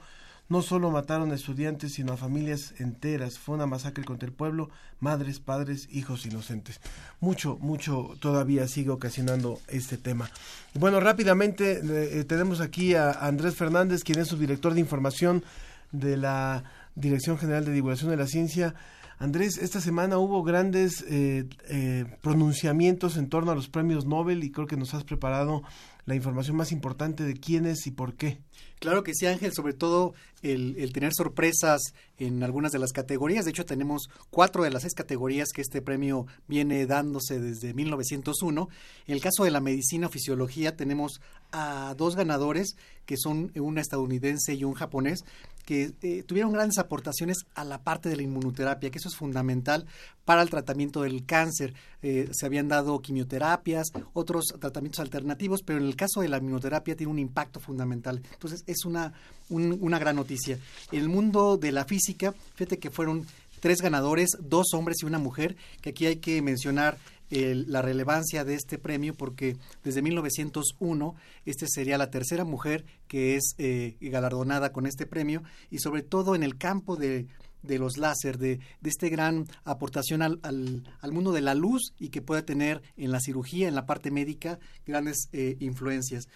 No 0.47 0.61
solo 0.61 0.89
mataron 0.89 1.33
a 1.33 1.35
estudiantes, 1.35 1.95
sino 1.95 2.13
a 2.13 2.17
familias 2.17 2.75
enteras. 2.79 3.37
Fue 3.37 3.55
una 3.55 3.65
masacre 3.65 4.05
contra 4.05 4.25
el 4.25 4.33
pueblo, 4.33 4.69
madres, 5.01 5.41
padres, 5.41 5.89
hijos 5.91 6.25
inocentes. 6.25 6.79
Mucho, 7.19 7.57
mucho 7.59 8.15
todavía 8.21 8.69
sigue 8.69 8.91
ocasionando 8.91 9.59
este 9.67 9.97
tema. 9.97 10.31
Bueno, 10.75 11.01
rápidamente 11.01 11.81
eh, 11.83 12.23
tenemos 12.23 12.61
aquí 12.61 12.95
a 12.95 13.11
Andrés 13.11 13.55
Fernández, 13.55 14.05
quien 14.05 14.19
es 14.19 14.29
su 14.29 14.37
director 14.37 14.73
de 14.73 14.79
información 14.79 15.43
de 15.91 16.15
la 16.15 16.63
Dirección 16.97 17.37
General 17.37 17.63
de 17.63 17.71
Divulgación 17.71 18.09
de 18.09 18.17
la 18.17 18.25
Ciencia. 18.25 18.73
Andrés, 19.19 19.59
esta 19.59 19.81
semana 19.81 20.17
hubo 20.17 20.43
grandes 20.43 21.03
eh, 21.07 21.47
eh, 21.69 22.05
pronunciamientos 22.21 23.17
en 23.17 23.29
torno 23.29 23.51
a 23.51 23.55
los 23.55 23.69
premios 23.69 24.05
Nobel 24.05 24.43
y 24.43 24.51
creo 24.51 24.65
que 24.65 24.77
nos 24.77 24.95
has 24.95 25.03
preparado 25.03 25.61
la 26.05 26.15
información 26.15 26.55
más 26.55 26.71
importante 26.71 27.23
de 27.23 27.35
quiénes 27.35 27.85
y 27.85 27.91
por 27.91 28.15
qué. 28.15 28.39
Claro 28.79 29.03
que 29.03 29.13
sí, 29.13 29.27
Ángel, 29.27 29.53
sobre 29.53 29.73
todo 29.73 30.13
el, 30.41 30.75
el, 30.79 30.91
tener 30.91 31.11
sorpresas 31.13 31.81
en 32.17 32.43
algunas 32.43 32.71
de 32.71 32.79
las 32.79 32.93
categorías. 32.93 33.45
De 33.45 33.51
hecho, 33.51 33.65
tenemos 33.65 34.09
cuatro 34.31 34.63
de 34.63 34.71
las 34.71 34.83
seis 34.83 34.93
categorías 34.93 35.49
que 35.53 35.61
este 35.61 35.81
premio 35.81 36.25
viene 36.47 36.85
dándose 36.87 37.39
desde 37.39 37.73
1901. 37.73 38.69
En 39.07 39.13
el 39.13 39.21
caso 39.21 39.43
de 39.43 39.51
la 39.51 39.59
medicina 39.59 40.07
o 40.07 40.09
fisiología, 40.09 40.75
tenemos 40.75 41.21
a 41.51 41.93
dos 41.97 42.15
ganadores, 42.15 42.75
que 43.05 43.17
son 43.17 43.51
una 43.55 43.81
estadounidense 43.81 44.53
y 44.53 44.63
un 44.63 44.73
japonés, 44.73 45.25
que 45.67 45.91
eh, 46.01 46.23
tuvieron 46.23 46.53
grandes 46.53 46.77
aportaciones 46.77 47.39
a 47.53 47.65
la 47.65 47.83
parte 47.83 48.07
de 48.07 48.15
la 48.15 48.21
inmunoterapia, 48.21 48.89
que 48.89 48.99
eso 48.99 49.09
es 49.09 49.17
fundamental 49.17 49.85
para 50.23 50.41
el 50.41 50.49
tratamiento 50.49 51.01
del 51.01 51.25
cáncer. 51.25 51.73
Eh, 52.01 52.29
se 52.31 52.45
habían 52.45 52.69
dado 52.69 53.01
quimioterapias, 53.01 53.87
otros 54.13 54.45
tratamientos 54.61 55.01
alternativos, 55.01 55.63
pero 55.63 55.79
en 55.79 55.85
el 55.85 55.97
caso 55.97 56.21
de 56.21 56.29
la 56.29 56.37
inmunoterapia 56.37 56.95
tiene 56.95 57.11
un 57.11 57.19
impacto 57.19 57.59
fundamental. 57.59 58.21
Entonces, 58.31 58.63
es 58.65 58.85
una, 58.85 59.11
un, 59.49 59.77
una 59.81 59.99
gran 59.99 60.15
noticia. 60.15 60.57
En 60.93 61.01
el 61.01 61.09
mundo 61.09 61.57
de 61.57 61.73
la 61.73 61.83
física, 61.83 62.33
fíjate 62.55 62.79
que 62.79 62.89
fueron 62.89 63.27
tres 63.59 63.81
ganadores, 63.81 64.37
dos 64.39 64.67
hombres 64.73 64.99
y 65.01 65.05
una 65.05 65.19
mujer, 65.19 65.57
que 65.81 65.89
aquí 65.89 66.05
hay 66.05 66.15
que 66.15 66.41
mencionar 66.41 66.97
la 67.29 67.81
relevancia 67.81 68.43
de 68.45 68.55
este 68.55 68.77
premio 68.77 69.13
porque 69.13 69.57
desde 69.83 70.01
1901 70.01 71.15
este 71.45 71.65
sería 71.67 71.97
la 71.97 72.09
tercera 72.09 72.45
mujer 72.45 72.85
que 73.07 73.35
es 73.35 73.53
eh, 73.57 73.97
galardonada 73.99 74.71
con 74.71 74.85
este 74.85 75.05
premio 75.05 75.43
y 75.69 75.79
sobre 75.79 76.03
todo 76.03 76.35
en 76.35 76.43
el 76.43 76.57
campo 76.57 76.95
de, 76.95 77.27
de 77.63 77.79
los 77.79 77.97
láser, 77.97 78.37
de, 78.37 78.59
de 78.81 78.89
este 78.89 79.09
gran 79.09 79.47
aportación 79.63 80.21
al, 80.21 80.39
al, 80.43 80.83
al, 81.01 81.11
mundo 81.11 81.31
de 81.31 81.41
la 81.41 81.55
luz 81.55 81.93
y 81.99 82.09
que 82.09 82.21
pueda 82.21 82.43
tener 82.43 82.81
en 82.95 83.11
la 83.11 83.19
cirugía, 83.19 83.67
en 83.67 83.75
la 83.75 83.85
parte 83.85 84.11
médica, 84.11 84.59
grandes 84.85 85.29
eh, 85.33 85.57
influencias. 85.59 86.27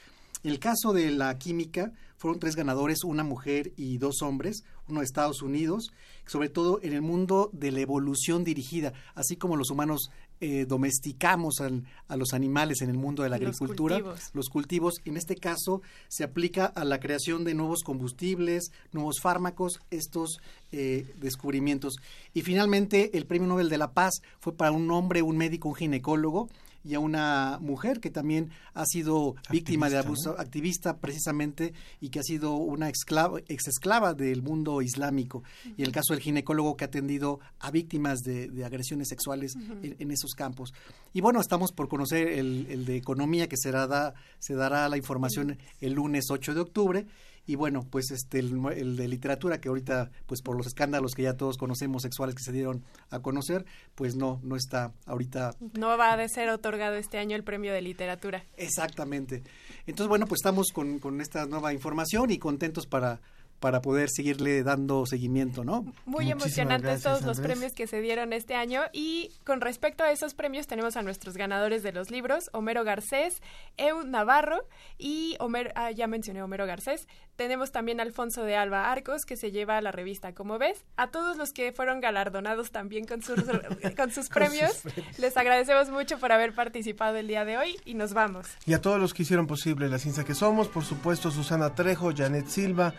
En 0.43 0.51
el 0.51 0.59
caso 0.59 0.91
de 0.91 1.11
la 1.11 1.37
química, 1.37 1.91
fueron 2.17 2.39
tres 2.39 2.55
ganadores, 2.55 3.03
una 3.03 3.23
mujer 3.23 3.73
y 3.77 3.99
dos 3.99 4.23
hombres, 4.23 4.63
uno 4.87 4.99
de 4.99 5.05
Estados 5.05 5.43
Unidos, 5.43 5.91
sobre 6.25 6.49
todo 6.49 6.79
en 6.81 6.93
el 6.93 7.01
mundo 7.01 7.51
de 7.53 7.71
la 7.71 7.79
evolución 7.79 8.43
dirigida, 8.43 8.93
así 9.13 9.35
como 9.35 9.55
los 9.55 9.69
humanos 9.69 10.09
eh, 10.43 10.65
domesticamos 10.67 11.61
al, 11.61 11.85
a 12.07 12.17
los 12.17 12.33
animales 12.33 12.81
en 12.81 12.89
el 12.89 12.97
mundo 12.97 13.21
de 13.21 13.29
la 13.29 13.35
agricultura, 13.35 13.99
los 13.99 14.07
cultivos. 14.07 14.31
los 14.33 14.49
cultivos, 14.49 15.01
en 15.05 15.15
este 15.15 15.35
caso 15.35 15.83
se 16.07 16.23
aplica 16.23 16.65
a 16.65 16.83
la 16.83 16.99
creación 16.99 17.43
de 17.43 17.53
nuevos 17.53 17.83
combustibles, 17.83 18.71
nuevos 18.91 19.21
fármacos, 19.21 19.81
estos 19.91 20.39
eh, 20.71 21.13
descubrimientos. 21.17 21.97
Y 22.33 22.41
finalmente 22.41 23.15
el 23.17 23.27
Premio 23.27 23.47
Nobel 23.47 23.69
de 23.69 23.77
la 23.77 23.93
Paz 23.93 24.21
fue 24.39 24.53
para 24.53 24.71
un 24.71 24.89
hombre, 24.89 25.21
un 25.21 25.37
médico, 25.37 25.69
un 25.69 25.75
ginecólogo, 25.75 26.49
y 26.83 26.95
a 26.95 26.99
una 26.99 27.57
mujer 27.61 27.99
que 27.99 28.09
también 28.09 28.51
ha 28.73 28.85
sido 28.85 29.35
víctima 29.49 29.89
de 29.89 29.97
abuso, 29.97 30.33
¿no? 30.33 30.39
activista 30.39 30.97
precisamente, 30.97 31.73
y 31.99 32.09
que 32.09 32.19
ha 32.19 32.23
sido 32.23 32.55
una 32.55 32.89
esclava, 32.89 33.39
ex 33.47 33.67
esclava 33.67 34.13
del 34.13 34.41
mundo 34.41 34.81
islámico. 34.81 35.39
Uh 35.39 35.69
-huh. 35.69 35.73
Y 35.77 35.83
el 35.83 35.91
caso 35.91 36.13
del 36.13 36.21
ginecólogo 36.21 36.75
que 36.75 36.85
ha 36.85 36.87
atendido 36.87 37.39
a 37.59 37.71
víctimas 37.71 38.19
de, 38.21 38.47
de 38.47 38.65
agresiones 38.65 39.07
sexuales 39.07 39.55
uh 39.55 39.59
-huh. 39.59 39.85
en, 39.85 39.95
en, 39.99 40.11
esos 40.11 40.33
campos. 40.33 40.73
Y 41.13 41.21
bueno, 41.21 41.39
estamos 41.39 41.71
por 41.71 41.87
conocer 41.87 42.27
el, 42.27 42.67
el 42.69 42.85
de 42.85 42.97
economía, 42.97 43.47
que 43.47 43.57
será 43.57 43.87
da, 43.87 44.13
se 44.39 44.55
dará 44.55 44.87
la 44.89 44.97
información 44.97 45.57
el 45.79 45.93
lunes 45.93 46.25
8 46.29 46.53
de 46.53 46.59
octubre 46.61 47.05
y 47.45 47.55
bueno 47.55 47.85
pues 47.89 48.11
este 48.11 48.39
el, 48.39 48.59
el, 48.75 48.95
de 48.95 49.07
literatura 49.07 49.59
que 49.59 49.69
ahorita 49.69 50.11
pues 50.25 50.41
por 50.41 50.55
los 50.55 50.67
escándalos 50.67 51.13
que 51.13 51.23
ya 51.23 51.35
todos 51.35 51.57
conocemos 51.57 52.03
sexuales 52.03 52.35
que 52.35 52.43
se 52.43 52.51
dieron 52.51 52.83
a 53.09 53.19
conocer 53.19 53.65
pues 53.95 54.15
no 54.15 54.39
no 54.43 54.55
está 54.55 54.93
ahorita. 55.05 55.55
No 55.77 55.97
va 55.97 56.13
a 56.13 56.27
ser 56.27 56.49
otorgado 56.49 56.95
este 56.95 57.17
año 57.17 57.35
el 57.35 57.43
premio 57.43 57.73
de 57.73 57.81
literatura. 57.81 58.43
Exactamente. 58.57 59.43
Entonces 59.85 60.07
bueno 60.07 60.27
pues 60.27 60.39
estamos 60.39 60.71
con, 60.71 60.99
con 60.99 61.21
esta 61.21 61.45
nueva 61.45 61.73
información 61.73 62.31
y 62.31 62.37
contentos 62.37 62.85
para 62.85 63.21
para 63.61 63.81
poder 63.81 64.09
seguirle 64.09 64.63
dando 64.63 65.05
seguimiento, 65.05 65.63
¿no? 65.63 65.85
Muy 66.05 66.31
emocionantes 66.31 67.03
todos 67.03 67.21
los 67.21 67.39
premios 67.39 67.73
que 67.73 67.85
se 67.85 68.01
dieron 68.01 68.33
este 68.33 68.55
año. 68.55 68.81
Y 68.91 69.29
con 69.45 69.61
respecto 69.61 70.03
a 70.03 70.11
esos 70.11 70.33
premios 70.33 70.65
tenemos 70.65 70.97
a 70.97 71.03
nuestros 71.03 71.37
ganadores 71.37 71.83
de 71.83 71.93
los 71.93 72.09
libros, 72.09 72.49
Homero 72.53 72.83
Garcés, 72.83 73.41
Eu 73.77 74.03
Navarro 74.03 74.67
y 74.97 75.37
Homero, 75.39 75.71
ah, 75.75 75.91
ya 75.91 76.07
mencioné 76.07 76.41
Homero 76.41 76.65
Garcés, 76.65 77.07
tenemos 77.35 77.71
también 77.71 77.99
a 77.99 78.03
Alfonso 78.03 78.43
de 78.43 78.55
Alba 78.55 78.91
Arcos 78.91 79.25
que 79.25 79.35
se 79.35 79.51
lleva 79.51 79.81
la 79.81 79.91
revista 79.91 80.33
Como 80.33 80.57
ves, 80.57 80.83
a 80.97 81.07
todos 81.07 81.37
los 81.37 81.51
que 81.51 81.71
fueron 81.71 81.99
galardonados 81.99 82.71
también 82.71 83.05
con 83.05 83.21
sus, 83.21 83.43
con 83.97 84.11
sus 84.11 84.27
premios, 84.29 84.81
con 84.81 84.91
sus 84.91 85.19
les 85.19 85.37
agradecemos 85.37 85.89
mucho 85.89 86.17
por 86.17 86.31
haber 86.31 86.53
participado 86.53 87.17
el 87.17 87.27
día 87.27 87.45
de 87.45 87.57
hoy 87.57 87.77
y 87.85 87.93
nos 87.93 88.13
vamos. 88.13 88.47
Y 88.65 88.73
a 88.73 88.81
todos 88.81 88.99
los 88.99 89.13
que 89.13 89.23
hicieron 89.23 89.47
posible 89.47 89.87
la 89.87 89.99
ciencia 89.99 90.23
que 90.23 90.33
somos, 90.33 90.67
por 90.67 90.83
supuesto 90.83 91.31
Susana 91.31 91.75
Trejo, 91.75 92.11
Janet 92.15 92.47
Silva, 92.47 92.93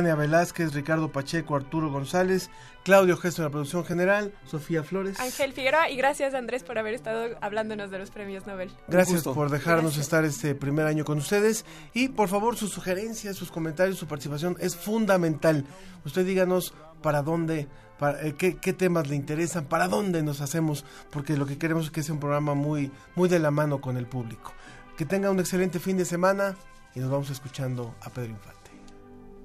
Ciania 0.00 0.14
Velázquez, 0.14 0.72
Ricardo 0.72 1.12
Pacheco, 1.12 1.54
Arturo 1.54 1.90
González, 1.90 2.48
Claudio 2.84 3.18
Gesto 3.18 3.42
de 3.42 3.48
la 3.48 3.52
producción 3.52 3.84
general, 3.84 4.32
Sofía 4.46 4.82
Flores. 4.82 5.20
Ángel 5.20 5.52
Figueroa 5.52 5.90
y 5.90 5.96
gracias 5.96 6.32
Andrés 6.32 6.62
por 6.62 6.78
haber 6.78 6.94
estado 6.94 7.36
hablándonos 7.42 7.90
de 7.90 7.98
los 7.98 8.10
premios 8.10 8.46
Nobel. 8.46 8.70
Gracias 8.88 9.24
por 9.24 9.50
dejarnos 9.50 9.96
gracias. 9.96 10.06
estar 10.06 10.24
este 10.24 10.54
primer 10.54 10.86
año 10.86 11.04
con 11.04 11.18
ustedes 11.18 11.66
y 11.92 12.08
por 12.08 12.30
favor 12.30 12.56
sus 12.56 12.70
sugerencias, 12.70 13.36
sus 13.36 13.50
comentarios, 13.50 13.98
su 13.98 14.06
participación 14.06 14.56
es 14.58 14.74
fundamental. 14.74 15.66
Usted 16.06 16.24
díganos 16.24 16.72
para 17.02 17.20
dónde, 17.20 17.68
para, 17.98 18.24
eh, 18.26 18.34
qué, 18.38 18.56
qué, 18.56 18.72
temas 18.72 19.06
le 19.06 19.16
interesan, 19.16 19.66
para 19.66 19.86
dónde 19.86 20.22
nos 20.22 20.40
hacemos, 20.40 20.86
porque 21.10 21.36
lo 21.36 21.44
que 21.44 21.58
queremos 21.58 21.84
es 21.84 21.90
que 21.90 22.02
sea 22.02 22.14
un 22.14 22.20
programa 22.20 22.54
muy, 22.54 22.90
muy 23.16 23.28
de 23.28 23.38
la 23.38 23.50
mano 23.50 23.82
con 23.82 23.98
el 23.98 24.06
público. 24.06 24.54
Que 24.96 25.04
tenga 25.04 25.30
un 25.30 25.40
excelente 25.40 25.78
fin 25.78 25.98
de 25.98 26.06
semana 26.06 26.56
y 26.94 27.00
nos 27.00 27.10
vamos 27.10 27.28
escuchando 27.28 27.94
a 28.00 28.08
Pedro 28.08 28.30
Infante. 28.30 28.59